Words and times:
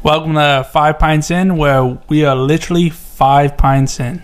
Welcome 0.00 0.34
to 0.34 0.64
Five 0.72 1.00
Pints 1.00 1.28
In, 1.28 1.56
where 1.56 1.98
we 2.08 2.24
are 2.24 2.36
literally 2.36 2.88
five 2.88 3.56
pints 3.56 3.98
in. 3.98 4.22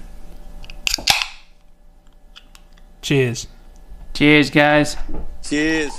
Cheers. 3.03 3.49
Cheers, 4.13 4.51
guys. 4.51 4.97
Cheers. 5.43 5.91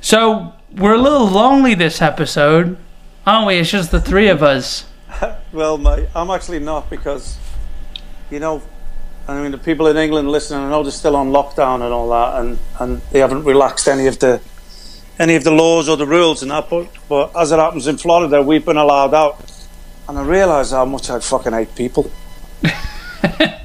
So 0.00 0.54
we're 0.72 0.94
a 0.94 0.98
little 0.98 1.26
lonely 1.26 1.74
this 1.74 2.00
episode, 2.00 2.78
aren't 3.26 3.46
we? 3.46 3.58
It's 3.58 3.70
just 3.70 3.90
the 3.90 4.00
three 4.00 4.28
of 4.28 4.42
us. 4.42 4.86
Well, 5.52 5.78
mate, 5.78 6.08
I'm 6.14 6.30
actually 6.30 6.60
not 6.60 6.88
because, 6.88 7.36
you 8.30 8.38
know, 8.38 8.62
I 9.26 9.42
mean, 9.42 9.50
the 9.50 9.58
people 9.58 9.88
in 9.88 9.96
England 9.96 10.30
listening, 10.30 10.60
I 10.60 10.70
know 10.70 10.84
they're 10.84 10.92
still 10.92 11.16
on 11.16 11.30
lockdown 11.30 11.82
and 11.82 11.92
all 11.92 12.08
that, 12.10 12.40
and, 12.40 12.58
and 12.78 13.02
they 13.10 13.18
haven't 13.18 13.42
relaxed 13.42 13.88
any 13.88 14.06
of 14.06 14.20
the 14.20 14.40
any 15.20 15.36
of 15.36 15.44
the 15.44 15.50
laws 15.50 15.88
or 15.88 15.96
the 15.98 16.06
rules 16.06 16.42
and 16.42 16.50
that. 16.50 16.68
But, 16.68 16.88
but 17.08 17.36
as 17.36 17.52
it 17.52 17.58
happens 17.58 17.86
in 17.86 17.98
Florida, 17.98 18.42
we've 18.42 18.64
been 18.64 18.78
allowed 18.78 19.14
out, 19.14 19.38
and 20.08 20.18
I 20.18 20.22
realise 20.22 20.72
how 20.72 20.86
much 20.86 21.10
I 21.10 21.20
fucking 21.20 21.52
hate 21.52 21.74
people. 21.76 22.10
I, 22.64 23.60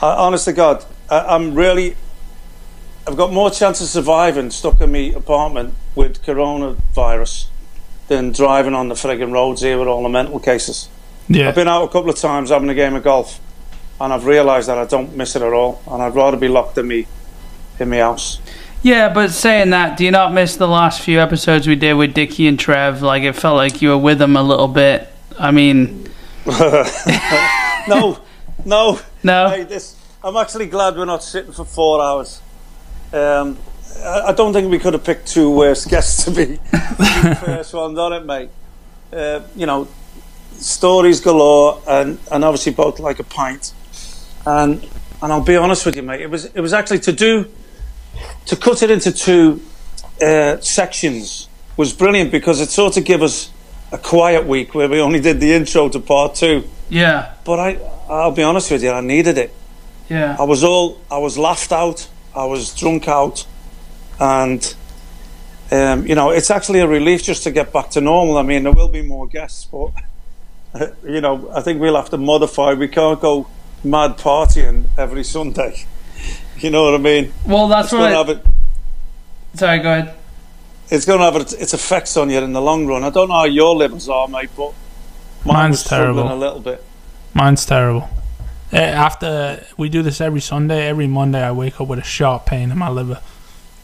honest 0.00 0.46
to 0.46 0.52
God, 0.52 0.84
I, 1.10 1.18
I'm 1.18 1.54
really. 1.54 1.96
I've 3.04 3.16
got 3.16 3.32
more 3.32 3.50
chance 3.50 3.80
of 3.80 3.88
surviving 3.88 4.52
stuck 4.52 4.80
in 4.80 4.92
my 4.92 5.12
apartment 5.16 5.74
with 5.96 6.22
coronavirus 6.22 7.48
than 8.06 8.30
driving 8.30 8.74
on 8.74 8.88
the 8.88 8.94
frigging 8.94 9.32
roads 9.32 9.60
here 9.60 9.76
with 9.76 9.88
all 9.88 10.04
the 10.04 10.08
mental 10.08 10.38
cases. 10.38 10.88
Yeah. 11.26 11.48
I've 11.48 11.56
been 11.56 11.66
out 11.66 11.82
a 11.82 11.88
couple 11.88 12.10
of 12.10 12.16
times 12.16 12.50
having 12.50 12.68
a 12.68 12.74
game 12.74 12.94
of 12.94 13.02
golf, 13.02 13.40
and 14.00 14.12
I've 14.12 14.24
realised 14.24 14.68
that 14.68 14.78
I 14.78 14.84
don't 14.84 15.16
miss 15.16 15.34
it 15.34 15.42
at 15.42 15.52
all, 15.52 15.82
and 15.90 16.00
I'd 16.00 16.14
rather 16.14 16.36
be 16.36 16.46
locked 16.46 16.78
in 16.78 16.86
me 16.86 17.08
in 17.80 17.90
my 17.90 17.98
house. 17.98 18.40
Yeah, 18.82 19.12
but 19.12 19.30
saying 19.30 19.70
that, 19.70 19.96
do 19.96 20.04
you 20.04 20.10
not 20.10 20.32
miss 20.32 20.56
the 20.56 20.66
last 20.66 21.02
few 21.02 21.20
episodes 21.20 21.68
we 21.68 21.76
did 21.76 21.94
with 21.94 22.14
Dickie 22.14 22.48
and 22.48 22.58
Trev? 22.58 23.00
Like 23.00 23.22
it 23.22 23.34
felt 23.34 23.56
like 23.56 23.80
you 23.80 23.90
were 23.90 23.98
with 23.98 24.18
them 24.18 24.36
a 24.36 24.42
little 24.42 24.68
bit. 24.68 25.08
I 25.38 25.50
mean, 25.52 26.10
No, 27.88 28.18
no, 28.64 28.98
no. 29.22 29.48
Hey, 29.48 29.64
this. 29.64 29.96
I'm 30.24 30.36
actually 30.36 30.66
glad 30.66 30.96
we're 30.96 31.04
not 31.04 31.22
sitting 31.22 31.52
for 31.52 31.64
four 31.64 32.00
hours. 32.00 32.40
Um, 33.12 33.58
I, 33.98 34.20
I 34.28 34.32
don't 34.32 34.52
think 34.52 34.70
we 34.70 34.78
could 34.78 34.92
have 34.92 35.04
picked 35.04 35.26
two 35.26 35.50
worse 35.54 35.84
guests 35.92 36.24
to 36.24 36.30
be 36.30 36.44
the 36.44 37.38
first 37.44 37.74
ones 37.74 37.98
on 37.98 38.12
it, 38.12 38.24
mate. 38.24 38.50
Uh, 39.12 39.40
you 39.56 39.66
know, 39.66 39.88
stories 40.52 41.20
galore, 41.20 41.80
and, 41.88 42.18
and 42.30 42.44
obviously 42.44 42.72
both 42.72 42.98
like 42.98 43.18
a 43.18 43.24
pint. 43.24 43.72
And 44.46 44.82
and 45.22 45.32
I'll 45.32 45.40
be 45.40 45.56
honest 45.56 45.86
with 45.86 45.94
you, 45.94 46.02
mate. 46.02 46.20
It 46.20 46.30
was 46.30 46.46
it 46.46 46.60
was 46.60 46.72
actually 46.72 47.00
to 47.00 47.12
do 47.12 47.48
to 48.46 48.56
cut 48.56 48.82
it 48.82 48.90
into 48.90 49.12
two 49.12 49.60
uh, 50.20 50.58
sections 50.60 51.48
was 51.76 51.92
brilliant 51.92 52.30
because 52.30 52.60
it 52.60 52.68
sort 52.70 52.96
of 52.96 53.04
gave 53.04 53.22
us 53.22 53.50
a 53.92 53.98
quiet 53.98 54.46
week 54.46 54.74
where 54.74 54.88
we 54.88 55.00
only 55.00 55.20
did 55.20 55.40
the 55.40 55.52
intro 55.52 55.88
to 55.88 56.00
part 56.00 56.34
two. 56.34 56.64
Yeah, 56.88 57.34
But 57.44 57.58
I, 57.58 57.78
I'll 58.08 58.32
be 58.32 58.42
honest 58.42 58.70
with 58.70 58.82
you, 58.82 58.90
I 58.90 59.00
needed 59.00 59.38
it. 59.38 59.52
yeah. 60.08 60.36
I 60.38 60.44
was 60.44 60.62
all, 60.62 61.00
I 61.10 61.18
was 61.18 61.38
laughed 61.38 61.72
out, 61.72 62.08
I 62.36 62.44
was 62.44 62.74
drunk 62.74 63.08
out, 63.08 63.46
and 64.20 64.74
um, 65.70 66.06
you 66.06 66.14
know, 66.14 66.30
it's 66.30 66.50
actually 66.50 66.80
a 66.80 66.86
relief 66.86 67.22
just 67.22 67.44
to 67.44 67.50
get 67.50 67.72
back 67.72 67.90
to 67.90 68.00
normal. 68.02 68.36
I 68.36 68.42
mean, 68.42 68.64
there 68.64 68.72
will 68.72 68.88
be 68.88 69.00
more 69.02 69.26
guests, 69.26 69.64
but 69.64 69.92
you 71.06 71.20
know, 71.22 71.50
I 71.54 71.62
think 71.62 71.80
we'll 71.80 71.96
have 71.96 72.10
to 72.10 72.18
modify. 72.18 72.74
We 72.74 72.88
can't 72.88 73.20
go 73.20 73.48
mad 73.82 74.18
partying 74.18 74.84
every 74.98 75.24
Sunday. 75.24 75.86
You 76.62 76.70
know 76.70 76.84
what 76.84 76.94
I 76.94 76.98
mean? 76.98 77.32
Well, 77.46 77.68
that's 77.68 77.86
It's 77.86 77.92
going 77.92 78.10
to 78.12 78.16
what. 78.16 78.28
have 78.28 78.36
it. 78.38 78.46
sorry, 79.58 79.78
go 79.80 79.92
ahead. 79.98 80.14
It's 80.90 81.04
going 81.04 81.18
to 81.18 81.24
have 81.24 81.36
its, 81.36 81.52
its 81.54 81.74
effects 81.74 82.16
on 82.16 82.30
you 82.30 82.38
in 82.38 82.52
the 82.52 82.60
long 82.62 82.86
run. 82.86 83.02
I 83.02 83.10
don't 83.10 83.28
know 83.28 83.34
how 83.34 83.44
your 83.44 83.74
livers 83.74 84.08
are, 84.08 84.28
mate, 84.28 84.50
but 84.56 84.72
mine 85.44 85.54
Mine's 85.56 85.78
was 85.78 85.84
terrible. 85.84 86.32
a 86.32 86.36
little 86.36 86.60
bit. 86.60 86.84
Mine's 87.34 87.64
terrible. 87.66 88.08
Eh, 88.72 88.78
After 88.78 89.64
we 89.76 89.88
do 89.88 90.02
this 90.02 90.20
every 90.20 90.40
Sunday, 90.40 90.86
every 90.86 91.06
Monday 91.06 91.42
I 91.42 91.50
wake 91.52 91.80
up 91.80 91.88
with 91.88 91.98
a 91.98 92.04
sharp 92.04 92.46
pain 92.46 92.70
in 92.70 92.78
my 92.78 92.88
liver. 92.90 93.20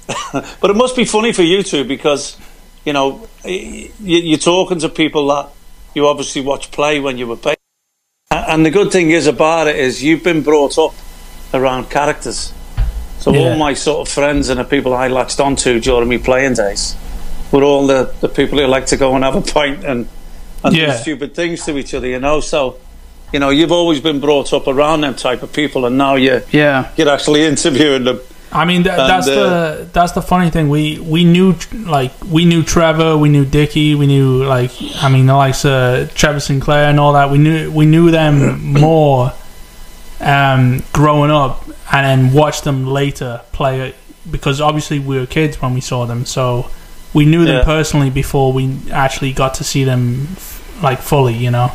But 0.33 0.71
it 0.71 0.77
must 0.77 0.97
be 0.97 1.05
funny 1.05 1.33
for 1.33 1.43
you 1.43 1.63
two 1.63 1.85
because, 1.85 2.37
you 2.85 2.93
know, 2.93 3.27
y- 3.45 3.91
y- 4.01 4.25
you're 4.31 4.39
talking 4.39 4.79
to 4.81 4.89
people 4.89 5.27
that 5.29 5.49
you 5.95 6.07
obviously 6.07 6.43
watch 6.43 6.71
play 6.71 7.01
when 7.01 7.19
you 7.19 7.27
were 7.27 7.37
playing. 7.37 7.57
A- 8.31 8.51
And 8.53 8.65
the 8.65 8.71
good 8.71 8.91
thing 8.93 9.11
is 9.11 9.27
about 9.27 9.67
it 9.67 9.77
is 9.77 10.03
you've 10.03 10.23
been 10.25 10.43
brought 10.43 10.79
up 10.79 10.95
around 11.53 11.91
characters. 11.91 12.53
So 13.19 13.33
Yeah. 13.33 13.41
all 13.41 13.57
my 13.57 13.75
sort 13.75 14.07
of 14.07 14.13
friends 14.13 14.49
and 14.49 14.59
the 14.61 14.65
people 14.65 14.95
I 14.95 15.09
latched 15.09 15.41
onto 15.41 15.81
during 15.81 16.09
my 16.09 16.19
playing 16.19 16.55
days 16.55 16.95
were 17.53 17.63
all 17.65 17.87
the, 17.87 18.13
the 18.21 18.29
people 18.29 18.59
who 18.59 18.67
like 18.67 18.87
to 18.87 18.97
go 18.97 19.15
and 19.15 19.25
have 19.25 19.35
a 19.37 19.41
pint 19.41 19.85
and, 19.85 20.07
and 20.65 20.77
Yeah. 20.77 20.93
do 20.93 20.99
stupid 20.99 21.35
things 21.35 21.65
to 21.67 21.77
each 21.79 21.95
other, 21.95 22.07
you 22.07 22.21
know. 22.21 22.41
So, 22.41 22.77
you 23.33 23.41
know, 23.41 23.51
you've 23.51 23.73
always 23.73 24.01
been 24.01 24.21
brought 24.21 24.53
up 24.53 24.67
around 24.69 25.01
them 25.03 25.15
type 25.15 25.43
of 25.43 25.53
people 25.53 25.85
and 25.85 25.99
now 25.99 26.15
you're, 26.15 26.43
Yeah, 26.53 26.91
you're 26.97 27.09
actually 27.11 27.45
interviewing 27.53 28.05
them. 28.05 28.21
I 28.51 28.65
mean, 28.65 28.83
th- 28.85 28.97
And, 28.99 29.11
that's 29.11 29.29
uh, 29.29 29.35
the 29.35 29.89
that's 29.93 30.13
the 30.13 30.23
funny 30.23 30.49
thing. 30.49 30.71
We 30.71 30.99
we 31.01 31.23
knew 31.25 31.55
like 31.85 32.13
we 32.31 32.47
knew 32.47 32.63
Trevor, 32.63 33.15
we 33.19 33.29
knew 33.29 33.45
Dicky, 33.45 33.95
we 33.95 34.07
knew 34.07 34.43
like 34.45 34.71
I 35.03 35.11
mean 35.11 35.27
the 35.27 35.35
likes 35.37 35.67
of 35.67 36.15
Trevor 36.15 36.41
Sinclair 36.41 36.89
and 36.89 36.99
all 36.99 37.13
that. 37.13 37.31
We 37.31 37.37
knew 37.37 37.71
we 37.71 37.85
knew 37.85 38.11
them 38.11 38.63
more 38.81 39.35
um, 40.21 40.83
growing 40.95 41.31
up, 41.31 41.68
and 41.93 42.05
then 42.07 42.35
watch 42.35 42.63
them 42.63 42.87
later 42.87 43.41
play 43.53 43.89
it 43.89 43.97
because 44.31 44.61
obviously 44.61 44.99
we 44.99 45.19
were 45.19 45.27
kids 45.27 45.61
when 45.63 45.75
we 45.75 45.81
saw 45.81 46.07
them, 46.07 46.25
so 46.27 46.71
we 47.15 47.25
knew 47.25 47.45
them 47.45 47.65
personally 47.65 48.11
before 48.11 48.53
we 48.53 48.77
actually 48.93 49.33
got 49.33 49.55
to 49.55 49.65
see 49.65 49.85
them 49.85 50.29
like 50.83 51.01
fully. 51.01 51.35
You 51.35 51.51
know. 51.51 51.73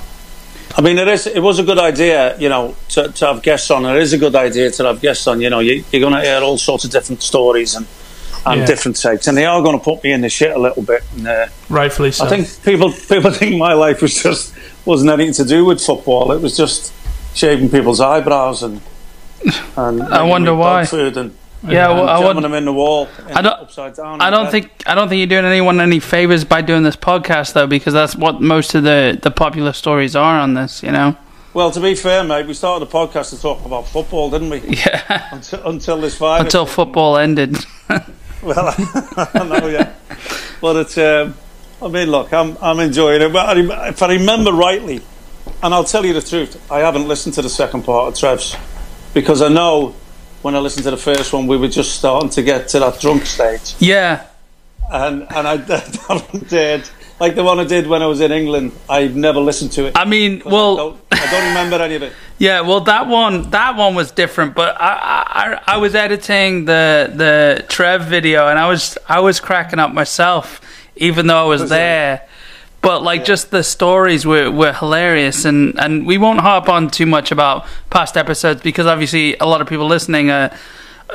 I 0.75 0.81
mean, 0.81 0.97
it 0.97 1.07
is. 1.07 1.27
It 1.27 1.39
was 1.41 1.59
a 1.59 1.63
good 1.63 1.77
idea, 1.77 2.37
you 2.39 2.49
know, 2.49 2.75
to, 2.89 3.07
to 3.11 3.27
have 3.27 3.43
guests 3.43 3.69
on. 3.69 3.85
It 3.85 3.97
is 3.97 4.13
a 4.13 4.17
good 4.17 4.35
idea 4.35 4.71
to 4.71 4.85
have 4.85 5.01
guests 5.01 5.27
on. 5.27 5.39
You 5.39 5.51
know, 5.51 5.59
you, 5.59 5.83
you're 5.91 6.01
going 6.01 6.13
to 6.13 6.21
hear 6.21 6.41
all 6.41 6.57
sorts 6.57 6.83
of 6.83 6.91
different 6.91 7.21
stories 7.21 7.75
and 7.75 7.85
and 8.45 8.59
Yeah. 8.59 8.65
different 8.65 8.99
takes, 8.99 9.27
and 9.27 9.37
they 9.37 9.45
are 9.45 9.61
going 9.61 9.77
to 9.77 9.83
put 9.83 10.03
me 10.03 10.11
in 10.11 10.21
the 10.21 10.29
shit 10.29 10.51
a 10.51 10.59
little 10.59 10.83
bit. 10.83 11.01
And, 11.15 11.27
uh, 11.27 11.47
Rightfully 11.69 12.11
so. 12.11 12.25
I 12.25 12.29
think 12.29 12.63
people 12.63 12.91
people 12.91 13.31
think 13.39 13.57
my 13.57 13.73
life 13.73 14.01
was 14.01 14.21
just 14.21 14.53
wasn't 14.85 15.11
anything 15.11 15.33
to 15.35 15.45
do 15.45 15.63
with 15.63 15.79
football. 15.79 16.31
It 16.31 16.41
was 16.41 16.57
just 16.57 16.91
shaving 17.35 17.69
people's 17.69 17.99
eyebrows 18.01 18.61
and 18.63 18.81
and 19.77 20.01
I 20.03 20.23
wonder 20.23 20.53
why. 20.53 20.85
food 20.85 21.17
and, 21.17 21.35
yeah. 21.65 21.87
Well, 21.89 22.01
and 22.01 22.09
I 22.09 22.19
jamming 22.19 22.35
would. 22.35 22.43
them 22.43 22.53
in 22.53 22.65
the 22.65 22.73
wall. 22.73 23.07
I 23.33 23.41
don't- 23.41 23.61
Upside 23.61 23.95
down. 23.95 24.21
I 24.21 24.29
don't 24.29 24.51
think 24.51 24.71
I 24.85 24.95
don't 24.95 25.07
think 25.09 25.19
you're 25.19 25.27
doing 25.27 25.45
anyone 25.45 25.79
any 25.79 25.99
favors 25.99 26.43
by 26.43 26.61
doing 26.61 26.83
this 26.83 26.95
podcast 26.95 27.53
though, 27.53 27.67
because 27.67 27.93
that's 27.93 28.15
what 28.15 28.41
most 28.41 28.75
of 28.75 28.83
the 28.83 29.17
the 29.21 29.31
popular 29.31 29.71
stories 29.73 30.15
are 30.15 30.39
on 30.39 30.53
this. 30.55 30.83
You 30.83 30.91
know. 30.91 31.15
Well, 31.53 31.69
to 31.71 31.79
be 31.79 31.93
fair, 31.95 32.23
mate, 32.23 32.47
we 32.47 32.53
started 32.55 32.87
the 32.89 32.91
podcast 32.91 33.29
to 33.29 33.39
talk 33.39 33.63
about 33.63 33.87
football, 33.87 34.29
didn't 34.31 34.49
we? 34.49 34.59
Yeah. 34.61 35.27
Until, 35.31 35.67
until 35.67 36.01
this 36.01 36.17
virus. 36.17 36.45
Until 36.45 36.65
football 36.65 37.17
ended. 37.17 37.57
Well, 38.41 38.75
I 38.77 39.43
know, 39.47 39.67
yeah. 39.69 39.93
But 40.59 40.75
it's, 40.75 40.97
um, 40.97 41.33
I 41.81 41.87
mean, 41.87 42.09
look, 42.11 42.33
I'm, 42.33 42.57
I'm 42.61 42.77
enjoying 42.81 43.21
it. 43.21 43.31
But 43.31 43.57
if 43.57 44.03
I 44.03 44.15
remember 44.15 44.51
rightly, 44.51 44.99
and 45.61 45.73
I'll 45.73 45.85
tell 45.85 46.05
you 46.05 46.11
the 46.11 46.21
truth, 46.21 46.69
I 46.69 46.79
haven't 46.79 47.07
listened 47.07 47.35
to 47.35 47.41
the 47.41 47.47
second 47.49 47.83
part 47.83 48.09
of 48.11 48.19
Trev's 48.19 48.57
because 49.13 49.41
I 49.41 49.49
know 49.49 49.95
when 50.41 50.55
I 50.55 50.59
listened 50.59 50.83
to 50.85 50.91
the 50.91 50.97
first 50.97 51.31
one, 51.33 51.47
we 51.47 51.57
were 51.57 51.67
just 51.67 51.95
starting 51.95 52.29
to 52.31 52.43
get 52.43 52.67
to 52.69 52.79
that 52.79 52.99
drunk 52.99 53.25
stage, 53.25 53.75
yeah. 53.79 54.25
and 54.91 55.23
and 55.31 55.47
I 55.47 55.57
haven't 56.07 56.49
did 56.49 56.89
like 57.19 57.35
the 57.35 57.43
one 57.43 57.59
I 57.59 57.63
did 57.63 57.87
when 57.87 58.01
I 58.01 58.07
was 58.07 58.21
in 58.21 58.31
England. 58.31 58.73
I've 58.89 59.15
never 59.15 59.39
listened 59.39 59.71
to 59.73 59.85
it. 59.85 59.97
I 59.97 60.05
mean, 60.05 60.41
I 60.45 60.49
well, 60.49 60.75
don't, 60.75 61.01
I 61.11 61.31
don't 61.31 61.47
remember 61.47 61.77
any 61.77 61.95
of 61.95 62.03
it. 62.03 62.13
Yeah, 62.39 62.61
well, 62.61 62.81
that 62.81 63.07
one 63.07 63.51
that 63.51 63.77
one 63.77 63.95
was 63.95 64.11
different, 64.11 64.53
but 64.53 64.75
I, 64.81 65.59
I 65.65 65.75
I 65.75 65.77
was 65.77 65.95
editing 65.95 66.65
the 66.65 67.09
the 67.15 67.63
Trev 67.69 68.03
video 68.05 68.49
and 68.49 68.59
I 68.59 68.67
was 68.67 68.97
I 69.07 69.21
was 69.21 69.39
cracking 69.39 69.79
up 69.79 69.93
myself, 69.93 70.59
even 70.97 71.27
though 71.27 71.37
I 71.37 71.47
was 71.47 71.61
Was 71.61 71.71
it? 71.71 71.75
But 72.83 73.01
like, 73.01 73.23
just 73.25 73.49
the 73.49 73.63
stories 73.63 74.25
were, 74.25 74.51
were 74.51 74.73
hilarious, 74.73 75.45
and, 75.45 75.79
and 75.79 76.05
we 76.05 76.17
won't 76.19 76.41
harp 76.41 76.67
on 76.69 76.89
too 76.89 77.05
much 77.05 77.31
about 77.31 77.65
past 77.89 78.17
episodes 78.17 78.61
because 78.61 78.85
obviously 78.85 79.35
a 79.37 79.45
lot 79.45 79.61
of 79.61 79.67
people 79.67 79.87
listening, 79.87 80.29
uh, 80.29 80.55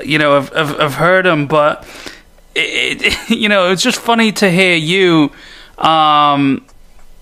you 0.03 0.19
know, 0.19 0.41
have, 0.41 0.49
have, 0.55 0.79
have 0.81 0.95
heard 0.95 1.27
them. 1.27 1.47
But 1.47 1.87
it, 2.55 3.03
it, 3.03 3.31
you 3.39 3.49
know, 3.51 3.71
it's 3.71 3.83
just 3.83 4.01
funny 4.01 4.33
to 4.33 4.51
hear 4.51 4.75
you. 4.77 5.31
Um, 5.77 6.65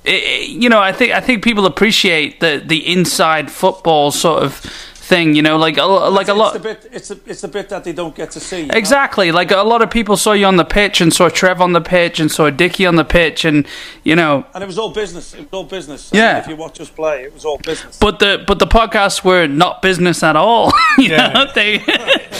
it- 0.05 0.49
you 0.49 0.69
know, 0.69 0.81
I 0.81 0.93
think 0.93 1.13
I 1.13 1.21
think 1.21 1.43
people 1.43 1.67
appreciate 1.67 2.39
the 2.39 2.63
the 2.65 2.87
inside 2.93 3.51
football 3.51 4.13
sort 4.13 4.45
of 4.45 4.65
thing. 5.07 5.35
You 5.37 5.43
know, 5.43 5.57
like 5.57 5.77
a, 5.79 5.85
like 5.85 6.29
a 6.29 6.35
lot. 6.35 6.55
it's 6.55 6.55
lot. 6.55 6.55
the 6.55 6.61
bit. 6.61 6.89
It's 6.93 7.09
the 7.09 7.19
it's 7.27 7.41
the 7.41 7.49
bit 7.49 7.69
that 7.69 7.85
they 7.85 7.93
don't 7.93 8.15
get 8.15 8.31
to 8.33 8.41
see. 8.41 8.61
you 8.61 8.67
know? 8.67 8.75
Exactly. 8.77 9.33
Like 9.33 9.51
a 9.51 9.63
lot 9.63 9.83
of 9.83 9.91
people 9.91 10.17
saw 10.17 10.33
you 10.33 10.47
on 10.47 10.57
the 10.57 10.65
pitch 10.65 11.01
and 11.01 11.13
saw 11.13 11.29
Trev 11.29 11.61
on 11.61 11.73
the 11.73 11.81
pitch 11.81 12.21
and 12.21 12.31
saw 12.31 12.51
Dicky 12.51 12.85
on 12.87 12.97
the 12.97 13.05
pitch 13.05 13.45
and 13.45 13.67
you 14.05 14.17
know 14.17 14.45
And 14.55 14.63
it 14.63 14.67
was 14.67 14.79
all 14.79 14.93
business. 14.93 15.35
It 15.35 15.41
was 15.41 15.49
all 15.53 15.65
business. 15.65 16.11
Yeah. 16.13 16.39
If 16.39 16.49
you 16.49 16.57
watch 16.57 16.81
us 16.81 16.91
play, 16.91 17.25
it 17.25 17.33
was 17.35 17.45
all 17.45 17.59
business. 17.59 17.99
but 17.99 18.19
the 18.19 18.45
but 18.47 18.59
the 18.59 18.67
podcasts 18.67 19.23
were 19.25 19.47
not 19.47 19.83
business 19.83 20.23
at 20.23 20.37
all. 20.37 20.73
you 20.99 21.11
Yeah. 21.11 21.33
know? 21.33 21.47
They 21.55 21.83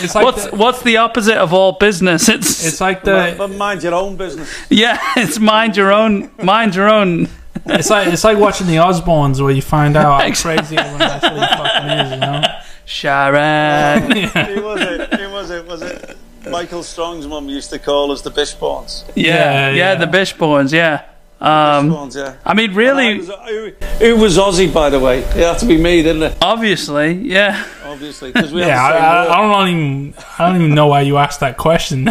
It's 0.03 0.15
like 0.15 0.25
what's 0.25 0.45
the- 0.47 0.57
what's 0.57 0.83
the 0.83 0.97
opposite 0.99 1.37
of 1.39 1.53
all 1.55 1.73
business? 1.73 2.29
It's, 2.29 2.65
It's 2.67 2.81
like 2.81 3.03
the 3.05 3.35
but 3.39 3.49
mind 3.53 3.83
your 3.83 3.95
own 3.95 4.17
business. 4.17 4.49
yeah, 4.69 4.99
it's 5.17 5.39
mind 5.39 5.77
your 5.77 5.93
own 5.93 6.31
mind 6.43 6.75
your 6.75 6.89
own. 6.89 7.29
It's 7.67 7.91
like 7.91 8.09
it's 8.09 8.25
like 8.25 8.39
watching 8.39 8.67
the 8.67 8.77
Osbournes 8.77 9.41
where 9.41 9.53
you 9.53 9.63
find 9.63 9.97
out 9.97 10.21
how 10.21 10.27
Exactly. 10.27 10.57
crazy 10.59 10.77
everyone 10.79 11.03
actually 11.03 11.41
fucking 11.41 11.91
is. 11.91 12.11
You 12.13 12.17
know? 12.19 12.43
Sharon. 12.85 14.11
Who 14.13 14.63
was 14.63 14.81
it? 14.83 15.15
Who 15.15 15.31
was 15.31 15.51
it? 15.51 15.67
Was 15.67 15.83
it 15.83 16.17
Michael 16.51 16.83
Strong's 16.83 17.27
mum 17.27 17.49
used 17.49 17.71
to 17.71 17.79
call 17.79 18.13
us 18.13 18.23
the 18.23 18.31
Bishborns? 18.31 19.05
Yeah, 19.17 19.25
Yeah, 19.35 19.69
yeah, 19.71 19.75
yeah. 19.75 19.95
the 19.97 20.07
Bishborns, 20.07 20.73
yeah. 20.73 21.03
Um, 21.41 21.91
Bishborns, 21.91 22.17
yeah. 22.17 22.37
I 22.45 22.55
mean, 22.55 22.73
really, 22.75 23.19
was- 23.19 23.29
who, 23.49 23.73
who 23.99 24.17
was 24.17 24.39
Aussie, 24.39 24.73
by 24.73 24.89
the 24.91 25.01
way? 25.01 25.19
It 25.19 25.27
had 25.37 25.59
to 25.59 25.67
be 25.67 25.77
me, 25.77 26.03
didn't 26.03 26.23
it? 26.23 26.39
obviously, 26.41 27.13
yeah. 27.15 27.67
Obviously, 27.85 28.31
because 28.33 28.53
we 28.53 28.61
Yeah, 28.61 28.77
have 28.79 28.95
I, 28.95 28.95
the 28.95 28.99
same 28.99 29.05
I, 29.05 29.25
word. 29.25 29.31
I 29.31 29.59
don't 29.59 29.69
even 29.69 30.15
I 30.39 30.49
don't 30.49 30.57
even 30.63 30.75
know 30.75 30.87
why 30.87 31.01
you 31.03 31.17
asked 31.19 31.41
that 31.41 31.57
question. 31.59 32.09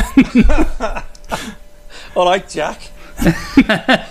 All 2.15 2.25
right, 2.29 2.47
Jack. 2.49 2.91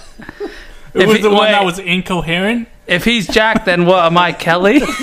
It 0.95 1.03
If 1.03 1.07
was 1.09 1.17
he- 1.17 1.23
the 1.23 1.31
one 1.31 1.41
wait. 1.47 1.51
that 1.53 1.65
was 1.65 1.79
incoherent. 1.79 2.69
If 2.87 3.05
he's 3.05 3.27
Jack, 3.27 3.65
then 3.65 3.87
what 3.87 4.05
am 4.05 4.17
I, 4.19 4.33
Kelly? 4.33 4.79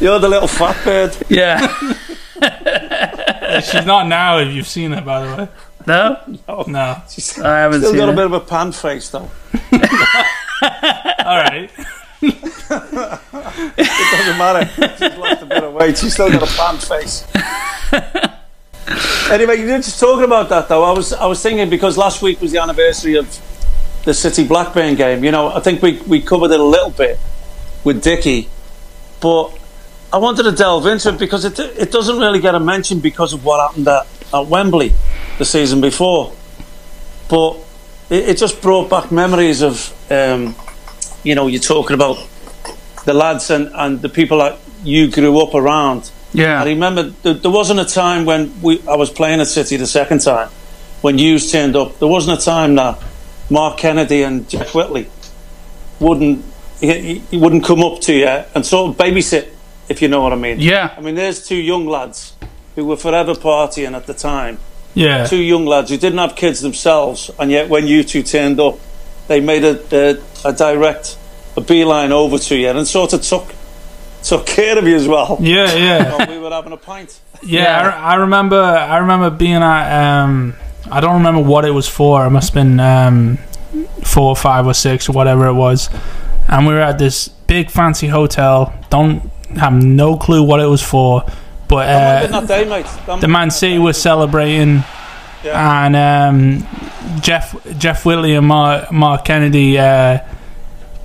You're 0.00 0.18
the 0.20 0.28
little 0.28 0.46
fat 0.48 0.76
bird. 0.84 1.16
yeah. 1.28 1.66
She's 3.60 3.84
not 3.84 4.06
now. 4.06 4.38
If 4.38 4.52
you've 4.54 4.68
seen 4.68 4.92
her, 4.92 5.00
by 5.00 5.26
the 5.26 5.36
way. 5.36 5.48
No, 5.86 6.18
No. 6.68 7.02
She's 7.08 7.38
I 7.40 7.58
haven't 7.60 7.80
still 7.80 7.90
seen 7.92 7.98
got 8.00 8.08
a 8.10 8.12
bit 8.12 8.24
of 8.26 8.32
a 8.34 8.40
pan 8.40 8.70
face, 8.72 9.08
though. 9.08 9.18
All 11.24 11.36
right. 11.42 11.70
It 12.22 14.12
doesn't 14.12 14.38
matter. 14.38 14.66
She's 14.98 15.16
lost 15.18 15.42
a 15.42 15.46
bit 15.46 15.64
of 15.64 15.72
weight. 15.74 15.98
She's 15.98 16.12
still 16.14 16.30
got 16.30 16.42
a 16.42 16.46
pan 16.56 16.78
face. 16.78 17.26
anyway, 19.30 19.56
you 19.60 19.66
were 19.66 19.78
just 19.78 19.98
talking 19.98 20.24
about 20.24 20.48
that, 20.50 20.68
though. 20.68 20.84
I 20.84 20.92
was 20.92 21.12
I 21.12 21.26
was 21.26 21.42
thinking 21.42 21.68
because 21.70 21.96
last 21.98 22.22
week 22.22 22.40
was 22.40 22.52
the 22.52 22.58
anniversary 22.60 23.16
of 23.16 23.26
the 24.04 24.14
City 24.14 24.46
Blackburn 24.46 24.94
game. 24.94 25.24
You 25.24 25.30
know, 25.30 25.48
I 25.48 25.60
think 25.60 25.82
we 25.82 26.00
we 26.02 26.20
covered 26.20 26.50
it 26.50 26.60
a 26.60 26.64
little 26.64 26.90
bit 26.90 27.18
with 27.84 28.02
Dicky, 28.02 28.48
but 29.20 29.58
I 30.12 30.18
wanted 30.18 30.44
to 30.44 30.52
delve 30.52 30.86
into 30.86 31.10
it 31.10 31.18
because 31.18 31.44
it 31.44 31.58
it 31.58 31.92
doesn't 31.92 32.18
really 32.18 32.40
get 32.40 32.54
a 32.54 32.60
mention 32.60 33.00
because 33.00 33.32
of 33.32 33.44
what 33.44 33.66
happened 33.68 33.88
at, 33.88 34.06
at 34.32 34.46
Wembley 34.46 34.94
the 35.38 35.44
season 35.44 35.80
before. 35.80 36.32
But 37.28 37.58
it, 38.10 38.30
it 38.30 38.38
just 38.38 38.62
brought 38.62 38.88
back 38.88 39.12
memories 39.12 39.62
of, 39.62 39.92
um, 40.10 40.54
you 41.22 41.34
know, 41.34 41.46
you're 41.46 41.60
talking 41.60 41.94
about 41.94 42.18
the 43.04 43.12
lads 43.14 43.50
and, 43.50 43.70
and 43.74 44.00
the 44.00 44.08
people 44.08 44.38
that 44.38 44.58
you 44.82 45.10
grew 45.10 45.38
up 45.40 45.54
around. 45.54 46.10
Yeah, 46.32 46.62
I 46.62 46.66
remember 46.66 47.04
there, 47.04 47.34
there 47.34 47.50
wasn't 47.50 47.80
a 47.80 47.84
time 47.84 48.24
when 48.24 48.60
we 48.62 48.82
I 48.88 48.96
was 48.96 49.10
playing 49.10 49.40
at 49.40 49.46
City 49.46 49.76
the 49.76 49.86
second 49.86 50.20
time 50.20 50.48
when 51.00 51.18
you 51.18 51.38
turned 51.38 51.76
up. 51.76 51.98
There 51.98 52.08
wasn't 52.08 52.40
a 52.40 52.44
time 52.44 52.74
that 52.76 53.02
Mark 53.50 53.78
Kennedy 53.78 54.22
and 54.22 54.48
Jeff 54.48 54.74
Whitley 54.74 55.08
wouldn't 56.00 56.44
he, 56.80 57.18
he 57.30 57.36
wouldn't 57.36 57.64
come 57.64 57.82
up 57.82 58.00
to 58.02 58.12
you 58.14 58.26
and 58.54 58.64
sort 58.64 58.90
of 58.90 58.96
babysit, 58.96 59.48
if 59.88 60.00
you 60.00 60.08
know 60.08 60.20
what 60.22 60.32
I 60.32 60.36
mean. 60.36 60.60
Yeah. 60.60 60.94
I 60.96 61.00
mean, 61.00 61.16
there's 61.16 61.46
two 61.46 61.56
young 61.56 61.86
lads 61.86 62.34
who 62.76 62.84
were 62.84 62.96
forever 62.96 63.34
partying 63.34 63.96
at 63.96 64.06
the 64.06 64.14
time. 64.14 64.58
Yeah. 64.94 65.26
Two 65.26 65.42
young 65.42 65.66
lads 65.66 65.90
who 65.90 65.96
didn't 65.96 66.18
have 66.18 66.36
kids 66.36 66.60
themselves, 66.60 67.30
and 67.38 67.50
yet 67.50 67.68
when 67.68 67.86
you 67.88 68.04
two 68.04 68.22
turned 68.22 68.60
up, 68.60 68.78
they 69.26 69.40
made 69.40 69.64
a, 69.64 70.22
a, 70.44 70.48
a 70.48 70.52
direct 70.52 71.18
a 71.56 71.60
beeline 71.60 72.12
over 72.12 72.38
to 72.38 72.56
you 72.56 72.68
and 72.68 72.86
sort 72.86 73.12
of 73.12 73.22
took 73.22 73.52
took 74.22 74.46
care 74.46 74.78
of 74.78 74.86
you 74.86 74.94
as 74.96 75.08
well. 75.08 75.36
Yeah. 75.40 75.74
Yeah. 75.74 76.16
While 76.18 76.28
we 76.28 76.38
were 76.38 76.50
having 76.50 76.72
a 76.72 76.76
pint. 76.76 77.20
Yeah, 77.42 77.62
Yeah. 77.82 77.88
I, 77.88 78.12
I 78.12 78.14
remember. 78.16 78.60
I 78.60 78.98
remember 78.98 79.30
being 79.30 79.54
at. 79.54 80.22
Um, 80.22 80.54
I 80.90 81.00
don't 81.00 81.14
remember 81.14 81.42
what 81.42 81.64
it 81.64 81.70
was 81.70 81.88
for. 81.88 82.24
It 82.26 82.30
must 82.30 82.54
have 82.54 82.54
been 82.54 82.80
um, 82.80 83.38
four, 84.04 84.34
five, 84.36 84.66
or 84.66 84.74
six, 84.74 85.08
or 85.08 85.12
whatever 85.12 85.46
it 85.46 85.54
was. 85.54 85.90
And 86.48 86.66
we 86.66 86.72
were 86.72 86.80
at 86.80 86.98
this 86.98 87.28
big 87.28 87.70
fancy 87.70 88.06
hotel. 88.08 88.72
Don't 88.90 89.30
have 89.56 89.72
no 89.72 90.16
clue 90.16 90.42
what 90.42 90.60
it 90.60 90.66
was 90.66 90.82
for, 90.82 91.24
but 91.68 91.88
uh, 91.88 92.40
day. 92.46 92.64
The 93.20 93.28
Man 93.28 93.50
City 93.50 93.78
was 93.78 94.00
celebrating, 94.00 94.82
Yeah. 95.44 95.84
and 95.86 95.96
um, 96.64 97.20
Jeff 97.20 97.54
Jeff 97.78 98.04
Whitley 98.06 98.34
and 98.34 98.46
Mark, 98.46 98.90
Mark 98.92 99.24
Kennedy 99.24 99.78
uh, 99.78 100.20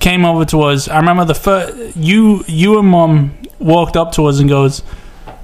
came 0.00 0.24
over 0.24 0.44
to 0.46 0.62
us. 0.62 0.88
I 0.88 0.98
remember 0.98 1.24
the 1.26 1.34
first 1.34 1.96
you 1.96 2.42
you 2.46 2.78
and 2.78 2.88
Mum 2.88 3.36
walked 3.58 3.96
up 3.96 4.12
to 4.12 4.26
us 4.26 4.40
and 4.40 4.48
goes, 4.48 4.82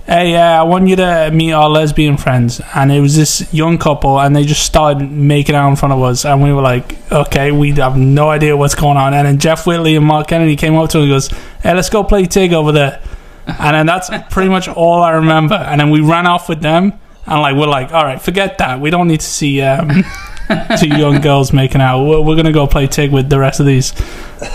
"Hey, 0.07 0.37
uh, 0.37 0.61
I 0.61 0.63
want 0.63 0.89
you 0.89 0.97
to 0.97 1.31
meet 1.33 1.53
our 1.53 1.69
lesbian 1.69 2.17
friends." 2.17 2.61
And 2.75 2.91
it 2.91 3.01
was 3.01 3.17
this 3.17 3.53
young 3.53 3.79
couple, 3.79 4.21
and 4.21 4.35
they 4.35 4.45
just 4.45 4.65
started 4.65 5.11
making 5.11 5.55
out 5.55 5.69
in 5.69 5.77
front 5.77 5.93
of 5.93 6.03
us, 6.03 6.25
and 6.25 6.43
we 6.43 6.53
were 6.53 6.63
like, 6.63 6.97
"Okay, 7.13 7.53
we 7.53 7.73
have 7.73 7.97
no 7.97 8.29
idea 8.29 8.57
what's 8.57 8.75
going 8.75 8.97
on." 8.97 9.15
And 9.15 9.27
then 9.27 9.39
Jeff 9.39 9.67
Whitley 9.67 9.97
and 9.97 10.05
Mark 10.05 10.29
Kennedy 10.29 10.57
came 10.57 10.75
up 10.77 10.91
to 10.91 10.99
us 10.99 11.03
and 11.03 11.11
goes, 11.11 11.29
"Hey, 11.63 11.75
let's 11.75 11.91
go 11.91 12.03
play 12.05 12.27
Tig 12.27 12.53
over 12.53 12.73
there." 12.73 13.01
And 13.47 13.75
then 13.75 13.87
that's 13.87 14.11
pretty 14.31 14.51
much 14.51 14.69
all 14.69 15.03
I 15.03 15.13
remember. 15.13 15.55
And 15.55 15.81
then 15.81 15.91
we 15.91 16.01
ran 16.01 16.27
off 16.27 16.49
with 16.49 16.61
them, 16.61 16.93
and 17.27 17.41
like 17.41 17.57
we're 17.57 17.67
like, 17.67 17.93
"All 17.93 18.05
right, 18.05 18.21
forget 18.21 18.59
that. 18.59 18.81
We 18.81 18.91
don't 18.91 19.09
need 19.09 19.21
to 19.21 19.27
see." 19.27 19.63
Um, 19.63 20.05
two 20.81 20.89
young 20.89 21.21
girls 21.21 21.53
making 21.53 21.81
out. 21.81 22.05
We're, 22.05 22.21
we're 22.21 22.37
gonna 22.37 22.53
go 22.53 22.67
play 22.67 22.87
Tig 22.87 23.13
with 23.13 23.29
the 23.29 23.39
rest 23.39 23.61
of 23.61 23.67
these, 23.67 23.93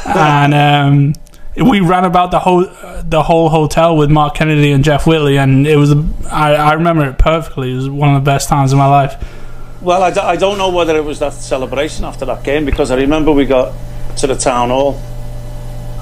and 0.06 0.54
um, 0.54 1.14
we 1.58 1.80
ran 1.80 2.04
about 2.04 2.32
the 2.32 2.40
whole 2.40 2.66
the 3.04 3.24
whole 3.24 3.50
hotel 3.50 3.96
with 3.96 4.10
Mark 4.12 4.36
Kennedy 4.36 4.72
and 4.72 4.84
Jeff 4.84 5.08
Whitley, 5.08 5.38
and 5.38 5.66
it 5.66 5.78
was 5.78 5.94
I, 6.30 6.56
I 6.56 6.74
remember 6.74 7.06
it 7.06 7.18
perfectly. 7.18 7.72
It 7.72 7.76
was 7.76 7.90
one 7.90 8.14
of 8.14 8.24
the 8.24 8.26
best 8.26 8.50
times 8.50 8.74
of 8.74 8.78
my 8.78 8.88
life. 8.88 9.16
Well, 9.82 10.02
I, 10.02 10.12
d- 10.12 10.20
I 10.20 10.36
don't 10.36 10.58
know 10.58 10.70
whether 10.70 10.98
it 10.98 11.04
was 11.04 11.20
that 11.20 11.34
celebration 11.34 12.06
after 12.06 12.26
that 12.26 12.44
game 12.44 12.66
because 12.66 12.92
I 12.92 12.96
remember 12.98 13.32
we 13.32 13.46
got 13.46 13.74
to 14.18 14.28
the 14.28 14.36
town 14.36 14.70
hall 14.70 15.00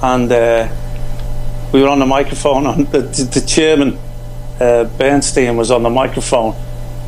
and 0.02 0.30
uh, 0.32 0.68
we 1.72 1.82
were 1.82 1.88
on 1.88 1.98
the 1.98 2.06
microphone. 2.06 2.66
On 2.66 2.84
the, 2.84 3.00
the 3.00 3.44
chairman 3.46 3.98
uh, 4.60 4.84
Bernstein 4.84 5.56
was 5.56 5.70
on 5.70 5.82
the 5.82 5.90
microphone 5.90 6.54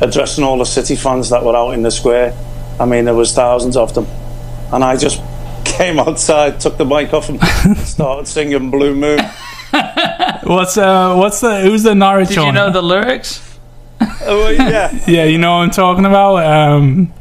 addressing 0.01 0.43
all 0.43 0.57
the 0.57 0.65
City 0.65 0.95
fans 0.95 1.29
that 1.29 1.43
were 1.43 1.55
out 1.55 1.71
in 1.71 1.81
the 1.81 1.91
square. 1.91 2.37
I 2.79 2.85
mean, 2.85 3.05
there 3.05 3.15
was 3.15 3.33
thousands 3.33 3.75
of 3.75 3.93
them, 3.95 4.05
and 4.71 4.83
I 4.83 4.97
just 4.97 5.21
came 5.77 5.99
outside, 5.99 6.59
took 6.59 6.77
the 6.77 6.85
mic 6.85 7.13
off, 7.13 7.29
and 7.29 7.41
started 7.77 8.27
singing 8.27 8.69
"Blue 8.71 8.95
Moon." 8.95 9.19
What's 10.43 10.77
uh 10.77 11.15
what's 11.15 11.41
the 11.41 11.61
who's 11.61 11.83
the 11.83 11.93
Norwich 11.95 12.29
Did 12.29 12.37
you 12.37 12.51
know 12.51 12.71
the 12.71 12.81
lyrics? 12.81 13.43
oh, 14.01 14.49
yeah, 14.49 14.91
yeah, 15.07 15.23
you 15.25 15.37
know 15.37 15.57
what 15.57 15.63
I'm 15.63 15.71
talking 15.71 16.05
about. 16.05 16.37
Um, 16.45 17.13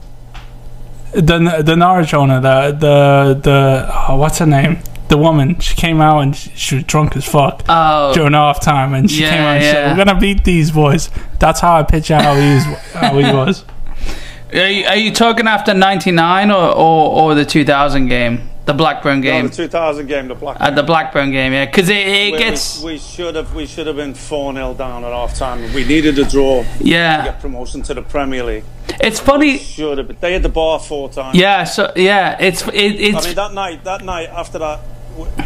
the 1.12 1.62
the 1.64 1.76
Norwich 1.76 2.12
owner, 2.14 2.40
the 2.40 2.72
the 2.72 3.40
the 3.42 3.90
oh, 4.08 4.16
what's 4.16 4.38
her 4.38 4.46
name? 4.46 4.78
The 5.08 5.16
woman. 5.16 5.58
She 5.60 5.74
came 5.76 6.00
out 6.00 6.20
and 6.20 6.34
she, 6.36 6.50
she 6.50 6.74
was 6.76 6.84
drunk 6.84 7.16
as 7.16 7.24
fuck. 7.24 7.62
Oh, 7.68 8.12
during 8.12 8.32
half 8.32 8.60
time 8.60 8.92
and 8.92 9.10
she 9.10 9.22
Yeah, 9.22 9.30
came 9.30 9.40
out 9.40 9.56
and 9.56 9.62
said. 9.64 9.90
We're 9.96 10.04
gonna 10.04 10.20
beat 10.20 10.44
these 10.44 10.70
boys. 10.72 11.10
That's 11.38 11.60
how 11.60 11.76
I 11.76 11.84
picture 11.84 12.16
how 12.18 12.34
he 12.34 12.46
is 12.56 12.64
how 12.92 13.16
he 13.16 13.32
was. 13.32 13.64
are 14.52 14.68
you, 14.68 14.84
are 14.86 14.96
you 14.96 15.12
talking 15.12 15.46
after 15.46 15.74
'99 15.74 16.50
or, 16.50 16.54
or 16.56 17.22
or 17.22 17.34
the 17.34 17.44
2000 17.44 18.08
game, 18.08 18.50
the 18.66 18.74
Blackburn 18.74 19.20
No, 19.20 19.22
game? 19.22 19.46
the 19.48 19.54
2000 19.54 20.06
game, 20.06 20.28
the 20.28 20.34
Black. 20.34 20.56
At 20.60 20.74
the 20.74 20.82
Blackburn 20.82 21.30
game, 21.30 21.52
yeah, 21.52 21.64
because 21.66 21.88
it, 21.88 21.96
it 22.06 22.30
Where 22.32 22.40
gets 22.40 22.82
we, 22.82 22.92
we 22.92 22.98
should 22.98 23.34
have 23.34 23.54
we 23.54 23.64
should 23.66 23.86
have 23.86 23.96
been 23.96 24.12
four 24.14 24.52
0 24.52 24.74
down 24.74 25.04
at 25.04 25.12
half 25.12 25.34
time. 25.36 25.72
We 25.72 25.84
needed 25.84 26.18
a 26.18 26.24
draw 26.24 26.62
to 26.64 26.68
yeah. 26.80 27.24
get 27.24 27.40
promotion 27.40 27.82
to 27.82 27.94
the 27.94 28.02
Premier 28.02 28.42
League. 28.44 28.64
It's 29.00 29.20
funny, 29.20 29.58
Should 29.58 29.98
have. 29.98 30.08
been- 30.08 30.16
They 30.20 30.32
had 30.32 30.42
the 30.42 30.48
bar 30.48 30.78
four 30.80 31.08
times. 31.08 31.36
yeah. 31.38 31.64
So 31.64 31.92
yeah, 31.96 32.36
it's 32.40 32.62
it, 32.68 33.14
I 33.14 33.24
mean 33.24 33.34
that 33.34 33.52
night. 33.54 33.84
That 33.84 34.04
night 34.04 34.28
after 34.30 34.58
that, 34.58 34.80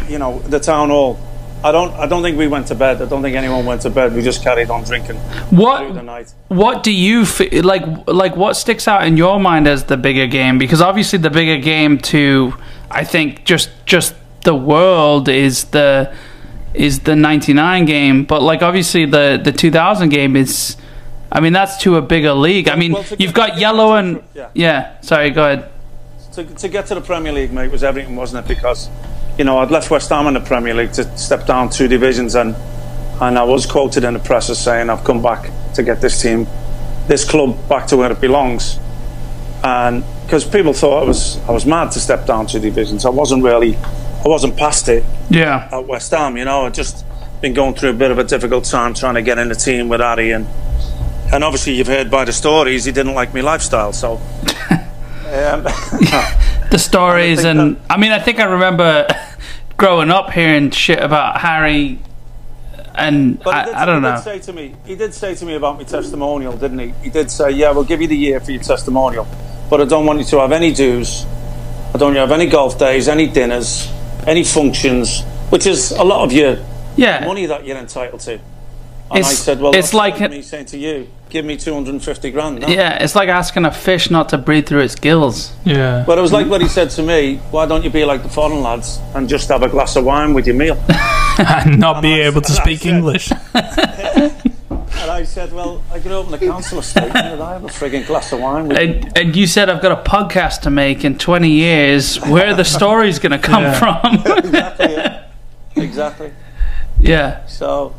you 0.09 0.17
know, 0.19 0.39
the 0.39 0.59
town 0.59 0.89
hall. 0.89 1.19
I 1.63 1.71
don't. 1.71 1.93
I 1.93 2.07
don't 2.07 2.23
think 2.23 2.39
we 2.39 2.47
went 2.47 2.65
to 2.67 2.75
bed. 2.75 3.03
I 3.03 3.05
don't 3.05 3.21
think 3.21 3.35
anyone 3.35 3.67
went 3.67 3.81
to 3.83 3.91
bed. 3.91 4.15
We 4.15 4.23
just 4.23 4.41
carried 4.41 4.71
on 4.71 4.83
drinking 4.83 5.19
through 5.19 5.49
the 5.49 5.55
what 5.61 6.03
night. 6.05 6.33
what 6.47 6.81
do 6.81 6.91
you 6.91 7.23
fe- 7.23 7.61
like 7.61 7.83
like 8.07 8.35
what 8.35 8.55
sticks 8.55 8.87
out 8.87 9.05
in 9.05 9.15
your 9.15 9.39
mind 9.39 9.67
as 9.67 9.83
the 9.83 9.95
bigger 9.95 10.25
game? 10.25 10.57
Because 10.57 10.81
obviously 10.81 11.19
the 11.19 11.29
bigger 11.29 11.57
game 11.57 11.99
to 11.99 12.53
I 12.93 13.03
think 13.03 13.45
just 13.45 13.69
just 13.85 14.15
the 14.43 14.55
world 14.55 15.29
is 15.29 15.65
the 15.65 16.13
is 16.73 17.01
the 17.01 17.15
99 17.15 17.85
game, 17.85 18.23
but 18.23 18.41
like 18.41 18.61
obviously 18.61 19.05
the 19.05 19.39
the 19.43 19.51
2000 19.51 20.09
game 20.09 20.35
is. 20.35 20.77
I 21.33 21.39
mean 21.39 21.53
that's 21.53 21.77
to 21.83 21.95
a 21.95 22.01
bigger 22.01 22.33
league. 22.33 22.67
I 22.67 22.75
mean 22.75 22.91
Well, 22.91 23.03
to 23.03 23.15
you've 23.17 23.33
got 23.33 23.57
yellow 23.57 23.95
and 23.95 24.21
yeah. 24.33 24.49
yeah. 24.53 24.99
Sorry, 24.99 25.29
go 25.29 25.45
ahead. 25.45 25.71
To, 26.33 26.43
to 26.43 26.67
get 26.67 26.87
to 26.87 26.95
the 26.95 27.01
Premier 27.01 27.31
League, 27.31 27.53
mate, 27.53 27.71
was 27.71 27.83
everything, 27.83 28.15
wasn't 28.15 28.45
it? 28.45 28.49
Because, 28.49 28.89
you 29.37 29.43
know, 29.43 29.57
I'd 29.57 29.71
left 29.71 29.91
West 29.91 30.09
Ham 30.09 30.27
in 30.27 30.33
the 30.33 30.39
Premier 30.41 30.73
League 30.73 30.93
to 30.93 31.17
step 31.17 31.45
down 31.45 31.69
two 31.69 31.87
divisions, 31.87 32.35
and 32.35 32.55
and 33.21 33.37
I 33.37 33.43
was 33.43 33.65
quoted 33.65 34.03
in 34.03 34.13
the 34.13 34.19
press 34.19 34.49
as 34.49 34.61
saying, 34.61 34.89
"I've 34.89 35.03
come 35.03 35.21
back 35.21 35.49
to 35.75 35.83
get 35.83 36.01
this 36.01 36.21
team, 36.21 36.47
this 37.07 37.23
club, 37.23 37.57
back 37.69 37.87
to 37.87 37.97
where 37.97 38.11
it 38.11 38.19
belongs." 38.19 38.77
And 39.63 40.03
because 40.25 40.43
people 40.43 40.73
thought 40.73 41.03
I 41.03 41.05
was 41.05 41.37
I 41.47 41.51
was 41.51 41.65
mad 41.65 41.91
to 41.91 41.99
step 41.99 42.25
down 42.25 42.47
two 42.47 42.59
divisions, 42.59 43.05
I 43.05 43.09
wasn't 43.09 43.43
really, 43.43 43.75
I 43.75 44.27
wasn't 44.27 44.57
past 44.57 44.87
it 44.89 45.03
Yeah. 45.29 45.69
at 45.71 45.85
West 45.87 46.11
Ham. 46.11 46.35
You 46.37 46.45
know, 46.45 46.65
I'd 46.65 46.73
just 46.73 47.05
been 47.41 47.53
going 47.53 47.75
through 47.75 47.89
a 47.91 47.93
bit 47.93 48.11
of 48.11 48.17
a 48.19 48.23
difficult 48.23 48.63
time 48.65 48.93
trying 48.93 49.15
to 49.15 49.21
get 49.21 49.37
in 49.37 49.49
the 49.49 49.55
team 49.55 49.87
with 49.89 50.01
Harry, 50.01 50.31
and 50.31 50.47
and 51.33 51.43
obviously 51.43 51.73
you've 51.75 51.87
heard 51.87 52.09
by 52.09 52.25
the 52.25 52.33
stories 52.33 52.85
he 52.85 52.91
didn't 52.91 53.13
like 53.13 53.33
my 53.33 53.41
lifestyle, 53.41 53.93
so. 53.93 54.13
um, 55.31 55.63
the 56.71 56.77
stories 56.79 57.45
I 57.45 57.49
and 57.51 57.77
I 57.89 57.97
mean 57.97 58.11
I 58.11 58.19
think 58.19 58.39
I 58.39 58.45
remember 58.45 59.07
growing 59.77 60.09
up 60.11 60.31
hearing 60.31 60.71
shit 60.71 60.99
about 61.01 61.39
Harry 61.39 61.99
and 62.95 63.39
But 63.39 63.65
he 63.65 63.65
did, 63.65 63.75
I, 63.75 63.81
I 63.81 63.85
don't 63.85 64.03
he 64.03 64.09
know. 64.09 64.15
Did 64.15 64.23
say 64.23 64.39
to 64.39 64.53
me, 64.53 64.75
he 64.85 64.95
did 64.95 65.13
say 65.13 65.35
to 65.35 65.45
me 65.45 65.55
about 65.55 65.77
my 65.77 65.83
testimonial, 65.83 66.53
didn't 66.57 66.79
he? 66.79 66.93
He 67.03 67.09
did 67.09 67.31
say, 67.31 67.51
"Yeah, 67.51 67.71
we'll 67.71 67.83
give 67.83 68.01
you 68.01 68.07
the 68.07 68.17
year 68.17 68.39
for 68.39 68.51
your 68.51 68.61
testimonial, 68.61 69.27
but 69.69 69.81
I 69.81 69.85
don't 69.85 70.05
want 70.05 70.19
you 70.19 70.25
to 70.25 70.39
have 70.39 70.51
any 70.51 70.73
dues. 70.73 71.25
I 71.93 71.97
don't 71.97 72.01
want 72.01 72.15
you 72.15 72.21
to 72.21 72.27
have 72.27 72.31
any 72.31 72.47
golf 72.47 72.77
days, 72.79 73.07
any 73.07 73.27
dinners, 73.27 73.91
any 74.25 74.43
functions, 74.43 75.23
which 75.49 75.65
is 75.65 75.91
a 75.91 76.03
lot 76.03 76.23
of 76.23 76.31
your 76.31 76.57
yeah. 76.95 77.25
money 77.25 77.45
that 77.45 77.65
you're 77.65 77.77
entitled 77.77 78.21
to." 78.21 78.39
And 79.13 79.17
I 79.25 79.29
It's- 79.29 79.37
said, 79.39 79.59
"Well, 79.59 79.71
it's 79.75 79.87
that's 79.91 79.93
like- 79.93 80.29
me 80.31 80.41
saying 80.41 80.65
to 80.67 80.77
you, 80.77 81.07
give 81.29 81.43
me 81.45 81.57
250 81.57 82.31
grand." 82.31 82.59
No. 82.59 82.67
Yeah, 82.67 83.03
it's 83.03 83.13
like 83.15 83.27
asking 83.29 83.65
a 83.65 83.71
fish 83.71 84.09
not 84.09 84.29
to 84.29 84.37
breathe 84.37 84.67
through 84.67 84.81
its 84.81 84.95
gills. 84.95 85.51
Yeah. 85.65 86.03
But 86.07 86.17
it 86.17 86.21
was 86.21 86.31
like 86.31 86.47
what 86.47 86.61
he 86.61 86.67
said 86.67 86.89
to 86.91 87.03
me. 87.03 87.39
Why 87.51 87.65
don't 87.65 87.83
you 87.83 87.89
be 87.89 88.05
like 88.05 88.23
the 88.23 88.29
foreign 88.29 88.61
lads 88.63 88.99
and 89.13 89.27
just 89.27 89.49
have 89.49 89.63
a 89.63 89.69
glass 89.69 89.95
of 89.97 90.05
wine 90.05 90.33
with 90.33 90.47
your 90.47 90.55
meal? 90.55 90.77
and 91.37 91.77
not 91.79 92.01
be 92.01 92.13
I- 92.23 92.27
able 92.27 92.41
to 92.41 92.51
speak 92.51 92.79
said- 92.81 92.93
English. 92.95 93.31
And 95.01 95.09
I 95.09 95.23
said, 95.23 95.51
"Well, 95.51 95.81
I 95.91 95.99
could 95.99 96.11
open 96.11 96.31
a 96.33 96.37
council 96.37 96.77
estate 96.79 97.11
and 97.15 97.41
I 97.41 97.53
have 97.53 97.63
a 97.63 97.67
frigging 97.69 98.05
glass 98.05 98.31
of 98.33 98.39
wine 98.39 98.67
with 98.67 98.77
you." 98.77 98.83
And, 98.85 99.17
and 99.17 99.35
you 99.35 99.47
said 99.47 99.67
I've 99.67 99.81
got 99.81 99.91
a 99.91 100.09
podcast 100.09 100.61
to 100.61 100.69
make 100.69 101.03
in 101.03 101.17
20 101.17 101.49
years. 101.49 102.17
Where 102.21 102.47
are 102.47 102.53
the 102.53 102.63
stories 102.65 103.17
going 103.17 103.31
to 103.31 103.39
come 103.39 103.63
Yeah. 103.63 103.79
from? 103.79 104.13
exactly. 104.45 104.91
yeah. 104.93 105.23
Exactly. 105.75 106.31
yeah. 106.99 107.45
So, 107.47 107.95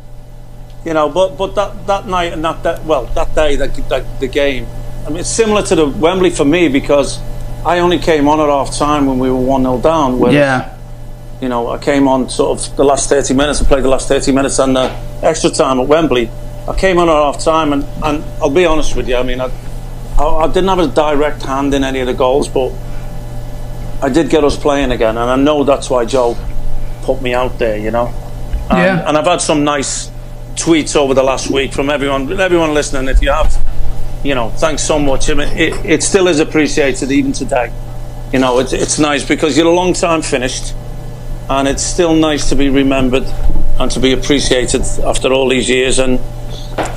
you 0.85 0.93
know, 0.93 1.09
but 1.09 1.37
but 1.37 1.55
that, 1.55 1.87
that 1.87 2.07
night 2.07 2.33
and 2.33 2.43
that, 2.43 2.63
that 2.63 2.83
well 2.85 3.05
that 3.15 3.33
day 3.35 3.55
that, 3.55 3.73
that 3.89 4.19
the 4.19 4.27
game, 4.27 4.65
I 5.05 5.09
mean, 5.09 5.19
it's 5.19 5.29
similar 5.29 5.61
to 5.63 5.75
the 5.75 5.87
Wembley 5.87 6.29
for 6.29 6.45
me 6.45 6.67
because 6.67 7.19
I 7.65 7.79
only 7.79 7.99
came 7.99 8.27
on 8.27 8.39
at 8.39 8.47
half 8.49 8.75
time 8.77 9.05
when 9.05 9.19
we 9.19 9.29
were 9.29 9.37
one 9.39 9.63
0 9.63 9.79
down. 9.79 10.19
Whereas, 10.19 10.35
Yeah. 10.35 10.77
you 11.41 11.47
know, 11.49 11.69
I 11.69 11.77
came 11.77 12.07
on 12.07 12.29
sort 12.29 12.59
of 12.59 12.75
the 12.75 12.83
last 12.83 13.07
thirty 13.09 13.33
minutes. 13.33 13.59
and 13.59 13.67
played 13.67 13.83
the 13.83 13.89
last 13.89 14.07
thirty 14.07 14.31
minutes 14.31 14.59
and 14.59 14.75
the 14.75 14.89
extra 15.21 15.49
time 15.49 15.79
at 15.79 15.87
Wembley. 15.87 16.29
I 16.67 16.73
came 16.75 16.97
on 16.97 17.07
at 17.09 17.13
half 17.13 17.43
time 17.43 17.73
and, 17.73 17.83
and 18.03 18.23
I'll 18.41 18.49
be 18.49 18.65
honest 18.65 18.95
with 18.95 19.07
you. 19.07 19.15
I 19.17 19.23
mean, 19.23 19.39
I, 19.41 19.49
I, 20.17 20.25
I 20.43 20.47
didn't 20.47 20.67
have 20.69 20.79
a 20.79 20.87
direct 20.87 21.43
hand 21.43 21.73
in 21.73 21.83
any 21.83 21.99
of 21.99 22.07
the 22.07 22.13
goals, 22.13 22.47
but 22.47 22.71
I 24.01 24.09
did 24.09 24.29
get 24.29 24.43
us 24.43 24.57
playing 24.57 24.91
again, 24.91 25.17
and 25.17 25.29
I 25.29 25.35
know 25.37 25.63
that's 25.63 25.89
why 25.89 26.03
Joe 26.05 26.37
put 27.03 27.21
me 27.21 27.33
out 27.33 27.57
there. 27.59 27.77
You 27.77 27.91
know. 27.91 28.07
And, 28.69 28.79
Yeah. 28.79 29.07
and 29.07 29.17
I've 29.17 29.25
had 29.25 29.41
some 29.41 29.63
nice 29.63 30.09
tweets 30.55 30.95
over 30.95 31.13
the 31.13 31.23
last 31.23 31.49
week 31.49 31.73
from 31.73 31.89
everyone, 31.89 32.39
everyone 32.39 32.73
listening. 32.73 33.07
If 33.07 33.21
you 33.21 33.31
have, 33.31 33.55
you 34.23 34.35
know, 34.35 34.49
thanks 34.49 34.83
so 34.83 34.99
much. 34.99 35.29
I 35.29 35.33
mean, 35.33 35.47
it, 35.57 35.85
it 35.85 36.03
still 36.03 36.27
is 36.27 36.39
appreciated 36.39 37.11
even 37.11 37.31
today. 37.33 37.73
You 38.31 38.39
know, 38.39 38.59
it's, 38.59 38.73
it's 38.73 38.99
nice 38.99 39.27
because 39.27 39.57
you're 39.57 39.67
a 39.67 39.75
long 39.75 39.93
time 39.93 40.21
finished, 40.21 40.73
and 41.49 41.67
it's 41.67 41.83
still 41.83 42.15
nice 42.15 42.49
to 42.49 42.55
be 42.55 42.69
remembered 42.69 43.25
and 43.79 43.91
to 43.91 43.99
be 43.99 44.13
appreciated 44.13 44.81
after 45.03 45.31
all 45.31 45.49
these 45.49 45.69
years. 45.69 45.99
And 45.99 46.19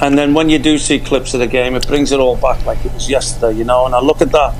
and 0.00 0.16
then 0.16 0.34
when 0.34 0.48
you 0.48 0.58
do 0.58 0.78
see 0.78 0.98
clips 0.98 1.34
of 1.34 1.40
the 1.40 1.46
game, 1.46 1.74
it 1.74 1.86
brings 1.86 2.12
it 2.12 2.20
all 2.20 2.36
back 2.36 2.64
like 2.64 2.84
it 2.84 2.92
was 2.92 3.10
yesterday. 3.10 3.58
You 3.58 3.64
know, 3.64 3.86
and 3.86 3.94
I 3.94 4.00
look 4.00 4.20
at 4.20 4.32
that 4.32 4.54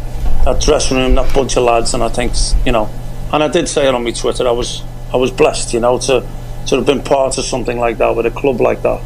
that 0.45 0.61
dressing 0.61 0.97
room, 0.97 1.15
that 1.15 1.35
bunch 1.35 1.57
of 1.57 1.65
lads, 1.65 1.95
and 1.95 2.03
I 2.03 2.09
think, 2.09 2.33
you 2.65 2.73
know, 2.73 2.91
and 3.33 3.43
I 3.43 3.49
did 3.49 3.69
say 3.69 3.89
it 3.89 3.95
on 3.95 4.05
my 4.05 4.13
Twitter. 4.13 4.47
I 4.47 4.53
was 4.53 4.83
I 5.13 5.17
was 5.17 5.31
blessed, 5.31 5.73
you 5.73 5.81
know, 5.81 5.99
to 5.99 6.27
to 6.67 6.77
have 6.77 6.87
been 6.87 7.03
part 7.03 7.39
of 7.39 7.45
something 7.45 7.79
like 7.79 7.99
that 7.99 8.17
with 8.17 8.27
a 8.27 8.31
club 8.31 8.61
like 8.61 8.83
that, 8.83 9.03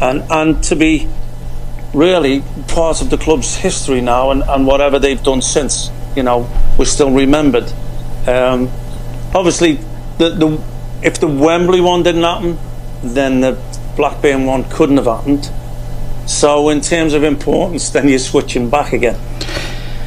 and 0.00 0.22
and 0.30 0.62
to 0.64 0.76
be 0.76 1.08
really 1.94 2.42
part 2.68 3.00
of 3.00 3.10
the 3.10 3.18
club's 3.18 3.56
history 3.56 4.00
now, 4.00 4.30
and, 4.30 4.42
and 4.42 4.66
whatever 4.66 4.98
they've 4.98 5.22
done 5.22 5.42
since, 5.42 5.90
you 6.14 6.22
know, 6.22 6.48
we're 6.78 6.84
still 6.84 7.10
remembered. 7.10 7.72
Um, 8.26 8.68
obviously, 9.34 9.74
the 10.18 10.30
the 10.30 10.62
if 11.02 11.20
the 11.20 11.28
Wembley 11.28 11.80
one 11.80 12.02
didn't 12.02 12.22
happen, 12.22 12.58
then 13.02 13.40
the 13.40 13.58
Blackburn 13.96 14.46
one 14.46 14.64
couldn't 14.70 14.96
have 14.96 15.06
happened. 15.06 15.50
So, 16.28 16.68
in 16.68 16.80
terms 16.80 17.14
of 17.14 17.24
importance, 17.24 17.90
then 17.90 18.08
you're 18.08 18.18
switching 18.18 18.68
back 18.68 18.92
again. 18.92 19.18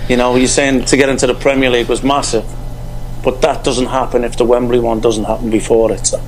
You 0.08 0.18
know, 0.18 0.36
you're 0.36 0.48
saying 0.48 0.86
to 0.86 0.98
get 0.98 1.10
into 1.10 1.26
the 1.26 1.34
Premier 1.34 1.70
League 1.70 1.88
was 1.88 2.04
massive, 2.04 2.46
but 3.24 3.42
that 3.42 3.64
doesn't 3.64 3.88
happen 3.88 4.24
if 4.24 4.38
the 4.38 4.46
Wembley 4.46 4.80
one 4.80 5.00
doesn't 5.00 5.24
happen 5.24 5.50
before 5.50 5.92
it. 5.92 6.06
So 6.06 6.22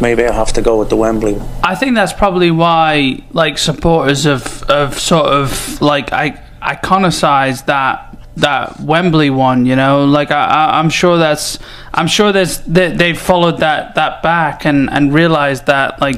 maybe 0.00 0.24
I'll 0.24 0.32
have 0.32 0.52
to 0.54 0.62
go 0.62 0.78
with 0.78 0.88
the 0.88 0.96
Wembley 0.96 1.34
one. 1.34 1.48
I 1.62 1.74
think 1.74 1.94
that's 1.94 2.12
probably 2.12 2.50
why, 2.50 3.22
like, 3.32 3.58
supporters 3.58 4.26
of, 4.26 4.62
of 4.64 4.98
sort 4.98 5.26
of, 5.26 5.80
like, 5.80 6.12
I, 6.12 6.42
iconicize 6.62 7.66
that 7.66 8.10
that 8.36 8.80
Wembley 8.80 9.30
one, 9.30 9.64
you 9.64 9.76
know, 9.76 10.06
like 10.06 10.32
I, 10.32 10.78
I'm 10.78 10.90
sure 10.90 11.18
that's, 11.18 11.58
I'm 11.92 12.08
sure 12.08 12.32
there's 12.32 12.58
they, 12.60 12.90
they 12.90 13.14
followed 13.14 13.58
that 13.58 13.94
that 13.94 14.22
back 14.22 14.64
and 14.64 14.90
and 14.90 15.14
realized 15.14 15.66
that 15.66 16.00
like 16.00 16.16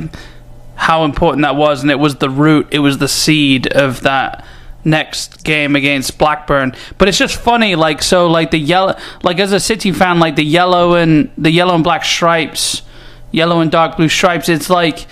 how 0.77 1.05
important 1.05 1.43
that 1.43 1.57
was, 1.57 1.83
and 1.83 1.91
it 1.91 1.99
was 1.99 2.17
the 2.17 2.31
root, 2.31 2.69
it 2.71 2.79
was 2.79 2.99
the 2.99 3.09
seed 3.09 3.67
of 3.67 4.03
that 4.03 4.47
next 4.85 5.43
game 5.45 5.75
against 5.77 6.17
Blackburn. 6.17 6.75
But 6.97 7.09
it's 7.09 7.19
just 7.19 7.37
funny, 7.37 7.75
like 7.75 8.03
so, 8.03 8.29
like 8.29 8.51
the 8.51 8.59
yellow, 8.59 8.97
like 9.23 9.39
as 9.39 9.53
a 9.53 9.61
City 9.61 9.93
fan, 9.93 10.19
like 10.19 10.37
the 10.37 10.45
yellow 10.45 10.95
and 10.95 11.31
the 11.37 11.51
yellow 11.51 11.75
and 11.75 11.85
black 11.85 12.05
stripes, 12.05 12.83
yellow 13.31 13.61
and 13.61 13.71
dark 13.71 13.97
blue 13.97 14.09
stripes. 14.09 14.49
It's 14.49 14.71
like 14.71 15.07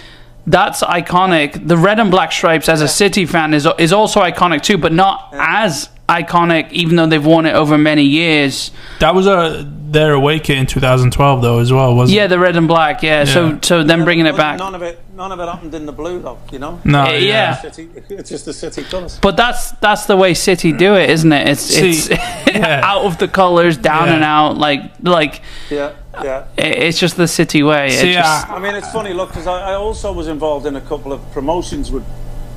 that's 0.47 0.83
iconic. 0.83 1.67
The 1.67 1.77
red 1.77 1.99
and 1.99 2.11
black 2.11 2.33
stripes, 2.33 2.69
as 2.69 2.81
a 2.81 2.89
City 2.89 3.27
fan, 3.27 3.55
is 3.55 3.67
is 3.79 3.93
also 3.93 4.21
iconic 4.21 4.63
too, 4.63 4.79
but 4.79 4.93
not 4.93 5.31
as 5.33 5.89
iconic, 6.09 6.71
even 6.73 6.97
though 6.97 7.07
they've 7.07 7.25
worn 7.25 7.47
it 7.47 7.55
over 7.55 7.79
many 7.79 8.05
years. 8.05 8.71
That 9.01 9.15
was 9.15 9.27
a 9.27 9.67
their 9.95 10.13
away 10.13 10.41
kit 10.41 10.59
in 10.59 10.67
2012 10.67 11.41
though 11.41 11.61
as 11.61 11.73
well, 11.73 11.95
wasn't 11.95 12.15
it? 12.17 12.21
Yeah, 12.21 12.27
the 12.27 12.39
red 12.39 12.57
and 12.57 12.67
black. 12.67 13.03
Yeah, 13.03 13.25
so 13.25 13.47
Yeah. 13.51 13.59
so 13.63 13.83
them 13.85 14.05
bringing 14.05 14.27
it 14.27 14.37
back. 14.37 14.59
None 14.59 14.75
of 14.75 14.83
it, 14.83 14.99
none 15.17 15.31
of 15.33 15.39
it 15.41 15.47
happened 15.49 15.73
in 15.75 15.87
the 15.87 15.93
blue, 15.93 16.21
though. 16.21 16.39
You 16.53 16.59
know. 16.59 16.81
No, 16.85 17.03
Uh, 17.05 17.11
yeah. 17.13 17.55
City, 17.61 17.89
it's 18.11 18.29
just 18.29 18.45
the 18.45 18.53
city 18.53 18.83
colours. 18.83 19.19
But 19.23 19.37
that's 19.37 19.71
that's 19.81 20.07
the 20.07 20.17
way 20.17 20.35
City 20.35 20.73
do 20.73 20.95
it, 20.95 21.09
isn't 21.11 21.33
it? 21.33 21.49
It's 21.49 21.61
See, 21.63 21.91
it's 21.91 22.09
yeah. 22.49 22.81
out 22.85 23.05
of 23.05 23.19
the 23.19 23.29
colours, 23.29 23.77
down 23.77 24.09
Yeah. 24.09 24.15
and 24.17 24.25
out, 24.25 24.59
like 24.59 24.83
like 25.03 25.41
Yeah, 25.71 25.91
yeah. 26.23 26.45
it- 26.57 26.79
it's 26.83 26.99
just 26.99 27.17
the 27.17 27.29
City 27.29 27.63
way. 27.63 27.87
It 27.87 27.93
See, 27.93 28.13
just- 28.15 28.51
I- 28.51 28.57
I 28.57 28.59
mean, 28.59 28.75
it's 28.75 28.91
funny, 28.93 29.13
look, 29.15 29.29
because 29.31 29.47
I, 29.47 29.71
I 29.73 29.75
also 29.75 30.13
was 30.13 30.27
involved 30.29 30.67
in 30.67 30.75
a 30.77 30.81
couple 30.81 31.13
of 31.13 31.21
promotions 31.33 31.91
with, 31.93 32.05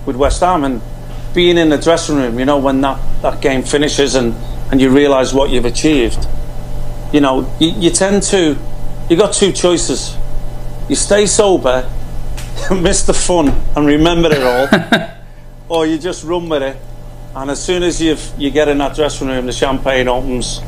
with 0.06 0.16
West 0.16 0.42
Ham 0.42 0.64
and 0.64 0.82
being 1.34 1.58
in 1.58 1.70
the 1.70 1.78
dressing 1.78 2.16
room, 2.16 2.40
you 2.40 2.46
know, 2.46 2.58
when 2.58 2.82
that, 2.82 3.00
that 3.22 3.42
game 3.42 3.64
finishes 3.64 4.16
and, 4.16 4.34
and 4.72 4.82
you 4.82 4.90
realise 4.90 5.34
what 5.34 5.50
you've 5.50 5.66
achieved, 5.66 6.28
you 7.14 7.22
know, 7.22 7.54
you, 7.60 7.70
you 7.72 7.90
tend 7.90 8.24
to, 8.24 8.58
you 9.10 9.16
got 9.16 9.34
two 9.34 9.52
choices. 9.52 10.16
You 10.90 10.96
stay 10.96 11.26
sober, 11.26 11.90
miss 12.72 13.04
the 13.04 13.14
fun 13.14 13.50
and 13.76 13.86
remember 13.86 14.30
it 14.32 14.44
all, 14.44 15.10
or 15.70 15.86
you 15.86 15.98
just 15.98 16.24
run 16.24 16.50
with 16.50 16.64
it. 16.64 16.78
And 17.36 17.52
as 17.52 17.64
soon 17.64 17.84
as 17.84 18.02
you 18.02 18.18
you 18.38 18.50
get 18.50 18.68
in 18.68 18.80
that 18.80 18.96
dressing 18.96 19.28
room, 19.28 19.46
the 19.46 19.52
champagne 19.52 20.08
opens, 20.08 20.60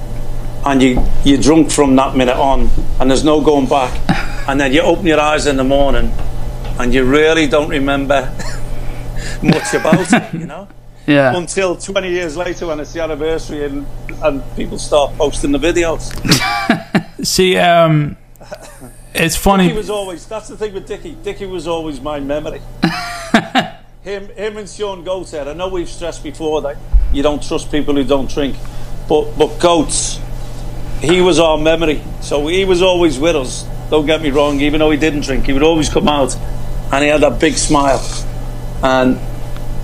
and 0.66 0.84
you 0.84 1.04
you're 1.26 1.42
drunk 1.42 1.72
from 1.72 1.96
that 1.96 2.16
minute 2.16 2.38
on, 2.38 2.70
and 3.00 3.10
there's 3.10 3.24
no 3.24 3.42
going 3.42 3.68
back. 3.68 4.00
And 4.50 4.60
then 4.60 4.74
you 4.74 4.82
open 4.82 5.06
your 5.06 5.20
eyes 5.20 5.46
in 5.46 5.58
the 5.58 5.64
morning, 5.64 6.12
and 6.80 6.92
you 6.92 7.06
really 7.06 7.46
don't 7.46 7.70
remember 7.70 8.34
much 9.42 9.74
about 9.74 10.12
it, 10.14 10.34
you 10.34 10.46
know, 10.46 10.68
yeah. 11.08 11.36
until 11.36 11.76
20 11.76 12.10
years 12.10 12.38
later 12.38 12.68
when 12.68 12.80
it's 12.80 12.94
the 12.94 13.02
anniversary 13.02 13.66
and 13.66 13.86
and 14.24 14.44
people 14.56 14.78
start 14.78 15.16
posting 15.18 15.52
the 15.52 15.60
videos. 15.60 16.12
see, 17.26 17.58
um, 17.58 18.18
it's 19.14 19.36
funny. 19.36 19.66
Dickie 19.66 19.78
was 19.78 19.90
always 19.90 20.26
that's 20.26 20.48
the 20.48 20.58
thing 20.58 20.74
with 20.74 20.88
Dicky. 20.88 21.16
Dicky 21.24 21.46
was 21.46 21.68
always 21.68 22.02
my 22.02 22.20
memory. 22.20 22.62
him, 24.04 24.28
him 24.30 24.58
and 24.58 24.70
Shaun 24.70 25.04
Goater. 25.04 25.48
I 25.48 25.54
know 25.54 25.68
we've 25.68 25.90
stressed 25.90 26.24
before 26.24 26.62
that 26.62 26.78
you 27.12 27.24
don't 27.24 27.42
trust 27.42 27.72
people 27.72 27.96
who 27.96 28.04
don't 28.04 28.30
drink, 28.30 28.56
but 29.08 29.32
but 29.38 29.60
Goats, 29.60 30.20
he 31.02 31.22
was 31.22 31.40
our 31.40 31.58
memory. 31.58 32.02
So 32.22 32.48
he 32.48 32.66
was 32.66 32.82
always 32.82 33.18
with 33.18 33.36
us. 33.36 33.66
Don't 33.90 34.06
get 34.06 34.22
me 34.22 34.30
wrong. 34.30 34.60
Even 34.62 34.80
though 34.80 34.92
he 34.92 34.98
didn't 34.98 35.22
drink, 35.22 35.46
he 35.46 35.54
would 35.54 35.64
always 35.64 35.90
come 35.90 36.08
out, 36.08 36.36
and 36.92 37.04
he 37.04 37.10
had 37.10 37.22
that 37.22 37.40
big 37.40 37.56
smile, 37.56 38.00
and 38.84 39.20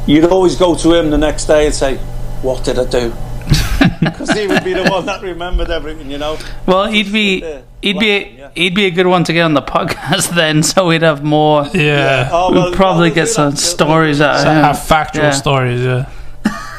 you'd 0.07 0.25
always 0.25 0.55
go 0.55 0.75
to 0.75 0.93
him 0.93 1.09
the 1.09 1.17
next 1.17 1.45
day 1.45 1.65
and 1.65 1.75
say, 1.75 1.97
"What 2.41 2.63
did 2.63 2.79
I 2.79 2.85
do?" 2.85 3.13
because 3.99 4.31
he 4.31 4.47
would 4.47 4.63
be 4.63 4.73
the 4.73 4.87
one 4.89 5.05
that 5.05 5.21
remembered 5.21 5.69
everything. 5.69 6.09
You 6.09 6.17
know. 6.17 6.37
Well, 6.65 6.85
he'd 6.87 7.11
be 7.11 7.41
he'd 7.81 7.95
laughing, 7.95 7.99
be 7.99 8.35
yeah. 8.39 8.49
he'd 8.55 8.75
be 8.75 8.85
a 8.85 8.91
good 8.91 9.07
one 9.07 9.23
to 9.25 9.33
get 9.33 9.41
on 9.43 9.53
the 9.53 9.61
podcast 9.61 10.29
then, 10.35 10.63
so 10.63 10.87
we'd 10.87 11.01
have 11.03 11.23
more. 11.23 11.65
Yeah. 11.73 12.29
Oh, 12.31 12.51
We'd 12.69 12.75
probably 12.75 13.09
well, 13.09 13.15
get 13.15 13.27
some 13.27 13.51
that. 13.51 13.57
stories 13.57 14.21
out 14.21 14.39
So 14.41 14.49
of 14.49 14.57
him. 14.57 14.63
have 14.63 14.83
factual 14.83 15.25
Yeah. 15.25 15.31
stories. 15.31 15.81
Yeah. 15.81 16.09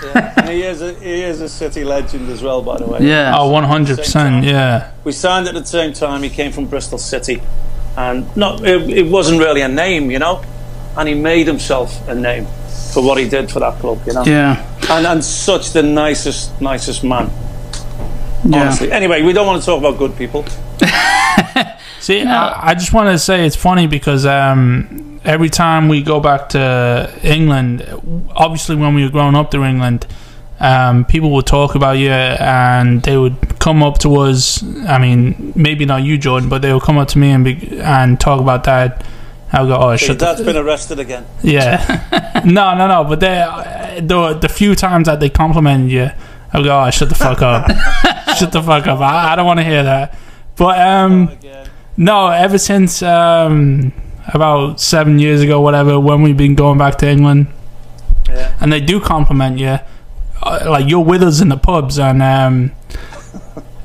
Yeah. 0.05 0.33
And 0.37 0.49
he 0.51 0.63
is 0.63 0.83
a 0.83 0.95
he 0.95 1.23
is 1.23 1.41
a 1.41 1.49
city 1.49 1.83
legend 1.85 2.29
as 2.31 2.43
well, 2.43 2.63
by 2.63 2.79
the 2.79 2.87
way. 2.87 3.01
Yeah. 3.03 3.35
Oh, 3.37 3.49
one 3.51 3.65
hundred 3.65 3.99
percent. 3.99 4.45
Yeah. 4.45 4.91
We 5.05 5.13
signed 5.13 5.49
at 5.49 5.55
the 5.55 5.65
same 5.65 5.93
time. 5.93 6.23
He 6.23 6.31
came 6.31 6.53
from 6.53 6.67
Bristol 6.67 6.99
City, 6.99 7.43
and 7.97 8.35
not 8.37 8.65
it, 8.65 8.89
it 8.91 9.07
wasn't 9.11 9.41
really 9.41 9.63
a 9.63 9.69
name, 9.69 10.11
you 10.11 10.19
know. 10.19 10.43
And 10.97 11.09
he 11.09 11.15
made 11.15 11.47
himself 11.47 12.07
a 12.09 12.15
name 12.15 12.47
for 12.93 13.03
what 13.03 13.19
he 13.19 13.29
did 13.29 13.51
for 13.51 13.61
that 13.61 13.79
club, 13.81 14.01
you 14.07 14.15
know. 14.15 14.25
Yeah. 14.25 14.65
And 14.91 15.07
and 15.07 15.25
such 15.25 15.73
the 15.73 15.83
nicest 15.83 16.61
nicest 16.61 17.05
man, 17.05 17.31
Yeah. 18.45 18.63
honestly. 18.63 18.91
Anyway, 18.93 19.23
we 19.23 19.33
don't 19.33 19.47
want 19.47 19.61
to 19.63 19.67
talk 19.67 19.79
about 19.81 19.99
good 19.99 20.17
people. 20.17 20.45
See, 22.01 22.23
I, 22.23 22.69
I 22.71 22.75
just 22.75 22.93
want 22.93 23.09
to 23.09 23.19
say 23.19 23.47
it's 23.47 23.57
funny 23.57 23.87
because 23.89 24.25
um, 24.27 25.21
every 25.25 25.51
time 25.51 25.89
we 25.89 26.03
go 26.03 26.21
back 26.21 26.51
to 26.51 27.13
England, 27.23 27.85
obviously 28.35 28.77
when 28.77 28.95
we 28.95 29.03
were 29.03 29.11
growing 29.11 29.35
up 29.35 29.51
through 29.51 29.65
England, 29.65 30.07
um, 30.61 31.05
people 31.05 31.31
would 31.33 31.47
talk 31.47 31.75
about 31.75 31.99
you 31.99 32.11
and 32.11 33.03
they 33.03 33.17
would 33.17 33.59
come 33.59 33.83
up 33.83 33.99
to 33.99 34.17
us. 34.17 34.63
I 34.87 34.99
mean, 34.99 35.53
maybe 35.57 35.85
not 35.85 36.03
you, 36.05 36.17
Jordan, 36.17 36.49
but 36.49 36.63
they 36.63 36.73
would 36.73 36.83
come 36.83 36.97
up 36.97 37.09
to 37.09 37.19
me 37.19 37.31
and 37.31 37.45
be, 37.45 37.81
and 37.81 38.21
talk 38.21 38.41
about 38.41 38.65
that. 38.65 39.05
I'll 39.53 39.67
go, 39.67 39.77
oh, 39.77 39.89
Your 39.91 39.99
shut 39.99 40.19
the 40.19 40.25
dad's 40.27 40.43
been 40.43 40.57
arrested 40.57 40.99
again. 40.99 41.25
Yeah. 41.43 42.43
no, 42.45 42.75
no, 42.77 42.87
no. 42.89 43.05
But 43.05 43.21
they, 43.21 43.39
uh, 43.39 44.01
the 44.01 44.35
the 44.35 44.49
few 44.49 44.75
times 44.75 45.07
that 45.07 45.21
they 45.21 45.31
complimented 45.31 45.91
you, 45.91 46.11
I 46.53 46.63
go, 46.63 46.83
oh, 46.85 46.91
shut 46.91 47.09
the 47.09 47.15
fuck 47.15 47.43
up, 47.43 47.67
shut 48.37 48.51
the 48.53 48.63
fuck 48.63 48.87
up. 48.87 49.01
I, 49.01 49.33
I 49.33 49.37
don't 49.37 49.47
want 49.47 49.61
to 49.61 49.65
hear 49.65 49.83
that. 49.85 50.19
But 50.57 50.81
um, 50.81 51.29
Again. 51.29 51.69
no, 51.97 52.29
ever 52.29 52.59
since 52.59 53.03
um, 53.03 53.93
about 54.35 54.81
seven 54.81 55.19
years 55.19 55.43
ago, 55.43 55.61
whatever, 55.61 56.01
when 56.01 56.23
we've 56.23 56.37
been 56.37 56.55
going 56.55 56.79
back 56.79 56.97
to 56.99 57.09
England, 57.09 57.47
Yeah. 58.29 58.57
and 58.61 58.73
they 58.73 58.81
do 58.81 58.99
compliment 59.01 59.59
you, 59.59 59.79
uh, 60.43 60.65
like 60.67 60.89
you're 60.89 61.05
with 61.05 61.23
us 61.23 61.41
in 61.41 61.51
the 61.51 61.57
pubs, 61.57 61.99
and 61.99 62.21
um, 62.23 62.73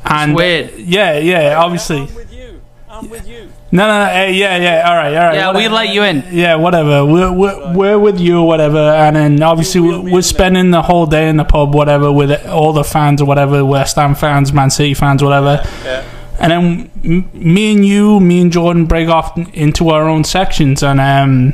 and 0.05 0.33
weird. 0.35 0.71
yeah, 0.77 1.17
yeah, 1.19 1.55
obviously. 1.59 2.01
I'm 2.01 2.15
with 2.15 2.33
you. 2.33 2.61
I'm 2.89 3.09
with 3.09 3.27
you. 3.27 3.50
No, 3.73 3.87
no, 3.87 4.05
no. 4.05 4.05
Hey, 4.11 4.33
yeah, 4.33 4.57
yeah. 4.57 4.89
All 4.89 4.95
right, 4.95 5.15
all 5.15 5.27
right. 5.27 5.35
Yeah, 5.35 5.55
we 5.55 5.69
let 5.69 5.89
you 5.89 6.03
in. 6.03 6.25
Yeah, 6.29 6.55
whatever. 6.55 7.05
We're, 7.05 7.31
we're, 7.31 7.73
we're 7.73 7.99
with 7.99 8.19
you 8.19 8.39
or 8.39 8.47
whatever, 8.47 8.77
and 8.77 9.15
then 9.15 9.41
obviously 9.41 9.79
We'll 9.79 10.03
we're, 10.03 10.13
we're 10.13 10.21
spending 10.21 10.71
the 10.71 10.81
whole 10.81 11.05
day 11.05 11.29
in 11.29 11.37
the 11.37 11.45
pub, 11.45 11.73
whatever, 11.73 12.11
with 12.11 12.45
all 12.47 12.73
the 12.73 12.83
fans 12.83 13.21
or 13.21 13.25
whatever, 13.25 13.63
West 13.63 13.95
Ham 13.95 14.13
fans, 14.13 14.51
Man 14.51 14.69
City 14.69 14.93
fans, 14.93 15.23
whatever. 15.23 15.63
Yeah. 15.85 16.03
And 16.39 16.51
then 16.51 17.29
me 17.33 17.73
and 17.73 17.85
you, 17.85 18.19
me 18.19 18.41
and 18.41 18.51
Jordan 18.51 18.87
break 18.87 19.07
off 19.07 19.37
into 19.53 19.89
our 19.89 20.09
own 20.09 20.25
sections, 20.25 20.83
and 20.83 20.99
um, 20.99 21.53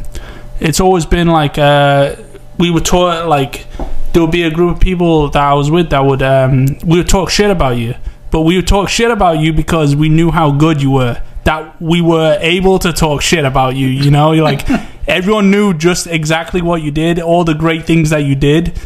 it's 0.59 0.79
always 0.79 1.05
been 1.05 1.27
like 1.27 1.59
uh, 1.59 2.15
we 2.57 2.71
were 2.71 2.79
taught 2.79 3.27
like 3.27 3.67
there 4.13 4.23
would 4.23 4.31
be 4.31 4.43
a 4.43 4.49
group 4.49 4.77
of 4.77 4.81
people 4.81 5.29
that 5.29 5.43
I 5.43 5.53
was 5.53 5.69
with 5.69 5.91
that 5.91 5.99
would 5.99 6.23
um, 6.23 6.77
we 6.83 6.97
would 6.97 7.09
talk 7.09 7.29
shit 7.29 7.51
about 7.51 7.77
you, 7.77 7.93
but 8.31 8.41
we 8.41 8.55
would 8.55 8.67
talk 8.67 8.89
shit 8.89 9.11
about 9.11 9.39
you 9.39 9.53
because 9.53 9.95
we 9.95 10.09
knew 10.09 10.31
how 10.31 10.51
good 10.51 10.81
you 10.81 10.91
were. 10.91 11.21
That 11.47 11.81
we 11.81 12.01
were 12.01 12.37
able 12.41 12.77
to 12.79 12.91
talk 12.91 13.21
shit 13.21 13.45
about 13.45 13.77
you. 13.77 13.87
You 13.87 14.11
know, 14.11 14.31
like 14.31 14.69
everyone 15.07 15.49
knew 15.49 15.73
just 15.73 16.05
exactly 16.05 16.61
what 16.61 16.81
you 16.81 16.91
did, 16.91 17.19
all 17.19 17.45
the 17.45 17.53
great 17.53 17.85
things 17.85 18.09
that 18.09 18.23
you 18.25 18.35
did. 18.35 18.77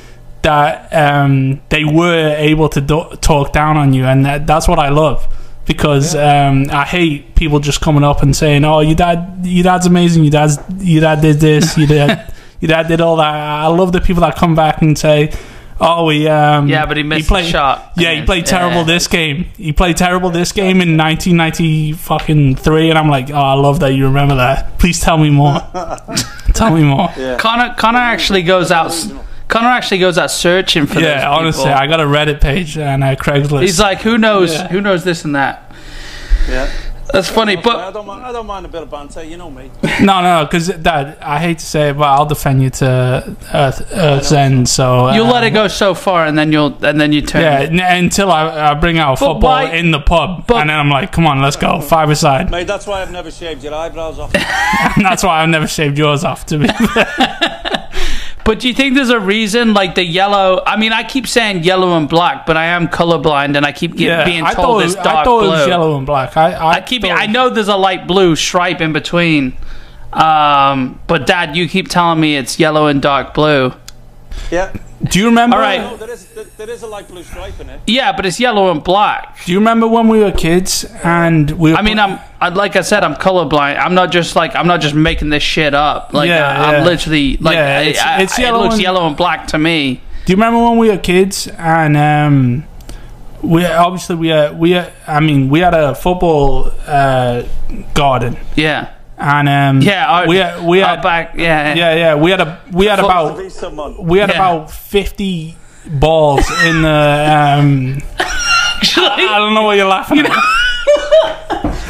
That 0.43 0.93
um, 0.93 1.61
they 1.69 1.83
were 1.83 2.35
able 2.37 2.69
to 2.69 2.81
do- 2.81 3.09
talk 3.21 3.51
down 3.51 3.77
on 3.77 3.93
you, 3.93 4.05
and 4.05 4.25
that, 4.25 4.47
that's 4.47 4.67
what 4.67 4.79
I 4.79 4.89
love 4.89 5.27
because 5.65 6.15
um, 6.15 6.67
I 6.71 6.83
hate 6.85 7.35
people 7.35 7.59
just 7.59 7.81
coming 7.81 8.03
up 8.03 8.21
and 8.21 8.35
saying, 8.35 8.65
"Oh, 8.65 8.79
your 8.79 8.95
dad, 8.95 9.41
your 9.43 9.63
dad's 9.63 9.85
amazing. 9.85 10.23
Your 10.23 10.31
dad's, 10.31 10.57
your 10.77 11.01
dad 11.01 11.21
did 11.21 11.39
this. 11.39 11.77
Your 11.77 11.87
dad, 11.87 12.33
your 12.59 12.69
dad 12.69 12.87
did 12.87 13.01
all 13.01 13.17
that." 13.17 13.33
I 13.33 13.67
love 13.67 13.91
the 13.91 14.01
people 14.01 14.21
that 14.21 14.35
come 14.35 14.55
back 14.55 14.81
and 14.81 14.97
say, 14.97 15.33
"Oh, 15.81 16.07
he, 16.09 16.27
um, 16.27 16.67
Yeah, 16.69 16.85
but 16.85 16.95
he 16.95 17.03
missed 17.03 17.27
played, 17.27 17.45
the 17.45 17.49
shot. 17.49 17.91
Yeah, 17.97 18.13
he 18.13 18.21
played 18.21 18.45
terrible 18.45 18.77
Yeah. 18.79 18.83
this 18.83 19.07
game. 19.07 19.45
He 19.57 19.71
played 19.73 19.97
terrible 19.97 20.29
this 20.29 20.51
game 20.51 20.79
in 20.79 20.95
1990 20.95 21.93
fucking 21.93 22.55
three, 22.55 22.89
and 22.89 22.97
I'm 22.99 23.09
like, 23.09 23.31
oh, 23.31 23.35
I 23.35 23.53
love 23.53 23.79
that 23.81 23.93
you 23.93 24.05
remember 24.05 24.35
that. 24.35 24.77
Please 24.77 24.99
tell 25.01 25.17
me 25.17 25.29
more. 25.31 25.59
tell 26.53 26.69
me 26.73 26.83
more. 26.83 27.09
Yeah. 27.17 27.37
Connor 27.37 27.73
Connor 27.77 27.99
actually 27.99 28.43
goes 28.43 28.71
out. 28.71 28.93
Connor 29.47 29.67
actually 29.67 29.97
goes 29.99 30.17
out 30.17 30.31
searching 30.31 30.85
for. 30.85 30.99
Yeah, 30.99 31.27
those 31.29 31.39
honestly, 31.39 31.63
people. 31.65 31.77
I 31.79 31.87
got 31.87 31.99
a 31.99 32.05
Reddit 32.05 32.39
page 32.39 32.77
and 32.77 33.03
a 33.03 33.15
Craigslist. 33.17 33.61
He's 33.61 33.79
like, 33.79 34.01
who 34.01 34.17
knows? 34.17 34.53
Yeah. 34.53 34.67
Who 34.69 34.79
knows 34.81 35.03
this 35.03 35.25
and 35.25 35.35
that? 35.35 35.73
Yeah. 36.47 36.71
That's 37.13 37.29
funny, 37.29 37.57
I 37.57 37.61
but 37.61 37.91
don't 37.91 38.05
mind. 38.05 38.23
I 38.25 38.31
don't 38.31 38.45
mind 38.45 38.65
a 38.65 38.69
bit 38.69 38.83
of 38.83 38.89
banter. 38.89 39.23
You 39.23 39.37
know 39.37 39.49
me. 39.51 39.69
no, 40.01 40.21
no, 40.21 40.45
because 40.45 40.67
Dad, 40.69 41.17
I 41.21 41.39
hate 41.39 41.59
to 41.59 41.65
say 41.65 41.89
it, 41.89 41.97
but 41.97 42.05
I'll 42.07 42.25
defend 42.25 42.63
you 42.63 42.69
to 42.69 43.35
Earth, 43.53 43.91
Earth's 43.91 44.31
End. 44.31 44.69
So 44.69 45.07
uh, 45.07 45.13
you'll 45.15 45.25
let 45.27 45.43
it 45.43 45.51
go 45.51 45.67
so 45.67 45.93
far, 45.93 46.25
and 46.25 46.37
then 46.37 46.51
you'll 46.51 46.73
and 46.85 46.99
then 47.01 47.11
you 47.11 47.21
turn. 47.21 47.41
Yeah, 47.41 47.85
n- 47.85 48.03
until 48.03 48.31
I, 48.31 48.71
I 48.71 48.73
bring 48.75 48.97
out 48.97 49.19
But 49.19 49.33
football 49.33 49.63
why- 49.63 49.71
in 49.73 49.91
the 49.91 49.99
pub, 49.99 50.47
but- 50.47 50.57
and 50.61 50.69
then 50.69 50.77
I'm 50.79 50.89
like, 50.89 51.11
come 51.11 51.27
on, 51.27 51.41
let's 51.41 51.57
go 51.57 51.81
five 51.81 52.09
aside. 52.09 52.49
Mate, 52.49 52.67
that's 52.67 52.87
why 52.87 53.01
I've 53.01 53.11
never 53.11 53.29
shaved 53.31 53.63
your 53.63 53.73
eyebrows 53.73 54.17
off. 54.19 54.33
And 54.35 55.05
that's 55.05 55.23
why 55.23 55.41
I've 55.43 55.49
never 55.49 55.67
shaved 55.67 55.97
yours 55.97 56.23
off. 56.23 56.45
To 56.47 56.59
be 56.59 56.67
But 58.43 58.59
do 58.59 58.67
you 58.67 58.73
think 58.73 58.95
there's 58.95 59.09
a 59.09 59.19
reason, 59.19 59.73
like 59.73 59.95
the 59.95 60.03
yellow? 60.03 60.61
I 60.65 60.75
mean, 60.77 60.91
I 60.93 61.03
keep 61.03 61.27
saying 61.27 61.63
yellow 61.63 61.95
and 61.97 62.09
black, 62.09 62.45
but 62.45 62.57
I 62.57 62.65
am 62.67 62.87
colorblind, 62.87 63.55
and 63.55 63.65
I 63.65 63.71
keep 63.71 63.95
get, 63.95 64.07
yeah, 64.07 64.25
being 64.25 64.43
told 64.45 64.81
it's 64.83 64.93
it- 64.93 65.03
dark 65.03 65.07
I 65.19 65.23
thought 65.23 65.39
blue. 65.41 65.47
it 65.49 65.51
was 65.51 65.67
yellow 65.67 65.97
and 65.97 66.05
black. 66.05 66.35
I, 66.35 66.51
I, 66.53 66.69
I 66.73 66.81
keep. 66.81 67.03
thought- 67.03 67.11
I 67.11 67.27
know 67.27 67.49
there's 67.49 67.67
a 67.67 67.75
light 67.77 68.07
blue 68.07 68.35
stripe 68.35 68.81
in 68.81 68.93
between. 68.93 69.55
Um, 70.13 70.99
but 71.07 71.25
Dad, 71.25 71.55
you 71.55 71.69
keep 71.69 71.87
telling 71.87 72.19
me 72.19 72.35
it's 72.35 72.59
yellow 72.59 72.87
and 72.87 73.01
dark 73.01 73.33
blue. 73.33 73.73
Yeah. 74.51 74.71
Do 75.03 75.17
you 75.19 75.25
remember? 75.25 75.55
All 75.55 75.61
right. 75.61 75.79
No, 75.81 75.97
there 75.97 76.11
is 76.11 76.25
there, 76.27 76.43
there 76.57 76.69
is 76.69 76.83
a 76.83 76.87
light 76.87 77.07
blue 77.07 77.23
stripe 77.23 77.59
in 77.59 77.69
it. 77.69 77.79
Yeah, 77.87 78.11
but 78.15 78.25
it's 78.25 78.39
yellow 78.39 78.69
and 78.69 78.83
black. 78.83 79.43
Do 79.45 79.51
you 79.51 79.57
remember 79.57 79.87
when 79.87 80.07
we 80.07 80.19
were 80.19 80.31
kids 80.31 80.85
and 81.03 81.49
we? 81.51 81.71
Were 81.71 81.77
I 81.77 81.81
mean, 81.81 81.97
I'm 81.97 82.19
I, 82.39 82.49
like 82.49 82.75
I 82.75 82.81
said, 82.81 83.03
I'm 83.03 83.15
colorblind. 83.15 83.79
I'm 83.79 83.95
not 83.95 84.11
just 84.11 84.35
like 84.35 84.55
I'm 84.55 84.67
not 84.67 84.79
just 84.79 84.93
making 84.93 85.29
this 85.29 85.41
shit 85.43 85.73
up. 85.73 86.13
Like 86.13 86.27
Yeah, 86.29 86.47
I, 86.47 86.71
yeah. 86.71 86.77
I'm 86.77 86.85
literally 86.85 87.37
like 87.37 87.55
Yeah, 87.55 87.77
I- 87.77 87.81
it's- 87.81 88.03
I- 88.05 88.21
it's 88.21 88.37
it 88.37 88.41
yellow 88.43 88.61
looks 88.61 88.75
and- 88.75 88.83
yellow 88.83 89.07
and 89.07 89.17
black 89.17 89.47
to 89.47 89.57
me. 89.57 90.01
Do 90.25 90.31
you 90.33 90.35
remember 90.37 90.59
when 90.69 90.77
we 90.77 90.89
were 90.89 90.97
kids 90.99 91.47
and 91.57 91.97
um, 91.97 92.63
we 93.41 93.65
obviously 93.65 94.15
we 94.17 94.27
had, 94.27 94.57
we 94.59 94.71
had, 94.71 94.93
I 95.07 95.19
mean 95.19 95.49
we 95.49 95.61
had 95.61 95.73
a 95.73 95.95
football 95.95 96.71
uh, 96.85 97.41
garden 97.95 98.37
Yeah, 98.55 98.91
and 99.21 99.47
um, 99.49 99.81
yeah. 99.81 100.05
Our, 100.11 100.27
we 100.27 100.37
had, 100.37 100.63
we 100.65 100.79
had 100.79 101.01
back. 101.01 101.35
Yeah, 101.35 101.73
yeah 101.75 101.93
yeah 101.95 102.15
we 102.15 102.31
had 102.31 102.41
a 102.41 102.59
we 102.71 102.85
had 102.87 102.99
Foot- 102.99 103.05
about 103.05 104.03
we 104.03 104.17
had 104.19 104.29
Yeah. 104.29 104.35
about 104.35 104.71
fifty 104.71 105.55
balls 105.85 106.45
in 106.65 106.81
the 106.81 106.89
um, 106.89 107.97
I 108.19 109.35
don't 109.37 109.53
know 109.53 109.63
what 109.63 109.77
you're 109.77 109.87
laughing 109.87 110.19
at. 110.19 110.31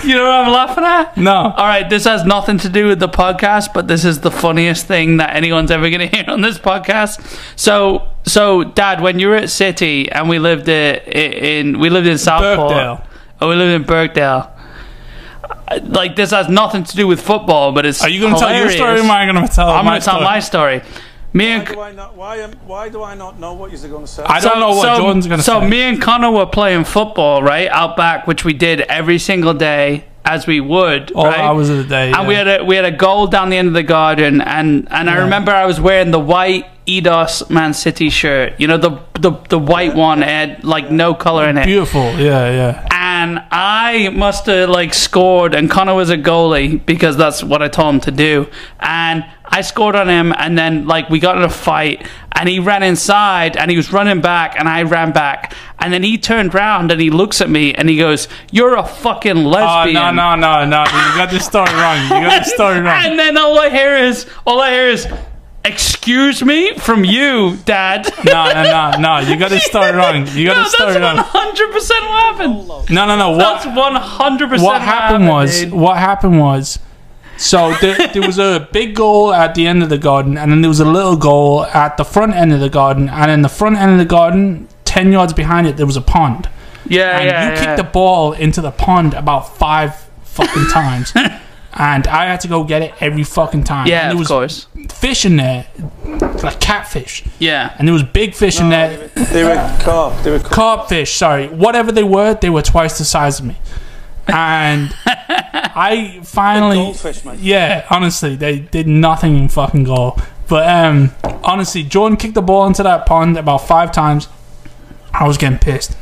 You 0.04 0.16
know 0.16 0.24
what 0.24 0.32
I'm 0.34 0.52
laughing 0.52 0.84
at? 0.84 1.16
No. 1.16 1.32
All 1.32 1.66
right, 1.66 1.88
this 1.88 2.06
has 2.06 2.26
nothing 2.26 2.58
to 2.60 2.70
do 2.70 2.88
with 2.88 3.00
the 3.00 3.08
podcast, 3.08 3.72
but 3.72 3.88
this 3.88 4.04
is 4.04 4.20
the 4.22 4.32
funniest 4.32 4.88
thing 4.88 5.18
that 5.18 5.36
anyone's 5.36 5.70
ever 5.70 5.92
going 5.92 6.00
to 6.10 6.16
hear 6.18 6.26
on 6.28 6.42
this 6.42 6.58
podcast. 6.58 7.22
So, 7.56 8.08
so 8.26 8.64
Dad, 8.64 9.02
when 9.02 9.20
you 9.20 9.28
were 9.28 9.36
at 9.36 9.52
City 9.52 10.12
and 10.12 10.28
we 10.28 10.40
lived 10.40 10.68
i- 10.68 10.74
in 10.74 11.78
we 11.80 11.92
lived 11.92 12.08
in 12.08 12.18
Southport, 12.18 12.72
Birkdale. 12.72 13.08
oh, 13.42 13.50
we 13.50 13.56
lived 13.56 13.74
in 13.76 13.84
Birkdale. 13.84 14.50
Like 15.80 16.16
this 16.16 16.32
has 16.32 16.50
nothing 16.50 16.84
to 16.84 16.96
do 16.96 17.08
with 17.08 17.22
football, 17.22 17.72
but 17.72 17.86
it's 17.86 18.02
Are 18.02 18.10
you 18.10 18.20
going 18.22 18.34
to 18.34 18.40
tell 18.40 18.56
your 18.56 18.70
story 18.70 19.00
or 19.00 19.04
am 19.04 19.12
I 19.12 19.26
going 19.26 19.48
to 19.48 19.54
tell 19.54 19.70
I'm 19.70 19.86
going 19.86 20.00
to 20.00 20.06
tell 20.06 20.16
story? 20.16 20.26
my 20.26 20.40
story. 20.40 20.82
Me 21.34 21.46
Why 21.46 21.54
and 21.56 21.68
do 21.68 21.80
I 21.80 21.92
not? 21.94 22.16
Why 22.18 22.36
am? 22.38 22.52
Why 22.66 22.90
do 22.90 23.04
I 23.04 23.16
not 23.16 23.40
know 23.40 23.54
what 23.54 23.72
you're 23.72 23.90
going 23.90 24.06
to 24.06 24.12
say? 24.12 24.24
I 24.24 24.42
don't 24.42 24.60
know 24.60 24.76
what 24.76 24.98
Jordan's 24.98 25.28
going 25.28 25.40
to 25.40 25.44
so 25.44 25.60
say. 25.60 25.66
So 25.66 25.70
me 25.70 25.82
and 25.82 26.02
Connor 26.02 26.30
were 26.30 26.46
playing 26.46 26.84
football 26.84 27.42
right 27.42 27.70
out 27.70 27.96
back, 27.96 28.28
which 28.28 28.44
we 28.44 28.54
did 28.54 28.82
every 28.82 29.18
single 29.18 29.54
day 29.54 30.06
as 30.26 30.46
we 30.46 30.60
would. 30.60 31.12
All 31.14 31.26
right? 31.26 31.40
hours 31.40 31.70
of 31.70 31.78
the 31.78 31.84
day. 31.86 32.12
And 32.12 32.28
we 32.28 32.36
had 32.36 32.48
a 32.48 32.64
we 32.66 32.76
had 32.76 32.86
a 32.86 32.92
goal 32.92 33.28
down 33.28 33.50
the 33.50 33.58
end 33.58 33.70
of 33.70 33.74
the 33.74 33.84
garden, 33.84 34.42
and 34.42 34.88
and 34.92 35.10
I 35.10 35.20
remember 35.20 35.52
I 35.52 35.66
was 35.66 35.80
wearing 35.80 36.12
the 36.12 36.20
white 36.20 36.66
Eidos 36.86 37.50
Man 37.50 37.74
City 37.74 38.10
shirt. 38.10 38.60
You 38.60 38.68
know 38.68 38.78
the 38.78 39.00
the 39.20 39.32
the 39.50 39.60
white 39.60 39.96
one 39.96 40.22
had 40.22 40.64
like 40.64 40.92
no 40.92 41.14
color 41.14 41.48
in 41.48 41.58
it. 41.58 41.66
Beautiful. 41.66 42.12
Yeah, 42.18 42.50
yeah. 42.52 42.88
And 42.92 43.01
I 43.52 44.10
must 44.10 44.46
have 44.48 44.70
like 44.70 44.94
scored, 44.94 45.54
and 45.56 45.70
Connor 45.70 45.94
was 45.96 46.10
a 46.10 46.18
goalie 46.18 46.84
because 46.86 47.18
that's 47.18 47.44
what 47.44 47.62
I 47.62 47.68
told 47.68 47.96
him 47.96 48.02
to 48.02 48.12
do. 48.12 48.48
And 48.80 49.26
I 49.46 49.62
scored 49.62 49.96
on 49.96 50.08
him, 50.10 50.34
and 50.38 50.58
then 50.58 50.88
like 50.88 51.10
we 51.10 51.20
got 51.20 51.38
in 51.38 51.44
a 51.44 51.50
fight, 51.50 52.08
and 52.34 52.48
he 52.50 52.60
ran 52.60 52.84
inside, 52.84 53.58
and 53.58 53.70
he 53.70 53.78
was 53.78 53.92
running 53.94 54.22
back, 54.22 54.56
and 54.58 54.68
I 54.70 54.84
ran 54.84 55.12
back, 55.12 55.54
and 55.80 55.92
then 55.94 56.04
he 56.04 56.18
turned 56.18 56.54
round 56.54 56.92
and 56.92 57.02
he 57.02 57.10
looks 57.10 57.42
at 57.42 57.50
me 57.50 57.74
and 57.74 57.90
he 57.90 57.98
goes, 57.98 58.28
"You're 58.52 58.76
a 58.78 58.86
fucking 58.86 59.46
Oh, 59.46 59.50
lesbian." 59.50 59.94
no, 59.96 60.12
no, 60.12 60.36
no, 60.36 60.66
no. 60.66 60.80
You 60.84 61.18
got 61.18 61.30
this 61.32 61.46
story 61.46 61.72
wrong. 61.74 61.98
You 62.04 62.28
got 62.28 62.44
this 62.44 62.54
story 62.54 62.80
wrong. 62.82 63.04
And 63.06 63.18
then 63.20 63.38
all 63.38 63.58
I 63.60 63.70
hear 63.70 63.96
is, 63.98 64.26
all 64.46 64.62
I 64.62 64.72
hear 64.72 64.88
is, 64.90 65.08
Excuse 65.64 66.44
me 66.44 66.74
from 66.78 67.04
you, 67.06 67.58
Dad. 67.66 68.12
No, 68.26 68.52
no, 68.52 68.64
no, 68.64 68.92
no. 69.00 69.20
You 69.20 69.38
got 69.38 69.50
to 69.50 69.60
start 69.72 69.94
wrong. 69.94 70.26
You 70.36 70.48
got 70.48 70.58
No, 70.58 70.64
to 70.64 70.70
start 70.70 70.94
that's 70.96 71.04
one 71.04 71.18
hundred 71.18 71.72
percent 71.72 72.04
what 72.06 72.24
happened. 72.24 72.68
No, 72.90 73.06
no, 73.06 73.16
no. 73.16 73.38
That's 73.38 73.66
What 73.68 73.76
one 73.76 73.96
hundred 73.96 74.50
percent 74.50 74.66
what 74.66 74.82
happened 74.82 75.28
was 75.28 75.66
what 75.68 75.98
happened 75.98 76.40
was 76.40 76.80
so 77.38 77.74
there, 77.82 78.08
there 78.08 78.22
was 78.26 78.40
a 78.40 78.68
big 78.72 78.96
goal 78.96 79.34
at 79.34 79.54
the 79.56 79.68
end 79.68 79.82
of 79.84 79.90
the 79.90 79.98
garden 79.98 80.38
and 80.38 80.52
then 80.52 80.62
there 80.62 80.70
was 80.70 80.80
a 80.80 80.86
little 80.86 81.16
goal 81.16 81.66
at 81.66 81.98
the 81.98 82.04
front 82.06 82.34
end 82.34 82.54
of 82.54 82.60
the 82.60 82.70
garden 82.70 83.08
and 83.10 83.30
in 83.32 83.42
the 83.42 83.50
front 83.50 83.78
end 83.78 83.92
of 83.94 83.98
the 83.98 84.06
garden 84.06 84.68
10 84.86 85.12
yards 85.12 85.34
behind 85.34 85.66
it 85.66 85.76
there 85.76 85.88
was 85.88 85.98
a 85.98 86.02
pond 86.02 86.50
Yeah, 86.86 87.18
and 87.18 87.26
yeah, 87.26 87.46
you 87.46 87.54
yeah. 87.56 87.66
kicked 87.66 87.78
the 87.78 87.84
ball 87.92 88.34
into 88.34 88.62
the 88.62 88.70
pond 88.70 89.16
about 89.16 89.58
five 89.58 89.96
fucking 90.24 90.68
times 90.68 91.14
and 91.74 92.08
i 92.08 92.26
had 92.26 92.40
to 92.42 92.48
go 92.48 92.64
get 92.64 92.82
it 92.82 92.94
every 93.00 93.24
fucking 93.24 93.64
time 93.64 93.88
yeah, 93.88 94.02
and 94.02 94.10
there 94.10 94.14
of 94.16 94.20
was 94.20 94.28
course. 94.28 94.68
fish 94.94 95.26
in 95.26 95.38
there 95.38 95.66
like 96.44 96.60
catfish 96.60 97.24
Yeah. 97.40 97.74
and 97.80 97.88
there 97.88 97.94
was 97.94 98.04
big 98.04 98.34
fish 98.36 98.60
in 98.60 98.70
there 98.70 99.08
They 99.32 99.44
were 99.44 99.56
carp. 99.82 100.22
They 100.24 100.32
were 100.32 100.40
carp. 100.40 100.52
carp 100.52 100.90
fish, 100.90 101.14
sorry, 101.14 101.48
whatever 101.48 101.92
they 101.92 102.04
were, 102.04 102.34
they 102.34 102.50
were 102.50 102.62
twice 102.62 102.98
the 102.98 103.06
size 103.06 103.40
of 103.40 103.46
me. 103.46 103.56
And 104.28 104.94
I 105.06 106.20
finally, 106.24 106.78
goldfish, 106.78 107.24
mate. 107.26 107.40
yeah, 107.40 107.86
honestly, 107.90 108.36
they 108.36 108.60
did 108.60 108.88
nothing 108.88 109.38
in 109.38 109.50
fucking 109.50 109.84
goal. 109.86 110.18
But 110.48 110.68
um, 110.68 111.12
honestly, 111.44 111.84
Jordan 111.84 112.18
kicked 112.18 112.34
the 112.36 112.42
ball 112.42 112.66
into 112.68 112.84
that 112.84 113.06
pond 113.06 113.38
about 113.38 113.60
five 113.68 113.92
times. 113.92 114.28
I 115.14 115.28
was 115.28 115.38
getting 115.38 115.60
pissed. 115.60 115.96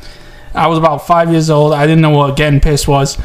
I 0.53 0.67
was 0.67 0.77
about 0.77 1.05
five 1.05 1.31
years 1.31 1.49
old. 1.49 1.73
I 1.73 1.85
didn't 1.85 2.01
know 2.01 2.09
what 2.11 2.35
getting 2.35 2.59
pissed 2.59 2.87
was. 2.87 3.17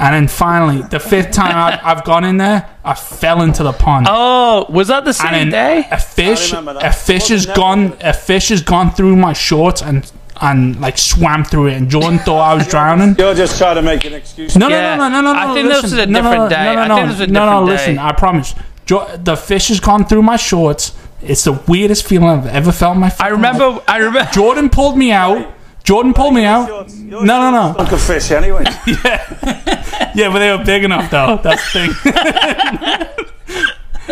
And 0.00 0.14
then 0.14 0.28
finally, 0.28 0.80
the 0.82 0.98
fifth 0.98 1.30
time 1.32 1.54
I, 1.54 1.78
I've 1.90 2.04
gone 2.04 2.24
in 2.24 2.38
there, 2.38 2.68
I 2.82 2.94
fell 2.94 3.42
into 3.42 3.62
the 3.62 3.72
pond 3.72 4.06
Oh, 4.08 4.64
was 4.70 4.88
that 4.88 5.04
the 5.04 5.12
same 5.12 5.34
and 5.34 5.50
day? 5.50 5.86
a 5.90 6.00
fish, 6.00 6.52
a 6.54 6.92
fish 6.92 7.28
has 7.28 7.44
gone, 7.44 7.96
a 8.00 8.14
fish 8.14 8.48
has 8.48 8.62
gone 8.62 8.90
through 8.92 9.16
my 9.16 9.34
shorts 9.34 9.82
and 9.82 10.10
and 10.42 10.80
like 10.80 10.96
swam 10.96 11.44
through 11.44 11.66
it. 11.66 11.74
And 11.74 11.90
Jordan 11.90 12.18
thought 12.26 12.40
I 12.40 12.54
was 12.54 12.66
drowning. 12.66 13.14
You're 13.18 13.34
just 13.34 13.58
trying 13.58 13.76
to 13.76 13.82
make 13.82 14.06
an 14.06 14.14
excuse. 14.14 14.56
No, 14.56 14.68
no, 14.68 14.74
Yeah. 14.74 14.96
no, 14.96 15.08
no, 15.10 15.20
no, 15.20 15.34
no. 15.34 15.38
I 15.38 15.46
no, 15.48 15.54
think 15.54 15.68
this 15.68 15.82
listen. 15.82 15.98
was 15.98 16.06
a 16.06 16.10
No, 16.10 16.20
no, 16.22 16.30
different 16.30 16.44
no, 16.44 16.56
day. 16.56 16.64
No, 16.64 16.74
no, 16.74 16.80
I 16.80 16.88
no, 16.88 16.96
think 17.08 17.18
this 17.18 17.28
no, 17.28 17.50
no. 17.60 17.64
Listen. 17.64 17.98
I 17.98 18.12
promise. 18.12 18.54
Jo- 18.86 19.16
the 19.22 19.36
fish 19.36 19.68
has 19.68 19.80
gone 19.80 20.06
through 20.06 20.22
my 20.22 20.36
shorts. 20.36 20.94
It's 21.20 21.44
the 21.44 21.52
weirdest 21.68 22.06
feeling 22.06 22.28
I've 22.30 22.46
ever 22.46 22.72
felt 22.72 22.94
in 22.94 23.02
my. 23.02 23.14
I 23.20 23.28
remember. 23.28 23.68
life. 23.68 23.82
I 23.86 23.98
remember. 23.98 24.30
Jordan 24.32 24.70
pulled 24.70 24.96
me 24.96 25.12
out. 25.12 25.52
Jordan 25.84 26.14
pulled 26.14 26.32
me 26.34 26.44
out. 26.46 26.68
Shorts- 26.68 26.96
your 26.98 27.24
No, 27.24 27.50
no, 27.50 27.74
shorts 27.74 27.78
no. 27.78 27.84
Stunk 27.84 27.92
of 27.92 28.02
fish 28.02 28.30
anyway. 28.30 28.64
Yeah, 28.86 29.79
but 30.30 30.38
they 30.38 30.56
were 30.56 30.64
big 30.64 30.84
enough 30.84 31.10
though. 31.10 31.38
That's 31.42 31.72
the 31.72 33.14
thing. 33.14 33.26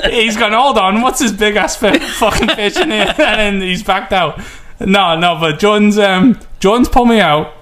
he's 0.11 0.37
gone. 0.37 0.53
Hold 0.53 0.79
on, 0.79 1.01
what's 1.01 1.19
this 1.21 1.33
big 1.33 1.57
ass 1.57 1.77
fucking 1.77 2.49
fish 2.49 2.77
in 2.77 2.91
here? 2.91 3.15
And 3.19 3.61
then 3.61 3.61
he's 3.61 3.83
backed 3.83 4.13
out. 4.13 4.41
No, 4.81 5.19
no, 5.19 5.39
but 5.41 5.59
Jordan's 5.59 5.99
um 5.99 6.39
Jordan's 6.61 6.89
pulled 6.89 7.09
me 7.09 7.21
out, 7.21 7.53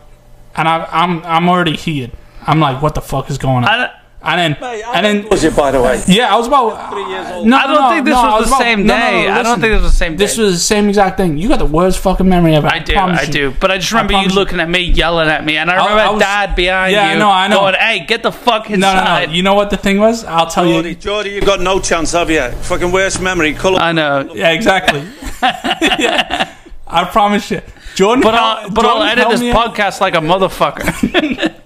and 0.55 0.69
I, 0.69 0.87
I'm 0.91 1.25
I'm 1.25 1.49
already 1.49 1.77
heated. 1.77 2.13
I'm 2.47 2.61
like, 2.61 2.83
what 2.83 2.95
the 2.95 3.01
fuck 3.01 3.31
is 3.31 3.39
going 3.39 3.65
on? 3.65 3.91
I, 4.23 4.41
And 4.43 4.57
then 4.57 4.61
Mate, 4.61 4.83
and 4.95 5.07
then 5.07 5.29
was 5.29 5.45
you, 5.45 5.51
by 5.53 5.71
the 5.71 5.81
way? 5.81 6.03
yeah, 6.09 6.35
I 6.35 6.37
was 6.37 6.47
about 6.49 6.91
Three 6.91 7.05
years 7.09 7.31
old. 7.31 7.47
No, 7.47 7.57
I 7.59 7.67
don't 7.67 7.81
no, 7.83 7.91
think 7.91 8.05
this 8.07 8.15
no, 8.15 8.21
I 8.21 8.39
was 8.41 8.49
the 8.49 8.55
about- 8.57 8.61
same 8.63 8.87
no, 8.87 8.95
no, 8.97 9.01
day. 9.01 9.29
I 9.29 9.43
don't 9.43 9.61
think 9.61 9.73
this 9.75 9.83
was 9.83 9.93
the 9.93 9.97
same 9.97 10.13
day. 10.13 10.25
This 10.25 10.37
was 10.39 10.55
the 10.55 10.59
same 10.61 10.89
exact 10.89 11.17
thing. 11.19 11.37
You 11.39 11.49
got 11.49 11.59
the 11.59 11.67
worst 11.67 11.99
fucking 12.01 12.29
memory 12.29 12.55
ever. 12.57 12.67
I 12.67 12.79
do, 12.81 12.95
promise 12.95 13.21
I 13.21 13.23
you. 13.25 13.33
do. 13.33 13.55
But 13.61 13.71
I 13.71 13.79
just 13.79 13.93
remember 13.93 14.15
you 14.15 14.21
you. 14.23 14.29
looking 14.35 14.59
at 14.59 14.69
me, 14.69 14.81
yelling 14.81 15.29
at 15.29 15.45
me, 15.45 15.59
and 15.59 15.71
I 15.71 15.75
I- 15.75 15.77
remember 15.77 16.01
I 16.01 16.11
was- 16.11 16.21
Dad 16.23 16.57
behind 16.57 16.93
Yeah, 16.93 17.13
you, 17.13 17.19
no, 17.19 17.31
I 17.31 17.47
know. 17.47 17.61
going, 17.61 17.75
"Hey, 17.75 18.05
get 18.07 18.23
the 18.23 18.33
fuck 18.33 18.69
inside." 18.71 19.21
no, 19.21 19.27
no. 19.27 19.33
You 19.33 19.43
know 19.43 19.55
what 19.55 19.71
the 19.71 19.77
thing 19.77 20.01
was? 20.01 20.25
I'll 20.25 20.47
tell 20.49 20.65
Geordie, 20.65 20.89
you. 20.91 20.95
Geordie, 20.97 21.31
you've 21.31 21.45
got 21.45 21.61
no 21.61 21.79
chance, 21.79 22.13
have 22.13 22.31
you? 22.31 22.49
Fucking 22.63 22.91
worst 22.91 23.21
memory. 23.21 23.53
Colour. 23.55 23.79
I 23.81 23.93
know. 23.93 24.29
Yeah, 24.35 24.51
exactly. 24.51 25.05
yeah, 25.43 26.53
I 26.87 27.05
promise 27.05 27.51
you. 27.51 27.61
Jordan, 27.95 28.23
But 28.23 28.35
I'll, 28.35 28.71
but 28.71 28.85
I'll 28.85 29.03
edit 29.05 29.19
held 29.19 29.33
this 29.35 29.41
me 29.41 29.51
out- 29.53 29.75
podcast 29.75 30.01
like 30.01 30.15
a 30.15 30.19
motherfucker. 30.19 31.55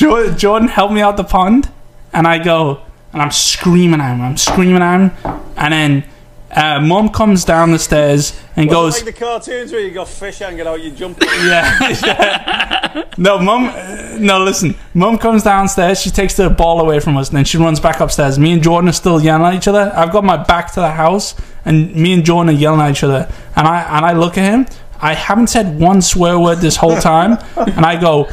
Jordan, 0.00 0.38
Jordan 0.38 0.68
helped 0.68 0.94
me 0.94 1.02
out 1.02 1.18
the 1.18 1.24
pond, 1.24 1.70
and 2.14 2.26
I 2.26 2.42
go, 2.42 2.80
and 3.12 3.20
I'm 3.20 3.30
screaming 3.30 4.00
at 4.00 4.14
him. 4.14 4.22
I'm 4.22 4.38
screaming 4.38 4.80
at 4.80 4.96
him, 4.98 5.42
and 5.58 5.72
then 5.74 6.04
uh, 6.50 6.80
Mum 6.80 7.10
comes 7.10 7.44
down 7.44 7.70
the 7.70 7.78
stairs 7.78 8.40
and 8.56 8.70
goes, 8.70 8.96
like 8.96 9.14
the 9.14 9.20
cartoons 9.20 9.72
where 9.72 9.82
you 9.82 9.90
got 9.90 10.08
fish 10.08 10.38
hanging 10.38 10.66
out, 10.66 10.80
you 10.82 10.90
jump. 10.90 11.18
yeah, 11.20 11.78
yeah. 12.04 13.04
No, 13.18 13.38
mom. 13.38 13.68
Uh, 13.68 14.16
no, 14.18 14.42
listen. 14.42 14.74
Mom 14.94 15.18
comes 15.18 15.42
downstairs. 15.42 16.00
She 16.00 16.08
takes 16.08 16.34
the 16.34 16.48
ball 16.48 16.80
away 16.80 16.98
from 17.00 17.18
us, 17.18 17.28
and 17.28 17.36
then 17.36 17.44
she 17.44 17.58
runs 17.58 17.78
back 17.78 18.00
upstairs. 18.00 18.38
Me 18.38 18.52
and 18.52 18.62
Jordan 18.62 18.88
are 18.88 18.92
still 18.92 19.20
yelling 19.20 19.44
at 19.44 19.54
each 19.54 19.68
other. 19.68 19.92
I've 19.94 20.12
got 20.12 20.24
my 20.24 20.42
back 20.42 20.72
to 20.72 20.80
the 20.80 20.90
house, 20.90 21.34
and 21.66 21.94
me 21.94 22.14
and 22.14 22.24
Jordan 22.24 22.54
are 22.54 22.58
yelling 22.58 22.80
at 22.80 22.92
each 22.92 23.04
other. 23.04 23.30
And 23.54 23.68
I 23.68 23.82
and 23.82 24.06
I 24.06 24.14
look 24.14 24.38
at 24.38 24.50
him. 24.50 24.66
I 25.02 25.14
haven't 25.14 25.48
said 25.48 25.78
one 25.78 26.00
swear 26.02 26.38
word 26.38 26.58
this 26.58 26.76
whole 26.76 26.96
time, 26.96 27.38
and 27.56 27.86
I 27.86 28.00
go, 28.00 28.28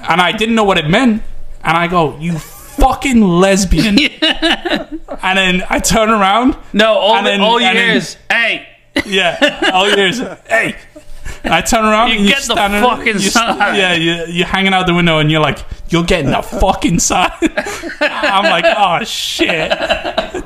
and 0.00 0.20
I 0.20 0.32
didn't 0.32 0.54
know 0.54 0.64
what 0.64 0.78
it 0.78 0.88
meant, 0.88 1.22
and 1.62 1.76
I 1.76 1.86
go, 1.88 2.16
you 2.18 2.38
fucking 2.38 3.20
lesbian. 3.22 3.98
and 4.22 5.38
then 5.38 5.62
I 5.70 5.78
turn 5.80 6.10
around. 6.10 6.56
no, 6.72 6.94
all, 6.94 7.22
then- 7.22 7.40
all 7.40 7.60
you 7.60 7.68
hear 7.68 7.92
is, 7.94 8.16
"Hey." 8.30 8.68
Yeah, 9.06 9.70
all 9.72 9.88
you 9.90 9.96
hear 9.96 10.06
is, 10.06 10.18
hey. 10.48 10.76
And 11.42 11.52
I 11.52 11.60
turn 11.62 11.84
around 11.84 12.10
You 12.10 12.18
and 12.20 12.28
get 12.28 12.36
the 12.44 12.54
standing- 12.54 12.82
fucking 12.82 13.18
side. 13.18 13.76
Yeah, 13.76 13.94
you, 13.94 14.32
you're 14.32 14.46
hanging 14.46 14.72
out 14.72 14.86
the 14.86 14.94
window 14.94 15.18
and 15.18 15.30
you're 15.32 15.40
like, 15.40 15.58
you're 15.88 16.04
getting 16.04 16.30
the 16.30 16.42
fucking 16.42 16.98
side. 17.00 17.32
I'm 18.00 18.44
like, 18.44 18.64
oh 18.66 19.02
shit. 19.04 19.70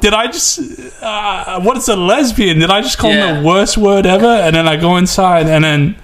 Did 0.01 0.15
I 0.15 0.27
just, 0.29 0.59
uh, 1.03 1.61
what 1.61 1.77
is 1.77 1.89
a 1.89 1.97
lesbian? 1.97 2.59
Did 2.59 2.71
I 2.71 2.81
just 2.81 2.97
call 2.99 3.11
Yeah. 3.11 3.35
him 3.35 3.43
the 3.43 3.49
worst 3.49 3.77
word 3.77 4.07
ever? 4.07 4.27
And 4.27 4.57
then 4.57 4.67
I 4.67 4.77
go 4.77 4.97
inside 4.97 5.47
and 5.47 5.63
then, 5.63 5.97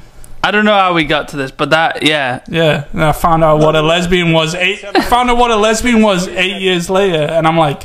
I 0.47 0.51
don't 0.51 0.67
know 0.67 0.75
how 0.75 0.93
we 0.93 1.05
got 1.05 1.29
to 1.29 1.37
this, 1.39 1.51
but 1.51 1.71
that, 1.71 2.03
yeah, 2.03 2.43
yeah, 2.51 2.85
and 2.93 3.03
I 3.03 3.13
found 3.13 3.43
out 3.43 3.61
what 3.61 3.75
a 3.77 3.81
lesbian 3.83 4.33
was 4.33 4.55
eight, 4.55 4.85
I 4.85 5.01
found 5.01 5.31
out 5.31 5.39
what 5.39 5.51
a 5.51 5.57
lesbian 5.57 6.03
was 6.03 6.29
eight 6.29 6.61
years 6.61 6.91
later. 6.91 7.23
And 7.23 7.47
I'm 7.47 7.57
like, 7.57 7.83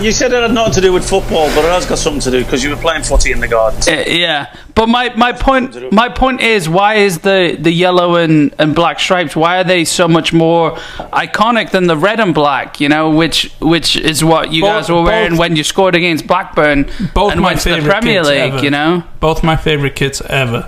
You 0.00 0.10
said 0.10 0.32
it 0.32 0.42
had 0.42 0.52
nothing 0.52 0.72
to 0.74 0.80
do 0.80 0.92
with 0.92 1.08
football, 1.08 1.46
but 1.54 1.64
it 1.64 1.70
has 1.70 1.86
got 1.86 1.98
something 1.98 2.20
to 2.22 2.30
do 2.32 2.42
because 2.44 2.64
you 2.64 2.70
were 2.70 2.76
playing 2.76 3.04
footy 3.04 3.30
in 3.30 3.38
the 3.38 3.46
gardens. 3.46 3.86
Uh, 3.86 4.02
yeah. 4.08 4.52
But 4.74 4.88
my, 4.88 5.14
my 5.14 5.32
point 5.32 5.92
my 5.92 6.08
point 6.08 6.40
is 6.40 6.68
why 6.68 6.94
is 6.94 7.18
the, 7.20 7.56
the 7.60 7.70
yellow 7.70 8.16
and, 8.16 8.52
and 8.58 8.74
black 8.74 8.98
stripes 8.98 9.36
why 9.36 9.60
are 9.60 9.64
they 9.64 9.84
so 9.84 10.08
much 10.08 10.32
more 10.32 10.72
iconic 11.12 11.70
than 11.70 11.86
the 11.86 11.96
red 11.96 12.18
and 12.20 12.34
black? 12.34 12.80
You 12.80 12.88
know, 12.88 13.10
which 13.10 13.52
which 13.60 13.96
is 13.96 14.24
what 14.24 14.50
you 14.52 14.62
Both- 14.62 14.70
guys 14.70 14.90
were 14.90 15.02
wearing 15.02 15.30
both- 15.32 15.38
when 15.38 15.56
you 15.56 15.62
scored 15.62 15.94
against 15.94 16.26
Blackburn 16.26 16.90
Both 17.14 17.32
and 17.32 17.40
my 17.42 17.48
went 17.50 17.60
to 17.60 17.68
the 17.68 17.74
favourite 17.76 18.00
Premier 18.00 18.20
kids 18.22 18.28
League. 18.28 18.52
ever. 18.54 18.64
You 18.64 18.70
know. 18.70 19.04
both 19.20 19.44
my 19.44 19.56
favorite 19.56 19.94
kids 19.94 20.20
ever. 20.22 20.66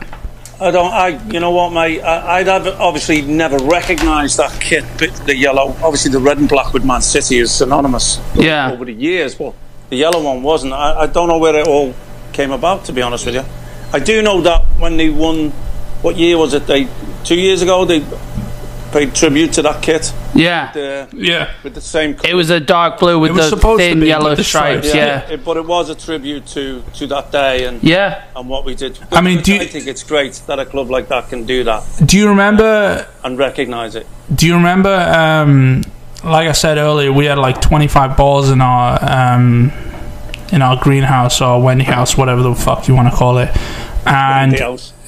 I 0.64 0.70
don't. 0.70 0.92
I. 0.92 1.09
You 1.31 1.40
know 1.40 1.50
what, 1.50 1.74
mate? 1.74 2.00
I, 2.00 2.38
I'd 2.38 2.46
have 2.46 2.66
obviously 2.81 3.20
never 3.20 3.59
recognised 3.59 4.38
that 4.38 4.59
kit, 4.62 4.83
but 4.98 5.14
the 5.27 5.37
yellow. 5.37 5.77
Obviously, 5.83 6.11
the 6.11 6.20
red 6.20 6.38
and 6.38 6.48
black 6.48 6.72
with 6.72 6.87
Man 6.87 7.03
City 7.03 7.38
is 7.38 7.53
synonymous. 7.53 8.18
Yeah. 8.35 8.72
Over 8.72 8.87
the 8.87 8.94
years, 8.94 9.35
but 9.35 9.55
the 9.90 9.96
yellow 9.96 10.22
one 10.22 10.42
wasn't. 10.42 10.72
I, 10.72 11.00
I 11.00 11.07
don't 11.07 11.29
know 11.29 11.37
where 11.37 11.55
it 11.57 11.68
all 11.68 11.94
came 12.33 12.50
about. 12.50 12.87
To 12.87 12.92
be 12.92 13.03
honest 13.03 13.27
with 13.27 13.35
you, 13.35 13.44
I 13.92 13.98
do 13.98 14.22
know 14.22 14.40
that 14.40 14.62
when 14.79 14.96
they 14.96 15.11
won, 15.11 15.50
what 16.00 16.16
year 16.16 16.38
was 16.38 16.55
it? 16.55 16.66
They 16.66 16.88
two 17.24 17.38
years 17.38 17.61
ago 17.61 17.85
they 17.85 18.00
paid 18.94 19.12
tribute 19.14 19.52
to 19.54 19.62
that 19.62 19.83
kit. 19.83 20.12
Yeah. 20.35 20.70
The, 20.72 21.09
Yeah. 21.12 21.48
with 21.64 21.74
the 21.74 21.80
same. 21.80 22.16
It 22.24 22.35
was 22.35 22.48
a 22.50 22.61
dark 22.61 23.00
blue 23.00 23.18
with 23.18 23.33
It 23.33 23.35
the 23.35 23.48
supposed 23.48 23.80
thin 23.80 24.00
yellow 24.02 24.35
the 24.37 24.44
stripes. 24.44 24.88
stripes, 24.88 24.94
Yeah. 25.28 25.35
It- 25.35 25.44
but 25.44 25.57
it 25.57 25.66
was 25.66 25.90
a 25.90 25.96
tribute 25.96 26.46
to 26.54 26.83
to 26.98 27.07
that 27.09 27.33
day 27.33 27.64
and 27.66 27.83
Yeah. 27.83 28.20
and 28.37 28.48
what 28.48 28.64
we 28.64 28.74
did. 28.76 28.96
I 29.12 29.20
mean, 29.20 29.40
do 29.40 29.52
you- 29.54 29.61
I 29.62 29.66
think 29.66 29.87
it's 29.88 30.04
great 30.04 30.40
that 30.46 30.59
a 30.61 30.64
club 30.64 30.90
like 30.96 31.09
that 31.09 31.28
can 31.28 31.44
do 31.44 31.64
that 31.64 31.83
Do 32.07 32.16
you 32.16 32.28
remember 32.28 33.04
and 33.24 33.37
recognise 33.38 33.96
it. 33.96 34.07
Do 34.35 34.46
you 34.46 34.54
remember? 34.54 34.94
Um, 34.94 35.83
like 36.22 36.48
I 36.48 36.52
said 36.52 36.78
earlier, 36.78 37.12
we 37.12 37.24
had 37.26 37.38
like 37.38 37.61
25 37.61 38.16
balls 38.16 38.48
in 38.50 38.61
our 38.61 38.98
um, 39.02 39.72
in 40.52 40.62
our 40.62 40.76
greenhouse 40.76 41.40
or 41.40 41.61
Wendy 41.61 41.85
house, 41.85 42.16
whatever 42.16 42.42
the 42.42 42.54
fuck 42.54 42.87
you 42.88 42.94
want 42.94 43.11
to 43.11 43.16
call 43.16 43.38
it. 43.38 43.50
And 44.07 44.57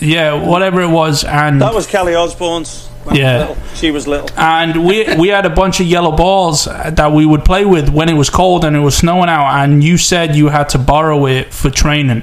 yeah, 0.01 0.33
whatever 0.33 0.81
it 0.83 0.89
was, 0.91 1.23
and 1.25 1.61
That 1.63 1.75
was 1.75 1.87
Kelly 1.87 2.15
Osborne's. 2.17 2.89
When 3.07 3.17
I 3.17 3.19
was 3.19 3.19
Yeah. 3.19 3.39
little. 3.39 3.57
she 3.75 3.91
was 3.91 4.07
little. 4.07 4.29
and 4.37 4.85
we 4.87 5.07
we 5.17 5.29
had 5.29 5.47
a 5.47 5.51
bunch 5.51 5.81
of 5.81 5.87
yellow 5.87 6.13
balls 6.13 6.65
that 6.67 7.13
we 7.13 7.25
would 7.25 7.45
play 7.45 7.65
with 7.65 7.89
when 7.89 8.09
it 8.09 8.15
was 8.15 8.29
cold 8.31 8.65
and 8.65 8.77
it 8.77 8.81
was 8.81 8.97
snowing 8.97 9.29
out. 9.29 9.63
And 9.63 9.83
you 9.83 9.97
said 9.97 10.37
you 10.37 10.49
had 10.49 10.69
to 10.71 10.79
borrow 10.79 11.27
it 11.27 11.55
for 11.55 11.71
training. 11.71 12.23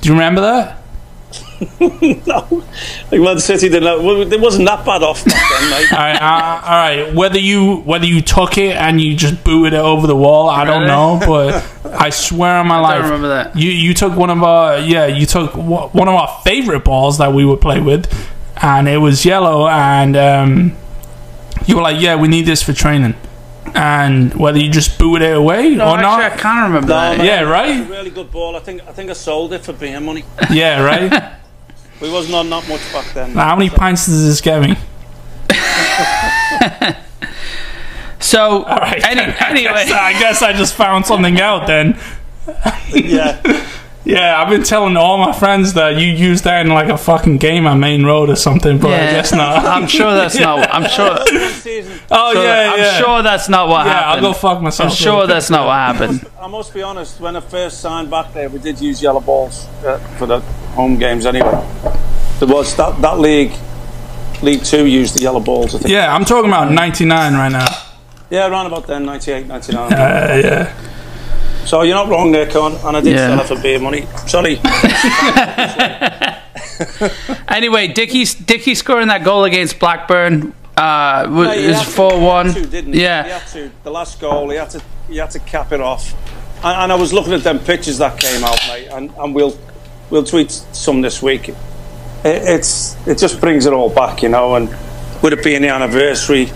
Do 0.00 0.08
you 0.08 0.14
remember 0.14 0.40
that? 0.40 0.74
no, 1.80 2.64
like 3.10 3.20
Man 3.20 3.38
City 3.40 3.68
didn't. 3.68 3.82
Have, 3.88 4.32
it 4.32 4.40
wasn't 4.40 4.66
that 4.68 4.86
bad 4.86 5.02
off 5.02 5.24
back 5.24 5.42
then, 5.60 5.70
mate. 5.70 5.92
All 5.92 5.98
right, 5.98 6.22
uh, 6.22 6.60
all 6.64 6.70
right. 6.70 7.14
Whether 7.14 7.40
you 7.40 7.78
whether 7.78 8.06
you 8.06 8.20
took 8.22 8.56
it 8.58 8.76
and 8.76 9.00
you 9.00 9.16
just 9.16 9.42
booted 9.42 9.72
it 9.72 9.80
over 9.80 10.06
the 10.06 10.14
wall, 10.16 10.48
I 10.48 10.64
don't 10.64 10.82
Really? 10.82 10.86
know. 10.86 11.18
But 11.20 11.66
I 12.00 12.10
swear 12.10 12.58
on 12.58 12.68
my 12.68 12.76
I 12.76 12.80
life, 12.80 12.94
don't 13.02 13.10
remember 13.10 13.28
that. 13.28 13.56
You 13.56 13.70
you 13.72 13.92
took 13.92 14.14
one 14.16 14.30
of 14.30 14.40
our 14.44 14.78
yeah 14.78 15.06
you 15.06 15.26
took 15.26 15.54
one 15.56 16.06
of 16.08 16.14
our 16.14 16.40
favorite 16.44 16.84
balls 16.84 17.18
that 17.18 17.32
we 17.32 17.44
would 17.44 17.60
play 17.60 17.80
with, 17.80 18.06
and 18.62 18.88
it 18.88 18.98
was 18.98 19.24
yellow, 19.24 19.66
and 19.68 20.16
um, 20.16 20.76
you 21.66 21.76
were 21.76 21.82
like, 21.82 22.00
yeah, 22.00 22.16
we 22.16 22.28
need 22.28 22.46
this 22.46 22.62
for 22.62 22.72
training, 22.72 23.14
and 23.74 24.32
whether 24.34 24.58
you 24.58 24.70
just 24.70 24.98
booted 24.98 25.28
it 25.28 25.36
away 25.36 25.70
No, 25.74 25.84
or 25.90 25.98
actually, 25.98 26.02
not. 26.02 26.20
I 26.20 26.36
can't 26.36 26.68
remember 26.68 26.88
No, 26.88 26.94
that. 26.94 27.18
no, 27.18 27.24
Yeah, 27.24 27.40
it's 27.42 27.50
right? 27.50 27.80
a 27.80 27.90
really 27.90 28.10
good 28.10 28.30
ball. 28.30 28.56
I 28.56 28.60
think 28.60 28.82
I 28.88 28.92
think 28.92 29.10
I 29.10 29.14
sold 29.14 29.52
it 29.52 29.64
for 29.64 29.72
beer 29.72 30.00
money. 30.00 30.24
Yeah, 30.50 30.82
right. 30.82 31.32
We 32.00 32.08
wasn't 32.12 32.36
on 32.36 32.48
that 32.50 32.68
much 32.68 32.92
back 32.92 33.12
then. 33.12 33.34
Now, 33.34 33.48
how 33.48 33.56
many 33.56 33.70
pints 33.70 34.06
does 34.06 34.24
this 34.24 34.40
get 34.40 34.62
me? 34.62 34.76
So, 38.20 38.64
All 38.64 38.78
right. 38.78 39.02
any, 39.04 39.20
anyway, 39.40 39.70
I 39.72 39.84
guess, 39.84 39.92
I 39.92 40.12
guess 40.12 40.42
I 40.42 40.52
just 40.52 40.74
found 40.74 41.06
something 41.06 41.40
out 41.40 41.66
then. 41.66 41.98
yeah, 42.92 43.40
Yeah, 44.08 44.40
I've 44.40 44.48
been 44.48 44.62
telling 44.62 44.96
all 44.96 45.18
my 45.18 45.34
friends 45.34 45.74
that 45.74 45.98
you 46.00 46.06
use 46.06 46.40
that 46.42 46.64
in 46.64 46.72
like 46.72 46.88
a 46.88 46.96
fucking 46.96 47.36
game 47.36 47.66
on 47.66 47.78
Main 47.78 48.06
Road 48.06 48.30
or 48.30 48.36
something, 48.36 48.78
but 48.78 48.90
I 48.90 49.10
guess 49.12 49.32
not. 49.32 49.66
I'm 49.66 49.86
sure 49.86 50.14
that's 50.14 50.40
not. 50.40 50.66
I'm 50.74 50.88
sure. 50.88 51.18
Oh 52.10 52.32
sure- 52.32 52.42
yeah, 52.42 52.72
I'm 52.72 52.78
yeah. 52.78 52.98
sure 52.98 53.22
that's 53.22 53.50
not 53.50 53.68
what 53.68 53.84
yeah, 53.84 53.92
I'll 53.92 54.04
happened. 54.16 54.22
go 54.22 54.32
fuck 54.32 54.62
myself. 54.62 54.88
I'm 54.88 54.96
sure 54.96 55.26
that's 55.26 55.50
not 55.50 55.66
what 55.66 55.74
happened. 55.74 56.26
I 56.40 56.46
must 56.46 56.72
be 56.72 56.80
honest. 56.80 57.20
When 57.20 57.36
I 57.36 57.40
first 57.40 57.82
signed 57.82 58.10
back 58.10 58.32
there, 58.32 58.48
we 58.48 58.58
did 58.60 58.80
use 58.80 59.02
yellow 59.02 59.20
balls 59.20 59.66
uh, 59.84 59.98
for 60.16 60.24
the 60.24 60.40
home 60.72 60.98
games 60.98 61.26
anyway. 61.26 61.62
There 62.38 62.48
was 62.48 62.74
that 62.76 63.02
that 63.02 63.18
league, 63.18 63.52
League 64.42 64.64
Two 64.64 64.86
used 64.86 65.18
the 65.18 65.22
yellow 65.22 65.40
balls. 65.40 65.74
I 65.74 65.80
think. 65.80 65.90
Yeah, 65.90 66.14
I'm 66.14 66.24
talking 66.24 66.48
about 66.48 66.72
'99 66.72 67.34
right 67.34 67.52
now. 67.52 67.68
Yeah, 68.30 68.48
around 68.48 68.66
about 68.66 68.86
then, 68.86 69.06
98, 69.06 69.46
99. 69.46 69.92
Uh, 69.92 69.96
yeah. 69.96 70.87
So 71.68 71.82
you're 71.82 71.94
not 71.94 72.08
wrong 72.08 72.32
there, 72.32 72.46
Con. 72.50 72.74
And 72.76 72.96
I 72.96 73.00
did 73.02 73.12
Yeah. 73.14 73.28
sell 73.28 73.40
it 73.40 73.46
for 73.46 73.62
beer 73.62 73.78
money. 73.78 74.06
Sorry. 74.26 74.58
Anyway, 77.48 77.88
Dickey 77.88 78.24
Dickey 78.24 78.74
scoring 78.74 79.08
that 79.08 79.24
goal 79.24 79.44
against 79.44 79.78
Blackburn 79.80 80.52
uh, 80.76 81.26
No, 81.28 81.50
is 81.50 81.82
four 81.82 82.20
one. 82.20 82.50
had 82.50 82.72
he? 82.72 82.82
He 82.82 83.02
Yeah, 83.02 83.38
had 83.38 83.46
to. 83.52 83.70
The 83.82 83.90
last 83.90 84.20
goal, 84.20 84.48
he 84.50 84.56
had 84.56 84.70
to. 84.70 84.82
He 85.08 85.16
had 85.16 85.30
to 85.32 85.40
cap 85.40 85.72
it 85.72 85.80
off. 85.80 86.14
And, 86.64 86.76
and 86.82 86.92
I 86.92 86.94
was 86.94 87.12
looking 87.12 87.32
at 87.32 87.42
them 87.42 87.58
pictures 87.58 87.98
that 87.98 88.20
came 88.20 88.44
out, 88.44 88.60
mate. 88.68 88.88
And, 88.92 89.10
and 89.18 89.34
we'll 89.34 89.58
we'll 90.10 90.22
tweet 90.24 90.50
some 90.52 91.00
this 91.00 91.20
week. 91.20 91.48
It, 91.48 91.56
it's 92.24 92.96
it 93.08 93.18
just 93.18 93.40
brings 93.40 93.66
it 93.66 93.72
all 93.72 93.90
back, 93.90 94.22
you 94.22 94.28
know. 94.28 94.54
And 94.54 94.68
would 95.22 95.32
it 95.32 95.42
being 95.42 95.62
the 95.62 95.68
anniversary, 95.70 96.50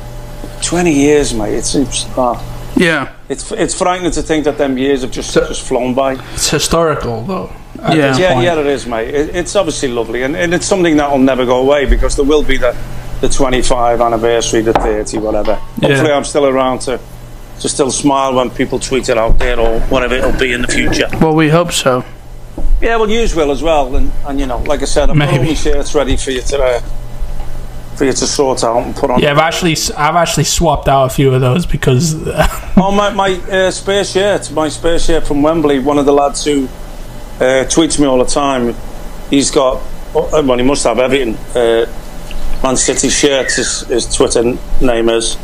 twenty 0.63 0.93
years, 0.95 1.35
mate. 1.35 1.55
It's 1.55 1.75
it's, 1.75 2.05
ah, 2.17 2.39
yeah, 2.77 3.13
it's 3.29 3.51
it's 3.53 3.77
frightening 3.77 4.13
to 4.13 4.23
think 4.23 4.45
that 4.45 4.59
them 4.59 4.79
years 4.79 5.03
have 5.03 5.11
just 5.11 5.35
just 5.35 5.67
flown 5.67 5.95
by. 5.95 6.15
It's 6.35 6.51
historical 6.51 7.25
though. 7.25 7.53
Yeah. 7.77 8.17
Yeah, 8.17 8.41
yeah, 8.41 8.61
it 8.61 8.67
is, 8.67 8.87
mate. 8.87 9.13
It, 9.13 9.35
it's 9.35 9.57
obviously 9.57 9.89
lovely, 9.89 10.23
and, 10.23 10.37
and 10.37 10.55
it's 10.55 10.67
something 10.67 10.97
that 10.99 11.11
will 11.11 11.19
never 11.19 11.45
go 11.45 11.61
away 11.63 11.85
because 11.87 12.15
there 12.15 12.25
will 12.25 12.45
be 12.45 12.57
the, 12.57 12.77
the 13.21 13.29
25 13.29 14.01
anniversary, 14.01 14.61
the 14.61 14.73
30, 14.73 15.19
whatever. 15.19 15.55
Hopefully, 15.55 16.13
I'm 16.13 16.25
still 16.25 16.47
around 16.47 16.81
to 16.81 17.01
to 17.61 17.69
still 17.69 17.91
smile 17.91 18.35
when 18.35 18.51
people 18.51 18.79
tweet 18.79 19.09
it 19.09 19.17
out 19.17 19.39
there 19.39 19.59
or 19.59 19.81
whatever 19.83 20.15
it'll 20.15 20.39
be 20.39 20.53
in 20.53 20.63
the 20.63 20.69
future. 20.69 21.09
well, 21.21 21.35
we 21.35 21.49
hope 21.49 21.73
so. 21.73 22.05
Yeah, 22.81 22.97
well, 22.97 23.09
you 23.09 23.27
will 23.37 23.53
as 23.53 23.63
well, 23.63 23.95
and, 23.95 24.11
and 24.27 24.41
you 24.41 24.47
know, 24.47 24.59
like 24.59 24.83
I 24.83 24.87
said, 24.87 25.09
I've 25.11 25.19
got 25.19 25.29
all 25.31 25.45
my 25.45 25.55
shirts 25.55 25.95
ready 25.95 26.17
for 26.17 26.33
you 26.33 26.43
to 26.43 26.63
uh, 26.63 26.81
for 27.97 28.05
you 28.05 28.13
to 28.13 28.27
sort 28.27 28.65
out 28.65 28.85
and 28.85 28.95
put 28.95 29.11
on. 29.11 29.21
Yeah, 29.21 29.33
I've 29.33 29.39
actually 29.39 29.77
I've 29.97 30.17
actually 30.17 30.45
swapped 30.45 30.89
out 30.89 31.05
a 31.07 31.11
few 31.11 31.35
of 31.35 31.41
those 31.41 31.67
because 31.67 32.15
Oh, 32.85 32.91
my, 32.91 33.11
my 33.11 33.35
uh, 33.51 33.71
spare 33.71 34.03
shirt, 34.03 34.51
my 34.51 34.69
spare 34.69 34.99
shirt 34.99 35.27
from 35.27 35.43
Wembley, 35.43 35.79
one 35.79 35.99
of 35.99 36.07
the 36.07 36.13
lads 36.13 36.45
who 36.45 36.65
uh, 37.37 37.65
tweets 37.69 38.01
me 38.01 38.07
all 38.07 38.19
the 38.19 38.25
time, 38.25 38.75
he's 39.29 39.51
got, 39.51 39.83
oh, 40.15 40.43
well, 40.45 40.57
he 40.57 40.65
must 40.65 40.83
have 40.85 40.99
everything. 40.99 41.37
Uh, 41.55 41.87
Man 42.63 42.77
City 42.77 43.11
shirts, 43.11 43.57
his, 43.57 43.81
his 43.83 44.15
Twitter 44.15 44.57
name 44.81 45.11
is. 45.11 45.37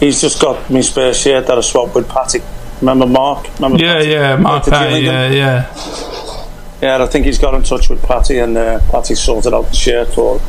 He's 0.00 0.20
just 0.20 0.40
got 0.40 0.68
my 0.68 0.80
spare 0.80 1.14
shirt 1.14 1.46
that 1.46 1.56
I 1.56 1.60
swapped 1.60 1.94
with 1.94 2.08
Patty. 2.08 2.40
Remember 2.80 3.06
Mark? 3.06 3.48
Remember 3.54 3.78
yeah, 3.78 3.94
Patty? 3.94 4.10
yeah, 4.10 4.36
Mark 4.36 4.64
Patty, 4.64 5.04
yeah, 5.04 5.30
yeah. 5.30 5.72
Yeah, 6.82 7.02
I 7.02 7.06
think 7.06 7.26
he's 7.26 7.38
got 7.38 7.54
in 7.54 7.62
touch 7.62 7.88
with 7.88 8.02
Patty 8.02 8.38
and 8.38 8.56
uh, 8.56 8.80
Patty 8.90 9.14
sorted 9.14 9.54
out 9.54 9.68
the 9.68 9.76
shirt 9.76 10.08
for 10.08 10.40
him. 10.40 10.48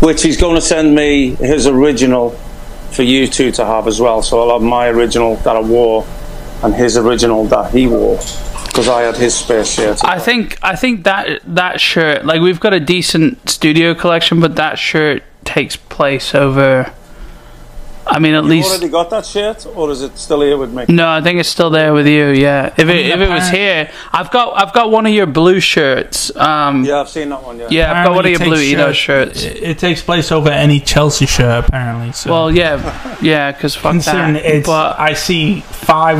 Which 0.00 0.22
he's 0.22 0.36
going 0.36 0.54
to 0.54 0.60
send 0.60 0.94
me 0.94 1.34
his 1.34 1.66
original 1.66 2.30
for 2.92 3.02
you 3.02 3.26
two 3.26 3.50
to 3.52 3.64
have 3.64 3.86
as 3.86 4.00
well. 4.00 4.22
So 4.22 4.40
I'll 4.40 4.58
have 4.58 4.62
my 4.62 4.88
original 4.88 5.36
that 5.36 5.56
I 5.56 5.60
wore 5.60 6.06
and 6.62 6.74
his 6.74 6.96
original 6.96 7.44
that 7.46 7.72
he 7.72 7.86
wore 7.86 8.18
because 8.66 8.88
I 8.88 9.02
had 9.02 9.16
his 9.16 9.34
spare 9.34 9.64
shirt. 9.64 10.04
I 10.04 10.18
think 10.18 10.58
I 10.62 10.74
think 10.76 11.04
that 11.04 11.40
that 11.54 11.80
shirt, 11.80 12.24
like 12.24 12.40
we've 12.40 12.60
got 12.60 12.72
a 12.72 12.80
decent 12.80 13.48
studio 13.48 13.94
collection, 13.94 14.40
but 14.40 14.56
that 14.56 14.78
shirt 14.78 15.22
takes 15.44 15.76
place 15.76 16.34
over. 16.34 16.92
I 18.06 18.18
mean, 18.18 18.34
at 18.34 18.44
least 18.44 18.50
you 18.52 18.56
least 18.56 18.70
already 18.70 18.88
got 18.90 19.10
that 19.10 19.26
shirt, 19.26 19.66
or 19.74 19.90
is 19.90 20.02
it 20.02 20.16
still 20.18 20.40
here 20.42 20.56
with 20.56 20.72
me? 20.72 20.84
no. 20.88 21.08
I 21.08 21.20
think 21.20 21.40
it's 21.40 21.48
still 21.48 21.70
there 21.70 21.92
with 21.92 22.06
you. 22.06 22.28
Yeah, 22.28 22.66
if 22.66 22.80
it 22.80 22.86
mean, 22.86 23.06
if 23.06 23.20
it 23.20 23.28
was 23.28 23.48
here, 23.48 23.90
I've 24.12 24.30
got 24.30 24.60
I've 24.60 24.72
got 24.72 24.90
one 24.90 25.06
of 25.06 25.12
your 25.12 25.26
blue 25.26 25.60
shirts. 25.60 26.34
Um, 26.36 26.84
Yeah, 26.84 27.00
I've 27.00 27.08
seen 27.08 27.30
that 27.30 27.42
one. 27.42 27.58
Yeah. 27.58 27.68
yeah, 27.70 27.92
I've 27.92 28.06
got 28.06 28.14
one 28.14 28.24
of 28.26 28.30
your 28.30 28.40
blue 28.40 28.56
it 28.56 28.72
Edo 28.72 28.92
shirts. 28.92 29.42
It, 29.42 29.62
it 29.62 29.78
takes 29.78 30.02
place 30.02 30.30
over 30.32 30.50
any 30.50 30.80
Chelsea 30.80 31.26
shirt, 31.26 31.66
apparently. 31.66 32.12
So. 32.12 32.30
Well, 32.30 32.50
yeah, 32.50 33.18
yeah, 33.22 33.52
because 33.52 33.74
fuck 33.74 33.92
considering 33.92 34.34
that. 34.34 34.44
it's, 34.44 34.66
But 34.66 34.98
I 34.98 35.14
see 35.14 35.60
five 35.60 36.18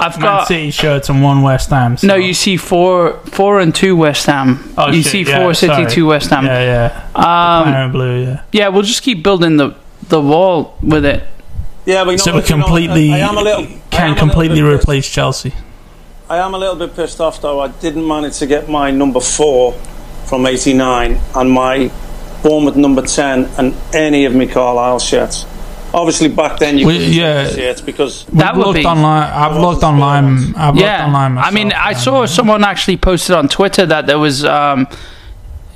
I've 0.00 0.16
Man 0.16 0.22
got 0.22 0.48
City 0.48 0.70
shirts 0.70 1.10
and 1.10 1.22
one 1.22 1.42
West 1.42 1.68
Ham. 1.70 1.96
So. 1.98 2.06
no. 2.06 2.14
You 2.14 2.32
see 2.32 2.56
four 2.56 3.18
four 3.26 3.60
and 3.60 3.74
two 3.74 3.94
West 3.94 4.26
Ham. 4.26 4.72
Oh, 4.78 4.90
you 4.90 5.02
shit, 5.02 5.12
see 5.12 5.22
yeah, 5.22 5.38
four 5.38 5.52
City, 5.52 5.74
sorry. 5.74 5.90
two 5.90 6.06
West 6.06 6.30
Ham. 6.30 6.46
Yeah, 6.46 6.62
yeah. 6.62 7.08
Um, 7.14 7.68
Iron 7.68 7.92
blue, 7.92 8.24
yeah. 8.24 8.42
yeah, 8.50 8.68
we'll 8.68 8.82
just 8.82 9.02
keep 9.02 9.22
building 9.22 9.58
the 9.58 9.74
the 10.10 10.20
wall 10.20 10.76
with 10.82 11.04
it. 11.04 11.24
yeah, 11.86 12.04
but 12.04 12.10
you 12.12 12.16
know, 12.18 12.22
So 12.24 12.32
we 12.32 12.38
what, 12.40 12.50
you 12.50 12.56
know, 12.56 12.62
completely 12.64 13.12
I, 13.12 13.16
I 13.16 13.28
am 13.28 13.36
a 13.38 13.42
little. 13.42 13.64
I 13.64 13.66
am 13.66 13.72
a 13.72 13.90
can 13.90 14.08
little 14.10 14.28
completely 14.28 14.60
pissed. 14.62 14.82
replace 14.82 15.08
Chelsea. 15.08 15.54
I 16.28 16.38
am 16.38 16.54
a 16.54 16.58
little 16.58 16.76
bit 16.76 16.94
pissed 16.94 17.20
off 17.20 17.40
though. 17.40 17.60
I 17.60 17.68
didn't 17.68 18.06
manage 18.06 18.38
to 18.38 18.46
get 18.46 18.68
my 18.68 18.90
number 18.90 19.20
four 19.20 19.72
from 20.26 20.46
'89 20.46 21.18
and 21.34 21.50
my 21.50 21.90
Bournemouth 22.42 22.76
number 22.76 23.02
ten 23.02 23.46
and 23.58 23.74
any 23.92 24.24
of 24.26 24.34
my 24.34 24.46
Carlisle 24.46 24.98
shirts. 25.00 25.44
Obviously, 25.92 26.28
back 26.28 26.58
then 26.60 26.78
you 26.78 26.86
We- 26.86 26.98
couldn't 26.98 27.12
yeah. 27.12 27.42
get 27.42 27.50
the 27.52 27.56
shirts 27.58 27.80
because 27.80 28.24
That 28.26 28.54
We've 28.54 28.58
would 28.58 28.66
looked 28.74 28.78
be- 28.78 28.86
online. 28.86 29.22
I've 29.24 29.52
What 29.56 29.60
looked 29.60 29.82
online. 29.82 30.54
I've 30.56 30.76
looked 30.76 30.88
online 30.88 31.34
myself. 31.34 31.52
I 31.52 31.54
mean, 31.54 31.72
I 31.72 31.92
saw 31.94 32.26
someone 32.26 32.62
actually 32.64 32.96
posted 32.96 33.34
on 33.34 33.48
Twitter 33.48 33.84
that 33.86 34.06
there 34.06 34.18
was. 34.18 34.44
Um, 34.44 34.86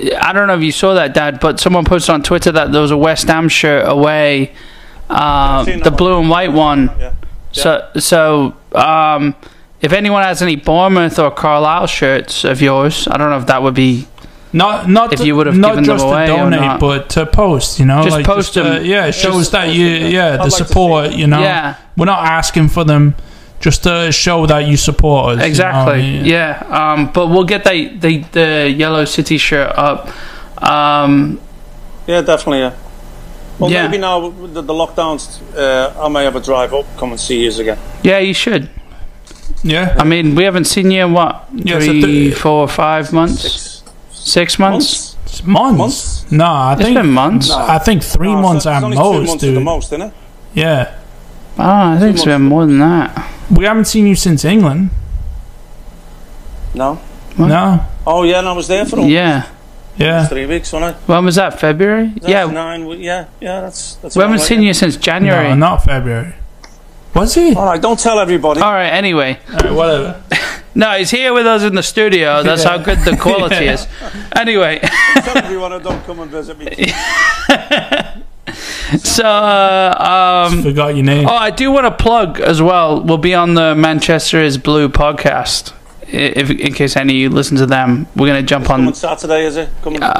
I 0.00 0.32
don't 0.32 0.48
know 0.48 0.56
if 0.56 0.62
you 0.62 0.72
saw 0.72 0.94
that, 0.94 1.14
Dad, 1.14 1.38
but 1.40 1.60
someone 1.60 1.84
posted 1.84 2.12
on 2.14 2.22
Twitter 2.22 2.50
that 2.52 2.72
there 2.72 2.80
was 2.82 2.90
a 2.90 2.96
West 2.96 3.28
Ham 3.28 3.48
shirt 3.48 3.86
away, 3.88 4.52
uh, 5.08 5.64
the 5.64 5.80
one. 5.84 5.96
blue 5.96 6.18
and 6.20 6.28
white 6.30 6.52
one. 6.52 6.90
yeah. 6.98 7.12
So, 7.52 7.88
so 7.98 8.56
um, 8.74 9.36
if 9.80 9.92
anyone 9.92 10.22
has 10.24 10.42
any 10.42 10.56
Bournemouth 10.56 11.18
or 11.20 11.30
Carlisle 11.30 11.86
shirts 11.86 12.44
of 12.44 12.60
yours, 12.60 13.06
I 13.08 13.16
don't 13.16 13.30
know 13.30 13.38
if 13.38 13.46
that 13.46 13.62
would 13.62 13.74
be. 13.74 14.08
Not 14.52 14.88
not 14.88 15.12
If 15.12 15.18
to- 15.20 15.26
you 15.26 15.34
would 15.36 15.46
have 15.46 15.56
not 15.56 15.70
given 15.70 15.84
them 15.84 15.94
just 15.96 16.04
away 16.06 16.26
to 16.26 16.32
or 16.32 16.36
donate, 16.38 16.60
not. 16.60 16.80
but 16.80 17.10
to 17.10 17.26
post. 17.26 17.80
You 17.80 17.86
know, 17.86 18.02
Just 18.04 18.16
like 18.16 18.24
post 18.26 18.56
uh, 18.56 18.62
them. 18.62 18.84
yeah, 18.84 19.06
it 19.06 19.12
shows 19.12 19.34
Just 19.38 19.52
that 19.52 19.74
you 19.74 19.90
them, 19.98 20.02
yeah. 20.02 20.08
yeah 20.08 20.32
I'd 20.34 20.38
the 20.40 20.42
like 20.44 20.52
support. 20.52 21.10
You 21.12 21.26
know, 21.26 21.40
Yeah, 21.40 21.74
we're 21.96 22.04
not 22.06 22.24
asking 22.24 22.68
for 22.68 22.84
them, 22.84 23.16
just 23.64 23.82
to 23.84 24.12
show 24.12 24.46
that 24.46 24.66
you 24.68 24.76
support 24.76 25.24
us. 25.24 25.32
you 25.32 25.38
know 25.38 25.44
I 25.44 25.48
exactly. 25.48 26.00
mean? 26.02 26.24
Yeah, 26.26 26.50
um, 26.80 27.10
but 27.16 27.24
we'll 27.28 27.48
get 27.54 27.64
the, 27.64 27.88
the 28.04 28.12
the 28.38 28.48
yellow 28.82 29.04
city 29.06 29.38
shirt 29.38 29.72
up. 29.88 30.00
Um, 30.62 31.40
Yeah, 32.06 32.20
definitely. 32.20 32.60
Yeah. 32.66 32.74
Well, 33.58 33.70
Yeah. 33.70 33.86
maybe 33.86 33.98
now 34.08 34.16
with 34.42 34.52
the, 34.56 34.62
the 34.62 34.74
lockdowns, 34.82 35.24
uh, 35.56 36.04
I 36.04 36.08
may 36.08 36.24
have 36.24 36.36
a 36.36 36.40
drive 36.50 36.74
up, 36.78 36.84
come 36.98 37.10
and 37.12 37.20
see 37.20 37.38
you 37.44 37.50
again. 37.62 37.78
yeah, 38.02 38.18
you 38.28 38.34
should. 38.34 38.68
yeah. 39.62 39.94
I 39.98 40.04
mean, 40.04 40.34
we 40.34 40.44
haven't 40.44 40.66
seen 40.74 40.90
you 40.90 41.04
in 41.06 41.12
what 41.14 41.32
Yeah, 41.54 41.78
so 41.80 41.86
three, 41.86 42.02
th- 42.02 42.34
four, 42.44 42.68
five 42.68 43.12
months, 43.12 43.42
Six 43.42 43.82
six 44.10 44.58
months. 44.58 45.16
months. 45.16 45.42
Months. 45.46 45.78
Months? 45.78 46.30
No, 46.30 46.44
I 46.44 46.72
It's 46.74 46.82
think 46.82 46.96
been 46.98 47.10
months. 47.10 47.48
No. 47.48 47.58
I 47.76 47.78
think 47.86 48.02
three 48.02 48.32
No, 48.34 48.42
months 48.42 48.66
it's 48.66 48.74
at 48.76 48.82
only 48.84 48.96
two 48.96 49.02
most, 49.02 49.26
months 49.28 49.42
at 49.44 49.46
dude. 49.48 49.56
the 49.56 49.60
most, 49.72 49.86
isn't 49.92 50.02
it? 50.08 50.12
Yeah, 50.54 50.82
Oh, 51.56 51.62
I 51.94 51.98
think 52.00 52.14
it's 52.16 52.24
been 52.24 52.42
more 52.42 52.66
than 52.66 52.78
that. 52.80 53.10
We 53.50 53.64
haven't 53.64 53.86
seen 53.86 54.06
you 54.06 54.14
since 54.14 54.44
England. 54.44 54.90
No. 56.74 56.96
What? 57.36 57.48
No, 57.48 57.86
Oh 58.06 58.22
yeah, 58.22 58.38
and 58.40 58.48
I 58.48 58.52
was 58.52 58.68
there 58.68 58.84
for 58.84 58.96
almost 58.96 59.12
Yeah. 59.12 59.48
yeah. 59.96 60.26
three 60.26 60.46
weeks, 60.46 60.72
wasn't 60.72 60.96
I? 60.96 60.98
When 61.12 61.24
was 61.24 61.36
that? 61.36 61.58
February? 61.58 62.08
That's 62.16 62.28
yeah. 62.28 62.46
nine. 62.46 62.86
we- 62.86 62.98
Yeah, 62.98 63.26
yeah. 63.40 63.60
That's 63.62 63.96
that's. 63.96 64.16
We 64.16 64.22
haven't 64.22 64.40
seen 64.40 64.62
you 64.62 64.74
since 64.74 64.96
January. 64.96 65.48
No, 65.50 65.54
not 65.54 65.84
February. 65.84 66.34
Was 67.14 67.34
he? 67.34 67.54
All 67.54 67.64
right, 67.64 67.80
don't 67.80 67.98
tell 67.98 68.18
everybody. 68.18 68.60
All 68.60 68.72
right. 68.72 68.88
Anyway, 68.90 69.38
Alright, 69.52 69.72
whatever. 69.72 70.22
no, 70.74 70.92
he's 70.98 71.10
here 71.12 71.32
with 71.32 71.46
us 71.46 71.62
in 71.62 71.74
the 71.74 71.82
studio. 71.82 72.42
That's 72.44 72.64
how 72.64 72.78
good 72.78 72.98
the 73.00 73.16
quality 73.16 73.64
Yeah. 73.66 73.74
is. 73.74 73.86
Anyway, 74.34 74.80
tell 75.22 75.38
everyone 75.38 75.72
I 75.72 75.78
don't 75.78 76.04
come 76.04 76.20
and 76.20 76.30
visit 76.30 76.58
me. 76.58 76.66
so 78.98 79.24
uh, 79.24 80.46
um, 80.50 80.62
Forgot 80.62 80.94
your 80.96 81.04
name. 81.04 81.26
oh, 81.28 81.34
I 81.34 81.50
do 81.50 81.70
want 81.70 81.86
to 81.86 81.90
plug 82.02 82.40
as 82.40 82.60
well. 82.62 83.02
We'll 83.02 83.18
be 83.18 83.34
on 83.34 83.54
the 83.54 83.74
Manchester 83.74 84.40
is 84.42 84.58
Blue 84.58 84.88
podcast 84.88 85.72
if 86.06 86.48
in 86.50 86.72
case 86.74 86.96
any 86.96 87.14
of 87.14 87.18
you 87.18 87.28
listen 87.30 87.56
to 87.56 87.66
them, 87.66 88.06
we're 88.14 88.26
gonna 88.28 88.42
jump 88.42 88.66
Coming 88.66 88.88
on. 88.88 88.94
Saturday, 88.94 89.46
is 89.46 89.56
it? 89.56 89.68
Coming 89.82 90.00
Uh, 90.02 90.14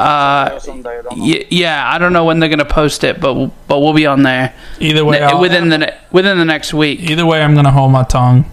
Saturday 0.49 0.57
or 0.57 0.61
Sunday, 0.61 0.99
I 0.99 1.03
don't 1.03 1.19
know. 1.19 1.25
Y- 1.25 1.45
yeah, 1.51 1.89
I 1.89 1.99
don't 1.99 2.13
know 2.13 2.25
when 2.25 2.41
they're 2.41 2.49
gonna 2.49 2.65
post 2.65 3.05
it, 3.05 3.21
but 3.21 3.51
but 3.69 3.79
we'll 3.81 3.93
be 3.93 4.07
on 4.07 4.23
there 4.25 4.55
Either 4.81 5.05
way, 5.05 5.21
Ne- 5.21 5.25
I'll- 5.27 5.41
within 5.41 5.69
the 5.69 5.79
ne- 5.79 5.95
within 6.11 6.39
the 6.39 6.45
next 6.45 6.75
week. 6.75 6.99
either 7.01 7.25
way, 7.27 7.43
I'm 7.43 7.55
gonna 7.55 7.71
hold 7.71 7.93
my 7.93 8.03
tongue. 8.03 8.45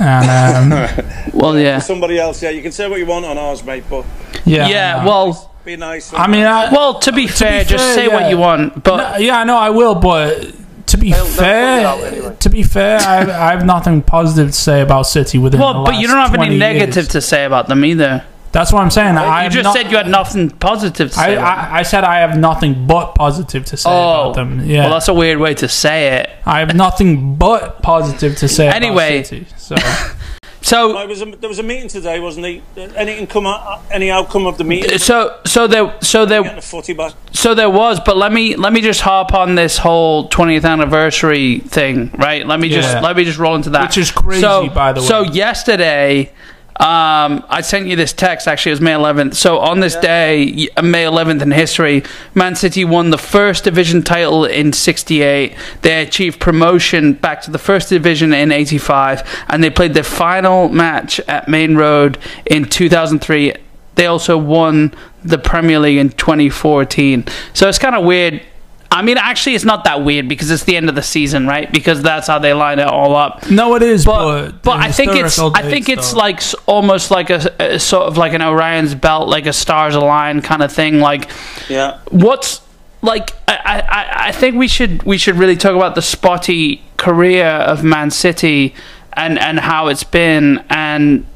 And 0.00 0.72
um, 0.72 1.04
Well, 1.32 1.56
yeah, 1.58 1.78
Somebody 1.80 2.18
else, 2.18 2.42
yeah. 2.42 2.50
You 2.50 2.62
can 2.62 2.72
say 2.72 2.88
what 2.88 2.98
you 2.98 3.06
want 3.06 3.24
on 3.24 3.36
ours, 3.38 3.62
mate, 3.62 3.84
but 3.88 4.04
yeah, 4.44 4.66
yeah. 4.68 5.02
no. 5.04 5.08
Well, 5.08 5.54
be 5.64 5.76
nice. 5.76 6.12
I 6.14 6.26
mean, 6.26 6.44
I, 6.44 6.72
well, 6.72 6.98
to 7.00 7.12
be 7.12 7.26
fair, 7.26 7.64
just 7.64 7.84
fair, 7.84 7.94
say 7.94 8.08
what 8.08 8.30
you 8.30 8.38
want. 8.38 8.82
But 8.84 8.96
No, 9.12 9.18
yeah, 9.18 9.38
I 9.38 9.44
know 9.44 9.56
I 9.56 9.70
will, 9.70 9.94
but 9.94 10.52
to 10.86 10.96
be 10.96 11.12
They'll- 11.12 11.24
they'll 11.24 11.34
fair, 11.34 11.86
anyway. 12.06 12.36
to 12.40 12.48
be 12.48 12.62
fair, 12.62 12.98
I, 13.00 13.18
I 13.20 13.50
have 13.50 13.64
nothing 13.66 14.02
positive 14.02 14.48
to 14.48 14.52
say 14.56 14.80
about 14.80 15.02
City 15.02 15.36
within. 15.38 15.60
well, 15.60 15.84
the 15.84 15.90
but 15.90 15.96
you 16.00 16.06
don't 16.06 16.16
have 16.16 16.34
any 16.34 16.56
negative 16.56 16.96
years. 16.96 17.08
to 17.08 17.20
say 17.20 17.44
about 17.44 17.68
them 17.68 17.84
either. 17.84 18.24
That's 18.50 18.72
what 18.72 18.80
I'm 18.80 18.90
saying. 18.90 19.18
I 19.18 19.44
you 19.44 19.50
just 19.50 19.64
not- 19.64 19.74
said 19.76 19.90
you 19.90 19.98
had 19.98 20.08
nothing 20.08 20.48
positive 20.48 21.12
to 21.12 21.20
I, 21.20 21.24
say. 21.26 21.36
about. 21.36 21.58
I, 21.70 21.78
I 21.80 21.82
said 21.82 22.02
I 22.04 22.20
have 22.20 22.38
nothing 22.38 22.86
but 22.86 23.14
positive 23.14 23.66
to 23.66 23.76
say 23.76 23.90
oh, 23.90 24.30
about 24.30 24.36
them. 24.36 24.64
Yeah, 24.64 24.84
well, 24.84 24.92
that's 24.94 25.08
a 25.08 25.14
weird 25.14 25.38
way 25.38 25.52
to 25.56 25.68
say 25.68 26.20
it. 26.20 26.30
I 26.46 26.60
have 26.60 26.74
nothing 26.74 27.34
but 27.36 27.82
positive 27.82 28.36
to 28.38 28.48
say. 28.48 28.68
Anyway. 28.74 29.18
about 29.18 29.26
City, 29.26 29.46
so 29.58 29.76
So, 30.60 30.92
There 30.92 31.08
was, 31.08 31.22
a, 31.22 31.26
there 31.26 31.48
was 31.48 31.58
a 31.58 31.62
meeting 31.62 31.88
today, 31.88 32.20
wasn't 32.20 32.62
there? 32.74 32.88
Uh, 32.88 32.92
Anything 32.94 33.26
come 33.26 33.46
out, 33.46 33.60
uh, 33.60 33.70
uh, 33.70 33.82
any 33.90 34.10
outcome 34.10 34.46
of 34.46 34.58
the 34.58 34.64
meeting? 34.64 34.98
so, 34.98 35.38
so 35.46 35.66
there, 35.66 35.94
so 36.02 36.26
there, 36.26 36.42
Getting 36.42 36.56
the 36.56 36.62
footy 36.62 36.94
back. 36.94 37.14
So 37.32 37.54
there 37.54 37.70
was, 37.70 38.00
but 38.00 38.16
let 38.16 38.32
me 38.32 38.56
let 38.56 38.72
me 38.72 38.80
just 38.80 39.00
hop 39.00 39.32
on 39.32 39.54
this 39.54 39.78
whole 39.78 40.28
20th 40.28 40.64
anniversary 40.64 41.60
thing, 41.60 42.10
right? 42.18 42.46
Let 42.46 42.58
me 42.58 42.68
just 42.68 43.02
let 43.02 43.16
me 43.16 43.24
just 43.24 43.38
roll 43.38 43.54
into 43.54 43.70
that. 43.70 43.88
Which 43.88 43.98
is 43.98 44.10
crazy, 44.10 44.40
so, 44.40 44.68
by 44.70 44.92
the 44.92 45.00
way. 45.00 45.06
So 45.06 45.22
yesterday, 45.22 46.32
um, 46.78 47.44
I 47.48 47.60
sent 47.62 47.86
you 47.86 47.96
this 47.96 48.12
text. 48.12 48.46
Actually, 48.46 48.70
it 48.70 48.74
was 48.74 48.80
May 48.80 48.92
11th. 48.92 49.34
So 49.34 49.58
on 49.58 49.80
this 49.80 49.96
day, 49.96 50.68
May 50.82 51.04
11th 51.04 51.42
in 51.42 51.50
history, 51.50 52.04
Man 52.34 52.54
City 52.54 52.84
won 52.84 53.10
the 53.10 53.18
first 53.18 53.64
division 53.64 54.02
title 54.02 54.44
in 54.44 54.72
'68. 54.72 55.56
They 55.82 56.02
achieved 56.02 56.38
promotion 56.38 57.14
back 57.14 57.42
to 57.42 57.50
the 57.50 57.58
first 57.58 57.88
division 57.88 58.32
in 58.32 58.52
'85, 58.52 59.44
and 59.48 59.64
they 59.64 59.70
played 59.70 59.94
their 59.94 60.04
final 60.04 60.68
match 60.68 61.18
at 61.20 61.48
Maine 61.48 61.76
Road 61.76 62.16
in 62.46 62.64
2003 62.64 63.54
they 63.98 64.06
also 64.06 64.38
won 64.38 64.94
the 65.24 65.38
Premier 65.38 65.80
League 65.80 65.98
in 65.98 66.10
2014. 66.10 67.24
So 67.52 67.68
it's 67.68 67.80
kind 67.80 67.96
of 67.96 68.04
weird. 68.04 68.40
I 68.90 69.02
mean, 69.02 69.18
actually, 69.18 69.54
it's 69.54 69.66
not 69.66 69.84
that 69.84 70.02
weird 70.02 70.28
because 70.28 70.50
it's 70.50 70.64
the 70.64 70.76
end 70.76 70.88
of 70.88 70.94
the 70.94 71.02
season, 71.02 71.46
right? 71.46 71.70
Because 71.70 72.02
that's 72.02 72.26
how 72.26 72.38
they 72.38 72.54
line 72.54 72.78
it 72.78 72.86
all 72.86 73.14
up. 73.14 73.50
no, 73.50 73.74
it 73.76 73.82
is. 73.82 74.04
But 74.04 74.46
But, 74.52 74.62
but 74.62 74.80
I 74.80 74.90
think 74.90 75.12
it's 75.12 75.38
I 75.38 75.62
think 75.62 75.86
dates, 75.86 75.98
it's 75.98 76.14
like 76.14 76.40
almost 76.66 77.10
like 77.10 77.28
a, 77.30 77.54
a 77.60 77.78
sort 77.78 78.04
of 78.04 78.16
like 78.16 78.32
an 78.32 78.40
Orion's 78.42 78.94
belt, 78.94 79.28
like 79.28 79.46
a 79.46 79.52
stars 79.52 79.94
align 79.94 80.40
kind 80.40 80.62
of 80.62 80.72
thing. 80.72 81.00
Like 81.00 81.30
Yeah. 81.68 81.98
what's 82.10 82.62
like 83.02 83.30
I, 83.46 83.56
I, 83.88 84.28
I 84.28 84.32
think 84.32 84.56
we 84.56 84.68
should 84.68 85.02
we 85.02 85.18
should 85.18 85.36
really 85.36 85.56
talk 85.56 85.76
about 85.76 85.94
the 85.94 86.02
spotty 86.02 86.82
career 86.96 87.46
of 87.46 87.84
Man 87.84 88.10
City 88.10 88.74
and 89.12 89.38
and 89.38 89.60
how 89.60 89.88
it's 89.88 90.02
been 90.04 90.64
and 90.70 91.26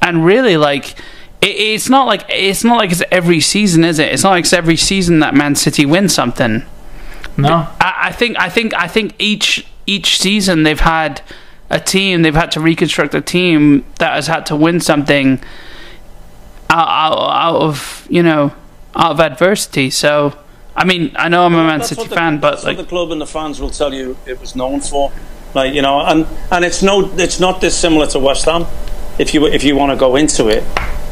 and 0.00 0.24
really 0.24 0.56
like 0.56 0.94
it's 1.42 1.88
not 1.88 2.06
like 2.06 2.24
it's 2.28 2.64
not 2.64 2.78
like 2.78 2.90
it's 2.90 3.02
every 3.12 3.40
season 3.40 3.84
is 3.84 3.98
it 3.98 4.12
it's 4.12 4.24
not 4.24 4.30
like 4.30 4.44
it's 4.44 4.52
every 4.52 4.76
season 4.76 5.20
that 5.20 5.34
Man 5.34 5.54
City 5.54 5.84
wins 5.86 6.14
something 6.14 6.64
no. 7.36 7.68
I, 7.80 7.94
I 8.08 8.12
think 8.12 8.38
I 8.38 8.48
think 8.48 8.74
I 8.74 8.88
think 8.88 9.14
each 9.18 9.66
each 9.86 10.18
season 10.18 10.62
they've 10.62 10.80
had 10.80 11.22
a 11.70 11.80
team 11.80 12.22
they've 12.22 12.34
had 12.34 12.50
to 12.52 12.60
reconstruct 12.60 13.14
a 13.14 13.20
team 13.20 13.84
that 13.98 14.14
has 14.14 14.26
had 14.26 14.46
to 14.46 14.56
win 14.56 14.80
something 14.80 15.40
out, 16.70 16.88
out, 16.88 17.30
out 17.30 17.62
of 17.62 18.06
you 18.10 18.22
know 18.22 18.52
out 18.94 19.12
of 19.12 19.20
adversity 19.20 19.90
so 19.90 20.36
I 20.74 20.84
mean 20.84 21.12
I 21.16 21.28
know 21.28 21.44
I'm 21.46 21.54
a 21.54 21.58
Man 21.64 21.78
That's 21.78 21.90
City 21.90 22.06
the- 22.08 22.14
fan 22.14 22.38
but 22.40 22.52
that's 22.52 22.64
like 22.64 22.76
what 22.76 22.84
the 22.84 22.88
club 22.88 23.10
and 23.12 23.20
the 23.20 23.26
fans 23.26 23.60
will 23.60 23.70
tell 23.70 23.92
you 23.92 24.16
it 24.26 24.40
was 24.40 24.54
known 24.56 24.80
for. 24.80 25.12
Like 25.54 25.72
you 25.72 25.80
know, 25.80 26.00
and 26.00 26.26
and 26.52 26.66
it's 26.66 26.82
no, 26.82 27.10
it's 27.16 27.40
not 27.40 27.62
dissimilar 27.62 28.06
to 28.08 28.18
West 28.18 28.44
Ham. 28.44 28.66
If 29.18 29.32
you 29.32 29.46
if 29.46 29.64
you 29.64 29.74
want 29.74 29.90
to 29.90 29.96
go 29.96 30.14
into 30.16 30.48
it, 30.48 30.62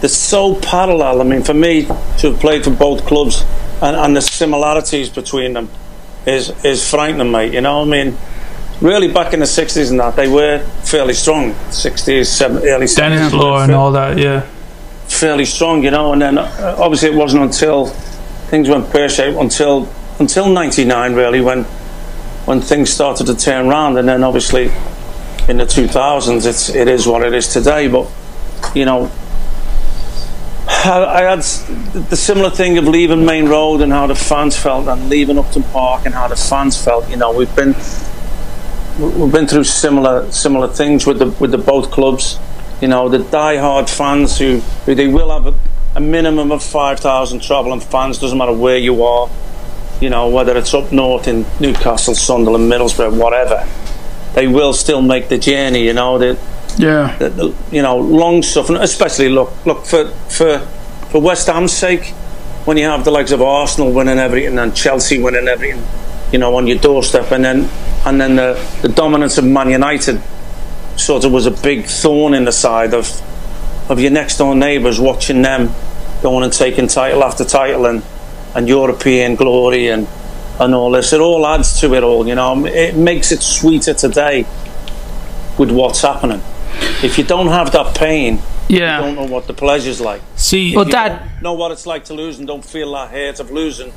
they're 0.01 0.09
so 0.11 0.57
parallel. 0.57 1.23
I 1.23 1.25
mean, 1.25 1.43
for 1.43 1.55
me 1.55 1.85
to 2.19 2.31
have 2.33 2.41
played 2.41 2.63
for 2.65 2.71
both 2.71 3.07
clubs 3.07 3.43
and, 3.81 3.97
and 3.97 4.15
the 4.15 4.21
similarities 4.21 5.09
between 5.09 5.55
them 5.55 5.71
is 6.27 6.51
is 6.65 6.89
frightening, 6.89 7.31
mate. 7.31 7.53
You 7.53 7.61
know, 7.61 7.83
I 7.83 7.85
mean, 7.85 8.17
really 8.81 9.13
back 9.13 9.33
in 9.35 9.41
the 9.41 9.47
sixties 9.47 9.91
and 9.91 10.01
that 10.01 10.17
they 10.17 10.29
were 10.29 10.59
fairly 10.85 11.15
strong. 11.15 11.55
Sixties, 11.71 12.29
seventies, 12.29 12.69
early 12.69 12.87
Denis. 12.87 13.33
Law 13.33 13.63
and 13.63 13.73
all 13.73 13.93
that. 13.93 14.19
Yeah. 14.19 14.47
fairly 15.07 15.45
strong, 15.45 15.83
you 15.85 15.91
know. 15.91 16.13
And 16.13 16.23
then 16.23 16.39
uh, 16.39 16.77
obviously 16.79 17.11
it 17.11 17.15
wasn't 17.15 17.43
until 17.45 17.87
things 18.51 18.69
went 18.69 18.91
pear 18.91 19.09
shaped 19.09 19.39
until 19.39 19.89
until 20.19 20.49
'99 20.49 21.15
really 21.15 21.41
when 21.41 21.65
when 22.47 22.61
things 22.61 22.91
started 22.91 23.27
to 23.27 23.35
turn 23.37 23.69
around, 23.69 23.97
and 23.99 24.09
then 24.09 24.23
obviously 24.23 24.71
in 25.49 25.59
the 25.59 25.65
2000s 25.65 26.47
it's 26.47 26.69
it 26.71 26.89
is 26.89 27.07
what 27.07 27.23
it 27.23 27.35
is 27.35 27.49
today. 27.49 27.89
But 27.89 28.11
you 28.75 28.85
know. 28.85 29.11
I 30.87 31.23
had 31.23 31.39
the 31.39 32.17
similar 32.17 32.51
thing 32.51 32.77
of 32.77 32.85
leaving 32.85 33.25
Maine 33.25 33.49
Road 33.49 33.81
and 33.81 33.91
how 33.91 34.07
the 34.07 34.15
fans 34.15 34.55
felt, 34.57 34.87
and 34.87 35.09
leaving 35.09 35.39
Upton 35.39 35.63
Park 35.63 36.05
and 36.05 36.15
how 36.15 36.29
the 36.29 36.37
fans 36.37 36.83
felt. 36.83 37.09
You 37.09 37.17
know, 37.17 37.33
we've 37.33 37.55
been 37.57 37.75
we've 38.99 39.33
been 39.33 39.47
through 39.47 39.65
similar 39.65 40.31
similar 40.31 40.69
things 40.69 41.07
with 41.07 41.21
the 41.21 41.31
with 41.31 41.53
the 41.53 41.59
both 41.59 41.91
clubs. 41.91 42.39
You 42.83 42.89
know, 42.89 43.09
the 43.09 43.21
die-hard 43.21 43.89
fans 43.89 44.37
who, 44.39 44.59
who 44.85 44.95
they 44.95 45.07
will 45.07 45.31
have 45.31 45.47
a, 45.47 45.59
a 45.97 46.01
minimum 46.01 46.53
of 46.53 46.63
five 46.63 47.01
thousand 47.01 47.41
travelling 47.41 47.81
fans. 47.81 48.19
Doesn't 48.19 48.37
matter 48.37 48.53
where 48.53 48.77
you 48.77 49.05
are. 49.05 49.31
You 50.03 50.11
know, 50.11 50.29
whether 50.29 50.55
it's 50.55 50.75
up 50.75 50.93
north 50.93 51.29
in 51.29 51.47
Newcastle, 51.61 52.15
Sunderland, 52.15 52.71
Middlesbrough, 52.71 53.17
whatever, 53.17 53.67
they 54.35 54.49
will 54.49 54.75
still 54.75 55.01
make 55.01 55.31
the 55.31 55.39
journey. 55.39 55.87
You 55.87 55.95
know, 55.95 56.19
the, 56.19 56.39
yeah 56.77 57.17
the, 57.19 57.29
the 57.29 57.55
you 57.71 57.83
know 57.83 57.97
long 57.97 58.43
suffering. 58.43 58.81
Especially 58.81 59.29
look 59.29 59.53
look 59.67 59.85
for 59.85 60.09
for 60.29 60.59
for 61.15 61.21
West 61.21 61.47
Ham's 61.47 61.73
sake, 61.73 62.07
when 62.65 62.77
you 62.77 62.87
have 62.87 63.05
the 63.05 63.11
likes 63.13 63.31
of 63.31 63.41
Arsenal 63.41 63.93
winning 63.93 64.19
everything 64.19 64.59
and 64.59 64.75
Chelsea 64.75 65.23
winning 65.23 65.47
everything, 65.47 65.81
you 66.33 66.39
know, 66.39 66.57
on 66.57 66.67
your 66.67 66.79
doorstep, 66.79 67.31
and 67.31 67.45
then 67.45 67.69
and 68.05 68.21
then 68.21 68.35
the, 68.37 68.79
the 68.83 68.89
dominance 68.89 69.39
of 69.39 69.45
Man 69.45 69.71
United 69.71 70.21
sort 70.97 71.25
of 71.25 71.33
was 71.33 71.47
a 71.47 71.53
big 71.53 71.85
thorn 71.85 72.35
in 72.35 72.45
the 72.45 72.53
side 72.53 72.95
of 72.95 73.09
of 73.89 74.01
your 74.01 74.11
next 74.11 74.39
door 74.39 74.57
neighbours 74.57 74.99
watching 74.99 75.43
them 75.43 75.71
going 76.21 76.43
and 76.43 76.53
taking 76.53 76.89
title 76.89 77.23
after 77.23 77.45
title 77.45 77.87
and 77.87 78.03
and 78.57 78.69
European 78.69 79.37
glory 79.37 79.89
and 79.89 80.09
and 80.59 80.75
all 80.75 80.91
this. 80.91 81.13
It 81.13 81.21
all 81.21 81.47
adds 81.47 81.81
to 81.81 81.95
it 81.95 82.03
all, 82.03 82.27
you 82.27 82.35
know. 82.35 82.67
It 82.67 82.97
makes 82.97 83.31
it 83.31 83.41
sweeter 83.41 83.95
today 83.95 84.47
with 85.59 85.71
what's 85.71 86.01
happening. 86.01 86.43
If 87.03 87.19
you 87.19 87.25
don't 87.25 87.49
have 87.49 87.73
that 87.73 87.97
pain, 87.97 88.41
you 88.69 88.81
don't 88.81 89.15
know 89.15 89.27
what 89.27 89.47
the 89.47 89.55
pleasure's 89.55 90.01
like. 90.01 90.23
See, 90.37 90.75
well 90.75 90.87
You 90.87 90.93
that 90.93 91.33
don't 91.33 91.43
know 91.43 91.53
what 91.55 91.73
it's 91.73 91.87
like 91.87 92.05
to 92.07 92.15
lose 92.15 92.39
and 92.39 92.47
don't 92.47 92.65
feel 92.65 92.93
that 92.93 93.11
hurt 93.11 93.41
of 93.41 93.51
losing. 93.51 93.93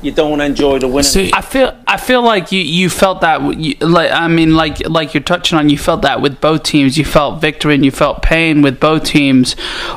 You 0.00 0.10
don't 0.10 0.40
enjoy 0.40 0.80
the 0.80 0.88
winning. 0.88 1.04
see, 1.04 1.30
I 1.32 1.42
feel 1.42 1.76
I 1.86 1.96
feel 1.96 2.22
like 2.22 2.50
you, 2.50 2.60
you 2.60 2.90
felt 2.90 3.20
that 3.20 3.40
you, 3.56 3.76
like 3.80 4.10
I 4.10 4.26
mean 4.26 4.56
like 4.56 4.88
like 4.88 5.14
you're 5.14 5.22
touching 5.22 5.56
on 5.56 5.68
you 5.68 5.78
felt 5.78 6.02
that 6.02 6.20
with 6.20 6.40
both 6.40 6.64
teams 6.64 6.98
you 6.98 7.04
felt 7.04 7.40
victory 7.40 7.74
and 7.76 7.84
you 7.84 7.92
felt 7.92 8.20
pain 8.20 8.62
with 8.62 8.80
both 8.80 9.04
teams 9.04 9.52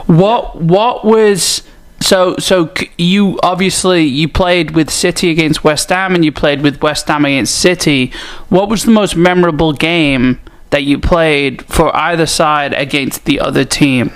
what 0.06 0.62
what 0.62 1.06
was 1.06 1.64
so 2.02 2.36
so 2.38 2.72
you 3.00 3.40
obviously 3.42 4.04
you 4.04 4.28
played 4.30 4.72
with 4.72 4.92
City 4.92 5.32
against 5.32 5.64
West 5.64 5.90
Ham 5.90 6.14
and 6.14 6.24
you 6.24 6.32
played 6.32 6.62
with 6.62 6.84
West 6.84 7.08
Ham 7.08 7.26
against 7.26 7.58
City 7.58 8.14
what 8.50 8.70
was 8.70 8.84
the 8.84 8.92
most 8.92 9.16
memorable 9.16 9.74
game 9.74 10.40
that 10.76 10.84
you 10.84 11.00
played 11.00 11.64
for 11.66 11.96
either 11.96 12.26
side 12.26 12.74
against 12.74 13.24
the 13.24 13.40
other 13.40 13.64
team 13.64 14.12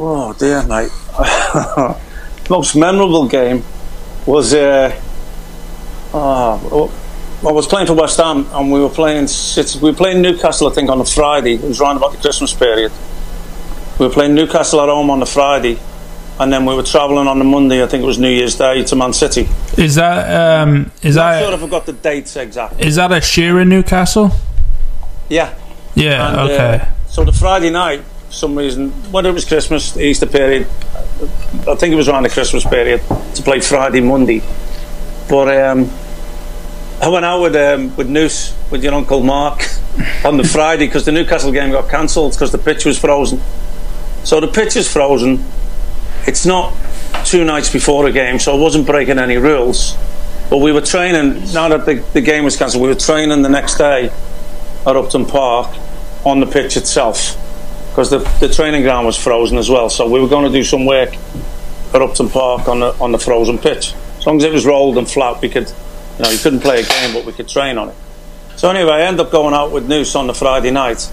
Oh 0.00 0.32
dear, 0.32 0.62
mate. 0.62 0.92
Most 2.50 2.76
memorable 2.76 3.26
game 3.26 3.64
was 4.26 4.54
uh, 4.54 4.92
oh, 6.14 6.92
I 7.46 7.50
was 7.50 7.66
playing 7.66 7.88
for 7.88 7.94
West 7.94 8.18
Ham 8.18 8.46
and 8.52 8.70
we 8.70 8.80
were 8.80 8.90
playing 8.90 9.26
City. 9.26 9.80
We 9.80 9.90
were 9.90 9.96
playing 9.96 10.22
Newcastle, 10.22 10.68
I 10.68 10.72
think, 10.72 10.88
on 10.88 11.00
a 11.00 11.04
Friday. 11.04 11.54
It 11.54 11.62
was 11.62 11.80
round 11.80 11.96
about 11.96 12.12
the 12.12 12.18
Christmas 12.18 12.54
period. 12.54 12.92
We 13.98 14.06
were 14.06 14.12
playing 14.12 14.36
Newcastle 14.36 14.80
at 14.80 14.88
home 14.88 15.10
on 15.10 15.18
the 15.18 15.26
Friday, 15.26 15.80
and 16.38 16.52
then 16.52 16.64
we 16.64 16.76
were 16.76 16.84
travelling 16.84 17.26
on 17.26 17.40
the 17.40 17.44
Monday. 17.44 17.82
I 17.82 17.88
think 17.88 18.04
it 18.04 18.06
was 18.06 18.20
New 18.20 18.30
Year's 18.30 18.54
Day 18.54 18.84
to 18.84 18.94
Man 18.94 19.12
City. 19.12 19.48
is 19.76 19.96
that 19.96 20.62
um, 20.62 20.92
is 21.02 21.16
I'm 21.16 21.42
sure 21.42 21.50
that 21.50 21.58
I 21.58 21.60
forgot 21.60 21.86
the 21.86 21.92
dates 21.92 22.36
exactly. 22.36 22.86
is 22.86 22.94
that 22.94 23.10
a 23.10 23.20
Shearer 23.20 23.64
Newcastle? 23.64 24.30
Yeah. 25.28 25.54
Yeah. 25.94 26.28
And, 26.28 26.50
okay. 26.50 26.84
uh, 26.84 27.06
so 27.08 27.24
the 27.24 27.32
Friday 27.32 27.70
night, 27.70 28.02
for 28.26 28.32
some 28.32 28.56
reason, 28.56 28.90
whether 29.12 29.30
it 29.30 29.32
was 29.32 29.44
Christmas, 29.44 29.96
Easter 29.96 30.26
period, 30.26 30.66
I 31.66 31.74
think 31.74 31.92
it 31.92 31.96
was 31.96 32.08
around 32.08 32.24
the 32.24 32.30
Christmas 32.30 32.64
period, 32.64 33.00
to 33.34 33.42
play 33.42 33.60
Friday, 33.60 34.00
Monday. 34.00 34.42
But 35.28 35.48
um, 35.48 35.90
I 37.00 37.08
went 37.08 37.24
out 37.24 37.42
with 37.42 37.56
um, 37.56 37.94
with 37.96 38.08
Noose, 38.08 38.54
with 38.70 38.84
your 38.84 38.94
uncle 38.94 39.22
Mark, 39.22 39.66
on 40.24 40.36
the 40.36 40.44
Friday 40.44 40.86
because 40.86 41.04
the 41.04 41.12
Newcastle 41.12 41.52
game 41.52 41.70
got 41.70 41.90
cancelled 41.90 42.32
because 42.32 42.52
the 42.52 42.58
pitch 42.58 42.84
was 42.84 42.98
frozen. 42.98 43.40
So 44.24 44.40
the 44.40 44.48
pitch 44.48 44.76
is 44.76 44.90
frozen. 44.90 45.44
It's 46.26 46.44
not 46.44 46.74
two 47.24 47.44
nights 47.44 47.72
before 47.72 48.06
a 48.06 48.12
game, 48.12 48.38
so 48.38 48.54
I 48.54 48.58
wasn't 48.58 48.86
breaking 48.86 49.18
any 49.18 49.36
rules. 49.36 49.96
But 50.50 50.58
we 50.58 50.72
were 50.72 50.80
training, 50.80 51.52
now 51.52 51.68
that 51.68 51.84
the, 51.84 52.04
the 52.14 52.20
game 52.20 52.44
was 52.44 52.56
cancelled, 52.56 52.82
we 52.82 52.88
were 52.88 52.94
training 52.94 53.42
the 53.42 53.48
next 53.48 53.76
day 53.76 54.10
at 54.88 54.96
Upton 54.96 55.26
Park 55.26 55.68
on 56.24 56.40
the 56.40 56.46
pitch 56.46 56.78
itself 56.78 57.36
because 57.90 58.08
the, 58.08 58.18
the 58.40 58.48
training 58.48 58.82
ground 58.82 59.06
was 59.06 59.18
frozen 59.18 59.58
as 59.58 59.68
well. 59.68 59.90
So 59.90 60.08
we 60.08 60.20
were 60.20 60.28
going 60.28 60.50
to 60.50 60.56
do 60.56 60.64
some 60.64 60.86
work 60.86 61.14
at 61.92 62.00
Upton 62.00 62.30
Park 62.30 62.68
on 62.68 62.80
the, 62.80 62.94
on 63.00 63.12
the 63.12 63.18
frozen 63.18 63.58
pitch. 63.58 63.92
As 64.16 64.26
long 64.26 64.38
as 64.38 64.44
it 64.44 64.52
was 64.52 64.64
rolled 64.64 64.96
and 64.96 65.08
flat, 65.08 65.42
we 65.42 65.48
could, 65.48 65.68
you 66.16 66.24
know, 66.24 66.30
you 66.30 66.38
couldn't 66.38 66.60
play 66.60 66.80
a 66.80 66.86
game, 66.86 67.12
but 67.12 67.26
we 67.26 67.32
could 67.32 67.48
train 67.48 67.76
on 67.76 67.90
it. 67.90 67.94
So 68.56 68.70
anyway, 68.70 68.92
I 68.92 69.02
ended 69.02 69.26
up 69.26 69.30
going 69.30 69.52
out 69.52 69.72
with 69.72 69.88
Noose 69.88 70.14
on 70.14 70.26
the 70.26 70.34
Friday 70.34 70.70
night. 70.70 71.10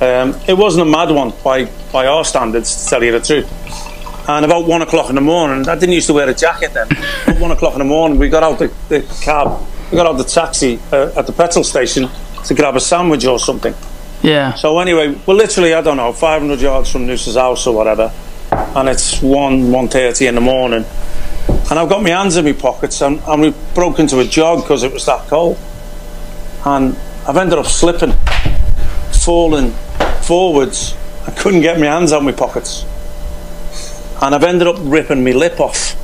Um, 0.00 0.38
it 0.46 0.58
wasn't 0.58 0.86
a 0.86 0.90
mad 0.90 1.10
one 1.10 1.32
by, 1.42 1.70
by 1.90 2.06
our 2.06 2.24
standards, 2.24 2.84
to 2.84 2.90
tell 2.90 3.02
you 3.02 3.12
the 3.12 3.20
truth. 3.20 4.28
And 4.28 4.44
about 4.44 4.66
one 4.66 4.82
o'clock 4.82 5.08
in 5.08 5.14
the 5.14 5.20
morning, 5.22 5.66
I 5.68 5.74
didn't 5.74 5.94
used 5.94 6.08
to 6.08 6.12
wear 6.12 6.28
a 6.28 6.34
jacket 6.34 6.74
then. 6.74 6.88
One 7.40 7.50
o'clock 7.50 7.72
in 7.72 7.78
the 7.78 7.84
morning, 7.84 8.18
we 8.18 8.28
got 8.28 8.42
out 8.42 8.58
the, 8.58 8.72
the 8.88 9.00
cab, 9.22 9.60
we 9.90 9.96
got 9.96 10.06
out 10.06 10.18
the 10.18 10.24
taxi 10.24 10.80
uh, 10.92 11.12
at 11.16 11.26
the 11.26 11.32
petrol 11.32 11.64
station 11.64 12.10
to 12.46 12.54
grab 12.54 12.76
a 12.76 12.80
sandwich 12.80 13.24
or 13.26 13.38
something. 13.38 13.74
Yeah. 14.22 14.54
So 14.54 14.78
anyway, 14.78 15.14
we're 15.26 15.34
literally, 15.34 15.74
I 15.74 15.80
don't 15.82 15.96
know, 15.96 16.12
500 16.12 16.60
yards 16.60 16.90
from 16.90 17.06
Noose's 17.06 17.36
house 17.36 17.66
or 17.66 17.74
whatever, 17.74 18.12
and 18.50 18.88
it's 18.88 19.20
1, 19.20 19.62
1.30 19.64 20.28
in 20.28 20.34
the 20.34 20.40
morning. 20.40 20.84
And 21.68 21.78
I've 21.78 21.88
got 21.88 22.02
my 22.02 22.10
hands 22.10 22.36
in 22.36 22.44
my 22.44 22.52
pockets, 22.52 23.00
and, 23.02 23.20
and 23.26 23.42
we 23.42 23.54
broke 23.74 23.98
into 23.98 24.20
a 24.20 24.24
jog 24.24 24.62
because 24.62 24.82
it 24.82 24.92
was 24.92 25.04
that 25.06 25.26
cold. 25.28 25.58
And 26.64 26.96
I've 27.26 27.36
ended 27.36 27.58
up 27.58 27.66
slipping, 27.66 28.12
falling 29.12 29.72
forwards. 30.22 30.94
I 31.26 31.32
couldn't 31.32 31.60
get 31.60 31.78
my 31.78 31.86
hands 31.86 32.12
out 32.12 32.18
of 32.18 32.24
my 32.24 32.32
pockets. 32.32 32.84
And 34.22 34.34
I've 34.34 34.44
ended 34.44 34.66
up 34.66 34.76
ripping 34.80 35.24
my 35.24 35.32
lip 35.32 35.60
off. 35.60 35.94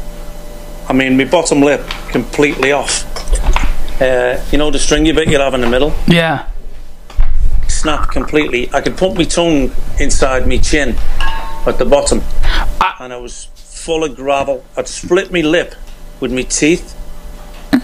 I 0.89 0.93
mean, 0.93 1.17
my 1.17 1.25
bottom 1.25 1.61
lip 1.61 1.89
completely 2.11 2.73
off. 2.73 3.05
Uh, 4.01 4.43
you 4.51 4.59
know 4.59 4.71
the 4.71 4.79
stringy 4.79 5.13
bit 5.13 5.29
you'll 5.29 5.41
have 5.43 5.55
in 5.55 5.61
the 5.61 5.69
middle? 5.69 5.93
Yeah. 6.07 6.49
snapped 7.69 8.11
completely. 8.11 8.73
I 8.73 8.81
could 8.81 8.97
put 8.97 9.17
my 9.17 9.25
tongue 9.25 9.73
inside 9.99 10.47
my 10.47 10.59
chin 10.59 10.97
at 11.67 11.79
the 11.79 11.85
bottom, 11.85 12.23
and 13.01 13.13
I 13.13 13.17
was 13.17 13.47
full 13.55 14.05
of 14.05 14.15
gravel. 14.17 14.65
I'd 14.77 14.89
split 14.89 15.33
my 15.33 15.41
lip 15.41 15.75
with 16.21 16.33
my 16.33 16.43
teeth. 16.43 16.97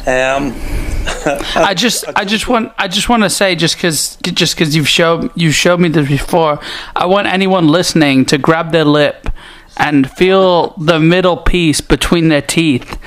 Um, 0.07 0.55
I 1.57 1.75
just, 1.77 2.05
I 2.15 2.25
just 2.25 2.49
want, 2.49 2.73
I 2.79 2.89
just 2.89 3.09
want 3.09 3.23
to 3.23 3.31
say, 3.31 3.55
just 3.55 3.77
because, 3.77 4.17
just 4.17 4.55
because 4.57 4.77
you've 4.77 4.89
showed, 4.89 5.31
you 5.37 5.51
showed 5.51 5.81
me 5.81 5.89
this 5.89 6.09
before. 6.09 6.61
I 6.95 7.07
want 7.07 7.27
anyone 7.27 7.69
listening 7.69 8.25
to 8.27 8.39
grab 8.39 8.73
their 8.73 8.85
lip 8.85 9.29
and 9.77 10.11
feel 10.11 10.75
the 10.77 10.99
middle 11.01 11.37
piece 11.37 11.81
between 11.81 12.29
their 12.29 12.43
teeth, 12.43 12.99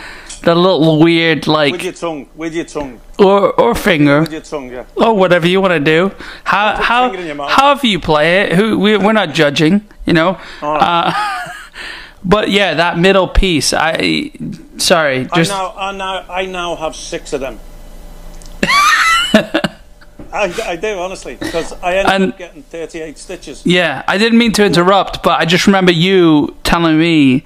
the 0.41 0.55
little 0.55 0.99
weird, 0.99 1.47
like 1.47 1.73
with 1.73 1.83
your 1.83 1.93
tongue, 1.93 2.29
with 2.35 2.53
your 2.53 2.65
tongue, 2.65 2.99
or 3.19 3.51
or 3.59 3.75
finger, 3.75 4.21
with 4.21 4.31
your 4.31 4.41
tongue, 4.41 4.71
yeah. 4.71 4.85
or 4.95 5.15
whatever 5.15 5.47
you 5.47 5.61
want 5.61 5.73
to 5.73 5.79
do. 5.79 6.11
How 6.43 6.75
how 6.81 7.07
finger 7.09 7.21
in 7.21 7.27
your 7.27 7.35
mouth. 7.35 7.51
however 7.51 7.87
you 7.87 7.99
play 7.99 8.41
it. 8.41 8.53
Who 8.53 8.79
we, 8.79 8.97
we're 8.97 9.13
not 9.13 9.33
judging, 9.33 9.87
you 10.05 10.13
know. 10.13 10.39
Oh. 10.61 10.73
Uh, 10.73 11.13
but 12.23 12.49
yeah, 12.49 12.73
that 12.75 12.97
middle 12.97 13.27
piece. 13.27 13.73
I 13.73 14.31
sorry, 14.77 15.27
just 15.35 15.51
I 15.51 15.57
now, 15.57 15.73
I 15.77 15.91
now, 15.91 16.25
I 16.29 16.45
now 16.45 16.75
have 16.75 16.95
six 16.95 17.33
of 17.33 17.41
them. 17.41 17.59
I, 20.33 20.53
I 20.65 20.75
do 20.77 20.97
honestly 20.97 21.35
because 21.35 21.73
I 21.81 21.95
ended 21.97 22.13
And- 22.13 22.31
up 22.31 22.37
getting 22.37 22.63
thirty-eight 22.63 23.17
stitches. 23.17 23.65
Yeah, 23.65 24.03
I 24.07 24.17
didn't 24.17 24.37
mean 24.37 24.53
to 24.53 24.65
interrupt, 24.65 25.23
but 25.23 25.39
I 25.39 25.45
just 25.45 25.67
remember 25.67 25.91
you 25.91 26.55
telling 26.63 26.97
me. 26.97 27.43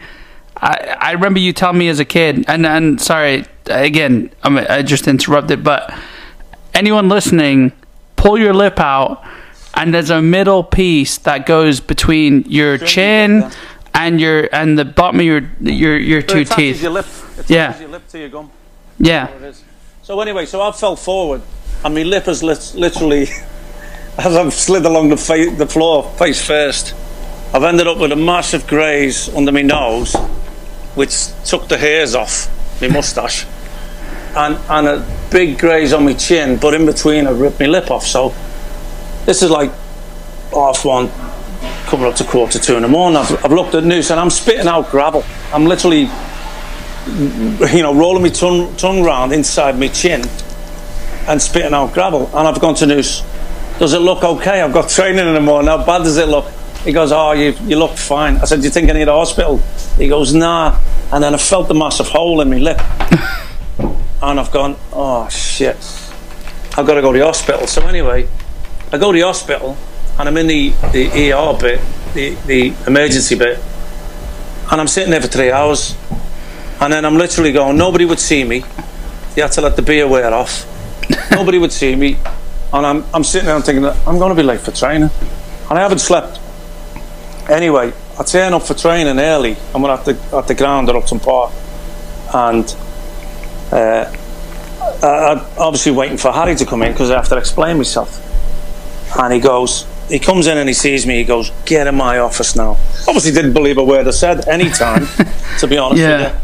I, 0.66 0.97
I 0.99 1.11
remember 1.11 1.39
you 1.39 1.53
telling 1.53 1.78
me 1.78 1.89
as 1.89 1.99
a 1.99 2.05
kid, 2.05 2.43
and 2.47 2.66
and 2.66 2.99
sorry 2.99 3.45
again, 3.68 4.32
I, 4.41 4.49
mean, 4.49 4.66
I 4.68 4.82
just 4.82 5.07
interrupted, 5.07 5.63
but 5.63 5.93
anyone 6.74 7.07
listening, 7.07 7.72
pull 8.16 8.38
your 8.39 8.53
lip 8.53 8.80
out, 8.80 9.24
and 9.76 9.93
there's 9.93 10.09
a 10.09 10.22
middle 10.24 10.63
piece 10.63 11.20
that 11.20 11.45
goes 11.45 11.80
between 11.80 12.45
your 12.47 12.80
chin 12.80 13.49
and 13.93 14.20
your 14.20 14.49
and 14.51 14.78
the 14.80 14.86
bottom 14.86 15.20
of 15.20 15.26
your 15.26 15.41
your 15.61 15.97
your 15.99 16.20
It 16.20 16.28
two 16.30 16.45
teeth. 16.45 16.82
Your 16.82 16.91
lip, 16.91 17.05
it 17.38 17.47
Yeah. 17.49 17.80
your 17.80 17.89
lip 17.89 18.07
to 18.09 18.18
your 18.20 18.30
gum. 18.30 18.49
Yeah, 18.97 19.28
So 20.01 20.20
anyway, 20.22 20.45
so 20.47 20.61
I 20.61 20.72
fell 20.72 20.95
forward, 20.95 21.41
and 21.84 21.93
my 21.93 22.03
lip 22.03 22.26
has 22.26 22.41
lit- 22.41 22.74
literally, 22.76 23.28
as 24.18 24.36
I've 24.36 24.53
slid 24.53 24.86
along 24.86 25.09
the, 25.09 25.18
fa- 25.18 25.53
the 25.55 25.68
floor 25.68 26.03
face 26.18 26.41
first, 26.43 26.95
I've 27.53 27.63
ended 27.63 27.86
up 27.88 27.97
with 27.99 28.11
a 28.11 28.16
massive 28.16 28.66
graze 28.66 29.30
under 29.36 29.51
my 29.51 29.61
nose, 29.61 30.16
which 30.95 31.27
took 31.45 31.67
the 31.67 31.77
hairs 31.77 32.15
off 32.15 32.49
my 32.81 32.87
moustache, 32.87 33.45
and 34.35 34.57
and 34.69 34.87
a 34.87 35.05
big 35.31 35.59
graze 35.59 35.93
on 35.93 36.05
my 36.05 36.13
chin, 36.13 36.57
but 36.57 36.73
in 36.73 36.85
between 36.85 37.27
I 37.27 37.31
ripped 37.31 37.59
my 37.59 37.67
lip 37.67 37.91
off. 37.91 38.05
So 38.05 38.33
this 39.25 39.43
is 39.43 39.49
like 39.49 39.71
half 40.53 40.85
one, 40.85 41.09
coming 41.85 42.05
up 42.05 42.15
to 42.15 42.23
quarter 42.23 42.59
two 42.59 42.75
in 42.75 42.81
the 42.81 42.87
morning. 42.87 43.17
I've, 43.17 43.45
I've 43.45 43.51
looked 43.51 43.75
at 43.75 43.83
news 43.83 44.11
and 44.11 44.19
I'm 44.19 44.29
spitting 44.29 44.67
out 44.67 44.89
gravel. 44.89 45.23
I'm 45.53 45.65
literally 45.65 46.09
you 47.07 47.83
know, 47.83 47.93
rolling 47.93 48.23
my 48.23 48.29
tongue, 48.29 48.75
tongue 48.77 49.03
round 49.03 49.31
inside 49.31 49.77
my 49.79 49.87
chin 49.87 50.21
and 51.27 51.41
spitting 51.41 51.73
out 51.73 51.93
gravel. 51.93 52.27
And 52.33 52.47
I've 52.47 52.59
gone 52.59 52.75
to 52.75 52.85
Noose, 52.85 53.21
does 53.79 53.93
it 53.93 53.99
look 53.99 54.23
okay? 54.23 54.61
I've 54.61 54.73
got 54.73 54.89
training 54.89 55.27
in 55.27 55.33
the 55.33 55.41
morning. 55.41 55.67
How 55.67 55.85
bad 55.85 55.99
does 55.99 56.17
it 56.17 56.27
look? 56.27 56.51
He 56.86 56.93
goes, 56.93 57.11
oh, 57.11 57.31
you, 57.31 57.55
you 57.63 57.77
look 57.77 57.97
fine. 57.97 58.38
I 58.38 58.45
said, 58.45 58.59
do 58.59 58.65
you 58.65 58.69
think 58.69 58.91
I 58.91 58.93
need 58.93 59.07
a 59.07 59.11
hospital? 59.11 59.57
He 59.97 60.07
goes, 60.07 60.36
nah. 60.36 60.79
And 61.11 61.23
then 61.23 61.33
I 61.33 61.38
felt 61.38 61.67
the 61.67 61.73
massive 61.73 62.07
hole 62.09 62.41
in 62.41 62.49
my 62.51 62.57
lip. 62.57 62.79
and 64.21 64.39
I've 64.39 64.51
gone, 64.51 64.77
oh, 64.93 65.27
shit. 65.29 65.77
I've 66.77 66.86
got 66.86 66.93
to 66.93 67.01
go 67.01 67.11
to 67.11 67.17
the 67.17 67.25
hospital. 67.25 67.65
So 67.65 67.88
anyway, 67.88 68.27
I 68.91 68.99
go 68.99 69.11
to 69.11 69.17
the 69.17 69.25
hospital 69.25 69.75
and 70.19 70.29
I'm 70.29 70.38
in 70.38 70.45
the, 70.45 70.69
the 70.91 71.33
ER 71.33 71.57
bit, 71.59 71.81
the, 72.13 72.36
the 72.45 72.75
emergency 72.86 73.36
bit. 73.36 73.57
And 74.71 74.79
I'm 74.79 74.88
sitting 74.88 75.09
there 75.09 75.21
for 75.21 75.27
three 75.27 75.51
hours. 75.51 75.97
And 76.79 76.93
then 76.93 77.03
I'm 77.03 77.17
literally 77.17 77.51
going, 77.51 77.77
nobody 77.77 78.05
would 78.05 78.19
see 78.19 78.43
me. 78.43 78.57
You 79.36 79.41
had 79.41 79.53
to 79.53 79.61
let 79.61 79.75
the 79.75 79.81
beer 79.81 80.07
wear 80.07 80.31
off. 80.31 80.67
nobody 81.31 81.57
would 81.57 81.71
see 81.71 81.95
me. 81.95 82.17
And 82.71 82.86
I'm, 82.86 83.05
I'm 83.11 83.23
sitting 83.23 83.47
there 83.47 83.55
and 83.55 83.65
thinking, 83.65 83.86
I'm 83.86 84.19
going 84.19 84.29
to 84.29 84.36
be 84.36 84.43
late 84.43 84.59
for 84.59 84.71
training. 84.71 85.09
And 85.69 85.79
I 85.79 85.81
haven't 85.81 85.99
slept. 85.99 86.39
Anyway, 87.49 87.93
I 88.19 88.23
turn 88.23 88.53
up 88.53 88.63
for 88.63 88.73
training 88.73 89.19
early. 89.19 89.55
and 89.73 89.83
we're 89.83 89.91
at 89.91 90.05
the, 90.05 90.17
at 90.35 90.47
the 90.47 90.55
ground 90.55 90.89
at 90.89 90.95
Upton 90.95 91.19
Park. 91.19 91.51
And 92.33 92.65
uh, 93.71 94.11
I, 95.03 95.07
I'm 95.31 95.45
obviously 95.59 95.91
waiting 95.91 96.17
for 96.17 96.31
Harry 96.31 96.55
to 96.55 96.65
come 96.65 96.81
in 96.83 96.91
because 96.91 97.11
I 97.11 97.15
have 97.15 97.29
to 97.29 97.37
explain 97.37 97.77
myself. 97.77 98.21
And 99.19 99.33
he 99.33 99.39
goes, 99.39 99.85
he 100.09 100.19
comes 100.19 100.47
in 100.47 100.57
and 100.57 100.67
he 100.67 100.73
sees 100.73 101.05
me. 101.07 101.15
He 101.17 101.23
goes, 101.23 101.51
"Get 101.65 101.87
in 101.87 101.95
my 101.95 102.19
office 102.19 102.55
now." 102.55 102.77
Obviously, 103.07 103.31
didn't 103.31 103.53
believe 103.53 103.77
a 103.79 103.83
word 103.83 104.07
I 104.07 104.11
said 104.11 104.47
any 104.47 104.69
time, 104.69 105.07
to 105.59 105.67
be 105.67 105.77
honest 105.77 106.01
Yeah. 106.01 106.17
with 106.23 106.33
you. 106.33 106.39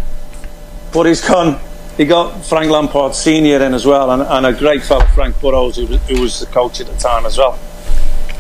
But 0.93 1.05
he's 1.05 1.21
gone. 1.27 1.59
He 1.97 2.05
got 2.05 2.43
Frank 2.45 2.71
Lampard 2.71 3.13
Senior 3.13 3.61
in 3.61 3.73
as 3.75 3.85
well, 3.85 4.09
and, 4.11 4.23
and 4.23 4.45
a 4.47 4.53
great 4.57 4.81
fellow, 4.83 5.05
Frank 5.07 5.39
Burrows, 5.41 5.75
who 5.75 5.85
was, 5.85 6.01
who 6.07 6.21
was 6.21 6.39
the 6.39 6.45
coach 6.47 6.79
at 6.81 6.87
the 6.87 6.95
time 6.97 7.25
as 7.25 7.37
well. 7.37 7.59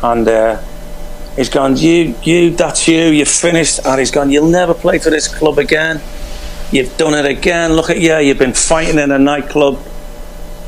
And 0.01 0.27
uh, 0.27 0.61
he's 1.35 1.49
gone, 1.49 1.77
"You, 1.77 2.15
you, 2.23 2.51
that's 2.51 2.87
you. 2.87 3.05
You're 3.07 3.25
finished." 3.25 3.79
And 3.85 3.99
he's 3.99 4.11
gone, 4.11 4.31
"You'll 4.31 4.49
never 4.49 4.73
play 4.73 4.99
for 4.99 5.09
this 5.09 5.27
club 5.27 5.57
again. 5.57 6.01
You've 6.71 6.95
done 6.97 7.13
it 7.13 7.25
again. 7.25 7.73
Look 7.73 7.89
at 7.89 7.99
you. 7.99 8.17
You've 8.17 8.39
been 8.39 8.53
fighting 8.53 8.99
in 8.99 9.11
a 9.11 9.19
nightclub." 9.19 9.79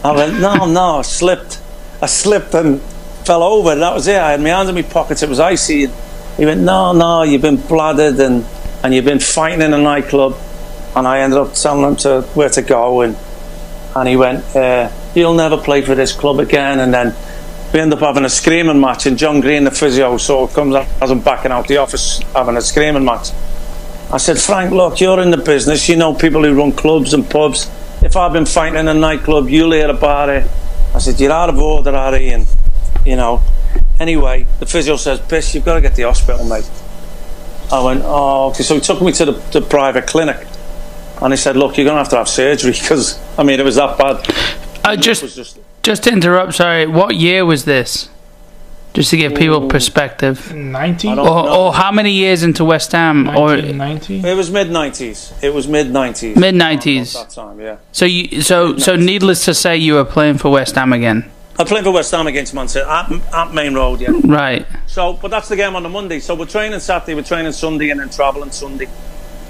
I 0.03 0.11
went, 0.11 0.39
"No, 0.39 0.66
no, 0.66 0.99
I 0.99 1.01
slipped. 1.01 1.59
I 2.01 2.07
slipped 2.07 2.53
and 2.53 2.82
fell 3.26 3.43
over. 3.43 3.76
That 3.76 3.93
was 3.93 4.07
it. 4.07 4.20
I 4.20 4.32
had 4.32 4.41
my 4.41 4.49
hands 4.49 4.70
in 4.70 4.76
my 4.76 4.82
pockets. 4.82 5.24
It 5.24 5.30
was 5.30 5.39
icy." 5.39 5.89
He 6.38 6.45
went, 6.45 6.61
"No, 6.61 6.93
no, 6.93 7.24
you've 7.24 7.41
been 7.41 7.57
bladdered 7.57 8.20
and 8.20 8.45
and 8.84 8.93
you've 8.93 9.05
been 9.05 9.20
fighting 9.20 9.61
in 9.61 9.74
a 9.74 9.78
nightclub." 9.78 10.36
And 10.95 11.07
I 11.07 11.20
ended 11.20 11.39
up 11.39 11.53
telling 11.53 11.84
him 11.84 11.95
to 11.97 12.22
where 12.34 12.49
to 12.49 12.61
go, 12.61 13.01
and 13.01 13.16
and 13.95 14.09
he 14.09 14.16
went, 14.16 14.55
uh, 14.55 14.89
"You'll 15.16 15.36
never 15.36 15.57
play 15.57 15.82
for 15.82 15.95
this 15.95 16.11
club 16.11 16.39
again." 16.39 16.80
And 16.80 16.93
then 16.93 17.16
we 17.74 17.80
end 17.80 17.91
up 17.91 17.99
having 17.99 18.24
a 18.24 18.30
screaming 18.30 18.80
match, 18.80 19.07
and 19.07 19.17
John 19.17 19.41
Green, 19.41 19.63
the 19.63 19.71
physio, 19.71 20.17
so 20.17 20.47
comes 20.47 20.76
up 20.76 20.88
as 21.01 21.09
I'm 21.09 21.21
backing 21.21 21.51
out 21.51 21.67
the 21.67 21.78
office 21.78 22.19
having 22.34 22.55
a 22.55 22.61
screaming 22.61 23.03
match. 23.03 23.32
I 24.11 24.17
said, 24.17 24.38
Frank, 24.38 24.71
look, 24.71 25.01
you're 25.01 25.19
in 25.19 25.32
the 25.32 25.38
business. 25.38 25.89
You 25.89 25.95
know 25.95 26.13
people 26.13 26.43
who 26.43 26.53
run 26.53 26.71
clubs 26.71 27.15
and 27.15 27.28
pubs. 27.28 27.67
If 28.03 28.15
I've 28.15 28.32
been 28.32 28.45
fighting 28.45 28.78
in 28.78 28.88
a 28.88 28.93
nightclub, 28.93 29.49
you'll 29.49 29.71
hear 29.71 29.89
about 29.89 30.30
it. 30.30 30.47
I 30.93 30.99
said, 30.99 31.19
you're 31.19 31.32
out 31.32 31.49
of 31.49 31.57
order, 31.57 31.95
are 31.95 32.15
you? 32.15 32.34
and 32.34 32.47
you 33.05 33.15
know. 33.15 33.41
Anyway, 33.99 34.45
the 34.59 34.67
physio 34.67 34.95
says, 34.97 35.19
Bish, 35.19 35.55
you've 35.55 35.65
got 35.65 35.76
to 35.76 35.82
get 35.82 35.91
to 35.91 35.97
the 35.97 36.03
hospital, 36.03 36.45
mate. 36.45 36.69
I 37.71 37.84
went, 37.84 38.03
oh, 38.05 38.49
okay. 38.49 38.61
So 38.61 38.76
he 38.76 38.82
took 38.82 39.01
me 39.01 39.11
to 39.13 39.26
the, 39.26 39.32
the 39.32 39.61
private 39.61 40.05
clinic. 40.05 40.45
And 41.21 41.34
he 41.34 41.38
said, 41.38 41.55
look, 41.55 41.78
you're 41.78 41.86
going 41.86 41.95
to 41.95 42.03
have 42.03 42.09
to 42.09 42.17
have 42.17 42.30
surgery 42.30 42.71
because, 42.80 43.19
I 43.38 43.43
mean, 43.43 43.59
it 43.59 43.63
was 43.63 43.76
that 43.76 43.97
bad. 43.97 44.28
I 44.86 44.95
just 44.95 45.24
was 45.24 45.36
just 45.36 45.57
just 45.84 46.03
to 46.03 46.11
interrupt. 46.11 46.55
Sorry, 46.55 46.88
what 46.88 47.15
year 47.15 47.45
was 47.45 47.65
this? 47.65 48.09
Just 48.93 49.09
to 49.09 49.17
give 49.17 49.34
people 49.34 49.67
perspective. 49.69 50.53
90? 50.53 51.07
Or, 51.09 51.15
No. 51.15 51.49
or 51.49 51.73
how 51.73 51.91
many 51.91 52.11
years 52.11 52.43
into 52.43 52.63
West 52.63 52.91
Ham? 52.91 53.27
Or 53.27 53.57
1990? 53.57 54.27
It 54.27 54.36
was 54.36 54.51
mid 54.51 54.69
nineties. 54.69 55.34
It 55.41 55.51
was 55.53 55.67
mid 55.67 55.91
nineties. 55.91 56.38
Mid-nineties. 56.38 57.13
That 57.13 57.31
time, 57.31 57.59
yeah. 57.59 57.77
so 57.91 58.05
you 58.05 58.41
so 58.43 58.77
so 58.77 58.95
needless 58.95 59.45
to 59.45 59.53
say, 59.55 59.77
you 59.77 59.95
were 59.95 60.05
playing 60.05 60.38
for 60.38 60.51
West 60.51 60.75
Ham 60.75 60.93
again, 60.93 61.29
I 61.57 61.63
played 61.63 61.84
for 61.84 61.91
West 61.91 62.11
Ham 62.11 62.27
against 62.27 62.53
Man 62.53 62.67
City 62.67 62.86
at, 62.88 63.11
at 63.34 63.53
Maine 63.53 63.73
Road, 63.73 63.99
yeah. 64.01 64.11
right? 64.25 64.65
So, 64.88 65.13
but 65.13 65.29
that's 65.31 65.49
the 65.49 65.55
game 65.55 65.75
on 65.75 65.84
the 65.84 65.89
Monday. 65.89 66.19
So 66.19 66.36
we're 66.36 66.45
training 66.45 66.79
Saturday, 66.79 67.15
we're 67.15 67.23
training 67.23 67.51
Sunday, 67.51 67.89
and 67.89 67.99
then 67.99 68.09
travelling 68.09 68.51
Sunday, 68.51 68.88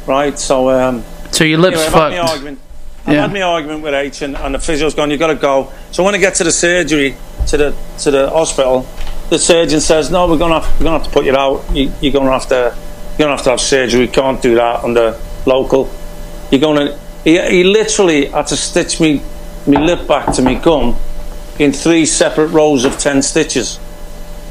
right? 0.08 0.38
So, 0.40 0.70
um, 0.70 1.04
So 1.32 1.44
your 1.44 1.60
lips 1.60 1.78
anyway, 1.80 1.88
I've 1.88 2.14
had 2.14 2.22
my 2.24 2.28
fucked. 2.28 2.73
I've 3.06 3.14
Yeah. 3.14 3.22
had 3.22 3.34
my 3.34 3.42
argument 3.42 3.84
with 3.84 3.94
H, 3.94 4.22
and, 4.22 4.36
and 4.38 4.56
the 4.56 4.60
physio's 4.60 4.94
gone. 4.94 5.12
You've 5.12 5.20
got 5.20 5.28
to 5.28 5.36
go. 5.36 5.72
So 5.92 6.04
when 6.04 6.16
I 6.16 6.18
get 6.20 6.36
to 6.36 6.44
the 6.44 6.52
surgery, 6.52 7.16
to 7.48 7.58
the 7.58 7.74
to 8.00 8.12
the 8.12 8.30
hospital, 8.30 8.88
the 9.30 9.38
surgeon 9.38 9.82
says, 9.82 10.10
"No, 10.10 10.28
we're 10.28 10.38
gonna 10.38 10.62
have, 10.62 10.80
we're 10.80 10.86
gonna 10.86 11.00
have 11.00 11.08
to 11.08 11.14
put 11.14 11.26
you 11.26 11.36
out. 11.36 11.64
You, 11.74 11.92
you're 12.02 12.14
gonna 12.14 12.32
have 12.32 12.48
to 12.48 12.74
you're 13.18 13.26
gonna 13.28 13.36
have 13.36 13.44
to 13.44 13.50
have 13.52 13.60
surgery. 13.62 14.02
You 14.02 14.08
can't 14.08 14.42
do 14.42 14.56
that 14.56 14.84
under 14.84 15.18
local. 15.46 15.90
You're 16.52 16.62
gonna." 16.62 16.98
He, 17.26 17.40
he 17.40 17.64
literally 17.64 18.28
had 18.28 18.48
to 18.48 18.58
stitch 18.58 19.00
me 19.02 19.22
me 19.66 19.78
lip 19.78 20.08
back 20.08 20.34
to 20.34 20.42
me 20.42 20.56
gum 20.56 20.96
in 21.60 21.72
three 21.74 22.06
separate 22.06 22.48
rows 22.48 22.86
of 22.86 22.98
ten 22.98 23.22
stitches. 23.22 23.80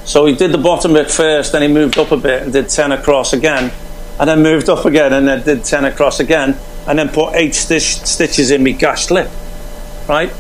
So 0.05 0.27
he 0.27 0.35
did 0.35 0.53
the 0.53 0.59
bottom 0.59 0.93
bit 0.95 1.11
first, 1.11 1.53
then 1.53 1.63
he 1.63 1.69
moved 1.69 1.97
up 1.99 2.11
a 2.13 2.17
bit 2.17 2.43
and 2.43 2.53
did 2.53 2.69
ten 2.69 2.93
across 2.93 3.33
again, 3.33 3.71
and 4.19 4.29
then 4.29 4.43
moved 4.43 4.69
up 4.69 4.85
again 4.85 5.13
and 5.13 5.27
then 5.29 5.43
did 5.43 5.65
ten 5.65 5.85
across 5.85 6.19
again, 6.21 6.57
and 6.87 6.99
then 6.99 7.09
put 7.09 7.35
eight 7.35 7.55
stitch, 7.55 7.83
stitches 8.05 8.51
in 8.51 8.63
me 8.63 8.73
gashed 8.73 9.11
lip. 9.11 9.31
Right? 10.09 10.33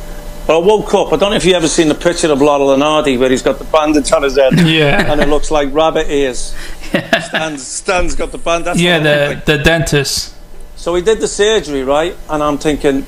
But 0.46 0.56
I 0.60 0.60
woke 0.66 0.92
up. 0.94 1.12
I 1.12 1.16
don't 1.16 1.30
know 1.30 1.36
if 1.36 1.44
you 1.44 1.54
ever 1.54 1.68
seen 1.68 1.88
the 1.88 1.94
picture 1.94 2.30
of 2.32 2.40
Laurel 2.42 2.72
and 2.72 2.82
Hardy 2.82 3.16
where 3.16 3.30
he's 3.30 3.42
got 3.42 3.58
the 3.58 3.64
bandage 3.64 4.10
on 4.12 4.24
his 4.24 4.36
head 4.36 4.58
Yeah. 4.60 5.12
and 5.12 5.20
it 5.20 5.28
looks 5.28 5.50
like 5.52 5.72
rabbit 5.72 6.10
ears. 6.10 6.54
Stan's, 6.82 7.64
Stan's 7.66 8.14
got 8.16 8.32
the 8.32 8.38
bandage. 8.38 8.76
Yeah, 8.80 8.98
like. 8.98 9.44
the, 9.44 9.56
the 9.58 9.62
dentist. 9.62 10.34
So 10.74 10.94
he 10.96 11.02
did 11.02 11.20
the 11.20 11.28
surgery, 11.28 11.84
right? 11.84 12.16
And 12.28 12.42
I'm 12.42 12.58
thinking, 12.58 13.06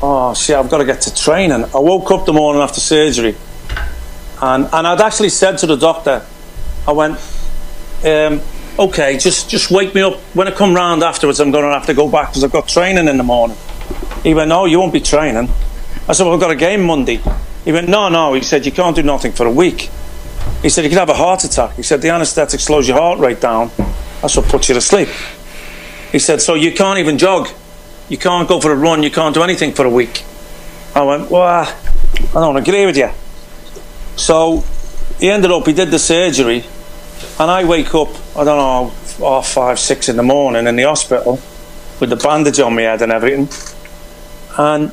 oh 0.00 0.32
shit, 0.34 0.56
I've 0.56 0.70
got 0.70 0.78
to 0.78 0.86
get 0.86 1.02
to 1.02 1.14
training. 1.14 1.62
I 1.62 1.78
woke 1.78 2.10
up 2.10 2.24
the 2.24 2.32
morning 2.32 2.62
after 2.62 2.80
surgery, 2.80 3.36
and 4.40 4.64
and 4.72 4.86
I'd 4.86 5.00
actually 5.02 5.28
said 5.28 5.58
to 5.58 5.66
the 5.66 5.76
doctor, 5.76 6.24
I 6.88 6.92
went, 6.92 7.18
um, 8.02 8.40
okay, 8.78 9.18
just 9.18 9.48
just 9.50 9.70
wake 9.70 9.94
me 9.94 10.02
up 10.02 10.14
when 10.34 10.48
I 10.48 10.50
come 10.50 10.74
round 10.74 11.02
afterwards. 11.02 11.40
I'm 11.40 11.50
going 11.50 11.64
to 11.64 11.70
have 11.70 11.86
to 11.86 11.94
go 11.94 12.10
back 12.10 12.28
because 12.30 12.44
I've 12.44 12.52
got 12.52 12.68
training 12.68 13.08
in 13.08 13.16
the 13.16 13.22
morning. 13.22 13.56
He 14.22 14.34
went, 14.34 14.48
no, 14.48 14.64
you 14.64 14.80
won't 14.80 14.92
be 14.92 15.00
training. 15.00 15.48
I 16.08 16.12
said, 16.12 16.24
well, 16.24 16.34
I've 16.34 16.40
got 16.40 16.50
a 16.50 16.56
game 16.56 16.84
Monday. 16.84 17.20
He 17.64 17.72
went, 17.72 17.88
no, 17.88 18.08
no. 18.08 18.34
He 18.34 18.42
said, 18.42 18.66
you 18.66 18.72
can't 18.72 18.94
do 18.94 19.02
nothing 19.02 19.32
for 19.32 19.46
a 19.46 19.50
week. 19.50 19.90
He 20.62 20.68
said, 20.68 20.84
you 20.84 20.90
could 20.90 20.98
have 20.98 21.08
a 21.08 21.14
heart 21.14 21.44
attack. 21.44 21.74
He 21.74 21.82
said, 21.82 22.02
the 22.02 22.10
anaesthetic 22.10 22.60
slows 22.60 22.88
your 22.88 22.98
heart 22.98 23.18
rate 23.18 23.40
down. 23.40 23.70
That's 24.22 24.36
what 24.36 24.46
puts 24.46 24.68
you 24.68 24.74
to 24.74 24.80
sleep. 24.80 25.08
He 26.12 26.18
said, 26.18 26.40
so 26.40 26.54
you 26.54 26.72
can't 26.72 26.98
even 26.98 27.18
jog. 27.18 27.48
You 28.08 28.18
can't 28.18 28.48
go 28.48 28.60
for 28.60 28.72
a 28.72 28.76
run. 28.76 29.02
You 29.02 29.10
can't 29.10 29.34
do 29.34 29.42
anything 29.42 29.72
for 29.72 29.84
a 29.84 29.90
week. 29.90 30.24
I 30.94 31.02
went, 31.02 31.30
well, 31.30 31.44
I 31.44 32.32
don't 32.32 32.56
agree 32.56 32.86
with 32.86 32.96
you. 32.96 33.10
So 34.16 34.64
he 35.18 35.30
ended 35.30 35.50
up, 35.50 35.66
he 35.66 35.72
did 35.72 35.90
the 35.90 35.98
surgery, 35.98 36.64
and 37.38 37.50
I 37.50 37.64
wake 37.64 37.94
up, 37.94 38.08
I 38.36 38.44
don't 38.44 38.58
know, 38.58 38.92
half 39.26 39.48
five, 39.48 39.78
six 39.78 40.10
in 40.10 40.16
the 40.16 40.22
morning 40.22 40.66
in 40.66 40.76
the 40.76 40.82
hospital 40.82 41.40
with 42.00 42.10
the 42.10 42.16
bandage 42.16 42.60
on 42.60 42.74
my 42.74 42.82
head 42.82 43.00
and 43.00 43.10
everything. 43.10 43.48
And 44.58 44.92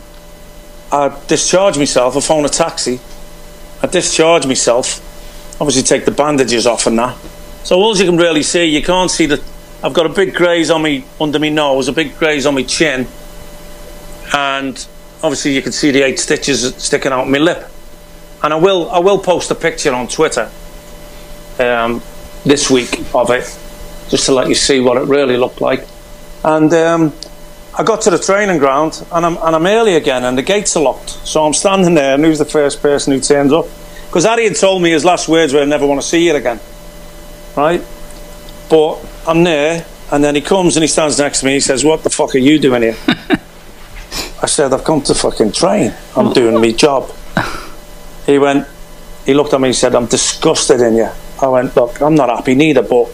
I 0.93 1.19
discharge 1.27 1.77
myself, 1.77 2.15
I 2.15 2.21
phone 2.21 2.45
a 2.45 2.49
taxi, 2.49 3.01
I 3.81 3.87
discharge 3.87 4.47
myself, 4.47 5.01
obviously 5.59 5.83
take 5.83 6.05
the 6.05 6.11
bandages 6.11 6.65
off 6.65 6.87
and 6.87 6.97
that. 6.99 7.17
So 7.65 7.77
all 7.77 7.97
you 7.97 8.05
can 8.05 8.15
really 8.15 8.43
see, 8.43 8.65
you 8.65 8.81
can't 8.81 9.11
see 9.11 9.25
the. 9.25 9.43
I've 9.83 9.93
got 9.93 10.05
a 10.05 10.09
big 10.09 10.33
graze 10.33 10.69
on 10.69 10.81
me 10.81 11.03
under 11.19 11.37
my 11.37 11.49
nose, 11.49 11.89
a 11.89 11.93
big 11.93 12.17
graze 12.17 12.45
on 12.45 12.55
my 12.55 12.63
chin, 12.63 13.07
and 14.33 14.87
obviously 15.21 15.53
you 15.53 15.61
can 15.61 15.73
see 15.73 15.91
the 15.91 16.03
eight 16.03 16.19
stitches 16.19 16.73
sticking 16.77 17.11
out 17.11 17.27
my 17.27 17.39
lip. 17.39 17.69
And 18.41 18.53
I 18.53 18.57
will, 18.57 18.89
I 18.89 18.99
will 18.99 19.19
post 19.19 19.51
a 19.51 19.55
picture 19.55 19.93
on 19.93 20.07
Twitter 20.07 20.49
um, 21.59 22.01
this 22.45 22.69
week 22.69 22.99
of 23.13 23.29
it, 23.29 23.43
just 24.09 24.25
to 24.25 24.33
let 24.33 24.47
you 24.47 24.55
see 24.55 24.79
what 24.79 24.97
it 24.97 25.07
really 25.07 25.37
looked 25.37 25.61
like. 25.61 25.87
And 26.43 26.73
um, 26.73 27.13
I 27.75 27.83
got 27.83 28.01
to 28.01 28.09
the 28.09 28.19
training 28.19 28.59
ground, 28.59 29.03
and 29.11 29.25
I'm 29.25 29.37
and 29.37 29.55
I'm 29.55 29.65
early 29.65 29.95
again, 29.95 30.23
and 30.23 30.37
the 30.37 30.43
gates 30.43 30.75
are 30.75 30.83
locked. 30.83 31.09
So 31.09 31.45
I'm 31.45 31.53
standing 31.53 31.95
there, 31.95 32.15
and 32.15 32.23
who's 32.23 32.39
the 32.39 32.45
first 32.45 32.81
person 32.81 33.13
who 33.13 33.19
turns 33.19 33.51
up? 33.51 33.65
Because 34.07 34.25
Harry 34.25 34.43
had 34.43 34.55
told 34.55 34.83
me 34.83 34.91
his 34.91 35.03
last 35.03 35.27
words 35.27 35.53
were, 35.53 35.61
"I 35.61 35.65
never 35.65 35.87
want 35.87 36.01
to 36.01 36.07
see 36.07 36.25
you 36.25 36.35
again." 36.35 36.59
Right? 37.55 37.81
But 38.69 38.99
I'm 39.25 39.43
there, 39.43 39.85
and 40.11 40.23
then 40.23 40.35
he 40.35 40.41
comes 40.41 40.75
and 40.75 40.83
he 40.83 40.87
stands 40.87 41.17
next 41.17 41.39
to 41.39 41.45
me. 41.45 41.53
He 41.53 41.59
says, 41.61 41.83
"What 41.83 42.03
the 42.03 42.09
fuck 42.09 42.35
are 42.35 42.39
you 42.39 42.59
doing 42.59 42.83
here?" 42.83 42.97
I 44.41 44.45
said, 44.45 44.73
"I've 44.73 44.83
come 44.83 45.01
to 45.03 45.15
fucking 45.15 45.53
train. 45.53 45.93
I'm 46.15 46.33
doing 46.33 46.59
my 46.59 46.71
job." 46.71 47.11
He 48.25 48.37
went. 48.37 48.67
He 49.25 49.33
looked 49.33 49.53
at 49.53 49.61
me. 49.61 49.69
He 49.69 49.73
said, 49.73 49.95
"I'm 49.95 50.05
disgusted 50.05 50.81
in 50.81 50.95
you." 50.95 51.09
I 51.41 51.47
went, 51.47 51.75
"Look, 51.75 52.01
I'm 52.01 52.15
not 52.15 52.29
happy 52.29 52.55
neither, 52.55 52.81
but." 52.81 53.09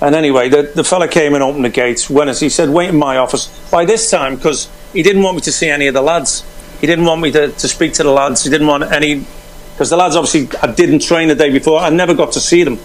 And 0.00 0.14
anyway, 0.14 0.50
the, 0.50 0.62
the 0.62 0.84
fella 0.84 1.08
came 1.08 1.32
and 1.34 1.42
opened 1.42 1.64
the 1.64 1.70
gates. 1.70 2.10
When 2.10 2.28
he 2.28 2.48
said, 2.48 2.68
"Wait 2.70 2.90
in 2.90 2.96
my 2.96 3.16
office." 3.16 3.46
By 3.70 3.84
this 3.84 4.10
time, 4.10 4.36
because 4.36 4.68
he 4.92 5.02
didn't 5.02 5.22
want 5.22 5.36
me 5.36 5.40
to 5.42 5.52
see 5.52 5.68
any 5.68 5.86
of 5.86 5.94
the 5.94 6.02
lads, 6.02 6.44
he 6.80 6.86
didn't 6.86 7.06
want 7.06 7.20
me 7.20 7.30
to, 7.32 7.48
to 7.48 7.68
speak 7.68 7.94
to 7.94 8.02
the 8.02 8.10
lads. 8.10 8.44
He 8.44 8.50
didn't 8.50 8.66
want 8.66 8.84
any 8.84 9.24
because 9.76 9.90
the 9.90 9.96
lads 9.96 10.16
obviously 10.16 10.48
I 10.62 10.72
didn't 10.72 11.00
train 11.00 11.28
the 11.28 11.34
day 11.34 11.50
before. 11.50 11.80
I 11.80 11.90
never 11.90 12.14
got 12.14 12.32
to 12.32 12.40
see 12.40 12.64
them. 12.64 12.78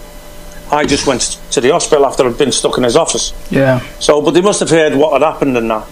I 0.70 0.84
just 0.84 1.06
went 1.06 1.22
to 1.50 1.60
the 1.60 1.70
hospital 1.70 2.06
after 2.06 2.26
I'd 2.26 2.38
been 2.38 2.52
stuck 2.52 2.78
in 2.78 2.84
his 2.84 2.96
office. 2.96 3.32
Yeah. 3.50 3.80
So, 3.98 4.22
but 4.22 4.32
they 4.32 4.40
must 4.40 4.60
have 4.60 4.70
heard 4.70 4.94
what 4.94 5.12
had 5.12 5.22
happened 5.22 5.56
and 5.56 5.70
that. 5.70 5.86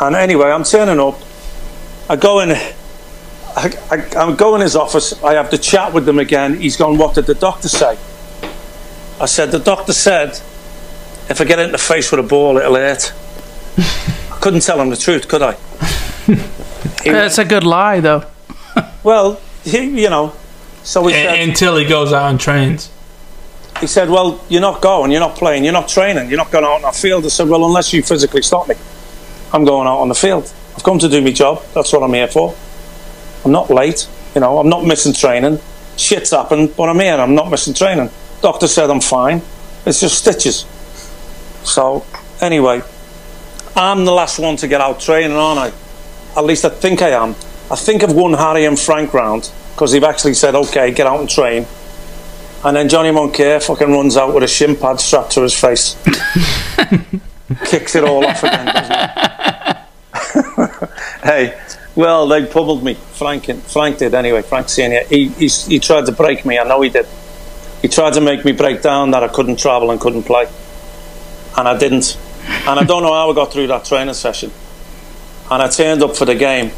And 0.00 0.16
anyway, 0.16 0.50
I'm 0.50 0.64
turning 0.64 0.98
up. 0.98 1.20
I 2.08 2.16
go 2.16 2.40
in. 2.40 2.56
I, 3.56 3.72
I, 3.90 4.24
I 4.24 4.36
go 4.36 4.54
in 4.54 4.60
his 4.60 4.76
office. 4.76 5.22
I 5.22 5.34
have 5.34 5.50
the 5.50 5.58
chat 5.58 5.92
with 5.92 6.06
them 6.06 6.18
again. 6.18 6.56
He's 6.56 6.76
gone. 6.76 6.98
What 6.98 7.14
did 7.14 7.26
the 7.26 7.34
doctor 7.34 7.68
say? 7.68 7.98
I 9.20 9.26
said 9.26 9.50
the 9.50 9.58
doctor 9.58 9.92
said 9.92 10.40
if 11.30 11.40
I 11.40 11.44
get 11.44 11.60
it 11.60 11.66
in 11.66 11.72
the 11.72 11.78
face 11.78 12.10
with 12.10 12.20
a 12.20 12.24
ball, 12.24 12.58
it'll 12.58 12.74
hurt. 12.74 13.12
I 13.78 14.38
couldn't 14.40 14.62
tell 14.62 14.80
him 14.80 14.90
the 14.90 14.96
truth, 14.96 15.28
could 15.28 15.42
I? 15.42 15.52
He 16.26 16.34
That's 17.10 17.38
a 17.38 17.44
good 17.44 17.62
lie, 17.62 18.00
though. 18.00 18.24
well, 19.04 19.40
he, 19.62 20.02
you 20.02 20.10
know. 20.10 20.34
So 20.82 21.06
he 21.06 21.14
said. 21.14 21.48
Until 21.48 21.76
he 21.76 21.84
goes 21.84 22.12
out 22.12 22.30
and 22.30 22.40
trains. 22.40 22.90
He 23.80 23.86
said, 23.86 24.10
Well, 24.10 24.44
you're 24.48 24.60
not 24.60 24.82
going, 24.82 25.12
you're 25.12 25.20
not 25.20 25.36
playing, 25.36 25.62
you're 25.64 25.72
not 25.72 25.88
training, 25.88 26.28
you're 26.28 26.36
not 26.36 26.50
going 26.50 26.64
out 26.64 26.72
on 26.72 26.82
the 26.82 26.90
field. 26.90 27.24
I 27.24 27.28
said, 27.28 27.48
Well, 27.48 27.64
unless 27.64 27.92
you 27.92 28.02
physically 28.02 28.42
stop 28.42 28.68
me, 28.68 28.74
I'm 29.52 29.64
going 29.64 29.86
out 29.86 30.00
on 30.00 30.08
the 30.08 30.14
field. 30.14 30.52
I've 30.74 30.82
come 30.82 30.98
to 30.98 31.08
do 31.08 31.22
my 31.22 31.30
job. 31.30 31.62
That's 31.74 31.92
what 31.92 32.02
I'm 32.02 32.12
here 32.12 32.28
for. 32.28 32.54
I'm 33.44 33.52
not 33.52 33.70
late, 33.70 34.08
you 34.34 34.40
know, 34.40 34.58
I'm 34.58 34.68
not 34.68 34.84
missing 34.84 35.12
training. 35.12 35.58
Shit's 35.96 36.30
happened, 36.30 36.74
but 36.76 36.88
I'm 36.88 36.98
here, 36.98 37.14
I'm 37.14 37.34
not 37.34 37.50
missing 37.50 37.74
training. 37.74 38.10
Doctor 38.42 38.68
said 38.68 38.90
I'm 38.90 39.00
fine. 39.00 39.42
It's 39.86 40.00
just 40.00 40.18
stitches. 40.18 40.66
So, 41.64 42.04
anyway, 42.40 42.82
I'm 43.76 44.04
the 44.04 44.12
last 44.12 44.38
one 44.38 44.56
to 44.58 44.68
get 44.68 44.80
out 44.80 45.00
training, 45.00 45.36
aren't 45.36 45.58
I? 45.58 45.72
At 46.36 46.44
least 46.44 46.64
I 46.64 46.70
think 46.70 47.02
I 47.02 47.10
am. 47.10 47.30
I 47.70 47.76
think 47.76 48.02
I've 48.02 48.14
won 48.14 48.34
Harry 48.34 48.64
and 48.64 48.78
Frank 48.78 49.14
round 49.14 49.50
because 49.72 49.92
they've 49.92 50.04
actually 50.04 50.34
said, 50.34 50.54
okay, 50.54 50.92
get 50.92 51.06
out 51.06 51.20
and 51.20 51.28
train. 51.28 51.66
And 52.62 52.76
then 52.76 52.88
Johnny 52.88 53.10
Moncur 53.10 53.62
fucking 53.62 53.90
runs 53.90 54.16
out 54.16 54.34
with 54.34 54.42
a 54.42 54.48
shin 54.48 54.76
pad 54.76 55.00
strapped 55.00 55.32
to 55.32 55.42
his 55.42 55.58
face. 55.58 55.96
Kicks 57.64 57.94
it 57.94 58.04
all 58.04 58.24
off 58.26 58.42
again, 58.42 58.66
doesn't 58.66 58.92
he? 58.92 59.16
hey, 61.22 61.58
well, 61.94 62.28
they 62.28 62.46
pummeled 62.46 62.84
me. 62.84 62.94
Frank, 62.94 63.46
Frank 63.64 63.98
did 63.98 64.14
anyway. 64.14 64.42
Frank 64.42 64.68
Senior. 64.68 65.04
He, 65.04 65.28
he 65.28 65.48
he 65.48 65.78
tried 65.78 66.06
to 66.06 66.12
break 66.12 66.44
me. 66.44 66.58
I 66.58 66.64
know 66.64 66.80
he 66.82 66.88
did. 66.88 67.06
He 67.82 67.88
tried 67.88 68.14
to 68.14 68.20
make 68.20 68.44
me 68.44 68.52
break 68.52 68.82
down 68.82 69.10
that 69.12 69.24
I 69.24 69.28
couldn't 69.28 69.58
travel 69.58 69.90
and 69.90 70.00
couldn't 70.00 70.24
play, 70.24 70.46
and 71.56 71.66
I 71.66 71.76
didn't. 71.76 72.16
And 72.66 72.78
I 72.78 72.84
don't 72.84 73.02
know 73.02 73.12
how 73.12 73.30
I 73.30 73.34
got 73.34 73.52
through 73.52 73.66
that 73.68 73.84
training 73.84 74.14
session. 74.14 74.52
And 75.50 75.62
I 75.62 75.68
turned 75.68 76.02
up 76.02 76.16
for 76.16 76.24
the 76.24 76.34
game. 76.34 76.70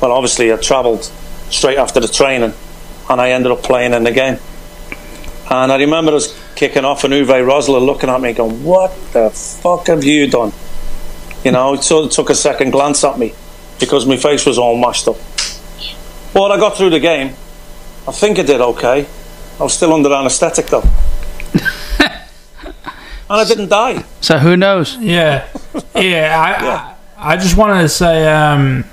Well, 0.00 0.12
obviously 0.12 0.52
I 0.52 0.56
travelled 0.56 1.04
straight 1.50 1.78
after 1.78 2.00
the 2.00 2.08
training, 2.08 2.52
and 3.08 3.20
I 3.20 3.30
ended 3.30 3.52
up 3.52 3.62
playing 3.62 3.94
in 3.94 4.04
the 4.04 4.12
game. 4.12 4.38
And 5.48 5.70
I 5.70 5.78
remember 5.78 6.14
us 6.14 6.36
kicking 6.56 6.84
off, 6.84 7.04
and 7.04 7.14
Uwe 7.14 7.46
Rosler 7.46 7.84
looking 7.84 8.10
at 8.10 8.20
me, 8.20 8.32
going, 8.32 8.64
"What 8.64 8.92
the 9.12 9.30
fuck 9.30 9.86
have 9.86 10.02
you 10.02 10.26
done?" 10.26 10.52
You 11.44 11.52
know, 11.52 11.74
he 11.74 11.82
sort 11.82 12.06
of 12.06 12.10
took 12.10 12.30
a 12.30 12.34
second 12.34 12.72
glance 12.72 13.04
at 13.04 13.18
me 13.18 13.32
because 13.78 14.06
my 14.06 14.16
face 14.16 14.46
was 14.46 14.58
all 14.58 14.76
mashed 14.76 15.08
up. 15.08 15.16
But 16.32 16.50
I 16.52 16.58
got 16.58 16.76
through 16.76 16.90
the 16.90 17.00
game. 17.00 17.28
I 18.08 18.12
think 18.12 18.38
I 18.38 18.42
did 18.42 18.60
okay. 18.60 19.06
I 19.58 19.62
was 19.62 19.74
still 19.74 19.92
under 19.92 20.12
anaesthetic 20.12 20.66
though, 20.66 20.82
and 22.00 22.10
I 23.28 23.44
didn't 23.44 23.70
die. 23.70 24.04
So 24.20 24.38
who 24.38 24.56
knows? 24.56 24.96
Yeah, 24.98 25.48
yeah. 25.94 26.36
I, 26.38 26.96
I 27.26 27.32
I 27.34 27.36
just 27.38 27.56
wanted 27.56 27.80
to 27.80 27.88
say, 27.88 28.30
um, 28.30 28.84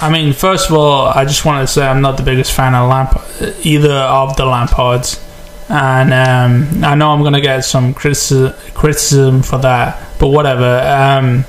I 0.00 0.10
mean, 0.10 0.32
first 0.32 0.70
of 0.70 0.76
all, 0.76 1.08
I 1.08 1.24
just 1.24 1.44
wanted 1.44 1.62
to 1.62 1.66
say 1.66 1.86
I'm 1.86 2.00
not 2.00 2.16
the 2.16 2.22
biggest 2.22 2.52
fan 2.52 2.74
of 2.74 2.88
Lamp, 2.88 3.18
either 3.66 3.92
of 3.92 4.36
the 4.36 4.44
Lampards, 4.44 5.20
and 5.68 6.12
um, 6.12 6.84
I 6.84 6.94
know 6.94 7.10
I'm 7.10 7.22
gonna 7.22 7.40
get 7.40 7.62
some 7.62 7.92
criticism 7.92 8.52
criticism 8.74 9.42
for 9.42 9.58
that, 9.58 10.00
but 10.20 10.28
whatever. 10.28 10.78
Um, 10.80 11.44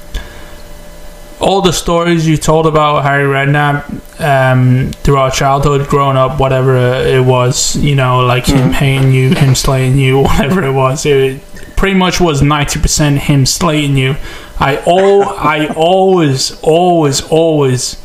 all 1.40 1.62
the 1.62 1.72
stories 1.74 2.28
you 2.28 2.38
told 2.38 2.66
about 2.66 3.04
Harry 3.04 3.26
Redknapp 3.26 4.22
um, 4.22 4.92
through 5.04 5.18
our 5.18 5.32
childhood, 5.32 5.88
growing 5.88 6.18
up, 6.18 6.40
whatever 6.40 6.76
it 6.78 7.24
was, 7.26 7.76
you 7.76 7.96
know, 7.96 8.22
like 8.26 8.46
him 8.46 8.72
hating 8.72 9.12
you, 9.12 9.34
him 9.36 9.56
slaying 9.56 9.98
you, 9.98 10.20
whatever 10.22 10.64
it 10.64 10.72
was, 10.72 11.06
it 11.06 11.42
pretty 11.76 11.96
much 11.96 12.22
was 12.22 12.42
ninety 12.42 12.80
percent 12.80 13.20
him 13.20 13.46
slaying 13.46 13.98
you. 13.98 14.16
I 14.60 14.78
all 14.86 15.24
I 15.24 15.68
always, 15.76 16.58
always, 16.62 17.22
always, 17.30 17.98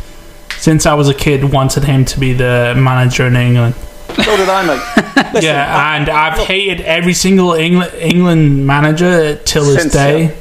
since 0.59 0.85
I 0.87 0.95
was 0.95 1.09
a 1.09 1.15
kid, 1.15 1.53
wanted 1.53 1.85
him 1.85 2.05
to 2.07 2.19
be 2.21 2.33
the 2.33 2.75
manager 2.77 3.27
in 3.27 3.37
England. 3.37 3.75
So 4.17 4.37
did 4.37 4.49
I, 4.49 4.67
mate. 4.67 5.07
Listen, 5.35 5.43
Yeah, 5.45 5.97
and 5.97 6.09
I've 6.09 6.39
hated 6.39 6.81
every 6.85 7.15
single 7.15 7.53
England 7.53 7.95
England 7.95 8.67
manager 8.67 9.37
till 9.37 9.65
this 9.65 9.93
day. 9.93 10.25
yeah. 10.25 10.35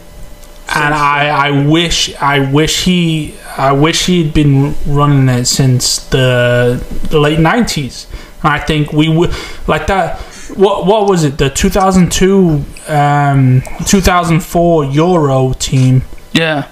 And 0.75 0.93
I, 0.93 1.47
I 1.47 1.65
wish 1.67 2.15
I 2.21 2.39
wish 2.51 2.83
he 2.85 3.35
I 3.57 3.71
wish 3.71 4.05
he'd 4.05 4.33
been 4.33 4.75
running 4.85 5.27
it 5.29 5.45
since 5.45 5.99
the, 6.09 6.83
the 7.09 7.19
late 7.19 7.39
nineties. 7.39 8.05
I 8.43 8.59
think 8.59 8.93
we 8.93 9.09
would 9.09 9.33
like 9.67 9.87
that. 9.87 10.19
What 10.55 10.85
what 10.85 11.09
was 11.09 11.23
it? 11.23 11.37
The 11.37 11.49
two 11.49 11.69
thousand 11.69 12.11
two, 12.11 12.63
um, 12.87 13.63
two 13.85 14.01
thousand 14.01 14.41
four 14.41 14.85
Euro 14.85 15.53
team 15.53 16.03
Yeah. 16.33 16.67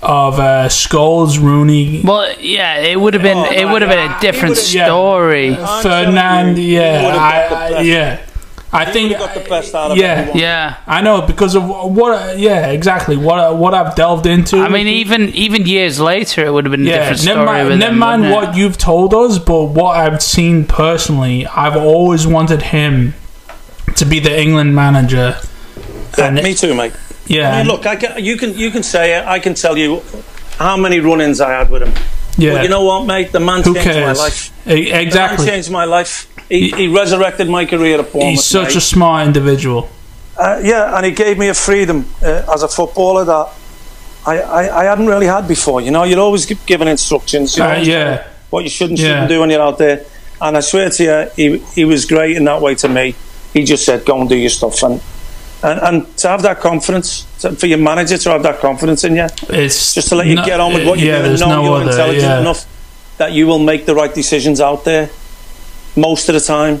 of 0.00 0.38
uh, 0.38 0.68
Scholes, 0.68 1.40
Rooney, 1.40 2.02
Well, 2.04 2.32
yeah, 2.40 2.78
it 2.78 2.98
would 3.00 3.14
have 3.14 3.22
been 3.24 3.36
Oh, 3.36 3.50
it 3.50 3.64
would 3.64 3.82
have 3.82 3.90
been 3.90 4.10
a 4.10 4.20
different 4.20 4.56
He 4.56 4.60
would've- 4.62 4.74
yeah. 4.74 4.86
story. 4.86 5.56
I'm 5.56 5.82
Ferdinand. 5.82 6.44
telling 6.54 6.56
you, 6.56 6.62
he 6.62 6.74
Yeah, 6.76 7.02
would've 7.04 7.16
got 7.50 7.68
the 7.70 7.76
I, 7.76 7.78
I, 7.78 7.82
yeah. 7.82 8.20
I 8.70 8.84
He 8.84 8.92
think 8.92 9.18
got 9.18 9.32
the 9.32 9.40
best 9.48 9.74
out 9.74 9.92
of 9.92 9.96
yeah. 9.96 10.06
everyone. 10.12 10.38
Yeah. 10.40 10.76
I 10.86 11.00
know 11.00 11.22
because 11.22 11.54
of 11.54 11.64
what. 11.66 12.38
Yeah, 12.38 12.66
exactly. 12.66 13.16
What 13.16 13.56
what 13.56 13.72
I've 13.72 13.94
delved 13.94 14.26
into. 14.26 14.58
I 14.58 14.68
mean, 14.68 14.86
even 14.86 15.30
even 15.30 15.64
years 15.66 15.98
later, 15.98 16.44
it 16.44 16.52
would 16.52 16.66
have 16.66 16.72
been 16.72 16.86
a 16.86 16.90
yeah. 16.90 16.98
different 16.98 17.20
story. 17.20 17.36
Never 17.36 17.46
mind, 17.46 17.80
never 17.80 17.92
him, 17.92 17.98
mind 17.98 18.22
wouldn't 18.24 18.42
it? 18.42 18.46
what 18.48 18.56
you've 18.56 18.76
told 18.76 19.14
us, 19.14 19.38
but 19.38 19.64
what 19.64 19.96
I've 19.96 20.22
seen 20.22 20.64
personally, 20.64 21.46
I've 21.46 21.76
always 21.76 22.26
wanted 22.26 22.60
him 22.62 23.14
to 23.96 24.04
be 24.04 24.20
the 24.20 24.38
England 24.38 24.74
manager. 24.74 25.36
Yeah, 26.18 26.26
And 26.26 26.34
me 26.42 26.52
too, 26.54 26.74
mate. 26.74 26.92
yeah, 27.26 27.54
I 27.54 27.58
mean, 27.58 27.68
look, 27.68 27.86
I 27.86 27.96
can, 27.96 28.22
you 28.22 28.36
can 28.36 28.52
you 28.54 28.70
can 28.70 28.82
say 28.82 29.16
it. 29.18 29.24
I 29.26 29.38
can 29.38 29.54
tell 29.54 29.78
you 29.78 30.02
how 30.58 30.76
many 30.76 31.00
run-ins 31.00 31.40
I 31.40 31.52
had 31.52 31.70
with 31.70 31.82
him. 31.84 31.92
yeah. 32.36 32.52
But 32.54 32.62
you 32.64 32.68
know 32.68 32.84
what, 32.84 33.06
mate? 33.06 33.32
The 33.32 33.40
man 33.40 33.62
Who 33.62 33.72
changed 33.74 34.00
my 34.00 34.12
life. 34.12 34.52
E- 34.68 34.84
The 34.84 34.90
man 34.92 35.00
Exactly. 35.06 35.46
changed 35.46 35.70
my 35.70 35.84
life. 35.86 36.26
He, 36.48 36.70
he 36.70 36.88
resurrected 36.88 37.48
my 37.48 37.66
career 37.66 37.98
at 38.00 38.12
Bournemouth. 38.12 38.30
He's 38.30 38.44
such 38.44 38.74
a 38.76 38.80
smart 38.80 39.26
individual. 39.26 39.88
Uh, 40.36 40.60
yeah, 40.62 40.96
and 40.96 41.04
he 41.04 41.12
gave 41.12 41.36
me 41.38 41.48
a 41.48 41.54
freedom 41.54 42.06
uh, 42.22 42.52
as 42.54 42.62
a 42.62 42.68
footballer 42.68 43.24
that 43.24 43.48
I, 44.26 44.38
I, 44.40 44.80
I 44.80 44.84
hadn't 44.84 45.06
really 45.06 45.26
had 45.26 45.46
before. 45.48 45.80
You 45.80 45.90
know, 45.90 46.04
you're 46.04 46.20
always 46.20 46.46
given 46.46 46.88
instructions. 46.88 47.56
You 47.56 47.64
know, 47.64 47.70
Uh, 47.72 47.76
yeah. 47.80 48.26
what 48.50 48.62
you 48.64 48.70
should 48.70 48.90
and 48.90 48.98
shouldn't 48.98 49.28
do 49.28 49.40
when 49.40 49.50
you're 49.50 49.60
out 49.62 49.78
there. 49.78 50.04
And 50.40 50.56
I 50.56 50.60
swear 50.60 50.88
to 50.90 51.02
you, 51.02 51.30
he, 51.36 51.58
he 51.74 51.84
was 51.84 52.04
great 52.06 52.36
in 52.36 52.44
that 52.44 52.62
way 52.62 52.74
to 52.76 52.88
me. 52.88 53.14
He 53.52 53.64
just 53.64 53.84
said, 53.84 54.04
"Go 54.04 54.20
and 54.20 54.28
do 54.28 54.36
your 54.36 54.50
stuff," 54.50 54.82
and 54.84 55.00
and, 55.62 55.80
and 55.80 56.16
to 56.18 56.28
have 56.28 56.42
that 56.42 56.60
confidence 56.60 57.26
to, 57.40 57.52
for 57.56 57.66
your 57.66 57.78
manager 57.78 58.16
to 58.16 58.30
have 58.30 58.44
that 58.44 58.60
confidence 58.60 59.02
in 59.02 59.16
you, 59.16 59.26
It's 59.48 59.94
just 59.94 60.08
to 60.10 60.14
let 60.14 60.28
you 60.28 60.36
no- 60.36 60.44
get 60.44 60.60
on 60.60 60.72
with 60.72 60.86
what 60.86 61.00
you're 61.00 61.08
yeah, 61.08 61.18
doing, 61.18 61.28
there's 61.30 61.40
know 61.40 61.48
no 61.48 61.64
you're 61.64 61.80
other, 61.80 61.90
intelligent 61.90 62.22
yeah. 62.22 62.40
enough 62.40 62.64
that 63.16 63.32
you 63.32 63.48
will 63.48 63.58
make 63.58 63.84
the 63.84 63.94
right 63.96 64.14
decisions 64.14 64.60
out 64.60 64.84
there 64.84 65.10
most 65.98 66.28
of 66.28 66.34
the 66.34 66.40
time. 66.40 66.80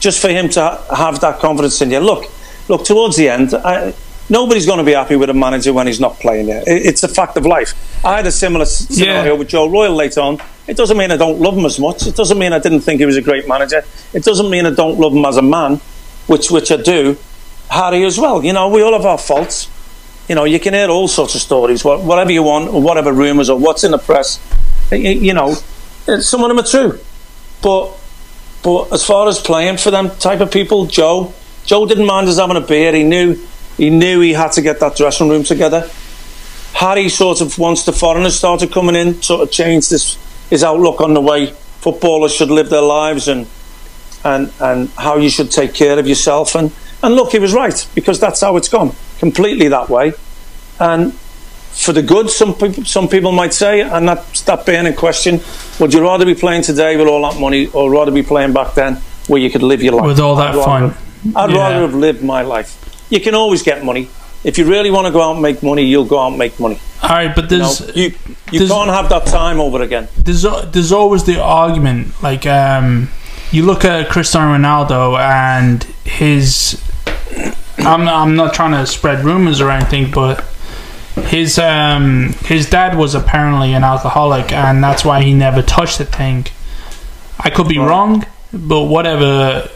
Just 0.00 0.20
for 0.20 0.28
him 0.28 0.48
to 0.50 0.80
have 0.94 1.20
that 1.20 1.38
confidence 1.38 1.80
in 1.80 1.90
you. 1.90 2.00
Look, 2.00 2.30
look 2.68 2.84
towards 2.84 3.16
the 3.16 3.28
end. 3.28 3.54
I, 3.54 3.94
nobody's 4.28 4.66
going 4.66 4.78
to 4.78 4.84
be 4.84 4.92
happy 4.92 5.16
with 5.16 5.30
a 5.30 5.34
manager 5.34 5.72
when 5.72 5.86
he's 5.86 6.00
not 6.00 6.18
playing 6.18 6.46
there. 6.46 6.62
It, 6.66 6.84
it's 6.86 7.02
a 7.02 7.08
fact 7.08 7.36
of 7.36 7.46
life. 7.46 7.72
I 8.04 8.16
had 8.16 8.26
a 8.26 8.32
similar 8.32 8.66
scenario 8.66 9.32
Yeah. 9.32 9.38
with 9.38 9.48
Joe 9.48 9.66
Royle 9.68 9.94
later 9.94 10.20
on. 10.20 10.40
It 10.66 10.76
doesn't 10.76 10.96
mean 10.96 11.10
I 11.10 11.16
don't 11.16 11.38
love 11.40 11.56
him 11.56 11.64
as 11.64 11.78
much. 11.78 12.06
It 12.06 12.16
doesn't 12.16 12.38
mean 12.38 12.52
I 12.52 12.58
didn't 12.58 12.80
think 12.80 13.00
he 13.00 13.06
was 13.06 13.16
a 13.16 13.22
great 13.22 13.46
manager. 13.48 13.82
It 14.12 14.24
doesn't 14.24 14.50
mean 14.50 14.66
I 14.66 14.70
don't 14.70 14.98
love 14.98 15.14
him 15.14 15.24
as 15.24 15.36
a 15.36 15.42
man, 15.42 15.80
which 16.26 16.50
which 16.50 16.70
I 16.72 16.76
do. 16.76 17.16
Harry 17.70 18.04
as 18.04 18.18
well. 18.18 18.44
You 18.44 18.52
know, 18.52 18.68
we 18.68 18.82
all 18.82 18.92
have 18.92 19.06
our 19.06 19.18
faults. 19.18 19.68
You 20.28 20.34
know, 20.34 20.44
you 20.44 20.58
can 20.60 20.74
hear 20.74 20.88
all 20.88 21.06
sorts 21.08 21.34
of 21.34 21.40
stories, 21.40 21.84
whatever 21.84 22.32
you 22.32 22.42
want, 22.42 22.68
or 22.68 22.80
whatever 22.82 23.12
rumours, 23.12 23.48
or 23.50 23.58
what's 23.58 23.84
in 23.84 23.90
the 23.90 23.98
press. 23.98 24.38
You 24.90 25.32
know, 25.34 25.54
some 26.20 26.42
of 26.42 26.48
them 26.48 26.58
are 26.58 26.66
true. 26.66 26.98
But 27.62 27.92
but 28.64 28.92
as 28.92 29.04
far 29.04 29.28
as 29.28 29.38
playing 29.38 29.76
for 29.76 29.90
them 29.90 30.10
type 30.16 30.40
of 30.40 30.50
people, 30.50 30.86
Joe, 30.86 31.34
Joe 31.66 31.84
didn't 31.86 32.06
mind 32.06 32.28
us 32.28 32.38
having 32.38 32.56
a 32.56 32.62
beer. 32.62 32.92
He 32.94 33.04
knew 33.04 33.38
he 33.76 33.90
knew 33.90 34.20
he 34.20 34.32
had 34.32 34.52
to 34.52 34.62
get 34.62 34.80
that 34.80 34.96
dressing 34.96 35.28
room 35.28 35.44
together. 35.44 35.88
Harry 36.72 37.08
sort 37.08 37.40
of 37.40 37.58
once 37.58 37.84
the 37.84 37.92
foreigners 37.92 38.36
started 38.36 38.72
coming 38.72 38.96
in, 38.96 39.22
sort 39.22 39.42
of 39.42 39.50
changed 39.52 39.90
his 39.90 40.16
his 40.48 40.64
outlook 40.64 41.00
on 41.02 41.12
the 41.12 41.20
way 41.20 41.52
footballers 41.80 42.34
should 42.34 42.50
live 42.50 42.70
their 42.70 42.82
lives 42.82 43.28
and 43.28 43.46
and 44.24 44.50
and 44.60 44.88
how 44.96 45.18
you 45.18 45.28
should 45.28 45.50
take 45.50 45.74
care 45.74 45.98
of 45.98 46.06
yourself. 46.08 46.54
And 46.54 46.72
and 47.02 47.14
look, 47.14 47.32
he 47.32 47.38
was 47.38 47.52
right 47.52 47.86
because 47.94 48.18
that's 48.18 48.40
how 48.40 48.56
it's 48.56 48.68
gone 48.68 48.92
completely 49.18 49.68
that 49.68 49.90
way. 49.90 50.14
And 50.80 51.16
for 51.74 51.92
the 51.92 52.02
good, 52.02 52.30
some 52.30 52.54
people 52.54 52.84
some 52.84 53.08
people 53.08 53.32
might 53.32 53.52
say, 53.52 53.80
and 53.80 54.08
that's 54.08 54.42
that 54.42 54.64
being 54.66 54.86
in 54.86 54.94
question. 54.94 55.40
Would 55.80 55.92
you 55.92 56.02
rather 56.02 56.24
be 56.24 56.34
playing 56.34 56.62
today 56.62 56.96
with 56.96 57.08
all 57.08 57.28
that 57.30 57.40
money, 57.40 57.66
or 57.68 57.90
rather 57.90 58.10
be 58.12 58.22
playing 58.22 58.52
back 58.52 58.74
then 58.74 58.96
where 59.26 59.40
you 59.40 59.50
could 59.50 59.62
live 59.62 59.82
your 59.82 59.94
life 59.94 60.06
With 60.06 60.20
all 60.20 60.36
that 60.36 60.50
I'd 60.50 60.56
rather- 60.56 60.90
fun. 60.90 60.94
I'd 61.36 61.50
Yeah. 61.50 61.56
rather 61.58 61.80
have 61.86 61.94
lived 61.94 62.22
my 62.22 62.42
life. 62.42 62.76
You 63.10 63.18
can 63.20 63.34
always 63.34 63.62
get 63.62 63.84
money 63.84 64.08
if 64.44 64.58
you 64.58 64.66
really 64.66 64.90
want 64.90 65.06
to 65.06 65.10
go 65.12 65.22
out 65.22 65.32
and 65.32 65.42
make 65.42 65.62
money. 65.62 65.82
You'll 65.84 66.04
go 66.04 66.18
out 66.20 66.28
and 66.28 66.38
make 66.38 66.60
money. 66.60 66.78
All 67.02 67.08
right, 67.10 67.34
but 67.34 67.50
You, 67.50 67.58
there's 67.58 67.80
know? 67.80 67.86
you, 67.94 68.12
you 68.52 68.58
there's- 68.60 68.70
can't 68.70 68.90
have 68.90 69.08
that 69.08 69.26
time 69.26 69.58
over 69.60 69.80
again. 69.82 70.08
there's 70.22 70.42
there's 70.72 70.92
always 70.92 71.24
the 71.24 71.40
argument 71.40 72.08
like 72.22 72.46
um 72.46 73.08
you 73.50 73.64
look 73.64 73.84
at 73.84 74.08
Cristiano 74.10 74.56
Ronaldo 74.56 75.18
and 75.18 75.82
his 76.04 76.80
I'm 77.78 78.06
I'm 78.08 78.36
not 78.36 78.54
trying 78.54 78.72
to 78.72 78.86
spread 78.86 79.24
rumors 79.24 79.60
or 79.60 79.70
anything 79.70 80.10
but 80.10 80.44
his 81.14 81.58
um 81.58 82.32
his 82.44 82.68
dad 82.68 82.96
was 82.96 83.14
apparently 83.14 83.72
an 83.72 83.84
alcoholic 83.84 84.52
and 84.52 84.82
that's 84.82 85.04
why 85.04 85.22
he 85.22 85.32
never 85.32 85.62
touched 85.62 85.98
the 85.98 86.04
thing 86.04 86.46
I 87.38 87.50
could 87.50 87.68
be 87.68 87.78
wrong 87.78 88.24
but 88.52 88.82
whatever 88.84 89.68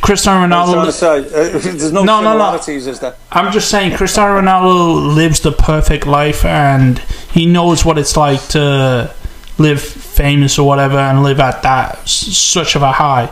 Cristiano 0.00 0.46
Ronaldo 0.46 0.90
say, 0.92 1.18
uh, 1.18 1.22
there's 1.58 1.90
no, 1.92 2.04
No, 2.04 2.20
no, 2.22 2.38
no. 2.38 2.54
is 2.54 3.00
there? 3.00 3.16
I'm 3.32 3.52
just 3.52 3.68
saying 3.68 3.96
Cristiano 3.96 4.40
Ronaldo 4.40 5.14
lives 5.16 5.40
the 5.40 5.50
perfect 5.52 6.06
life 6.06 6.44
and 6.44 6.98
he 7.32 7.46
knows 7.46 7.84
what 7.84 7.98
it's 7.98 8.16
like 8.16 8.46
to 8.50 9.12
live 9.58 9.82
famous 9.82 10.58
or 10.58 10.66
whatever 10.66 10.98
and 10.98 11.22
live 11.22 11.40
at 11.40 11.62
that 11.62 11.98
s- 12.02 12.10
such 12.36 12.76
of 12.76 12.82
a 12.82 12.92
high. 12.92 13.30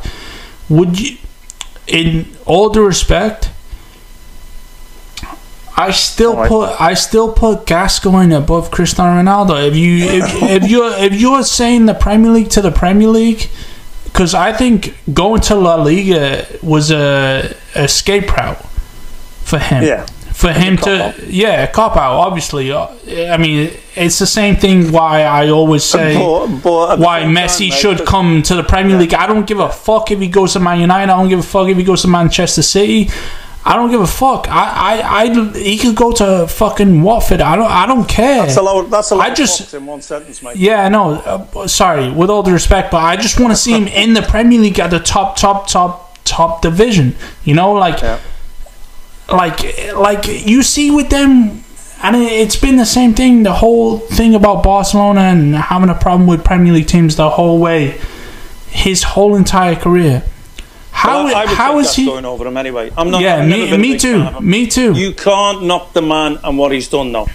Would 0.69 1.01
you 1.01 1.19
in 1.87 2.27
all 2.47 2.71
due 2.71 2.85
respect 2.85 3.51
I 5.87 5.91
still 5.93 6.33
Alright. 6.33 6.49
put 6.49 6.81
I 6.81 6.95
still 6.95 7.33
put 7.33 7.67
Gascoigne 7.67 8.35
above 8.35 8.71
Cristiano 8.71 9.13
Ronaldo. 9.23 9.55
If 9.69 9.77
you 9.77 9.93
if, 10.19 10.25
if 10.65 10.71
you're 10.71 10.93
if 10.99 11.13
you're 11.21 11.43
saying 11.43 11.87
the 11.87 11.95
Premier 11.95 12.31
League 12.33 12.51
to 12.51 12.61
the 12.63 12.71
Premier 12.73 13.09
League, 13.09 13.49
because 14.05 14.35
I 14.35 14.53
think 14.53 14.95
going 15.13 15.41
to 15.43 15.55
La 15.55 15.77
Liga 15.77 16.47
was 16.63 16.91
a 16.91 17.55
escape 17.75 18.29
route 18.37 18.59
for 19.51 19.59
him 19.59 19.83
Yeah. 19.85 20.07
for 20.33 20.53
him 20.53 20.77
to 20.87 21.07
out. 21.09 21.19
yeah 21.29 21.67
cop 21.67 21.97
out 21.97 22.15
obviously 22.27 22.71
Uh, 22.71 22.87
i 23.35 23.37
mean 23.37 23.71
it's 23.97 24.19
the 24.21 24.27
same 24.27 24.55
thing 24.57 24.93
why 24.93 25.23
i 25.23 25.49
always 25.51 25.83
say 25.85 26.15
But- 26.15 26.47
but 26.63 26.99
why 27.01 27.23
messi 27.25 27.69
time, 27.71 27.79
should 27.81 27.99
come 28.07 28.43
to 28.43 28.55
the 28.55 28.63
premier 28.63 28.97
league 28.97 29.13
i 29.15 29.27
don't 29.27 29.47
give 29.47 29.59
a 29.59 29.69
fuck 29.69 30.11
if 30.13 30.21
he 30.21 30.29
goes 30.29 30.53
to 30.55 30.61
man 30.61 30.79
united 30.81 31.11
i 31.13 31.17
don't 31.17 31.29
give 31.29 31.41
a 31.41 31.49
fuck 31.55 31.69
if 31.69 31.77
he 31.77 31.83
goes 31.85 32.03
to 32.03 32.09
manchester 32.09 32.63
city 32.63 33.11
I 33.63 33.77
don't 33.77 33.91
give 33.91 34.01
a 34.01 34.07
fuck. 34.07 34.47
I, 34.49 35.03
I, 35.03 35.23
I, 35.25 35.53
he 35.59 35.77
could 35.77 35.95
go 35.95 36.13
to 36.13 36.47
fucking 36.49 37.03
Watford. 37.03 37.43
I 37.43 37.57
don't, 37.57 37.71
I 37.71 37.87
don't 37.87 38.09
care. 38.09 38.47
That's 38.47 38.57
a 38.57 38.63
lot. 38.63 38.89
That's 38.91 39.11
a 39.11 39.17
lot 39.17 39.31
I 39.31 39.35
just- 39.35 39.75
in 39.75 39.85
one 39.87 40.01
sentence, 40.01 40.43
mate. 40.43 40.57
Yeah, 40.57 40.83
I 40.85 40.89
know. 40.89 41.13
Uh, 41.55 41.67
sorry, 41.69 42.11
with 42.11 42.31
all 42.31 42.43
due 42.43 42.53
respect, 42.55 42.91
but 42.91 42.99
I 43.03 43.17
just 43.17 43.39
want 43.39 43.53
to 43.53 43.57
see 43.57 43.73
him 43.73 43.87
in 44.03 44.15
the 44.15 44.23
Premier 44.23 44.59
League 44.61 44.79
at 44.81 44.91
the 44.91 44.99
top, 44.99 45.37
top, 45.37 45.67
top, 45.69 46.19
top 46.25 46.63
division. 46.63 47.15
You 47.45 47.55
know, 47.55 47.73
like, 47.75 48.01
Yeah. 48.01 48.19
like, 49.31 49.93
like 49.95 50.27
you 50.47 50.63
see 50.63 50.91
with 50.91 51.11
them, 51.11 51.63
and 52.03 52.17
it- 52.17 52.33
it's 52.33 52.57
been 52.57 52.77
the 52.77 52.87
same 52.87 53.13
thing. 53.15 53.43
The 53.43 53.53
whole 53.53 53.99
thing 53.99 54.35
about 54.35 54.63
Barcelona 54.63 55.21
and 55.21 55.55
having 55.55 55.91
a 55.91 55.95
problem 55.95 56.27
with 56.27 56.43
Premier 56.45 56.73
League 56.73 56.87
teams 56.89 57.17
the 57.17 57.29
whole 57.31 57.59
way, 57.59 58.01
his 58.71 59.03
whole 59.03 59.37
entire 59.37 59.77
career. 59.77 60.23
How 61.01 61.25
Well, 61.25 61.35
I 61.35 61.45
would 61.47 61.57
how 61.57 61.79
is 61.79 61.95
he? 61.95 62.05
going 62.05 62.27
over 62.27 62.47
him 62.47 62.59
anyway. 62.59 62.93
I'm 62.95 63.11
not. 63.11 63.23
Yeah, 63.23 63.47
me, 63.47 63.75
me 63.79 63.97
too. 63.97 64.19
fan 64.19 64.35
of 64.35 64.43
him. 64.43 64.51
Me 64.51 64.67
too. 64.67 64.93
You 64.93 65.15
can't 65.15 65.63
knock 65.63 65.95
the 65.95 66.03
man 66.03 66.39
and 66.45 66.59
what 66.59 66.73
he's 66.73 66.89
done, 66.89 67.11
though. 67.11 67.27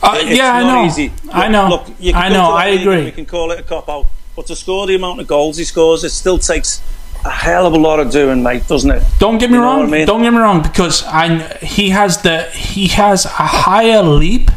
Uh, 0.00 0.22
yeah, 0.24 0.52
I 0.52 0.62
know. 0.62 0.84
Easy. 0.86 1.10
I 1.32 1.48
know. 1.48 1.68
Look, 1.68 1.88
you 1.98 2.12
can 2.12 2.22
I 2.22 2.28
know. 2.28 2.52
I 2.52 2.66
agree. 2.66 3.06
We 3.06 3.10
can 3.10 3.26
call 3.26 3.50
it 3.50 3.58
a 3.58 3.64
cop 3.64 3.88
out, 3.88 4.06
but 4.36 4.46
to 4.46 4.54
score 4.54 4.86
the 4.86 4.94
amount 4.94 5.18
of 5.20 5.26
goals 5.26 5.56
he 5.56 5.64
scores, 5.64 6.04
it 6.04 6.10
still 6.10 6.38
takes 6.38 6.80
a 7.24 7.30
hell 7.30 7.66
of 7.66 7.72
a 7.72 7.76
lot 7.76 7.98
of 7.98 8.12
doing, 8.12 8.40
mate, 8.40 8.68
doesn't 8.68 8.90
it? 8.92 9.02
Don't 9.18 9.38
get 9.38 9.50
me 9.50 9.56
You 9.56 9.64
wrong. 9.64 9.82
I 9.82 9.90
mean? 9.90 10.06
Don't 10.06 10.22
get 10.22 10.30
me 10.32 10.38
wrong 10.38 10.62
because 10.62 11.02
I 11.04 11.38
he 11.60 11.90
has 11.90 12.22
the 12.22 12.44
he 12.52 12.86
has 12.86 13.24
a 13.24 13.28
higher 13.64 14.00
leap, 14.04 14.52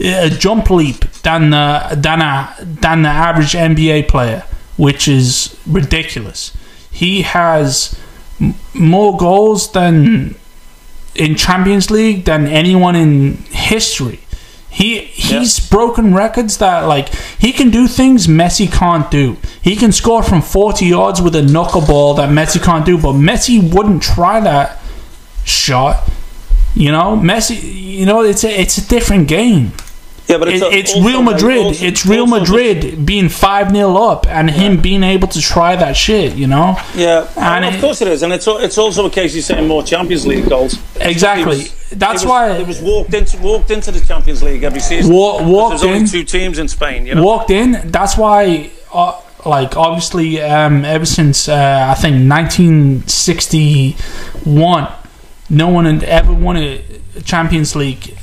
a 0.00 0.28
jump 0.28 0.70
leap 0.70 1.04
than 1.22 1.50
the 1.50 1.90
than 1.96 2.20
a 2.20 2.52
than 2.60 3.02
the 3.02 3.08
average 3.10 3.52
NBA 3.52 4.08
player, 4.08 4.42
which 4.76 5.06
is 5.06 5.56
ridiculous. 5.68 6.50
He 6.96 7.22
has 7.22 7.94
m- 8.40 8.54
more 8.72 9.18
goals 9.18 9.70
than 9.72 10.34
in 11.14 11.34
Champions 11.34 11.90
League 11.90 12.24
than 12.24 12.46
anyone 12.46 12.96
in 12.96 13.36
history. 13.50 14.20
He 14.70 15.00
he's 15.00 15.60
broken 15.60 16.14
records 16.14 16.56
that 16.58 16.86
like 16.86 17.08
he 17.38 17.52
can 17.52 17.70
do 17.70 17.86
things 17.86 18.26
Messi 18.26 18.70
can't 18.70 19.10
do. 19.10 19.36
He 19.60 19.76
can 19.76 19.92
score 19.92 20.22
from 20.22 20.40
40 20.40 20.86
yards 20.86 21.20
with 21.20 21.34
a 21.36 21.42
knuckleball 21.42 22.16
that 22.16 22.30
Messi 22.30 22.62
can't 22.62 22.86
do, 22.86 22.96
but 22.96 23.12
Messi 23.12 23.60
wouldn't 23.74 24.02
try 24.02 24.40
that 24.40 24.80
shot. 25.44 26.08
You 26.74 26.92
know, 26.92 27.16
Messi. 27.16 27.56
You 27.62 28.06
know, 28.06 28.22
it's 28.22 28.44
a 28.44 28.60
it's 28.60 28.78
a 28.78 28.86
different 28.88 29.28
game. 29.28 29.72
Yeah, 30.28 30.38
but 30.38 30.48
It, 30.48 30.54
it's, 30.54 30.64
a- 30.64 30.72
it's 30.72 30.96
Real 30.96 31.22
Madrid. 31.22 31.58
also- 31.58 31.84
it's 31.84 32.04
Real 32.04 32.26
Madrid 32.26 33.06
being 33.06 33.28
five 33.28 33.70
0 33.70 33.94
up 33.96 34.26
and 34.26 34.50
him 34.50 34.80
being 34.80 35.04
able 35.04 35.28
to 35.28 35.40
try 35.40 35.76
that 35.76 35.96
shit. 35.96 36.34
You 36.34 36.48
know, 36.48 36.76
yeah, 36.96 37.28
And 37.36 37.64
of 37.64 37.74
it- 37.74 37.80
course 37.80 38.02
it 38.02 38.08
is, 38.08 38.22
and 38.24 38.32
it's 38.32 38.46
it's 38.48 38.76
also 38.78 39.06
a 39.06 39.10
case 39.10 39.34
you're 39.34 39.42
saying 39.42 39.68
more 39.68 39.84
Champions 39.84 40.26
League 40.26 40.48
goals. 40.48 40.78
exactly. 41.00 41.58
Was- 41.58 41.72
That's 41.92 42.22
he 42.22 42.26
was, 42.26 42.30
why 42.30 42.50
it 42.56 42.66
was 42.66 42.80
walked 42.80 43.14
into 43.14 43.38
walked 43.38 43.70
into 43.70 43.92
the 43.92 44.00
Champions 44.04 44.42
League 44.42 44.64
every 44.64 44.80
season. 44.80 45.14
Wa- 45.14 45.40
walked 45.42 45.80
There's 45.80 45.84
only 45.84 46.08
two 46.08 46.24
teams 46.24 46.58
in 46.58 46.66
Spain, 46.66 47.06
you 47.06 47.14
know. 47.14 47.22
walked 47.22 47.50
in. 47.50 47.80
That's 47.92 48.16
why, 48.18 48.70
uh, 48.92 49.12
like, 49.44 49.76
obviously, 49.76 50.42
um, 50.42 50.84
ever 50.84 51.06
since 51.06 51.48
uh, 51.48 51.86
I 51.88 51.94
think 51.94 52.28
1961, 52.28 54.88
no 55.48 55.68
one 55.68 55.84
had 55.84 56.02
ever 56.04 56.32
won 56.32 56.56
a 56.56 56.80
Champions 57.24 57.76
League. 57.76 58.16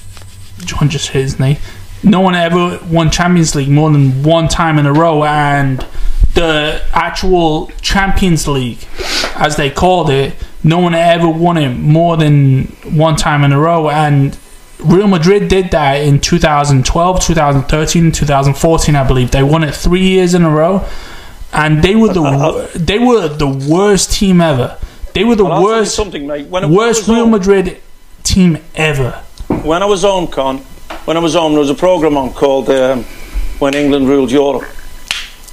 John 0.66 0.90
just 0.90 1.10
hit 1.10 1.22
his 1.24 1.40
knee. 1.40 1.58
No 2.04 2.20
one 2.22 2.36
ever 2.36 2.80
won 2.90 3.10
Champions 3.12 3.56
League 3.56 3.70
more 3.70 3.90
than 3.92 4.24
one 4.24 4.48
time 4.48 4.78
in 4.78 4.86
a 4.86 4.94
row, 4.94 5.24
and 5.24 5.86
the 6.34 6.82
actual 6.92 7.68
Champions 7.82 8.48
League, 8.48 8.80
as 9.36 9.56
they 9.56 9.70
called 9.70 10.10
it, 10.10 10.34
no 10.64 10.80
one 10.80 10.94
ever 10.96 11.30
won 11.30 11.58
it 11.58 11.70
more 11.70 12.18
than 12.18 12.64
one 12.84 13.16
time 13.16 13.44
in 13.44 13.52
a 13.54 13.60
row, 13.60 13.90
and 13.90 14.38
Real 14.80 15.08
Madrid 15.08 15.48
did 15.48 15.72
that 15.72 15.96
in 16.02 16.20
2012, 16.20 17.22
2013, 17.22 18.12
2014, 18.12 18.96
I 18.96 19.08
believe. 19.08 19.32
They 19.32 19.44
won 19.44 19.64
it 19.64 19.74
three 19.74 20.02
years 20.06 20.34
in 20.34 20.44
a 20.44 20.50
row, 20.50 20.86
and 21.54 21.82
they 21.82 21.96
were 21.96 22.10
the 22.14 22.70
they 22.76 23.00
were 23.00 23.30
the 23.30 23.48
worst 23.48 24.12
team 24.12 24.42
ever. 24.42 24.78
They 25.14 25.24
were 25.24 25.36
the 25.36 25.44
But 25.44 25.52
I'll 25.52 25.62
tell 25.62 25.70
you 25.70 25.78
worst 25.78 25.96
something, 25.96 26.28
mate. 26.28 26.48
When, 26.48 26.70
worst 26.70 27.08
Real 27.08 27.20
home- 27.20 27.32
Madrid 27.32 27.80
team 28.24 28.58
ever. 28.76 29.12
When 29.48 29.82
I 29.84 29.86
was 29.86 30.04
on 30.04 30.28
Con, 30.28 30.66
when 31.06 31.18
I 31.18 31.20
was 31.20 31.34
home, 31.34 31.54
there 31.54 31.60
was 31.60 31.70
a 31.70 31.76
program 31.76 32.18
on 32.18 32.34
called 32.34 32.70
um, 32.70 33.04
"When 33.60 33.74
England 33.74 34.08
Ruled 34.08 34.32
Europe." 34.32 34.66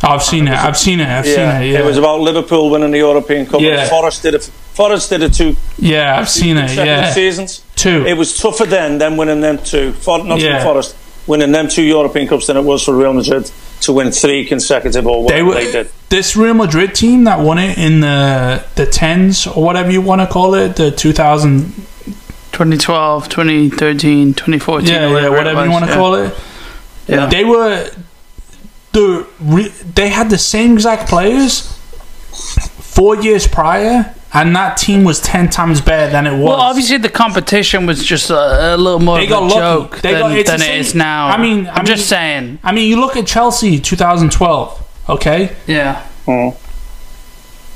I've 0.03 0.23
seen 0.23 0.49
it. 0.49 0.55
I've 0.55 0.79
seen 0.79 1.01
it. 1.01 1.09
I've 1.09 1.27
seen 1.27 1.41
it. 1.41 1.73
Yeah, 1.73 1.81
it 1.81 1.85
was 1.85 1.99
about 1.99 2.21
Liverpool 2.21 2.71
winning 2.71 2.91
the 2.91 2.99
European 2.99 3.47
Cup. 3.47 3.61
Yeah. 3.61 3.87
Forest 3.89 4.23
did 4.23 4.35
it. 4.35 4.45
Forest 4.45 5.11
did 5.11 5.23
it 5.23 5.35
two 5.35 5.57
yeah. 5.77 6.19
I've 6.19 6.31
seen 6.31 6.57
it. 6.57 6.75
Yeah, 6.75 7.13
seasons. 7.13 7.63
two. 7.77 8.07
It 8.07 8.17
was 8.17 8.37
tougher 8.39 8.65
then 8.65 8.99
than 8.99 9.17
winning 9.19 9.41
them 9.43 9.59
two. 9.59 9.93
For, 9.93 10.25
not 10.25 10.41
Yeah. 10.41 10.59
for 10.61 10.65
Forest 10.65 10.97
winning 11.27 11.53
them 11.53 11.69
two 11.69 11.83
European 11.83 12.29
Cups 12.29 12.47
than 12.47 12.57
it 12.57 12.63
was 12.63 12.83
for 12.85 12.97
Real 12.97 13.13
Madrid 13.13 13.51
to 13.83 13.93
win 13.93 14.11
three 14.11 14.45
consecutive 14.47 15.07
or 15.07 15.27
they 15.29 15.43
were 15.43 15.55
they, 15.55 15.71
did. 15.73 15.91
this 16.11 16.37
Real 16.37 16.55
Madrid 16.55 16.95
team 16.95 17.25
that 17.25 17.41
won 17.41 17.59
it 17.59 17.79
in 17.79 18.01
the 18.01 18.65
the 18.75 18.87
tens 18.87 19.47
or 19.47 19.63
whatever 19.63 19.91
you 19.91 20.01
want 20.01 20.21
to 20.21 20.27
call 20.27 20.55
it, 20.55 20.77
the 20.77 20.91
2000 20.91 21.73
2012, 22.65 23.29
2013, 23.31 24.35
2014. 24.35 24.87
yeah, 24.89 25.09
yeah, 25.09 25.29
whatever 25.31 25.65
you 25.65 25.71
want 25.71 25.87
to 25.87 25.95
call 25.95 26.15
it. 26.15 26.35
Yeah. 27.07 27.25
They 27.27 27.43
were 27.43 27.91
the 28.93 29.27
re- 29.41 29.73
they 29.95 30.11
had 30.11 30.29
the 30.29 30.37
same 30.37 30.75
exact 30.75 31.09
players 31.09 31.63
four 32.31 33.17
years 33.17 33.47
prior, 33.49 34.15
and 34.35 34.55
that 34.55 34.77
team 34.77 35.05
was 35.05 35.21
ten 35.21 35.49
times 35.49 35.81
better 35.81 36.13
than 36.13 36.27
it 36.27 36.33
was. 36.33 36.43
Well, 36.51 36.61
obviously 36.61 36.99
the 36.99 37.09
competition 37.09 37.87
was 37.87 38.05
just 38.05 38.29
a, 38.29 38.75
a 38.75 38.77
little 38.77 39.01
more 39.01 39.17
They 39.17 39.25
of 39.25 39.31
got 39.31 39.43
a 39.43 39.47
lucky. 39.47 39.59
joke 39.59 40.01
They 40.03 40.13
than, 40.13 40.21
got- 40.21 40.33
it's 40.37 40.51
than 40.51 40.59
the 40.61 40.65
it 40.67 40.69
same- 40.69 40.81
is 40.81 40.95
now. 40.95 41.29
I 41.29 41.39
mean- 41.41 41.67
I 41.67 41.77
I'm 41.77 41.87
just 41.87 42.09
saying. 42.11 42.59
I 42.63 42.73
mean, 42.73 42.91
you 42.91 43.01
look 43.01 43.17
at 43.17 43.27
Chelsea 43.27 43.81
2012. 43.81 44.87
Okay, 45.09 45.51
Yeah. 45.67 46.03
Mm. 46.27 46.55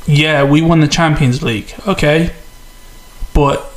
yeah, 0.06 0.44
we 0.44 0.60
won 0.60 0.80
the 0.80 0.88
Champions 0.88 1.42
League. 1.42 1.72
Okay, 1.88 2.30
but 3.32 3.70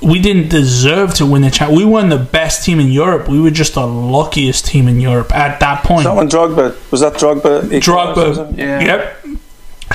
we 0.00 0.20
didn't 0.20 0.48
deserve 0.48 1.14
to 1.14 1.26
win 1.26 1.42
the 1.42 1.50
champ. 1.50 1.72
We 1.72 1.84
weren't 1.84 2.10
the 2.10 2.18
best 2.18 2.64
team 2.64 2.78
in 2.78 2.88
Europe. 2.88 3.28
We 3.28 3.40
were 3.40 3.50
just 3.50 3.74
the 3.74 3.86
luckiest 3.86 4.64
team 4.66 4.86
in 4.88 5.00
Europe 5.00 5.34
at 5.34 5.58
that 5.60 5.82
point. 5.84 6.04
Was 6.04 6.04
that 6.04 6.14
when 6.14 6.28
Drogba 6.28 6.90
was 6.90 7.00
that 7.00 7.14
Drogba? 7.14 7.72
equalised, 7.72 8.16
was 8.16 8.38
Drogba. 8.38 8.56
Yeah. 8.58 8.80
Yep. 8.80 9.22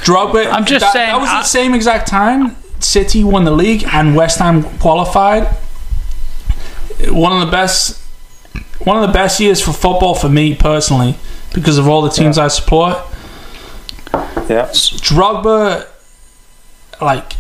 Drogba. 0.04 0.52
I'm 0.52 0.66
just 0.66 0.82
that, 0.86 0.94
saying, 0.94 1.08
That 1.10 1.22
was 1.22 1.30
I- 1.30 1.42
the 1.42 1.48
same 1.48 1.74
exact 1.74 2.08
time 2.08 2.56
City 2.80 3.24
won 3.24 3.46
the 3.46 3.52
league 3.52 3.86
and 3.94 4.14
West 4.16 4.40
Ham 4.40 4.64
qualified. 4.80 5.48
One 7.10 7.32
of 7.34 7.46
the 7.46 7.52
best, 7.52 8.02
one 8.80 8.98
of 9.02 9.08
the 9.08 9.14
best 9.14 9.40
years 9.40 9.62
for 9.62 9.72
football 9.72 10.16
for 10.16 10.28
me 10.30 10.54
personally, 10.56 11.16
because 11.54 11.78
of 11.78 11.88
all 11.88 12.02
the 12.02 12.10
teams 12.10 12.38
I 12.38 12.50
support. 12.50 12.98
Yeah. 14.50 14.68
Drogba, 14.70 15.88
like 17.02 17.34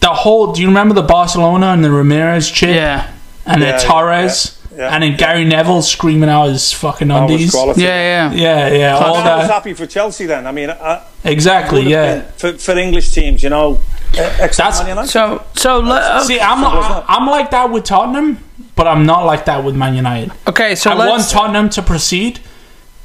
the 0.00 0.08
whole. 0.12 0.52
Do 0.52 0.60
you 0.62 0.68
remember 0.68 0.94
the 0.94 1.02
Barcelona 1.02 1.68
and 1.68 1.84
the 1.84 1.88
Ramires 1.88 2.52
chip 2.52 2.74
Yeah. 2.74 3.10
and 3.46 3.60
Yeah, 3.62 3.72
the 3.76 3.82
yeah, 3.82 3.88
Torres 3.88 4.58
yeah. 4.76 4.92
and 4.94 5.02
then 5.02 5.16
Gary 5.16 5.44
Neville 5.44 5.82
screaming 5.82 6.28
out 6.28 6.48
his 6.48 6.72
fucking 6.72 7.10
undies? 7.10 7.50
quality. 7.50 7.82
Yeah, 7.82 8.30
yeah. 8.32 8.68
Yeah, 8.68 8.76
yeah, 8.76 8.96
all 8.98 9.16
I 9.16 9.36
was 9.38 9.46
happy 9.48 9.72
for 9.74 9.86
Chelsea 9.86 10.26
then. 10.26 10.46
I 10.46 10.52
mean, 10.52 10.70
I, 10.70 11.02
Exactly. 11.24 11.82
would 11.82 11.90
Yeah. 11.90 12.22
for, 12.36 12.52
for 12.54 12.76
English 12.78 13.10
teams, 13.12 13.42
you 13.42 13.50
know. 13.50 13.78
uh, 14.12 14.16
That's- 14.38 14.78
Man 14.80 14.88
United. 14.88 15.08
So, 15.10 15.42
so 15.54 15.78
let, 15.80 16.22
See, 16.24 16.40
I'm 16.40 16.62
Simple. 16.62 17.04
I'm 17.08 17.26
like 17.28 17.50
that 17.50 17.70
with 17.70 17.84
Tottenham, 17.84 18.38
but 18.74 18.86
I'm 18.86 19.04
not 19.06 19.24
like 19.26 19.44
that 19.46 19.64
with 19.64 19.74
Man 19.74 19.94
United. 19.94 20.32
okay, 20.48 20.74
so 20.74 20.90
I 20.90 20.94
want 20.94 21.10
let's. 21.10 21.32
Tottenham 21.32 21.68
to 21.70 21.82
proceed, 21.82 22.40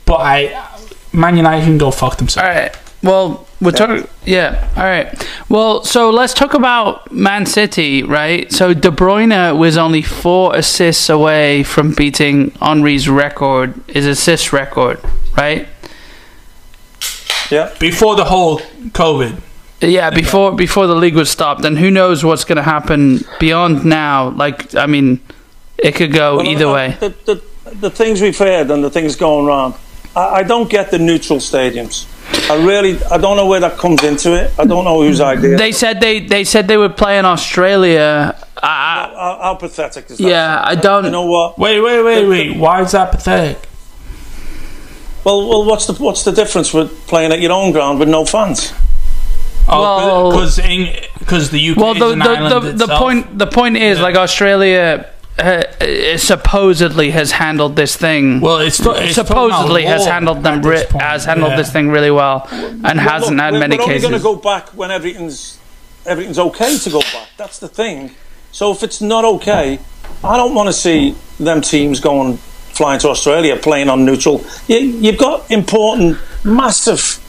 but 0.05 0.19
I 0.21 0.61
Man 1.13 1.35
United 1.37 1.65
can 1.65 1.77
go 1.77 1.91
fuck 1.91 2.17
themselves. 2.17 2.47
right. 2.47 2.75
Well, 3.03 3.47
we're 3.59 3.71
talking. 3.71 4.07
Yeah. 4.25 4.69
All 4.77 4.83
right. 4.83 5.27
Well, 5.49 5.83
so 5.83 6.11
let's 6.11 6.33
talk 6.33 6.53
about 6.53 7.11
Man 7.11 7.45
City, 7.45 8.03
right? 8.03 8.51
So 8.51 8.73
De 8.73 8.89
Bruyne 8.91 9.57
was 9.57 9.75
only 9.77 10.01
four 10.03 10.55
assists 10.55 11.09
away 11.09 11.63
from 11.63 11.93
beating 11.93 12.51
Henry's 12.61 13.09
record, 13.09 13.73
his 13.87 14.05
assist 14.05 14.53
record, 14.53 14.99
right? 15.35 15.67
yeah. 17.49 17.73
Before 17.79 18.15
the 18.15 18.25
whole 18.25 18.59
COVID, 18.93 19.41
Yeah, 19.81 20.11
before 20.11 20.53
before 20.55 20.85
the 20.85 20.95
league 20.95 21.15
was 21.15 21.29
stopped, 21.29 21.65
and 21.65 21.77
who 21.77 21.89
knows 21.89 22.23
what's 22.23 22.43
going 22.43 22.57
to 22.57 22.63
happen 22.63 23.21
beyond 23.39 23.83
now? 23.83 24.29
Like, 24.29 24.75
I 24.75 24.85
mean, 24.85 25.21
it 25.79 25.95
could 25.95 26.13
go 26.13 26.37
Well, 26.37 26.47
either 26.47 26.67
uh, 26.67 26.73
way. 26.73 26.97
The, 26.99 27.09
the, 27.25 27.41
the 27.75 27.89
things 27.89 28.21
we've 28.21 28.37
heard 28.37 28.69
and 28.69 28.83
the 28.83 28.91
things 28.91 29.15
going 29.15 29.47
around, 29.47 29.73
I, 30.15 30.39
I 30.39 30.43
don't 30.43 30.69
get 30.69 30.91
the 30.91 30.99
neutral 30.99 31.39
stadiums. 31.39 32.05
I 32.49 32.55
really, 32.65 33.01
I 33.05 33.17
don't 33.17 33.37
know 33.37 33.45
where 33.45 33.59
that 33.61 33.77
comes 33.77 34.03
into 34.03 34.33
it. 34.33 34.51
I 34.59 34.65
don't 34.65 34.83
know 34.83 35.01
whose 35.01 35.21
idea. 35.21 35.57
They 35.57 35.71
said 35.71 35.99
they 36.01 36.19
they 36.19 36.43
said 36.43 36.67
they 36.67 36.77
would 36.77 36.97
play 36.97 37.17
in 37.17 37.25
Australia. 37.25 38.35
I, 38.61 38.67
how, 38.67 39.39
how 39.41 39.55
pathetic 39.55 40.09
is 40.11 40.17
that? 40.17 40.23
yeah, 40.27 40.61
I 40.63 40.75
don't. 40.75 41.05
You 41.05 41.11
know 41.11 41.25
what? 41.25 41.57
wait, 41.57 41.79
wait, 41.79 42.03
wait, 42.03 42.27
wait. 42.27 42.57
Why 42.57 42.81
is 42.81 42.91
that 42.91 43.11
pathetic? 43.11 43.57
Well, 45.23 45.47
well, 45.49 45.65
what's 45.65 45.85
the 45.85 45.93
what's 45.93 46.23
the 46.23 46.31
difference 46.31 46.73
with 46.73 46.89
playing 47.07 47.31
at 47.31 47.39
your 47.39 47.51
own 47.51 47.71
ground 47.71 47.99
with 47.99 48.09
no 48.09 48.25
fans? 48.25 48.73
Oh, 49.67 49.81
Well- 49.81 50.31
because 50.31 50.57
because 51.19 51.49
the 51.51 51.69
UK 51.69 51.77
well, 51.77 51.93
the 51.93 52.07
is 52.07 52.13
an 52.13 52.19
the, 52.19 52.29
island 52.29 52.79
the, 52.79 52.87
the 52.87 52.97
point 52.97 53.37
the 53.37 53.47
point 53.47 53.77
is 53.77 53.97
Yeah. 53.97 54.03
like 54.03 54.15
Australia 54.15 55.09
uh, 55.41 55.83
uh, 55.83 56.17
supposedly 56.17 57.11
has 57.11 57.31
handled 57.31 57.75
this 57.75 57.95
thing. 57.95 58.41
Well, 58.41 58.59
it's, 58.59 58.79
it's 58.79 59.15
supposedly 59.15 59.83
has 59.85 60.05
handled 60.05 60.43
them 60.43 60.61
re- 60.61 60.85
has 60.99 61.25
handled 61.25 61.51
Yeah. 61.51 61.57
this 61.57 61.71
thing 61.71 61.89
really 61.89 62.11
well 62.11 62.47
and 62.51 62.99
hasn't 62.99 63.37
Look, 63.37 63.43
had 63.43 63.53
we're, 63.53 63.59
many 63.59 63.77
we're 63.77 63.83
only 63.83 63.99
going 63.99 64.13
to 64.13 64.19
go 64.19 64.35
back 64.35 64.69
when 64.69 64.91
everything's 64.91 65.57
everything's 66.05 66.39
okay 66.39 66.77
to 66.77 66.89
go 66.89 67.01
back. 67.01 67.29
That's 67.37 67.59
the 67.59 67.67
thing. 67.67 68.11
So 68.51 68.71
if 68.71 68.83
it's 68.83 69.01
not 69.01 69.23
okay, 69.25 69.79
I 70.23 70.37
don't 70.37 70.53
want 70.55 70.67
to 70.67 70.73
see 70.73 71.15
them 71.39 71.61
teams 71.61 71.99
going 71.99 72.37
flying 72.37 72.99
to 72.99 73.09
Australia 73.09 73.55
playing 73.55 73.89
on 73.89 74.05
neutral. 74.05 74.43
You, 74.67 74.77
you've 74.79 75.17
got 75.17 75.49
important, 75.51 76.17
massive. 76.43 77.19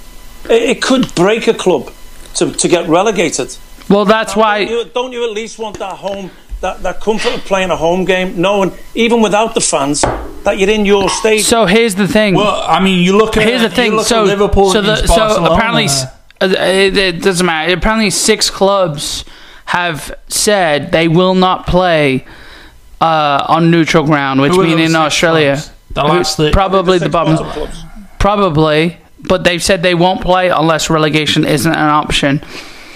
It, 0.49 0.63
it 0.77 0.83
could 0.83 1.15
break 1.15 1.47
a 1.49 1.55
club 1.55 1.93
to, 2.35 2.51
to 2.53 2.69
get 2.69 2.89
relegated. 2.89 3.57
well, 3.89 4.05
that's 4.05 4.35
Don't 4.35 4.41
why. 4.43 4.59
you, 4.59 4.85
don't 4.85 5.13
you 5.13 5.25
at 5.25 5.33
least 5.33 5.59
want 5.59 5.79
that 5.79 5.97
home 5.97 6.31
that, 6.63 6.83
that 6.83 7.01
comfort 7.01 7.35
of 7.35 7.45
playing 7.45 7.71
a 7.71 7.77
home 7.77 8.05
game, 8.05 8.41
knowing 8.41 8.73
even 8.95 9.21
without 9.21 9.55
the 9.55 9.61
fans 9.61 10.01
that 10.01 10.59
you're 10.59 10.71
in 10.71 10.87
your 10.87 11.09
stadium. 11.11 11.43
So 11.45 11.67
here's 11.67 11.95
the 11.95 12.09
thing. 12.09 12.35
Well, 12.35 12.65
I 12.67 12.83
mean, 12.83 13.05
you 13.05 13.17
look 13.17 13.37
at 13.37 13.47
here's 13.47 13.63
the 13.63 13.69
thing. 13.71 13.99
So 14.01 14.25
Liverpool 14.25 14.71
so, 14.73 14.81
the, 14.81 15.07
so 15.07 15.45
apparently 15.45 15.87
uh, 16.41 16.49
it, 16.49 16.97
it 16.97 17.23
doesn't 17.23 17.45
matter. 17.45 17.73
Apparently, 17.75 18.11
six 18.11 18.49
clubs 18.51 19.25
have 19.67 20.19
said 20.29 20.91
they 20.93 21.09
will 21.09 21.35
not 21.35 21.67
play 21.67 22.25
uh, 23.01 23.45
on 23.49 23.71
neutral 23.71 24.05
ground, 24.05 24.41
which 24.41 24.53
means 24.53 24.81
in 24.81 24.97
Australia. 24.97 25.55
clubs? 25.55 25.71
The 25.91 26.03
Who- 26.03 26.09
last 26.09 26.37
three- 26.37 26.51
probably 26.53 26.99
the 26.99 27.05
Six 27.07 27.13
bottom. 27.13 27.37
bottom. 27.37 27.69
Probably, 28.19 28.97
but 29.21 29.45
they've 29.45 29.63
said 29.63 29.83
they 29.83 29.95
won't 29.95 30.21
play 30.21 30.49
unless 30.49 30.89
relegation 30.89 31.45
isn't 31.45 31.73
an 31.73 31.89
option. 31.89 32.41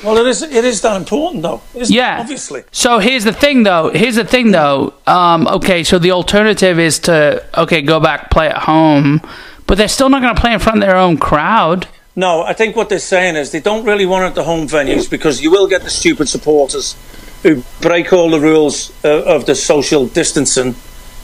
Well, 0.07 0.17
it 0.19 0.27
is. 0.29 0.41
It 0.43 0.65
is 0.65 0.81
that 0.83 0.97
important, 0.97 1.43
though. 1.43 1.61
Isn't 1.75 1.93
it? 1.93 1.99
Yeah. 1.99 2.21
obviously. 2.21 2.63
So 2.71 3.01
here's 3.01 3.25
the 3.25 3.33
thing, 3.33 3.65
though. 3.65 3.91
Here's 3.91 4.15
the 4.15 4.25
thing, 4.25 4.53
though. 4.53 4.95
Um, 5.07 5.49
okay, 5.49 5.83
so 5.83 5.99
the 5.99 6.13
alternative 6.13 6.79
is 6.79 7.01
to 7.01 7.45
okay 7.59 7.83
go 7.83 7.99
back 7.99 8.31
play 8.31 8.47
at 8.49 8.59
home, 8.59 9.21
but 9.67 9.77
they're 9.79 9.89
still 9.89 10.09
not 10.09 10.23
going 10.23 10.35
to 10.35 10.41
play 10.41 10.53
in 10.53 10.61
front 10.61 10.79
of 10.83 10.89
their 10.89 10.97
own 10.97 11.17
crowd. 11.19 11.89
No, 12.15 12.43
I 12.43 12.53
think 12.55 12.77
what 12.77 12.89
they're 12.89 12.99
saying 13.01 13.37
is 13.37 13.51
they 13.51 13.61
don't 13.61 13.85
really 13.85 14.07
want 14.07 14.25
it 14.25 14.29
at 14.29 14.35
the 14.37 14.45
home 14.45 14.67
venues 14.69 15.11
because 15.11 15.43
you 15.43 15.51
will 15.51 15.67
get 15.69 15.83
the 15.83 15.91
stupid 15.91 16.29
supporters 16.29 16.95
who 17.43 17.63
break 17.83 18.13
all 18.13 18.31
the 18.31 18.41
rules 18.41 18.93
uh, 19.05 19.23
of 19.25 19.45
the 19.45 19.55
social 19.55 20.07
distancing, 20.07 20.75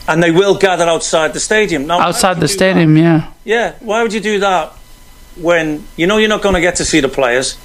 and 0.07 0.21
they 0.21 0.29
will 0.31 0.55
gather 0.55 0.85
outside 0.85 1.33
the 1.33 1.39
stadium. 1.39 1.87
Now, 1.87 1.99
Outside 2.01 2.35
the 2.35 2.41
do 2.41 2.47
that? 2.47 2.49
stadium, 2.49 2.97
yeah. 2.97 3.31
Yeah, 3.45 3.73
why 3.79 4.03
would 4.03 4.13
you 4.13 4.19
do 4.19 4.39
that 4.41 4.73
when 5.37 5.83
you 5.95 6.05
know 6.05 6.17
you're 6.17 6.29
not 6.29 6.41
going 6.43 6.55
to 6.55 6.61
get 6.61 6.75
to 6.75 6.85
see 6.85 6.99
the 6.99 7.09
players? 7.09 7.57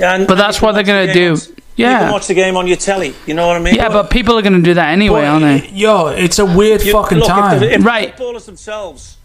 And, 0.00 0.26
But 0.26 0.36
that's 0.36 0.58
and 0.58 0.62
what 0.66 0.72
they're 0.72 0.82
gonna 0.84 1.06
the 1.08 1.12
do. 1.12 1.32
on- 1.32 1.40
You 1.74 1.86
Yeah. 1.86 1.98
can 2.00 2.12
watch 2.12 2.26
the 2.26 2.34
game 2.34 2.56
on 2.56 2.66
your 2.66 2.76
telly. 2.76 3.14
You 3.26 3.32
know 3.34 3.46
what 3.46 3.56
I 3.56 3.58
mean? 3.60 3.74
Yeah, 3.76 3.88
but 3.88 4.10
people 4.10 4.38
are 4.38 4.42
going 4.42 4.52
to 4.52 4.60
do 4.62 4.74
that 4.74 4.90
anyway, 4.90 5.24
aren't 5.24 5.42
they? 5.62 5.70
Yo, 5.72 6.08
it's 6.08 6.38
a 6.38 6.44
weird 6.44 6.82
You- 6.84 6.92
fucking 6.92 7.18
look, 7.18 7.28
if 7.28 7.34
time. 7.34 7.60
the- 7.60 7.74
If, 7.74 7.84
Right. 7.84 8.12
the 8.12 8.18
footballers 8.18 8.44
themselves 8.44 9.16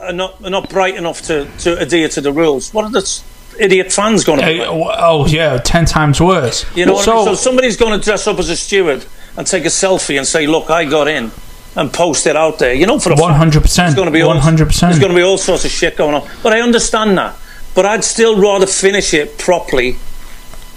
are 0.00 0.12
not, 0.12 0.34
are 0.42 0.50
not 0.50 0.68
bright 0.70 0.96
enough 0.96 1.22
to, 1.22 1.46
to 1.60 1.78
adhere 1.78 2.08
to 2.08 2.20
the 2.20 2.32
rules, 2.32 2.74
what 2.74 2.84
are 2.84 2.90
the 2.90 3.08
idiot 3.60 3.92
fans 3.92 4.24
going 4.24 4.40
to 4.40 4.44
Hey, 4.44 4.58
be? 4.58 4.64
oh 4.66 5.26
yeah, 5.28 5.58
ten 5.58 5.84
times 5.84 6.20
worse. 6.20 6.64
You 6.74 6.84
know 6.86 6.94
what 6.94 7.04
so, 7.04 7.12
I 7.12 7.16
mean? 7.16 7.24
So 7.26 7.34
somebody's 7.36 7.76
going 7.76 7.98
to 7.98 8.04
dress 8.04 8.26
up 8.26 8.38
as 8.40 8.48
a 8.50 8.56
steward 8.56 9.04
and 9.36 9.46
take 9.46 9.64
a 9.64 9.68
selfie 9.68 10.18
and 10.18 10.26
say, 10.26 10.46
"Look, 10.48 10.70
I 10.70 10.84
got 10.84 11.06
in," 11.06 11.30
and 11.76 11.92
post 11.92 12.26
it 12.26 12.34
out 12.34 12.58
there. 12.58 12.74
You 12.74 12.86
know, 12.86 12.98
for 12.98 13.14
one 13.14 13.34
hundred 13.34 13.60
There's 13.62 13.70
percent, 13.74 13.94
going 13.94 14.06
to 14.06 14.12
be 14.12 14.22
all- 14.22 14.28
one 14.30 14.38
hundred 14.38 14.68
There's 14.72 14.98
going 14.98 15.12
to 15.12 15.16
be 15.16 15.22
all 15.22 15.38
sorts 15.38 15.64
of 15.64 15.70
shit 15.70 15.96
going 15.96 16.14
on. 16.16 16.22
But 16.42 16.54
I 16.54 16.60
understand 16.60 17.16
that. 17.18 17.36
But 17.78 17.86
I'd 17.86 18.02
still 18.02 18.34
rather 18.36 18.66
finish 18.66 19.14
it 19.14 19.38
properly 19.38 19.92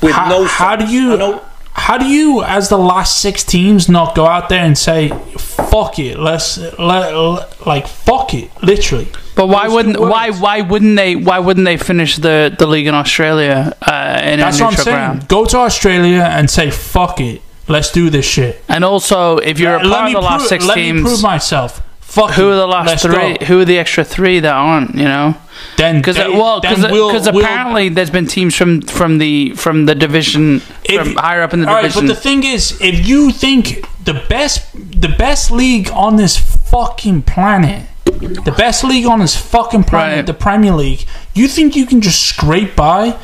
with 0.04 0.14
How, 0.14 0.30
no. 0.30 0.44
how 0.46 0.76
do 0.76 0.86
you? 0.86 1.40
How 1.74 1.98
do 1.98 2.06
you, 2.06 2.44
as 2.44 2.70
the 2.70 2.78
last 2.78 3.20
six 3.20 3.44
teams, 3.44 3.90
not 3.90 4.14
go 4.14 4.28
out 4.28 4.50
there 4.50 4.64
and 4.64 4.78
say, 4.78 5.10
"Fuck 5.40 5.98
it, 5.98 6.20
let's 6.20 6.60
let, 6.78 7.16
let- 7.16 7.66
like 7.66 7.88
fuck 7.88 8.36
it," 8.36 8.52
literally? 8.62 9.08
But 9.36 9.48
why 9.48 9.64
Those 9.66 9.74
wouldn't 9.74 10.00
why 10.00 10.30
why 10.30 10.62
wouldn't 10.62 10.96
they 10.96 11.16
why 11.16 11.40
wouldn't 11.40 11.66
they 11.66 11.78
finish 11.78 12.18
the, 12.18 12.56
the 12.56 12.68
league 12.68 12.86
in 12.86 12.94
Australia 12.94 13.76
uh, 13.82 14.20
in 14.22 14.40
That's 14.40 14.60
a 14.60 14.66
what 14.66 14.78
I'm 14.78 14.84
saying. 14.84 14.96
ground? 14.96 15.28
Go 15.28 15.46
to 15.46 15.58
Australia 15.58 16.22
and 16.22 16.52
say, 16.52 16.70
"Fuck 16.70 17.20
it, 17.20 17.42
let's 17.68 17.92
do 17.92 18.12
this 18.12 18.28
shit." 18.28 18.64
And 18.70 18.86
also, 18.86 19.38
if 19.38 19.58
you're 19.60 19.78
a 19.78 19.84
let 19.84 19.92
part 20.02 20.08
of 20.10 20.14
the 20.14 20.22
last 20.22 20.50
six 20.50 20.68
let 20.68 20.78
me 20.78 21.02
prove 21.02 21.24
myself. 21.24 21.82
Fuck 22.02 22.32
who 22.32 22.50
it, 22.50 22.54
are 22.54 22.58
the 22.58 22.68
last 22.68 23.02
three? 23.02 23.38
go. 23.38 23.46
Who 23.46 23.62
are 23.62 23.66
the 23.66 23.80
extra 23.80 24.04
three 24.04 24.40
that 24.42 24.54
aren't? 24.54 24.94
You 24.94 25.06
know, 25.06 25.36
Then 25.78 25.98
because 25.98 26.18
well, 26.18 26.60
because 26.62 26.84
we'll- 26.92 27.12
we'll- 27.14 27.40
apparently 27.44 27.90
there's 27.90 28.10
been 28.10 28.28
teams 28.28 28.56
from 28.56 28.82
from 28.82 29.18
the 29.18 29.52
from 29.56 29.86
the 29.86 29.96
division 29.96 30.62
If- 30.84 31.02
from 31.02 31.16
higher 31.16 31.42
up 31.44 31.54
in 31.54 31.62
the 31.62 31.68
All 31.68 31.76
right, 31.76 31.82
division. 31.84 32.08
but 32.08 32.16
the 32.16 32.20
thing 32.22 32.44
is, 32.44 32.78
if 32.82 33.08
you 33.08 33.32
think 33.32 33.86
the 34.04 34.14
best, 34.14 34.62
the 34.76 35.08
best 35.10 35.50
league 35.52 35.90
on 35.94 36.18
this 36.18 36.38
fucking 36.38 37.24
planet, 37.24 37.84
the 38.06 38.54
best 38.56 38.84
league 38.84 39.06
on 39.06 39.20
this 39.20 39.36
fucking 39.36 39.84
planet, 39.86 40.16
Right. 40.18 40.26
the 40.26 40.34
Premier 40.34 40.74
League, 40.74 41.06
you 41.34 41.48
think 41.48 41.76
you 41.76 41.86
can 41.86 42.02
just 42.02 42.22
scrape 42.22 42.76
by 42.76 43.16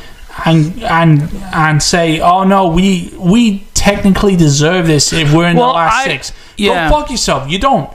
and 0.46 0.82
and 0.84 1.30
and 1.54 1.82
say, 1.84 2.20
oh 2.20 2.44
no, 2.44 2.68
we 2.68 3.12
we 3.18 3.64
technically 3.74 4.36
deserve 4.36 4.88
this 4.88 5.14
if 5.14 5.32
we're 5.34 5.48
in 5.48 5.58
Well, 5.58 5.70
the 5.70 5.74
last 5.76 5.94
I- 5.94 6.04
six. 6.06 6.32
yeah. 6.58 6.90
Go 6.90 6.96
fuck 7.00 7.12
yourself. 7.12 7.50
You 7.52 7.60
don't. 7.60 7.90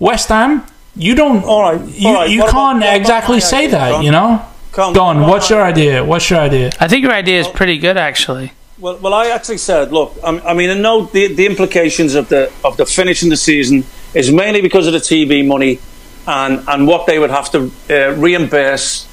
West 0.00 0.28
Ham, 0.28 0.62
you 0.98 1.14
don't. 1.14 1.44
All 1.44 1.62
right, 1.62 1.80
You, 1.88 2.08
all 2.08 2.14
right, 2.14 2.30
you 2.30 2.42
can't 2.42 2.78
about 2.78 2.96
exactly 2.96 3.40
say 3.40 3.58
idea, 3.66 3.70
that. 3.70 3.92
Con? 3.92 4.04
You 4.04 4.10
know. 4.10 4.44
Con, 4.72 4.92
Go 4.92 5.02
on. 5.02 5.20
What's 5.22 5.48
your 5.50 5.62
idea? 5.62 6.04
What's 6.04 6.28
your 6.30 6.40
idea? 6.40 6.70
I 6.80 6.88
think 6.88 7.02
your 7.02 7.12
idea 7.12 7.40
is 7.40 7.48
pretty 7.48 7.78
good, 7.78 7.96
actually. 7.96 8.52
Well, 8.78 8.96
well, 8.98 9.14
I 9.14 9.28
actually 9.28 9.58
said, 9.58 9.90
look, 9.92 10.14
I, 10.22 10.38
I 10.40 10.54
mean, 10.54 10.70
I 10.70 10.74
know 10.74 11.06
the, 11.06 11.32
the 11.34 11.46
implications 11.46 12.14
of 12.14 12.28
the 12.28 12.52
of 12.64 12.76
the 12.76 12.86
finishing 12.86 13.28
the 13.28 13.36
season 13.36 13.84
is 14.14 14.30
mainly 14.30 14.60
because 14.60 14.86
of 14.86 14.92
the 14.92 15.00
TV 15.00 15.44
money 15.44 15.80
and 16.26 16.62
and 16.68 16.86
what 16.86 17.06
they 17.06 17.18
would 17.18 17.30
have 17.30 17.50
to 17.52 17.72
uh, 17.90 18.12
reimburse 18.14 19.06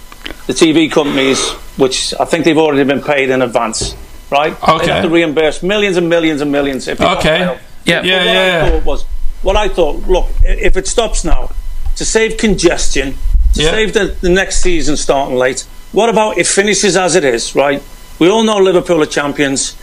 the 0.48 0.54
TV 0.54 0.92
companies, 0.92 1.40
which 1.78 2.14
I 2.20 2.26
think 2.26 2.46
they've 2.46 2.58
already 2.58 2.84
been 2.84 3.02
paid 3.02 3.30
in 3.32 3.42
advance, 3.42 3.96
right? 4.32 4.54
Okay. 4.62 4.86
They 4.86 4.92
have 4.92 5.04
to 5.04 5.10
reimburse 5.10 5.64
millions 5.64 5.98
and 5.98 6.10
millions 6.10 6.42
and 6.42 6.52
millions. 6.52 6.88
If 6.88 7.02
Okay. 7.02 7.40
fail. 7.40 7.58
Yeah. 7.86 8.02
Yeah, 8.02 8.02
But 8.02 8.04
what 8.04 8.12
yeah, 8.12 8.20
I 8.42 8.46
yeah. 8.48 8.70
thought 8.70 8.86
was, 8.86 9.04
what 9.42 9.56
I 9.56 9.68
thought, 9.68 9.96
look, 10.08 10.28
if 10.44 10.78
it 10.78 10.88
stops 10.88 11.24
now, 11.24 11.50
to 11.96 12.06
save 12.06 12.38
congestion, 12.38 13.18
to 13.54 13.62
Yeah. 13.64 13.72
save 13.72 13.94
the, 13.94 14.16
the 14.22 14.30
next 14.30 14.62
season 14.62 14.98
starting 14.98 15.36
late, 15.38 15.66
what 15.92 16.10
about 16.10 16.38
it 16.38 16.48
finishes 16.48 16.98
as 16.98 17.16
it 17.16 17.24
is, 17.24 17.56
right? 17.56 17.82
We 18.20 18.30
all 18.30 18.44
know 18.44 18.58
Liverpool 18.58 19.02
are 19.02 19.06
champions. 19.08 19.76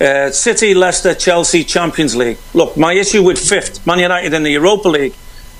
Uh, 0.00 0.30
City, 0.30 0.74
Leicester, 0.74 1.14
Chelsea, 1.14 1.64
Champions 1.64 2.14
League. 2.14 2.38
Look, 2.54 2.76
my 2.76 2.92
issue 2.92 3.22
with 3.24 3.38
fifth, 3.38 3.84
Man 3.86 3.98
United 3.98 4.32
in 4.32 4.44
the 4.44 4.50
Europa 4.52 4.88
League, 4.88 5.14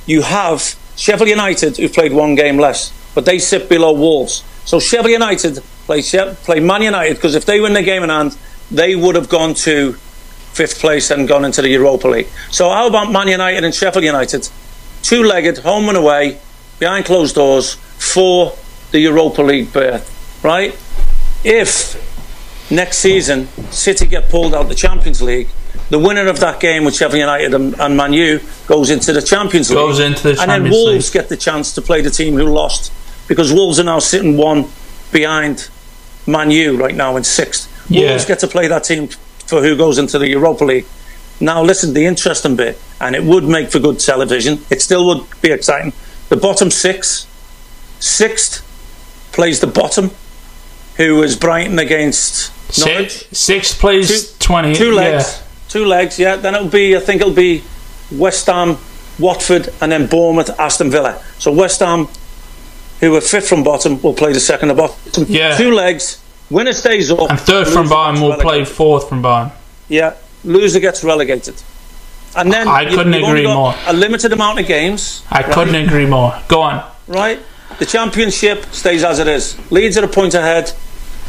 you 0.06 0.22
have 0.22 0.76
Sheffield 0.96 1.28
United, 1.28 1.76
who 1.76 1.88
played 1.88 2.12
one 2.12 2.36
game 2.36 2.56
less, 2.58 2.92
but 3.14 3.24
they 3.24 3.38
sit 3.40 3.68
below 3.68 3.92
Wolves. 3.92 4.44
So 4.64 4.78
Sheffield 4.78 5.10
United 5.10 5.60
play, 5.86 6.02
play 6.02 6.60
Man 6.60 6.82
United 6.82 7.14
because 7.14 7.34
if 7.34 7.46
they 7.46 7.60
win 7.60 7.72
the 7.72 7.82
game 7.82 8.04
in 8.04 8.10
hand, 8.10 8.36
they 8.70 8.94
would 8.94 9.16
have 9.16 9.28
gone 9.28 9.54
to 9.54 9.94
fifth 10.52 10.78
place 10.80 11.10
and 11.10 11.26
gone 11.26 11.44
into 11.44 11.62
the 11.62 11.68
Europa 11.70 12.06
League. 12.08 12.28
So 12.50 12.68
how 12.70 12.86
about 12.86 13.10
Man 13.10 13.28
United 13.28 13.64
and 13.64 13.74
Sheffield 13.74 14.04
United, 14.04 14.48
two-legged, 15.02 15.58
home 15.58 15.88
and 15.88 15.96
away, 15.96 16.38
behind 16.78 17.04
closed 17.04 17.34
doors 17.34 17.74
for 17.74 18.56
the 18.90 19.00
Europa 19.00 19.42
League 19.42 19.72
berth, 19.72 20.40
right? 20.42 20.78
If 21.44 22.04
next 22.70 22.98
season 22.98 23.48
City 23.70 24.06
get 24.06 24.28
pulled 24.28 24.54
out 24.54 24.62
of 24.62 24.68
the 24.68 24.74
Champions 24.74 25.22
League, 25.22 25.48
the 25.90 25.98
winner 25.98 26.26
of 26.26 26.40
that 26.40 26.60
game 26.60 26.84
with 26.84 26.94
Sheffield 26.94 27.20
United 27.20 27.54
and, 27.54 27.78
and 27.80 27.96
Man 27.96 28.12
U 28.12 28.40
goes 28.66 28.90
into 28.90 29.12
the 29.12 29.22
Champions 29.22 29.70
League. 29.70 29.78
Goes 29.78 30.00
into 30.00 30.22
the 30.22 30.34
Champions 30.34 30.40
and 30.40 30.64
then 30.64 30.70
Wolves 30.70 31.14
League. 31.14 31.22
get 31.22 31.28
the 31.28 31.36
chance 31.36 31.74
to 31.74 31.82
play 31.82 32.02
the 32.02 32.10
team 32.10 32.34
who 32.34 32.44
lost 32.44 32.92
because 33.26 33.52
Wolves 33.52 33.80
are 33.80 33.84
now 33.84 33.98
sitting 33.98 34.36
one 34.36 34.66
behind 35.12 35.70
Man 36.26 36.50
U 36.50 36.76
right 36.76 36.94
now 36.94 37.16
in 37.16 37.24
sixth. 37.24 37.72
Yeah. 37.90 38.10
Wolves 38.10 38.26
get 38.26 38.38
to 38.40 38.46
play 38.46 38.68
that 38.68 38.84
team 38.84 39.08
for 39.46 39.62
who 39.62 39.76
goes 39.76 39.96
into 39.98 40.18
the 40.18 40.28
Europa 40.28 40.64
League. 40.64 40.86
Now, 41.40 41.62
listen, 41.62 41.94
the 41.94 42.04
interesting 42.04 42.56
bit, 42.56 42.78
and 43.00 43.14
it 43.14 43.22
would 43.22 43.44
make 43.44 43.70
for 43.70 43.78
good 43.78 43.98
television. 44.00 44.60
It 44.70 44.82
still 44.82 45.06
would 45.06 45.24
be 45.40 45.50
exciting. 45.52 45.92
The 46.28 46.36
bottom 46.36 46.70
six, 46.70 47.26
sixth 48.00 48.62
plays 49.32 49.60
the 49.60 49.66
bottom, 49.66 50.10
who 50.96 51.22
is 51.22 51.36
Brighton 51.36 51.78
against 51.78 52.52
Norwich. 52.78 53.12
Six, 53.28 53.38
sixth 53.38 53.78
place, 53.80 54.32
Two- 54.32 54.36
twenty. 54.38 54.74
Two 54.74 54.90
yeah. 54.90 54.96
legs, 54.96 55.42
two 55.68 55.84
legs. 55.86 56.18
Yeah. 56.18 56.36
Then 56.36 56.54
it'll 56.54 56.68
be. 56.68 56.96
I 56.96 57.00
think 57.00 57.20
it'll 57.20 57.32
be 57.32 57.62
West 58.10 58.46
Ham, 58.46 58.76
Watford, 59.18 59.72
and 59.80 59.90
then 59.92 60.06
Bournemouth, 60.06 60.50
Aston 60.58 60.90
Villa. 60.90 61.22
So 61.38 61.52
West 61.52 61.80
Ham, 61.80 62.08
who 63.00 63.14
are 63.16 63.20
fifth 63.20 63.48
from 63.48 63.62
bottom, 63.62 64.00
will 64.02 64.14
play 64.14 64.32
the 64.32 64.40
second 64.40 64.70
of 64.70 64.76
bottom. 64.76 65.24
Yeah. 65.28 65.56
Two 65.56 65.72
legs. 65.72 66.22
Winner 66.50 66.72
stays 66.72 67.10
up. 67.10 67.30
And 67.30 67.38
third 67.38 67.68
from 67.68 67.88
bottom 67.88 68.22
will 68.22 68.36
play 68.36 68.64
fourth 68.64 69.08
from 69.08 69.20
bottom. 69.22 69.52
Yeah. 69.88 70.14
Loser 70.44 70.80
gets 70.80 71.04
relegated. 71.04 71.54
And 72.36 72.52
then 72.52 72.68
I 72.68 72.84
couldn't 72.84 73.14
agree 73.14 73.44
got 73.44 73.54
more. 73.54 73.74
A 73.86 73.92
limited 73.92 74.32
amount 74.32 74.60
of 74.60 74.66
games. 74.66 75.22
I 75.30 75.42
right? 75.42 75.52
couldn't 75.52 75.74
agree 75.74 76.06
more. 76.06 76.40
Go 76.48 76.60
on. 76.62 76.84
right? 77.06 77.40
The 77.78 77.86
championship 77.86 78.66
stays 78.66 79.04
as 79.04 79.18
it 79.18 79.28
is. 79.28 79.56
Leeds 79.70 79.96
are 79.96 80.04
a 80.04 80.08
point 80.08 80.34
ahead. 80.34 80.72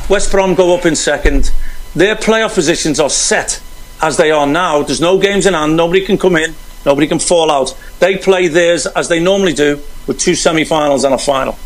West 0.09 0.31
Brom 0.31 0.55
go 0.55 0.75
up 0.75 0.85
in 0.85 0.95
second. 0.95 1.51
Their 1.95 2.15
playoff 2.15 2.55
positions 2.55 2.99
are 2.99 3.09
set 3.09 3.61
as 4.01 4.17
they 4.17 4.31
are 4.31 4.47
now. 4.47 4.81
There's 4.83 5.01
no 5.01 5.19
games 5.19 5.45
in 5.45 5.53
hand. 5.53 5.75
Nobody 5.77 6.05
can 6.05 6.17
come 6.17 6.35
in. 6.35 6.55
Nobody 6.85 7.07
can 7.07 7.19
fall 7.19 7.51
out. 7.51 7.77
They 7.99 8.17
play 8.17 8.47
theirs 8.47 8.87
as 8.87 9.09
they 9.09 9.19
normally 9.19 9.53
do 9.53 9.81
with 10.07 10.19
two 10.19 10.33
semi-finals 10.35 11.03
and 11.03 11.13
a 11.13 11.17
final. 11.17 11.57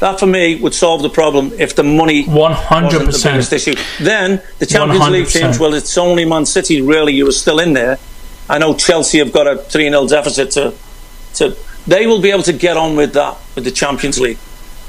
That 0.00 0.18
for 0.20 0.26
me 0.26 0.56
would 0.56 0.74
solve 0.74 1.02
the 1.02 1.10
problem 1.10 1.52
if 1.58 1.74
the 1.74 1.82
money 1.82 2.24
One 2.24 2.52
hundred 2.52 3.06
wasn't 3.06 3.22
the 3.22 3.30
biggest 3.30 3.52
issue. 3.52 3.74
Then 4.00 4.40
the 4.58 4.66
Champions 4.66 5.08
League 5.08 5.26
100%. 5.26 5.40
teams, 5.40 5.58
well, 5.58 5.74
it's 5.74 5.98
only 5.98 6.24
Man 6.24 6.46
City 6.46 6.80
really 6.80 7.14
You 7.14 7.28
are 7.28 7.32
still 7.32 7.58
in 7.58 7.72
there. 7.72 7.98
I 8.48 8.58
know 8.58 8.74
Chelsea 8.74 9.18
have 9.18 9.32
got 9.32 9.46
a 9.46 9.56
3 9.58 9.88
0 9.90 10.06
deficit 10.08 10.50
to, 10.52 10.74
to. 11.34 11.56
They 11.86 12.06
will 12.06 12.20
be 12.20 12.30
able 12.30 12.42
to 12.44 12.52
get 12.52 12.76
on 12.76 12.96
with 12.96 13.12
that, 13.14 13.36
with 13.54 13.64
the 13.64 13.70
Champions 13.70 14.18
League. 14.20 14.38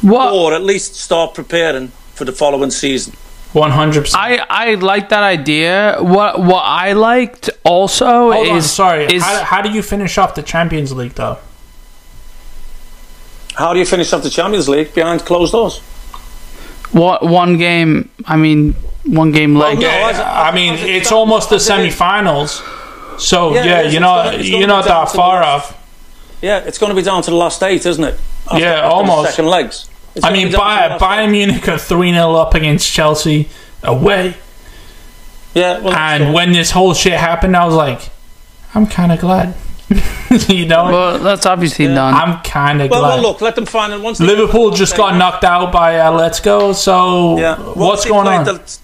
What? 0.01 0.33
Or 0.33 0.53
at 0.53 0.63
least 0.63 0.95
start 0.95 1.33
preparing 1.33 1.89
for 2.15 2.25
the 2.25 2.31
following 2.31 2.71
season. 2.71 3.13
One 3.53 3.71
hundred 3.71 4.01
percent. 4.01 4.21
I 4.21 4.45
I 4.49 4.73
like 4.75 5.09
that 5.09 5.23
idea. 5.23 5.97
What 5.99 6.39
what 6.39 6.61
I 6.63 6.93
liked 6.93 7.49
also 7.63 8.31
Hold 8.31 8.47
is 8.47 8.51
on, 8.53 8.61
sorry. 8.61 9.05
is 9.05 9.23
how, 9.23 9.43
how 9.43 9.61
do 9.63 9.71
you 9.71 9.81
finish 9.81 10.17
off 10.19 10.35
the 10.35 10.43
Champions 10.43 10.91
League 10.93 11.13
though? 11.15 11.39
How 13.55 13.73
do 13.73 13.79
you 13.79 13.85
finish 13.85 14.13
off 14.13 14.23
the 14.23 14.29
Champions 14.29 14.69
League 14.69 14.93
behind 14.93 15.21
closed 15.21 15.51
doors? 15.51 15.79
what 16.91 17.23
one 17.23 17.57
game. 17.57 18.09
I 18.25 18.35
mean, 18.35 18.73
one 19.05 19.31
game 19.31 19.55
leg. 19.55 19.79
no, 19.79 19.85
Yeah, 19.87 20.09
as- 20.09 20.19
I 20.19 20.51
mean, 20.55 20.73
it's 20.75 21.11
almost 21.11 21.49
the 21.49 21.55
as 21.57 21.65
semi-finals. 21.65 22.61
So 23.19 23.53
Yeah, 23.53 23.63
yeah, 23.65 23.79
it 23.81 23.85
is. 23.87 23.93
you 23.93 23.99
know, 23.99 24.23
gonna- 24.23 24.37
you're 24.43 24.67
not 24.67 24.85
that 24.85 25.11
far 25.11 25.43
off. 25.43 25.75
Yeah, 26.41 26.59
it's 26.59 26.77
going 26.77 26.89
to 26.91 26.95
be 26.95 27.01
down 27.01 27.21
to 27.23 27.29
the 27.31 27.35
last 27.37 27.61
eight, 27.63 27.85
isn't 27.85 28.03
it? 28.03 28.17
After, 28.47 28.59
Yeah, 28.59 28.69
after 28.75 28.81
the 28.89 28.93
almost. 28.93 29.29
second 29.31 29.47
legs. 29.47 29.89
It's 30.15 30.25
I 30.25 30.31
mean, 30.31 30.47
be 30.47 30.53
down 30.53 30.89
to 30.89 30.97
the 30.99 31.05
Bayern, 31.05 31.25
Bayern. 31.27 31.31
Munich 31.31 31.67
are 31.67 31.77
three 31.77 32.11
0 32.13 32.33
up 32.35 32.55
against 32.55 32.91
Chelsea 32.91 33.49
away, 33.83 34.35
Yeah, 35.53 35.79
well, 35.79 35.93
and 35.93 36.23
so- 36.25 36.31
when 36.31 36.51
this 36.53 36.71
whole 36.71 36.93
shit 36.93 37.13
happened, 37.13 37.55
I 37.55 37.65
was 37.65 37.75
like, 37.75 38.01
I'm 38.73 38.87
kind 38.87 39.11
of 39.11 39.19
glad. 39.19 39.53
you 40.47 40.67
know, 40.67 40.83
Well, 40.85 41.19
that's 41.19 41.45
obviously 41.47 41.87
done. 41.87 42.13
I'm 42.13 42.41
kind 42.43 42.81
of 42.81 42.91
well, 42.91 43.01
glad. 43.01 43.09
well, 43.15 43.21
look, 43.23 43.41
let 43.41 43.55
them 43.55 43.65
find 43.65 43.91
it. 43.91 43.99
Once 44.01 44.19
Liverpool 44.19 44.69
just 44.71 44.95
got 44.95 45.15
knocked 45.17 45.43
out 45.43 45.71
by 45.71 45.99
uh, 45.99 46.11
Let's 46.11 46.39
Go. 46.39 46.73
So 46.73 47.37
Yeah. 47.39 47.55
What's 47.55 48.05
going 48.05 48.27
on? 48.27 48.45
The, 48.45 48.77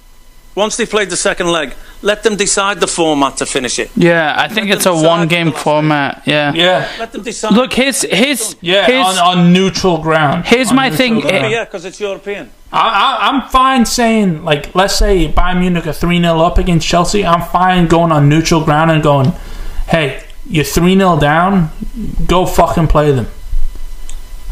once 0.55 0.77
they 0.77 0.85
played 0.85 1.09
the 1.09 1.17
second 1.17 1.47
leg, 1.51 1.73
let 2.01 2.23
them 2.23 2.35
decide 2.35 2.79
the 2.79 2.87
format 2.87 3.37
to 3.37 3.45
finish 3.45 3.77
it. 3.79 3.91
yeah, 3.95 4.33
I 4.37 4.47
think 4.47 4.67
Let 4.69 4.77
it's 4.77 4.85
a 4.85 4.93
one 4.93 5.27
game 5.27 5.47
the 5.47 5.51
last 5.53 5.63
format. 5.63 6.23
Yeah. 6.25 6.53
yeah, 6.53 6.89
Let 6.99 7.11
them 7.11 7.23
decide. 7.23 7.53
Look, 7.53 7.73
his 7.73 8.01
his 8.03 8.55
yeah, 8.61 8.85
his, 8.85 9.05
on, 9.05 9.17
on 9.39 9.53
neutral 9.53 9.97
ground. 10.01 10.45
here's 10.45 10.69
On 10.69 10.75
my 10.75 10.89
thing, 10.89 11.19
ground. 11.19 11.51
yeah, 11.51 11.65
because 11.65 11.85
it's 11.85 11.99
European. 11.99 12.49
I, 12.71 12.79
I, 12.79 13.29
I'm 13.29 13.49
fine 13.49 13.85
saying, 13.85 14.43
like, 14.43 14.73
let's 14.75 14.95
say 14.95 15.31
Bayern 15.31 15.59
Munich 15.59 15.87
are 15.87 15.93
3 15.93 16.19
0 16.19 16.39
up 16.39 16.57
against 16.57 16.87
Chelsea. 16.87 17.25
I'm 17.25 17.41
fine 17.41 17.87
going 17.87 18.11
on 18.11 18.27
neutral 18.29 18.63
ground 18.63 18.91
and 18.91 19.01
going, 19.03 19.31
hey, 19.87 20.23
you're 20.47 20.65
3 20.65 20.95
0 20.95 21.17
down, 21.19 21.69
go 22.27 22.45
fucking 22.45 22.87
play 22.87 23.11
them. 23.11 23.27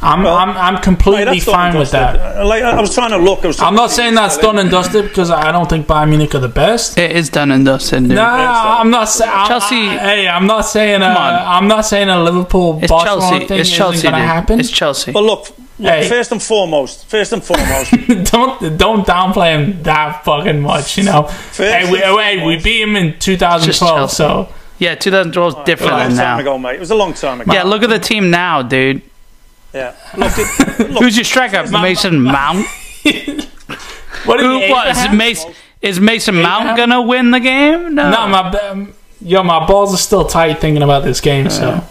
I'm, 0.04 0.24
Well, 0.24 0.36
I'm, 0.36 0.50
I'm 0.50 0.78
completely 0.82 1.26
that's 1.40 1.46
done 1.46 1.54
fine 1.56 1.78
with 1.80 1.92
that. 1.92 2.38
Uh, 2.38 2.46
Like 2.48 2.62
I 2.64 2.72
I 2.78 2.82
was 2.82 2.94
trying 2.94 3.12
to 3.12 3.18
look. 3.18 3.44
I 3.44 3.48
was 3.48 3.58
trying 3.58 3.70
I'm 3.70 3.76
not 3.76 3.90
see 3.90 3.98
saying 3.98 4.16
that's 4.16 4.38
done 4.38 4.60
and 4.60 4.70
dusted 4.70 5.06
because 5.10 5.32
I 5.32 5.52
don't 5.52 5.70
think 5.70 5.88
Bayern 5.88 6.10
Munich 6.10 6.36
are 6.36 6.40
the 6.40 6.48
best. 6.50 6.98
it 6.98 7.12
is 7.12 7.30
done 7.30 7.52
and 7.52 7.66
dusted. 7.66 8.04
dude. 8.04 8.16
Nah, 8.16 8.80
I'm 8.82 8.90
not 8.90 9.06
saying 9.10 9.32
Chelsea- 9.48 9.88
hey, 10.10 10.28
I'm 10.28 10.46
not 10.48 10.62
saying 10.64 11.02
a, 11.02 11.06
Come 11.06 11.18
on. 11.18 11.34
I'm 11.56 11.68
not 11.68 11.82
saying 11.86 12.10
a 12.10 12.22
Liverpool 12.24 12.80
It's 12.82 12.92
Barcelona 12.92 13.22
Chelsea. 13.30 13.48
thing 13.48 13.60
It's 13.60 13.70
isn't 13.70 13.78
Chelsea. 13.78 14.04
gonna 14.04 14.18
dude. 14.18 14.26
happen. 14.28 14.60
It's 14.60 14.70
Chelsea. 14.72 15.12
But 15.12 15.24
look, 15.24 15.48
look 15.80 15.92
Hey. 15.92 16.08
first 16.08 16.32
and 16.32 16.42
foremost, 16.42 17.06
first 17.08 17.34
and 17.34 17.44
foremost, 17.44 17.92
don't 18.32 18.78
don't 18.78 19.08
downplay 19.08 19.50
him 19.58 19.82
that 19.84 20.24
fucking 20.26 20.62
much, 20.62 20.98
you 20.98 21.04
know. 21.06 21.24
Hey, 21.58 21.90
we, 21.92 22.02
and 22.04 22.20
hey, 22.20 22.46
we 22.46 22.58
beat 22.58 22.82
him 22.82 22.96
in 22.96 23.18
2012, 23.20 24.12
so 24.12 24.50
Yeah, 24.80 24.96
2012 24.96 25.48
is 25.50 25.54
it 25.56 25.58
was 25.58 25.64
a 25.64 25.66
different 25.66 25.94
long 25.94 26.08
than 26.10 26.18
time 26.18 26.38
now. 26.38 26.40
ago, 26.42 26.58
mate. 26.58 26.76
It 26.76 26.80
was 26.80 26.92
a 26.92 26.96
long 26.96 27.14
time 27.14 27.42
ago. 27.42 27.54
Yeah, 27.54 27.64
look 27.64 27.84
at 27.84 27.90
the 27.90 28.00
team 28.00 28.30
now, 28.30 28.62
dude. 28.62 29.02
Yeah. 29.74 29.96
Look, 30.18 30.32
it, 30.38 30.92
look 30.92 31.04
Who's 31.04 31.18
your 31.18 31.24
striker? 31.24 31.70
Mason 31.72 32.22
Mount. 32.22 32.66
what 34.26 34.40
Who 34.40 34.60
you? 34.60 34.72
what 34.72 34.88
is 34.88 35.12
Mason? 35.12 35.54
Is 35.82 36.00
Mason 36.00 36.36
Mount 36.36 36.62
Abraham? 36.64 36.78
gonna 36.78 37.02
win 37.02 37.32
the 37.32 37.40
game? 37.40 37.96
No. 37.96 38.10
No, 38.10 38.28
my 38.28 38.40
um, 38.60 38.94
yo, 39.20 39.44
my 39.44 39.66
balls 39.66 39.94
are 39.94 39.98
still 39.98 40.26
tight 40.26 40.60
thinking 40.60 40.84
about 40.84 41.04
this 41.04 41.20
game. 41.20 41.50
So 41.50 41.84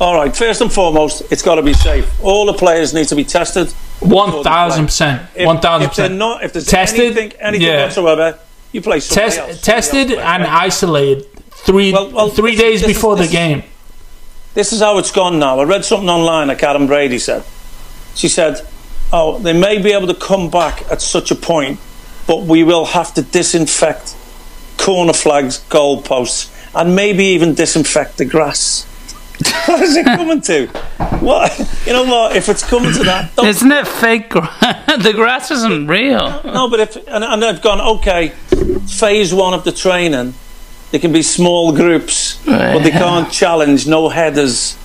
all 0.00 0.14
right. 0.16 0.34
First 0.36 0.60
and 0.60 0.72
foremost, 0.72 1.22
it's 1.30 1.42
got 1.42 1.56
to 1.56 1.62
be 1.62 1.72
safe. 1.74 2.08
All 2.22 2.46
the 2.46 2.52
players 2.54 2.92
need 2.94 3.08
to 3.08 3.16
be 3.16 3.24
tested. 3.24 3.70
one 4.00 4.42
thousand 4.44 4.86
percent, 4.86 5.22
If, 5.34 5.46
one 5.46 5.60
thousand 5.60 5.88
if 5.90 5.96
they're 5.96 6.06
percent 6.08 6.18
not, 6.18 6.44
if 6.44 6.52
there's 6.52 6.66
Tested? 6.66 7.16
anything, 7.16 7.32
anything 7.40 7.66
Yeah. 7.68 7.84
whatsoever, 7.84 8.38
you 8.72 8.80
play 8.82 9.00
somebody 9.00 9.36
else. 9.38 9.60
Tested 9.62 10.10
else 10.12 10.20
and 10.20 10.42
play, 10.42 10.52
right? 10.52 10.62
isolated 10.64 11.26
three 11.50 11.92
Well- 11.92 12.10
well, 12.10 12.28
three 12.28 12.52
this 12.52 12.60
days 12.60 12.80
this 12.82 12.88
before 12.96 13.16
this 13.16 13.30
the 13.30 13.36
is- 13.38 13.46
game. 13.46 13.62
This 14.54 14.72
is 14.72 14.80
how 14.80 14.98
it's 14.98 15.10
gone 15.10 15.38
now. 15.38 15.60
I 15.60 15.64
read 15.64 15.84
something 15.84 16.08
online 16.10 16.48
that 16.48 16.58
Karren 16.58 16.86
Brady 16.86 17.18
said. 17.18 17.42
She 18.14 18.28
said, 18.28 18.60
"Oh, 19.12 19.38
they 19.38 19.52
may 19.54 19.78
be 19.80 19.92
able 19.92 20.06
to 20.08 20.14
come 20.14 20.50
back 20.50 20.84
at 20.90 21.00
such 21.00 21.30
a 21.30 21.34
point, 21.34 21.80
but 22.26 22.42
we 22.42 22.62
will 22.62 22.84
have 22.86 23.14
to 23.14 23.22
disinfect 23.22 24.14
corner 24.76 25.14
flags, 25.14 25.58
goal 25.70 26.02
posts, 26.02 26.50
and 26.74 26.94
maybe 26.94 27.24
even 27.24 27.54
disinfect 27.54 28.18
the 28.18 28.24
grass." 28.26 28.86
what 29.66 29.80
is 29.82 29.96
it 29.96 30.04
coming 30.04 30.40
to? 30.42 30.66
What 31.20 31.58
you 31.86 31.92
know? 31.94 32.04
What 32.04 32.36
if 32.36 32.48
it's 32.48 32.62
coming 32.62 32.92
to 32.92 33.02
that? 33.04 33.34
Don't 33.34 33.46
Isn't 33.46 33.72
it 33.72 33.88
fake? 33.88 34.28
gra- 34.30 34.50
the 34.98 35.12
grass 35.14 35.50
isn't 35.50 35.86
real. 35.86 36.42
No, 36.44 36.68
but 36.68 36.80
if 36.80 36.96
and, 37.08 37.24
and 37.24 37.42
they've 37.42 37.60
gone 37.62 37.80
okay, 37.80 38.28
phase 38.86 39.32
one 39.32 39.54
of 39.54 39.64
the 39.64 39.72
training, 39.72 40.34
there 40.92 41.00
can 41.00 41.12
be 41.12 41.22
small 41.22 41.72
groups, 41.72 42.36
but 42.46 42.78
they 42.84 42.90
can't 42.90 43.32
challenge, 43.32 43.86
no 43.88 44.08
headers, 44.08 44.76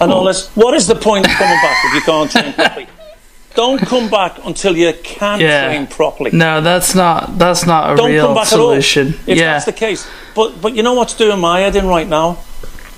and 0.00 0.12
all 0.12 0.24
this. 0.24 0.48
What 0.54 0.74
is 0.74 0.86
the 0.86 0.94
point 0.94 1.26
of 1.26 1.32
coming 1.32 1.56
back 1.56 1.76
if 1.86 1.94
you 1.94 2.00
can't 2.02 2.30
train 2.30 2.52
properly? 2.52 2.86
Don't 3.54 3.78
come 3.80 4.08
back 4.10 4.44
until 4.44 4.76
you 4.76 4.92
can 5.04 5.40
Yeah. 5.40 5.66
train 5.68 5.86
properly. 5.86 6.30
No, 6.32 6.60
that's 6.60 6.94
not. 6.94 7.38
That's 7.38 7.64
not 7.64 7.92
a 7.92 7.96
Don't 7.96 8.10
real 8.10 8.26
come 8.26 8.34
back 8.34 8.46
solution. 8.46 9.08
at 9.08 9.14
all. 9.14 9.20
If 9.32 9.38
yeah. 9.38 9.52
that's 9.52 9.64
the 9.64 9.72
case, 9.72 10.06
but 10.34 10.60
but 10.60 10.74
you 10.76 10.82
know 10.82 10.94
what's 10.94 11.14
doing 11.14 11.38
my 11.40 11.60
head 11.60 11.76
in 11.76 11.86
right 11.86 12.08
now? 12.08 12.38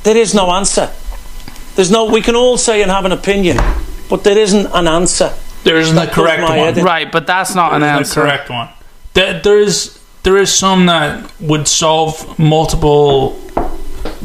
There 0.02 0.16
is 0.16 0.34
no 0.34 0.50
answer. 0.50 0.90
There's 1.76 1.90
no. 1.90 2.06
We 2.06 2.22
can 2.22 2.34
all 2.34 2.56
say 2.58 2.80
and 2.82 2.90
have 2.90 3.04
an 3.04 3.12
opinion, 3.12 3.58
but 4.08 4.24
there 4.24 4.38
isn't 4.38 4.66
an 4.72 4.88
answer. 4.88 5.30
There 5.64 5.76
isn't 5.76 5.94
the 5.94 6.06
correct 6.06 6.42
one. 6.42 6.74
Right, 6.84 7.10
but 7.12 7.26
that's 7.26 7.54
not 7.54 7.74
an 7.74 7.80
There 7.82 8.00
is 8.00 8.08
answer. 8.08 8.20
the 8.22 8.26
correct 8.26 8.48
one. 8.50 8.68
There, 9.12 9.40
there 9.40 9.58
is 9.58 9.98
there 10.26 10.36
is 10.38 10.52
some 10.52 10.86
that 10.86 11.30
would 11.40 11.68
solve 11.68 12.36
multiple 12.36 13.38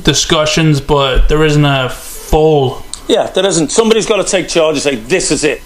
discussions, 0.03 0.81
but 0.81 1.27
there 1.29 1.45
isn't 1.45 1.63
a 1.63 1.89
full. 1.89 2.83
Yeah, 3.07 3.27
there 3.27 3.45
isn't. 3.45 3.71
Somebody's 3.71 4.07
got 4.07 4.17
to 4.17 4.23
take 4.23 4.47
charge 4.49 4.73
and 4.77 4.81
say, 4.81 4.95
"This 4.95 5.29
is 5.31 5.43
it." 5.43 5.61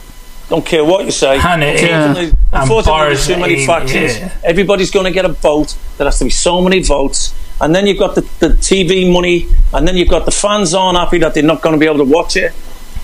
Don't 0.49 0.65
care 0.65 0.83
what 0.83 1.05
you 1.05 1.11
say. 1.11 1.39
And 1.39 1.63
it- 1.63 1.81
Yeah. 1.81 1.87
Unfortunately, 2.11 2.25
And 2.53 2.61
unfortunately 2.63 3.07
there's 3.15 3.27
too 3.27 3.37
many 3.37 3.65
factions. 3.65 4.17
yeah. 4.19 4.29
Everybody's 4.43 4.91
going 4.91 5.05
to 5.05 5.11
get 5.11 5.25
a 5.25 5.29
vote. 5.29 5.73
There 5.97 6.05
has 6.05 6.19
to 6.19 6.25
be 6.25 6.29
so 6.29 6.61
many 6.61 6.79
votes, 6.83 7.33
and 7.61 7.73
then 7.73 7.87
you've 7.87 7.97
got 8.05 8.15
the, 8.15 8.21
the 8.39 8.49
TV 8.49 9.11
money, 9.11 9.47
and 9.73 9.87
then 9.87 9.95
you've 9.95 10.09
got 10.09 10.25
the 10.25 10.31
fans 10.43 10.73
aren't 10.73 10.97
happy 10.97 11.17
that 11.19 11.33
they're 11.33 11.43
not 11.53 11.61
going 11.61 11.73
to 11.73 11.79
be 11.79 11.85
able 11.91 11.97
to 12.05 12.11
watch 12.17 12.35
it. 12.35 12.51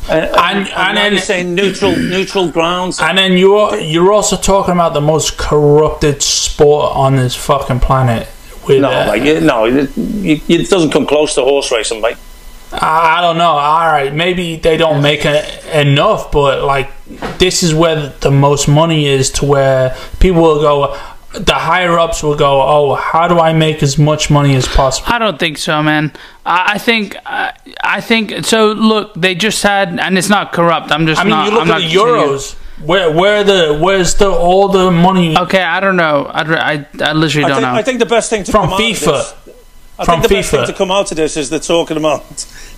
Uh, 0.09 0.13
and, 0.13 0.31
and, 0.33 0.67
and 0.69 0.97
then- 0.97 1.11
you're 1.13 1.21
saying 1.21 1.55
neutral 1.55 1.95
neutral 1.95 2.49
grounds. 2.49 2.99
And 2.99 3.17
then 3.17 3.33
you're 3.37 3.77
you're 3.79 4.11
also 4.11 4.35
talking 4.35 4.73
about 4.73 4.93
the 4.93 5.01
most 5.01 5.37
corrupted 5.37 6.21
sport 6.21 6.95
on 6.95 7.15
this 7.15 7.35
fucking 7.35 7.79
planet. 7.81 8.27
With 8.67 8.81
no, 8.81 8.91
uh, 8.91 9.11
mate, 9.11 9.23
you, 9.23 9.41
no, 9.41 9.65
it, 9.65 9.89
it 10.47 10.69
doesn't 10.69 10.91
come 10.91 11.05
close 11.07 11.33
to 11.35 11.41
horse 11.41 11.71
racing, 11.71 11.99
mate. 12.01 12.17
I, 12.73 13.17
I 13.17 13.21
don't 13.21 13.37
know. 13.37 13.51
All 13.51 13.87
right, 13.87 14.13
maybe 14.13 14.55
they 14.55 14.77
don't 14.77 15.01
make 15.01 15.25
a, 15.25 15.79
enough, 15.81 16.31
but 16.31 16.63
like 16.63 16.91
this 17.37 17.63
is 17.63 17.73
where 17.73 18.09
the 18.21 18.31
most 18.31 18.67
money 18.67 19.07
is. 19.07 19.29
To 19.31 19.45
where 19.45 19.95
people 20.19 20.41
will 20.41 20.61
go. 20.61 20.99
The 21.33 21.53
higher 21.53 21.97
ups 21.97 22.23
will 22.23 22.35
go. 22.35 22.61
Oh, 22.61 22.95
how 22.95 23.27
do 23.27 23.39
I 23.39 23.53
make 23.53 23.81
as 23.81 23.97
much 23.97 24.29
money 24.29 24.55
as 24.55 24.67
possible? 24.67 25.07
I 25.13 25.17
don't 25.17 25.39
think 25.39 25.57
so, 25.57 25.81
man. 25.81 26.11
I, 26.45 26.73
I 26.73 26.77
think. 26.77 27.15
I, 27.25 27.53
I 27.81 28.01
think 28.01 28.43
so. 28.45 28.73
Look, 28.73 29.13
they 29.15 29.33
just 29.35 29.63
had, 29.63 29.97
and 29.97 30.17
it's 30.17 30.27
not 30.29 30.51
corrupt. 30.51 30.91
I'm 30.91 31.05
just. 31.07 31.21
I 31.21 31.23
mean, 31.23 31.29
not, 31.31 31.45
you 31.45 31.51
look 31.51 31.61
I'm 31.67 31.71
at 31.71 31.79
the 31.79 31.87
Euros. 31.95 32.55
Where 32.85 33.11
where 33.11 33.43
the 33.43 33.77
where's 33.81 34.15
the 34.15 34.29
all 34.29 34.67
the 34.67 34.89
money 34.91 35.37
Okay, 35.37 35.61
I 35.61 35.79
don't 35.79 35.95
know. 35.97 36.25
I, 36.25 36.41
I, 36.73 36.87
I 36.99 37.13
literally 37.13 37.47
don't 37.47 37.61
think, 37.61 37.61
know. 37.61 37.73
I 37.79 37.83
think 37.83 37.99
the 37.99 38.05
best 38.07 38.29
thing 38.29 38.43
to 38.43 38.51
From 38.51 38.63
come 38.69 38.73
out 38.73 38.79
of 38.81 38.85
FIFA. 38.87 39.05
this- 39.05 39.35
I 39.99 40.05
From 40.05 40.19
think 40.21 40.29
the 40.29 40.35
best 40.35 40.51
FIFA. 40.51 40.57
thing 40.57 40.65
to 40.67 40.73
come 40.73 40.91
out 40.91 41.11
of 41.11 41.17
this 41.17 41.37
is 41.37 41.49
they're 41.51 41.59
talking 41.59 41.95
about 41.97 42.27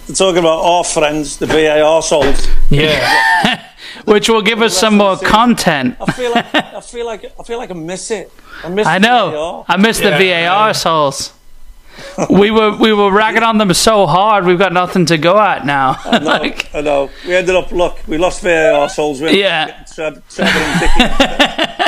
they're 0.07 0.15
talking 0.15 0.39
about 0.39 0.59
our 0.59 0.83
friends, 0.83 1.37
the 1.37 1.45
VAR 1.47 2.01
solds. 2.01 2.49
Yeah, 2.69 3.65
Which 4.05 4.27
will 4.27 4.41
give 4.41 4.61
us 4.61 4.77
some 4.77 4.97
more 4.97 5.15
content. 5.15 5.95
I 6.01 6.11
feel 6.11 6.31
like 6.31 6.53
I 6.55 6.81
feel 6.81 7.05
like 7.05 7.25
I 7.39 7.43
feel 7.43 7.57
like 7.57 7.71
I 7.71 7.73
miss 7.75 8.11
it. 8.11 8.29
I 8.63 8.69
miss. 8.69 8.87
I 8.87 8.97
know. 8.97 9.65
I 9.67 9.77
miss 9.77 9.99
Yeah, 9.99 10.17
the 10.17 10.31
VAR 10.31 10.69
I- 10.69 10.71
souls. 10.73 11.33
we 12.29 12.49
were 12.49 12.75
we 12.77 12.91
were 12.91 13.11
ragging 13.11 13.43
on 13.43 13.57
them 13.59 13.71
so 13.73 14.07
hard. 14.07 14.45
We've 14.45 14.57
got 14.57 14.73
nothing 14.73 15.05
to 15.07 15.17
go 15.17 15.39
at 15.39 15.65
now. 15.65 15.99
I 16.05 16.19
know. 16.19 16.25
Like, 16.43 16.73
I 16.73 16.81
know. 16.81 17.09
We 17.27 17.35
ended 17.35 17.55
up. 17.55 17.71
Look, 17.71 17.99
we 18.07 18.17
lost 18.17 18.41
VAR 18.41 18.89
souls. 18.89 19.21
We 19.21 19.39
Yeah. 19.39 19.85
Trevor 19.93 20.21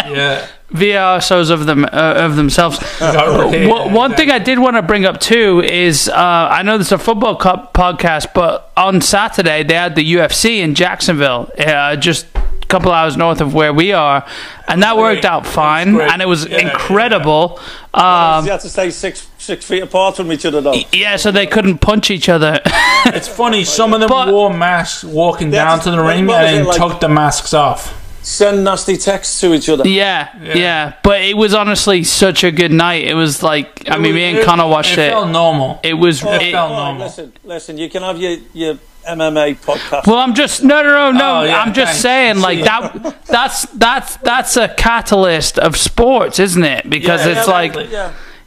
yeah. 0.10 0.48
VAR 0.72 1.22
souls 1.22 1.50
of 1.50 1.66
them 1.66 1.86
uh, 1.86 1.90
of 2.18 2.36
themselves. 2.36 2.80
Yeah, 3.00 3.68
One 3.68 3.94
one 3.94 4.14
thing 4.16 4.30
I 4.32 4.40
did 4.40 4.60
want 4.60 4.76
to 4.76 4.82
bring 4.82 5.06
up 5.06 5.20
too 5.20 5.62
is 5.62 6.10
uh, 6.10 6.14
I 6.16 6.62
know 6.64 6.78
this 6.78 6.88
is 6.88 6.92
a 6.94 6.98
football 6.98 7.36
cup 7.36 7.74
podcast, 7.74 8.28
but 8.34 8.72
on 8.78 9.02
Saturday 9.02 9.64
they 9.64 9.76
had 9.76 9.96
the 9.96 10.14
UFC 10.16 10.58
in 10.60 10.76
Jacksonville, 10.76 11.50
uh, 11.58 11.96
just 11.96 12.26
a 12.36 12.55
couple 12.68 12.92
hours 12.92 13.16
north 13.18 13.42
of 13.42 13.54
where 13.54 13.74
we 13.74 13.94
are, 13.94 14.26
and 14.68 14.82
that 14.84 14.98
worked 14.98 15.26
out 15.26 15.46
fine, 15.46 15.94
great. 15.96 16.12
and 16.12 16.22
it 16.22 16.28
was 16.28 16.46
Yeah, 16.48 16.60
incredible. 16.60 17.60
you 17.96 18.02
Um, 18.02 18.46
had 18.48 18.60
to 18.62 18.70
stay 18.70 18.90
six 18.92 19.28
six 19.38 19.64
feet 19.66 19.84
apart 19.84 20.16
from 20.16 20.32
each 20.32 20.46
other, 20.46 20.60
though. 20.62 20.74
yeah, 20.92 21.16
so 21.18 21.32
they 21.32 21.46
couldn't 21.46 21.78
punch 21.80 22.10
each 22.12 22.30
other. 22.30 22.60
It's 23.08 23.28
funny. 23.28 23.64
Some 23.64 23.94
of 23.94 24.00
them 24.00 24.10
But- 24.10 24.30
wore 24.30 24.52
masks 24.52 25.04
walking 25.04 25.52
down 25.52 25.80
to 25.82 25.92
the 25.92 26.00
ring 26.02 26.22
and 26.22 26.30
then 26.30 26.66
like- 26.66 26.78
took 26.78 27.00
the 27.00 27.08
masks 27.08 27.54
off. 27.54 27.94
send 28.24 28.64
nasty 28.64 28.98
texts 28.98 29.40
to 29.42 29.54
each 29.54 29.70
other. 29.70 29.88
Yeah, 29.88 30.30
yeah, 30.44 30.58
Yeah. 30.58 30.94
But 31.04 31.22
it 31.22 31.38
was 31.38 31.54
honestly 31.54 32.04
such 32.04 32.44
a 32.44 32.50
good 32.50 32.72
night. 32.72 33.04
It 33.06 33.14
was 33.14 33.44
like 33.44 33.84
I 33.88 33.98
mean, 34.00 34.16
me 34.16 34.24
and 34.24 34.38
It- 34.40 34.46
Connor 34.46 34.66
watched 34.68 34.94
it. 34.98 35.10
it. 35.10 35.12
felt 35.12 35.30
normal. 35.30 35.80
It 35.84 35.94
was. 35.94 36.24
Oh, 36.26 36.32
it- 36.34 36.52
felt 36.52 36.72
all 36.72 36.78
right, 36.78 36.84
normal. 36.88 37.06
listen, 37.06 37.34
listen. 37.44 37.78
You 37.78 37.88
can 37.90 38.02
have 38.02 38.18
your 38.20 38.38
your 38.54 38.78
MMA 39.08 39.56
podcast. 39.58 40.08
well, 40.08 40.18
I'm 40.18 40.34
just 40.34 40.64
no, 40.64 40.82
no, 40.84 40.90
no, 40.90 41.12
no. 41.12 41.40
Oh, 41.40 41.44
yeah, 41.44 41.60
I'm 41.62 41.74
just 41.74 42.02
thanks. 42.02 42.02
saying, 42.02 42.40
like 42.40 42.64
that. 42.64 43.26
That's 43.26 43.66
that's 43.68 44.18
that's 44.18 44.58
a 44.58 44.68
catalyst 44.70 45.60
of 45.60 45.78
sports, 45.78 46.40
isn't 46.40 46.64
it? 46.64 46.90
Because 46.90 47.26
Yeah, 47.26 47.32
it's 47.38 47.48
yeah, 47.48 47.54
like 47.54 47.76
it, 47.76 47.94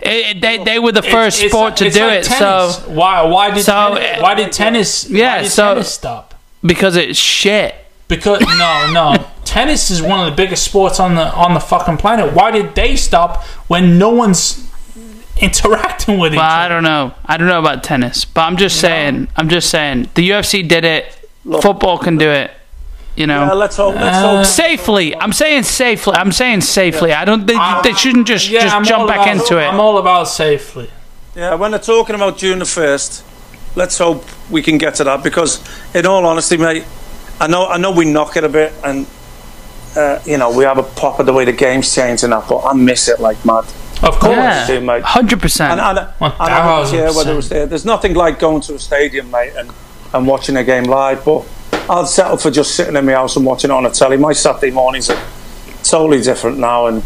it- 0.00 0.40
they 0.40 0.59
they 0.62 0.78
were 0.78 0.92
the 0.92 1.02
first 1.02 1.42
it's 1.42 1.50
sport 1.52 1.70
like- 1.72 1.76
to 1.76 1.86
it's 1.86 1.96
do 1.96 2.02
like 2.06 2.20
it. 2.20 2.24
tennis. 2.24 2.76
So 2.76 2.90
why 2.90 3.22
why 3.22 3.50
did 3.50 3.64
So, 3.64 3.94
tennis, 3.94 4.22
why 4.22 4.34
did 4.34 4.52
tennis 4.52 5.11
yeah, 5.11 5.42
did 5.42 5.50
so- 5.50 5.74
tennis 5.74 5.92
stop? 5.92 6.34
because 6.64 6.96
it's 6.96 7.18
shit. 7.18 7.74
Because 8.09 8.40
no 8.40 8.90
no 8.92 9.26
tennis 9.44 9.90
is 9.90 10.00
one 10.02 10.18
of 10.20 10.26
the 10.30 10.34
biggest 10.36 10.64
sports 10.64 10.98
on 10.98 11.14
the 11.14 11.30
on 11.34 11.52
the 11.54 11.61
fucking 11.61 11.98
planet. 11.98 12.32
Why 12.34 12.50
did 12.50 12.74
they 12.74 12.96
stop 12.96 13.44
when 13.68 13.98
no 13.98 14.09
one's 14.09 14.67
interacting 15.43 16.18
with 16.18 16.32
each 16.32 16.39
Well, 16.39 16.47
I 16.51 16.68
don't 16.68 16.82
know. 16.82 17.14
I 17.24 17.36
don't 17.36 17.49
know 17.49 17.59
about 17.59 17.84
tennis, 17.84 18.24
but 18.24 18.43
I'm 18.43 18.57
just 18.57 18.80
saying. 18.80 19.28
I'm 19.36 19.49
just 19.49 19.70
saying. 19.70 20.09
The 20.14 20.30
UFC 20.30 20.66
did 20.66 20.84
it. 20.84 21.14
Look. 21.45 21.62
Football 21.62 21.99
can 21.99 22.16
do 22.18 22.28
it. 22.30 22.51
You 23.16 23.26
know. 23.26 23.47
Yeah, 23.47 23.53
let's 23.53 23.76
hope. 23.76 23.95
Let's 23.97 24.16
Uh, 24.16 24.45
safely. 24.45 25.14
I'm 25.16 25.32
saying 25.32 25.64
safely. 25.64 26.14
I'm 26.14 26.30
saying 26.32 26.61
safely. 26.61 27.12
I 27.12 27.24
don't. 27.24 27.47
They, 27.47 27.55
I- 27.57 27.80
they 27.82 27.93
shouldn't 27.93 28.26
just 28.28 28.49
Yeah, 28.49 28.62
just 28.62 28.74
I'm 28.74 28.84
jump 28.84 29.09
back 29.09 29.20
about- 29.26 29.36
into 29.36 29.59
it. 29.59 29.64
I'm 29.66 29.80
all 29.80 29.99
about 29.99 30.24
safely. 30.28 30.91
Yeah, 31.34 31.55
when 31.55 31.70
they're 31.72 31.80
talking 31.80 32.14
about 32.14 32.36
June 32.39 32.59
the 32.59 32.64
first, 32.64 33.24
let's 33.76 33.99
hope 33.99 34.24
we 34.51 34.62
can 34.62 34.76
get 34.78 34.97
to 34.97 35.05
that 35.05 35.22
because, 35.22 35.61
in 35.95 36.05
all 36.07 36.24
honesty, 36.26 36.57
mate, 36.57 36.84
I 37.41 37.47
know 37.47 37.66
I 37.66 37.76
know 37.78 37.91
we 37.93 38.05
knock 38.05 38.36
it 38.36 38.45
a 38.45 38.49
bit 38.49 38.72
and 38.84 39.07
uh, 39.97 40.18
you 40.24 40.36
know 40.36 40.51
we 40.57 40.64
have 40.64 40.78
a 40.78 40.82
pop 40.82 41.18
of 41.20 41.26
the 41.26 41.32
way 41.32 41.45
the 41.45 41.53
game's 41.53 41.95
changing 41.95 42.30
that, 42.30 42.49
but 42.49 42.64
I 42.64 42.72
miss 42.72 43.09
it 43.09 43.20
like 43.20 43.45
mad. 43.45 43.64
Of 44.03 44.20
course. 44.20 44.36
yeah, 44.36 44.66
do, 44.66 44.80
mate. 44.80 45.03
hundred 45.03 45.32
And, 45.34 45.42
percent. 45.42 45.80
and, 45.80 45.99
and 45.99 46.09
I 46.20 46.82
don't 46.82 46.90
care 46.90 47.12
whether 47.12 47.32
it 47.32 47.36
was 47.36 47.49
there. 47.49 47.66
There's 47.66 47.84
nothing 47.84 48.14
like 48.14 48.38
going 48.38 48.61
to 48.62 48.74
a 48.74 48.78
stadium, 48.78 49.30
mate, 49.30 49.55
and, 49.57 49.70
and 50.14 50.26
watching 50.26 50.57
a 50.57 50.62
game 50.64 50.84
live. 50.84 51.24
But 51.24 51.46
I'll 51.90 52.07
settle 52.07 52.36
for 52.36 52.51
just 52.51 52.74
sitting 52.76 52.94
in 52.96 53.05
my 53.07 53.12
house 53.12 53.36
and 53.36 53.44
watching 53.44 53.70
it 53.70 53.74
on 53.74 53.86
a 53.86 53.90
telly. 53.90 54.16
My 54.16 54.32
Saturday 54.32 54.70
mornings 54.70 55.11
are 55.11 55.20
totally 55.82 56.20
different 56.22 56.59
now, 56.59 56.86
and 56.86 57.03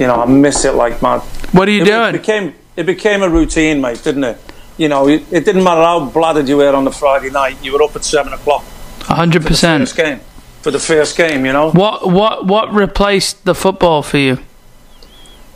you 0.00 0.06
know 0.06 0.16
I 0.16 0.26
miss 0.26 0.64
it 0.64 0.72
like 0.74 1.00
mad. 1.00 1.20
What 1.52 1.68
are 1.68 1.70
you 1.70 1.82
It, 1.82 1.88
it 1.88 1.90
doing? 1.92 2.12
became 2.12 2.54
it 2.76 2.86
became 2.86 3.22
a 3.22 3.28
routine, 3.28 3.80
mate, 3.80 4.02
didn't 4.02 4.24
it? 4.24 4.38
You 4.78 4.88
know, 4.88 5.08
it, 5.08 5.22
it 5.32 5.44
didn't 5.44 5.62
matter 5.64 5.80
how 5.82 6.10
bladdered 6.10 6.48
you 6.48 6.56
were 6.58 6.74
on 6.74 6.84
the 6.84 6.90
Friday 6.92 7.30
night. 7.30 7.62
You 7.64 7.72
were 7.72 7.82
up 7.82 7.94
at 7.96 8.04
seven 8.04 8.32
o'clock 8.32 8.64
hundred 9.02 9.46
percent. 9.46 9.82
first 9.82 9.96
game. 9.96 10.20
For 10.62 10.72
the 10.72 10.80
first 10.80 11.16
game, 11.16 11.46
you 11.46 11.52
know. 11.52 11.70
What 11.70 12.10
what 12.10 12.44
what 12.46 12.74
replaced 12.74 13.44
the 13.44 13.54
football 13.54 14.02
for 14.02 14.18
you? 14.18 14.38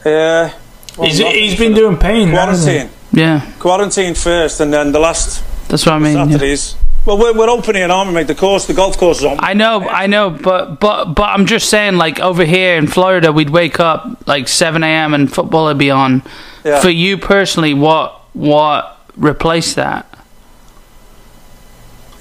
Uh, 0.04 0.06
well, 0.06 0.59
He's, 1.04 1.20
nothing 1.20 1.34
he's 1.34 1.54
for 1.54 1.60
been 1.64 1.74
doing 1.74 1.96
pain. 1.96 2.28
hasn't 2.28 2.70
he? 2.70 2.78
quarantine. 2.78 2.96
Yeah, 3.12 3.52
Quarantine 3.58 4.14
first, 4.14 4.60
and 4.60 4.72
then 4.72 4.92
the 4.92 5.00
last 5.00 5.42
that's 5.68 5.84
what 5.86 5.94
I 5.94 5.98
mean. 5.98 6.16
yeah. 6.16 6.24
Saturdays. 6.26 6.76
Well, 7.06 7.16
we're, 7.18 7.32
we're 7.32 7.48
opening 7.48 7.82
an 7.82 7.90
army, 7.90 8.12
mate. 8.12 8.26
The 8.26 8.34
course, 8.34 8.66
the 8.66 8.74
golf 8.74 8.98
course 8.98 9.18
is 9.20 9.24
on. 9.24 9.38
I 9.40 9.54
know, 9.54 9.80
I 9.88 10.06
know, 10.06 10.30
but 10.30 10.80
but 10.80 11.14
but 11.14 11.30
I'm 11.30 11.46
just 11.46 11.70
saying, 11.70 11.96
like 11.96 12.20
over 12.20 12.44
here 12.44 12.76
in 12.76 12.86
Florida, 12.86 13.32
we'd 13.32 13.50
wake 13.50 13.80
up 13.80 14.26
like 14.28 14.48
7 14.48 14.82
a.m. 14.82 15.14
and 15.14 15.32
football 15.32 15.64
would 15.64 15.78
be 15.78 15.90
on. 15.90 16.22
Yeah. 16.64 16.80
For 16.80 16.90
you 16.90 17.16
personally, 17.16 17.72
what 17.72 18.20
what 18.34 18.98
replaced 19.16 19.76
that? 19.76 20.06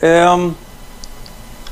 Um, 0.02 0.58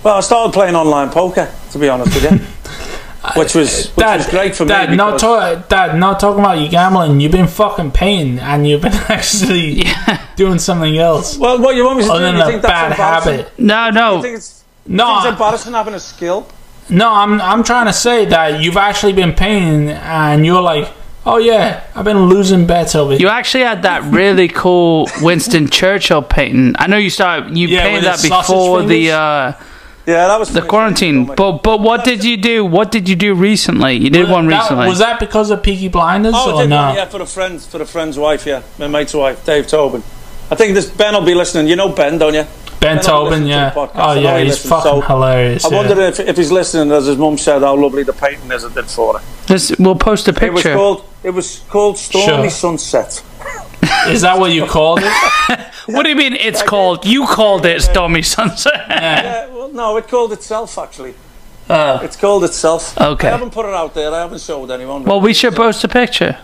well, 0.03 0.18
I 0.18 0.20
started 0.20 0.53
playing 0.53 0.76
online 0.76 1.10
poker, 1.10 1.49
to 1.72 1.80
be 1.80 1.88
honest 1.88 2.14
with 2.14 2.24
you, 2.24 2.39
which 3.36 3.55
was 3.55 3.88
which 3.89 3.95
Dad, 4.05 4.17
was 4.17 4.28
great 4.30 4.55
for 4.55 4.65
Dad, 4.65 4.89
me. 4.91 4.95
not 4.95 5.13
because- 5.15 5.55
talk, 5.57 5.69
Dad, 5.69 5.97
not 5.99 6.19
talking 6.19 6.39
about 6.39 6.59
you 6.59 6.69
gambling. 6.69 7.19
You've 7.19 7.32
been 7.32 7.47
fucking 7.47 7.91
paying, 7.91 8.39
and 8.39 8.67
you've 8.67 8.82
been 8.82 8.93
actually 9.09 9.84
doing 10.36 10.59
something 10.59 10.97
else 10.97 11.38
well, 11.38 11.59
what 11.59 11.75
you 11.75 11.86
want 11.86 11.97
me 11.99 12.05
to 12.05 12.11
other 12.11 12.32
do? 12.32 12.38
You 12.38 12.43
think 12.45 12.61
that's 12.61 12.97
bad 12.97 13.23
habit. 13.25 13.51
No, 13.59 13.88
You 13.88 13.91
no. 13.91 14.21
think 14.21 14.38
it's, 14.38 14.63
you 14.86 14.97
think 14.97 15.01
it's 15.17 15.23
No, 15.25 15.30
embarrassing 15.30 15.73
having 15.73 15.93
a 15.95 15.99
skill? 15.99 16.47
no, 16.89 17.11
I'm 17.11 17.41
I'm 17.41 17.63
trying 17.63 17.88
to 17.88 17.93
say 17.93 18.25
that 18.25 18.61
you've 18.61 18.78
actually 18.78 19.13
been 19.13 19.34
paying, 19.34 19.89
and 19.89 20.45
you're 20.45 20.61
like, 20.61 20.89
oh 21.25 21.38
yeah, 21.38 21.84
I've 21.95 22.05
been 22.05 22.28
losing 22.28 22.65
bets 22.65 22.95
over 22.95 23.13
You 23.15 23.28
actually 23.28 23.63
had 23.65 23.82
that 23.82 24.03
really 24.13 24.47
cool 24.47 25.09
Winston 25.21 25.67
Churchill 25.69 26.21
painting. 26.21 26.75
I 26.80 26.88
know 26.88 26.95
you 26.97 27.09
started 27.09 27.57
you 27.57 27.67
Yeah, 27.67 27.84
painted 27.84 28.03
that 28.05 28.19
his 28.21 28.30
sausage 28.30 28.47
before 28.47 28.84
the 28.84 29.11
uh, 29.11 29.53
Yeah, 30.08 30.28
that 30.30 30.39
was 30.39 30.53
the 30.53 30.62
quarantine. 30.62 31.30
Oh 31.30 31.36
but 31.36 31.64
but 31.64 31.82
what 31.82 32.05
did 32.05 32.24
you 32.24 32.38
do? 32.38 32.64
What 32.64 32.91
did 32.93 33.10
you 33.10 33.16
do 33.18 33.34
recently? 33.36 33.95
You 33.97 34.10
did 34.10 34.30
one 34.30 34.47
That- 34.47 34.62
recently. 34.62 34.88
was 34.88 34.99
that 34.99 35.20
because 35.20 35.51
of 35.51 35.62
Peaky 35.62 35.89
Blinders 35.89 36.34
Oh, 36.36 36.55
or 36.55 36.62
did 36.62 36.70
no? 36.70 36.93
yeah, 36.93 37.05
for 37.05 37.18
the 37.18 37.26
friend, 37.26 37.62
for 37.62 37.82
a 37.82 37.86
friend's 37.86 38.18
wife, 38.18 38.45
yeah, 38.45 38.62
my 38.80 38.88
mate's 38.88 39.14
wife, 39.14 39.45
Dave 39.45 39.68
Tobin. 39.68 40.01
I 40.49 40.55
think 40.55 40.76
this 40.76 40.89
Ben 40.89 41.14
will 41.14 41.26
be 41.26 41.36
listening. 41.36 41.68
You 41.68 41.76
know 41.76 41.89
Ben, 41.89 42.18
don't 42.18 42.34
you? 42.34 42.45
Ben 42.80 42.95
Ben, 42.97 43.03
Tobin, 43.03 43.45
yeah. 43.47 43.72
podcast. 43.72 43.91
Oh 43.95 44.14
yeah, 44.14 44.38
he's 44.39 44.49
listens, 44.51 44.70
fucking 44.70 44.91
so 44.91 45.01
hilarious. 45.01 45.66
I 45.66 45.70
yeah. 45.72 45.76
wonder 45.76 46.01
if, 46.03 46.20
if 46.22 46.38
he's 46.38 46.51
listening, 46.53 46.89
as 46.93 47.08
his 47.08 47.18
mum 47.18 47.38
said, 47.38 47.62
how 47.64 47.76
lovely 47.76 48.03
the 48.03 48.14
painting 48.14 48.49
is 48.51 48.64
it 48.64 48.74
did 48.76 48.86
for 48.89 49.20
her. 49.20 49.26
This, 49.47 49.76
we'll 49.78 49.95
post 49.95 50.30
a 50.30 50.34
picture. 50.34 50.45
It 50.47 50.53
was 50.53 50.64
called 50.64 51.03
it 51.24 51.30
was 51.32 51.60
called 51.70 51.97
Stormy 51.97 52.43
Sure. 52.43 52.49
Sunset. 52.49 53.24
Is 54.07 54.21
that 54.21 54.38
what 54.39 54.51
you 54.51 54.65
called 54.65 54.99
it? 55.03 55.13
What 55.88 56.03
do 56.03 56.09
you 56.09 56.17
mean 56.17 56.33
it's 56.33 56.61
called? 56.61 57.05
You 57.05 57.25
called 57.25 57.65
it 57.65 57.81
Stormy 57.81 58.21
Sunset. 58.21 58.73
Yeah, 58.89 59.47
well, 59.47 59.69
no, 59.69 59.95
it 59.97 60.07
called 60.09 60.33
itself 60.33 60.77
actually. 60.77 61.13
Uh, 61.69 61.99
It's 62.03 62.17
called 62.17 62.43
itself. 62.43 62.97
Okay. 62.99 63.27
I 63.29 63.31
haven't 63.31 63.51
put 63.51 63.65
it 63.65 63.73
out 63.73 63.93
there. 63.93 64.13
I 64.13 64.19
haven't 64.19 64.41
showed 64.41 64.69
anyone. 64.71 65.03
Well, 65.05 65.21
we 65.21 65.33
should 65.33 65.55
post 65.55 65.83
a 65.85 65.88
picture. 65.88 66.38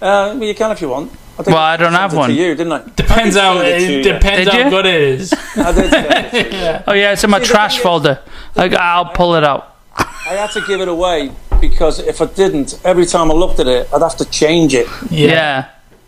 Uh, 0.00 0.34
well, 0.38 0.44
you 0.44 0.54
can 0.54 0.70
if 0.70 0.80
you 0.80 0.88
want. 0.90 1.10
I 1.12 1.42
think 1.42 1.48
Well, 1.48 1.56
I 1.58 1.76
don't 1.76 1.90
sent 1.90 2.00
have 2.02 2.12
it 2.12 2.16
one. 2.16 2.30
To 2.30 2.34
you, 2.36 2.54
didn't 2.54 2.72
I? 2.72 2.82
depends 2.96 3.36
I 3.36 3.42
how 3.42 3.54
did 3.62 3.66
it 3.66 3.82
it 3.82 3.90
you, 4.06 4.12
depends 4.12 4.50
Did 4.50 4.62
how 4.62 4.70
good 4.70 4.86
it 4.86 5.02
is. 5.02 5.32
I 5.56 5.72
did 5.72 5.92
it 5.92 6.52
yeah. 6.52 6.82
Oh 6.86 6.92
yeah, 6.92 7.12
it's 7.12 7.24
in 7.24 7.30
my 7.30 7.40
See, 7.40 7.46
trash 7.46 7.72
thing 7.72 7.78
is- 7.80 7.82
folder. 7.82 8.20
Like, 8.54 8.74
I'll 8.74 9.06
pull 9.06 9.34
it 9.34 9.42
out. 9.42 9.74
I 9.96 10.34
had 10.38 10.50
to 10.52 10.60
give 10.60 10.80
it 10.80 10.88
away 10.88 11.32
because 11.60 11.98
if 11.98 12.20
I 12.22 12.26
didn't, 12.26 12.80
every 12.84 13.06
time 13.06 13.30
I 13.32 13.34
looked 13.34 13.58
at 13.58 13.66
it, 13.66 13.88
I'd 13.92 14.02
have 14.02 14.16
to 14.18 14.24
change 14.26 14.72
it. 14.74 14.86
yeah, 15.10 15.28
Yeah. 15.28 15.64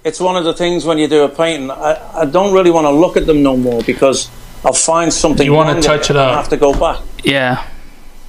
It's 0.06 0.20
one 0.20 0.36
of 0.36 0.44
the 0.44 0.54
things 0.54 0.84
when 0.84 0.98
you 0.98 1.08
do 1.08 1.24
a 1.24 1.28
painting. 1.28 1.68
I, 1.68 2.20
I 2.20 2.24
don't 2.26 2.54
really 2.54 2.70
want 2.70 2.84
to 2.84 2.90
look 2.92 3.16
at 3.16 3.26
them 3.26 3.42
no 3.42 3.56
more 3.56 3.82
because 3.82 4.30
I'll 4.64 4.72
find 4.72 5.12
something. 5.12 5.44
You 5.44 5.52
wanna 5.52 5.82
touch 5.82 6.10
it 6.10 6.16
up. 6.16 6.32
I 6.32 6.36
have 6.36 6.48
to 6.50 6.56
go 6.56 6.72
back. 6.78 7.00
Yeah. 7.24 7.66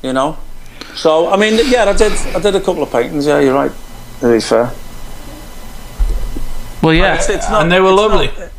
You 0.01 0.11
know. 0.11 0.37
So 0.95 1.29
I 1.29 1.37
mean, 1.37 1.59
yeah, 1.69 1.85
I 1.85 1.93
did. 1.93 2.11
I 2.35 2.39
did 2.39 2.55
a 2.55 2.61
couple 2.61 2.81
of 2.81 2.91
paintings. 2.91 3.27
Yeah, 3.27 3.39
you're 3.41 3.53
right. 3.53 3.71
To 4.21 4.33
be 4.33 4.39
fair. 4.39 4.71
Well, 6.81 6.93
yeah. 6.95 7.13
It's, 7.15 7.29
it's 7.29 7.47
not, 7.47 7.61
and 7.61 7.71
they 7.71 7.79
were 7.79 7.89
it's 7.91 7.97
lovely. 8.01 8.27
not- 8.27 8.51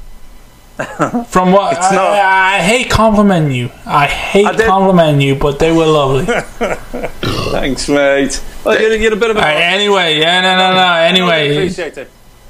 From 1.29 1.51
what 1.51 1.77
It's 1.77 1.87
I, 1.91 1.95
not- 1.97 2.11
I, 2.12 2.55
I 2.55 2.59
hate 2.61 2.89
complimenting 2.89 3.51
you. 3.51 3.69
I 3.85 4.07
hate 4.07 4.47
I 4.47 4.64
complimenting 4.64 5.21
you, 5.23 5.35
but 5.35 5.59
they 5.59 5.73
were 5.73 5.87
lovely. 5.87 6.25
thanks, 7.51 7.89
mate. 7.89 8.41
Well, 8.64 8.81
you're, 8.81 8.95
you're 8.95 9.12
a 9.14 9.16
bit 9.16 9.31
of 9.31 9.37
a. 9.39 9.41
All 9.41 9.45
right, 9.45 9.57
anyway, 9.57 10.21
yeah, 10.21 10.41
no, 10.41 10.57
no, 10.57 10.73
no. 10.75 10.79
I 10.81 11.07
Anyway, 11.07 11.57
appreciate 11.57 11.99
it. 11.99 12.09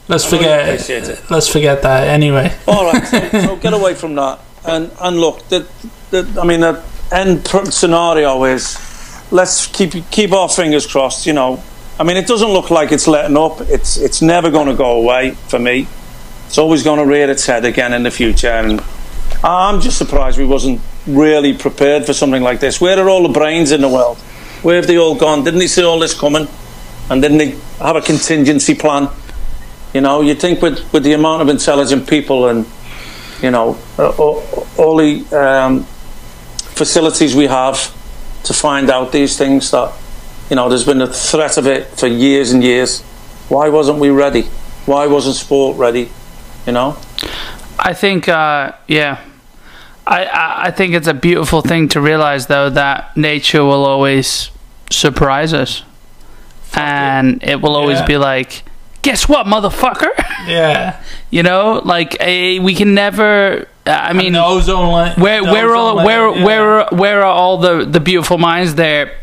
Let's 0.09 0.27
I 0.27 0.37
forget. 0.37 0.91
it. 0.91 1.31
Let's 1.31 1.49
forget 1.49 1.83
that. 1.83 2.09
Anyway, 2.09 2.55
All 2.67 2.93
right, 2.93 3.07
so, 3.07 3.29
so 3.29 3.57
get 3.61 3.73
away 3.73 3.95
from 3.95 4.15
that. 4.17 4.41
And 4.65 4.91
and 5.01 5.21
look, 5.21 5.47
the, 5.49 5.67
the, 6.11 6.39
I 6.41 6.45
mean, 6.45 6.61
the 6.61 6.83
end 7.13 7.47
scenario 7.73 8.45
is 8.45 8.77
let's 9.31 9.67
keep 9.67 9.93
keep 10.11 10.33
our 10.33 10.49
fingers 10.49 10.87
crossed. 10.87 11.27
You 11.27 11.33
know, 11.33 11.63
I 11.99 12.05
mean, 12.05 12.17
it 12.17 12.27
doesn't 12.27 12.51
look 12.51 12.71
like 12.71 12.93
it's 12.93 13.07
letting 13.07 13.37
up. 13.37 13.61
It's 13.63 13.97
it's 13.97 14.23
never 14.23 14.51
going 14.51 14.67
to 14.69 14.75
go 14.75 15.01
away 15.01 15.33
for 15.33 15.59
me. 15.59 15.87
It's 16.47 16.59
always 16.59 16.83
going 16.83 16.99
to 16.99 17.05
rear 17.05 17.31
its 17.31 17.45
head 17.45 17.65
again 17.65 17.93
in 17.93 18.03
the 18.05 18.11
future. 18.11 18.49
And 18.49 18.83
I'm 19.45 19.81
just 19.81 19.99
surprised 19.99 20.39
we 20.39 20.47
wasn't 20.47 20.81
really 21.07 21.55
prepared 21.55 22.07
for 22.07 22.13
something 22.13 22.43
like 22.43 22.61
this. 22.61 22.81
Where 22.81 22.99
are 22.99 23.09
all 23.09 23.23
the 23.23 23.29
brains 23.29 23.71
in 23.71 23.83
the 23.83 23.89
world? 23.89 24.19
Where 24.63 24.77
have 24.77 24.87
they 24.87 24.99
all 24.99 25.15
gone? 25.15 25.45
Didn't 25.45 25.61
they 25.61 25.67
see 25.67 25.85
all 25.85 25.99
this 25.99 26.19
coming? 26.19 26.49
And 27.11 27.23
didn't 27.23 27.39
they 27.39 27.51
have 27.79 27.97
a 27.97 28.01
contingency 28.01 28.75
plan? 28.75 29.09
You 29.95 30.01
know, 30.01 30.21
you 30.21 30.35
think 30.35 30.61
with, 30.63 30.93
with 30.93 31.03
the 31.03 31.15
amount 31.15 31.43
of 31.43 31.49
intelligent 31.49 32.09
people 32.09 32.49
and 32.49 32.67
you 33.43 33.51
know, 33.51 33.79
uh, 33.99 34.11
all, 34.19 34.43
all 34.77 34.97
the 34.97 35.25
um, 35.37 35.85
facilities 35.85 37.35
we 37.37 37.47
have 37.47 37.95
to 38.45 38.53
find 38.53 38.91
out 38.91 39.13
these 39.13 39.37
things 39.39 39.71
that, 39.71 39.93
you 40.51 40.57
know, 40.57 40.69
there's 40.69 40.85
been 40.85 41.01
a 41.03 41.07
threat 41.07 41.57
of 41.57 41.67
it 41.67 41.87
for 41.87 42.07
years 42.09 42.51
and 42.53 42.63
years. 42.65 43.03
Why 43.49 43.69
wasn't 43.69 43.99
we 43.99 44.11
ready? 44.11 44.43
Why 44.87 45.07
wasn't 45.07 45.37
sport 45.37 45.77
ready? 45.79 46.11
You 46.67 46.73
know? 46.73 46.97
I 47.79 47.95
think, 47.95 48.29
uh, 48.29 48.73
yeah. 48.89 49.21
I, 50.07 50.25
I, 50.25 50.63
I 50.67 50.71
think 50.71 50.95
it's 50.95 51.07
a 51.07 51.15
beautiful 51.15 51.61
thing 51.63 51.89
to 51.91 52.01
realize, 52.01 52.47
though, 52.47 52.71
that 52.71 53.17
nature 53.17 53.63
will 53.63 53.85
always 53.85 54.51
surprise 54.91 55.53
us. 55.53 55.83
And 56.75 57.43
it 57.43 57.61
will 57.61 57.77
always 57.77 57.99
Yeah. 58.01 58.07
be 58.07 58.17
like, 58.19 58.65
guess 59.09 59.29
what, 59.29 59.47
motherfucker? 59.47 60.13
yeah. 60.47 61.03
you 61.31 61.43
know, 61.43 61.81
like, 61.85 62.17
eh, 62.21 62.59
we 62.61 62.75
can 62.75 62.95
never. 62.95 63.67
uh, 63.87 63.91
I 63.91 64.13
mean, 64.13 64.35
the 64.35 64.45
ozone 64.45 64.93
layer. 64.93 65.15
where 65.15 65.43
the 65.43 65.53
where 65.53 65.67
ozone 65.67 65.77
all 65.77 65.95
layer, 65.97 66.07
where 66.07 66.37
yeah. 66.37 66.45
where 66.45 66.87
where 66.91 67.19
are 67.23 67.33
all 67.33 67.57
the 67.59 67.85
the 67.85 68.01
beautiful 68.01 68.39
minds 68.39 68.75
there 68.75 69.17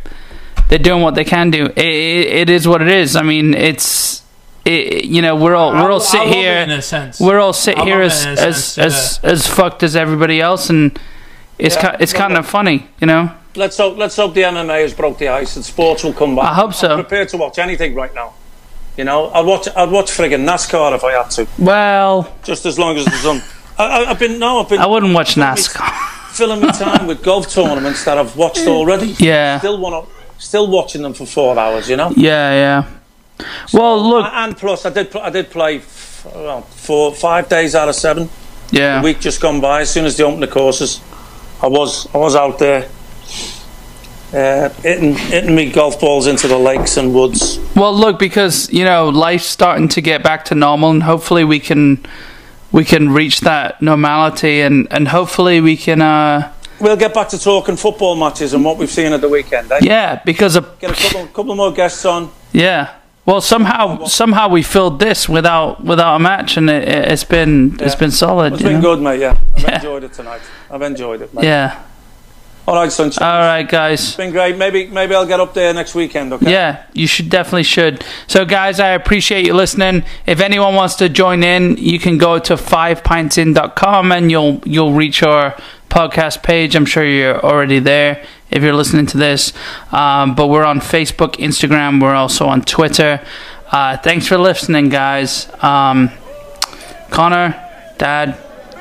they're 0.69 0.79
doing 0.79 1.01
what 1.01 1.15
they 1.15 1.23
can 1.23 1.51
do. 1.51 1.65
It, 1.65 1.77
it, 1.77 2.27
it 2.27 2.49
is 2.49 2.67
what 2.67 2.81
it 2.81 2.87
is. 2.87 3.15
I 3.15 3.21
mean, 3.21 3.53
it's 3.53 4.23
it, 4.65 5.05
you 5.05 5.21
know 5.21 5.35
we're 5.35 5.55
all 5.55 5.71
we're 5.71 5.91
all 5.91 6.01
I- 6.01 6.05
sit 6.05 6.21
I 6.21 6.25
here 6.25 6.57
in 6.57 6.71
a 6.71 6.81
sense. 6.81 7.19
we're 7.19 7.39
all 7.39 7.53
sit 7.53 7.77
I 7.77 7.83
here 7.85 8.01
as 8.01 8.25
it 8.25 8.29
in 8.31 8.37
a 8.37 8.41
as 8.41 8.65
sense, 8.65 9.19
as, 9.23 9.23
as 9.23 9.47
fucked 9.47 9.83
as 9.83 9.95
everybody 9.95 10.41
else, 10.41 10.69
and 10.69 10.99
it's 11.59 11.75
Yeah. 11.75 11.91
ki- 11.91 11.97
it's 12.03 12.13
kind 12.13 12.35
of 12.37 12.47
funny, 12.47 12.87
you 12.99 13.07
know. 13.07 13.31
Let's 13.55 13.77
hope. 13.77 13.97
Let's 13.97 14.15
hope 14.17 14.33
the 14.33 14.41
MMA 14.41 14.81
has 14.81 14.93
broke 14.93 15.17
the 15.17 15.29
ice 15.29 15.55
and 15.55 15.63
sports 15.63 16.03
will 16.03 16.13
come 16.13 16.35
back. 16.35 16.45
I 16.45 16.53
hope 16.55 16.73
so. 16.73 16.89
I'm 16.89 16.99
prepared 17.05 17.29
to 17.29 17.37
watch 17.37 17.57
anything 17.57 17.95
right 17.95 18.13
now. 18.13 18.33
You 18.97 19.03
know, 19.03 19.29
I'd 19.31 19.45
watch. 19.45 19.67
I'd 19.75 19.89
watch 19.91 20.11
friggin' 20.11 20.45
NASCAR 20.45 20.95
if 20.95 21.03
I 21.03 21.11
had 21.13 21.29
to, 21.31 21.47
Well, 21.59 22.33
just 22.43 22.65
as 22.65 22.79
long 22.79 22.95
as 22.97 23.05
the 23.05 23.11
sun. 23.11 23.41
I, 23.77 23.83
I, 24.05 24.09
I've 24.11 24.19
been 24.19 24.39
no, 24.39 24.61
I've 24.61 24.69
been 24.69 24.79
I 24.79 24.85
wouldn't 24.85 25.13
watch 25.13 25.35
NASCAR. 25.35 26.31
filling 26.33 26.61
my 26.61 26.71
time 26.71 27.05
with 27.07 27.21
golf 27.23 27.49
tournaments 27.49 28.05
that 28.05 28.17
I've 28.17 28.35
watched 28.37 28.65
already. 28.67 29.07
Yeah, 29.19 29.59
Still 29.59 29.79
want 29.79 30.07
to 30.07 30.41
still 30.41 30.67
watching 30.71 31.01
them 31.01 31.13
for 31.13 31.25
four 31.25 31.57
hours. 31.59 31.89
You 31.89 31.97
know. 31.97 32.13
yeah, 32.15 32.53
yeah. 32.53 33.45
Well, 33.73 34.01
look, 34.09 34.25
And 34.31 34.55
plus, 34.55 34.85
I 34.85 34.91
did. 34.91 35.13
I 35.17 35.29
did 35.29 35.49
play. 35.51 35.81
Well, 36.33 36.61
four, 36.61 37.13
five 37.13 37.49
days 37.49 37.75
out 37.75 37.89
of 37.89 37.95
seven. 37.95 38.29
yeah. 38.71 39.01
A 39.01 39.03
week 39.03 39.19
just 39.19 39.41
gone 39.41 39.59
by. 39.59 39.81
As 39.81 39.89
soon 39.91 40.05
as 40.05 40.15
they 40.15 40.23
opened 40.23 40.41
the 40.43 40.47
courses, 40.47 41.01
I 41.61 41.67
was. 41.67 42.07
I 42.15 42.17
was 42.17 42.35
out 42.35 42.59
there. 42.59 42.89
Uh, 44.35 44.69
hitting, 44.83 45.15
hitting 45.15 45.55
me 45.55 45.71
golf 45.71 45.99
balls 45.99 46.27
into 46.27 46.47
the 46.47 46.57
lakes 46.57 46.97
and 46.97 47.13
woods. 47.13 47.57
Well, 47.75 47.93
look, 47.93 48.19
because 48.19 48.69
you 48.73 48.83
know 48.83 49.07
life's 49.09 49.45
starting 49.45 49.87
to 49.89 50.01
get 50.01 50.23
back 50.23 50.43
to 50.45 50.55
normal, 50.55 50.89
and 50.91 51.03
hopefully 51.03 51.45
we 51.45 51.59
can 51.59 52.05
we 52.73 52.83
can 52.83 53.09
reach 53.11 53.39
that 53.41 53.81
normality, 53.81 54.59
and 54.61 54.87
and 54.91 55.07
hopefully 55.07 55.61
we 55.61 55.77
can. 55.77 56.01
uh 56.01 56.51
We'll 56.81 56.97
get 56.97 57.13
back 57.13 57.29
to 57.29 57.39
talking 57.39 57.77
football 57.77 58.17
matches 58.17 58.53
and 58.53 58.65
what 58.65 58.77
we've 58.77 58.91
seen 58.91 59.13
at 59.13 59.21
the 59.21 59.29
weekend. 59.29 59.71
Eh? 59.71 59.79
Yeah, 59.81 60.21
because 60.25 60.57
of 60.57 60.77
Get 60.79 60.91
a 60.91 61.01
couple, 61.01 61.27
couple 61.27 61.55
more 61.55 61.71
guests 61.71 62.03
on. 62.05 62.29
yeah. 62.51 62.95
Well, 63.25 63.39
somehow 63.41 64.05
somehow 64.05 64.49
we 64.49 64.61
filled 64.61 64.99
this 64.99 65.29
without 65.29 65.81
without 65.83 66.17
a 66.17 66.19
match, 66.19 66.57
and 66.57 66.69
it, 66.69 66.85
it's 67.11 67.23
been 67.23 67.77
it's 67.79 67.95
been 67.95 68.11
solid. 68.11 68.53
It's 68.53 68.61
been 68.63 68.81
know? 68.81 68.95
good, 68.95 69.01
mate. 69.01 69.21
Yeah, 69.21 69.37
I've 69.55 69.63
Yeah. 69.63 69.75
enjoyed 69.75 70.03
it 70.03 70.13
tonight. 70.13 70.41
I've 70.69 70.81
enjoyed 70.81 71.21
it, 71.21 71.33
mate. 71.33 71.45
Yeah. 71.45 71.81
All 72.67 72.75
right, 72.75 72.91
sunshine. 72.91 73.27
All 73.27 73.39
right, 73.41 73.67
guys. 73.67 74.01
it's 74.01 74.15
been 74.15 74.31
great. 74.31 74.57
Maybe, 74.57 74.87
maybe 74.87 75.13
I'll 75.13 75.27
get 75.27 75.39
up 75.39 75.53
there 75.53 75.71
next 75.71 75.93
weekend. 75.93 76.33
Okay. 76.33 76.51
Yeah, 76.51 76.83
you 76.93 77.05
should 77.05 77.29
definitely 77.29 77.63
should. 77.63 78.03
So, 78.25 78.43
guys, 78.43 78.79
I 78.79 78.89
appreciate 78.89 79.45
you 79.45 79.53
listening. 79.53 80.03
If 80.25 80.39
anyone 80.39 80.73
wants 80.73 80.95
to 80.95 81.09
join 81.09 81.43
in, 81.43 81.77
you 81.77 81.99
can 81.99 82.17
go 82.17 82.39
to 82.39 82.55
fivepintsin.com 82.55 84.11
and 84.11 84.31
you'll 84.31 84.61
you'll 84.65 84.93
reach 84.93 85.21
our 85.21 85.55
podcast 85.89 86.41
page. 86.41 86.75
I'm 86.75 86.87
sure 86.87 87.05
you're 87.05 87.39
already 87.39 87.77
there 87.77 88.25
if 88.49 88.63
you're 88.63 88.73
listening 88.73 89.05
to 89.07 89.17
this. 89.17 89.53
Um, 89.91 90.33
but 90.33 90.47
we're 90.47 90.65
on 90.65 90.79
Facebook, 90.79 91.35
Instagram. 91.35 92.01
We're 92.01 92.15
also 92.15 92.47
on 92.47 92.63
Twitter. 92.63 93.21
Uh, 93.71 93.97
thanks 93.97 94.27
for 94.27 94.37
listening, 94.39 94.89
guys. 94.89 95.49
Um, 95.63 96.09
Connor, 97.11 97.53
Dad, 97.99 98.37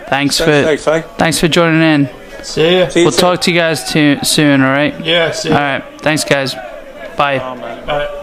thanks 0.09 0.39
for 0.39 0.51
eh? 0.51 1.03
thanks 1.19 1.39
for 1.39 1.49
joining 1.49 1.83
in. 1.83 2.24
See 2.45 2.79
ya. 2.79 2.89
See 2.89 3.01
you 3.01 3.05
We'll 3.07 3.13
soon. 3.13 3.21
talk 3.21 3.41
to 3.43 3.51
you 3.51 3.59
guys 3.59 3.91
too, 3.91 4.19
soon. 4.23 4.61
All 4.63 4.71
right. 4.71 4.99
Yeah, 5.05 5.31
see 5.33 5.51
All 5.51 5.57
ya. 5.57 5.61
right. 5.61 6.01
Thanks, 6.03 6.25
guys. 6.25 6.55
Bye. 7.17 7.39
Oh, 7.39 7.55
man. 7.57 7.87
Bye. 7.87 8.21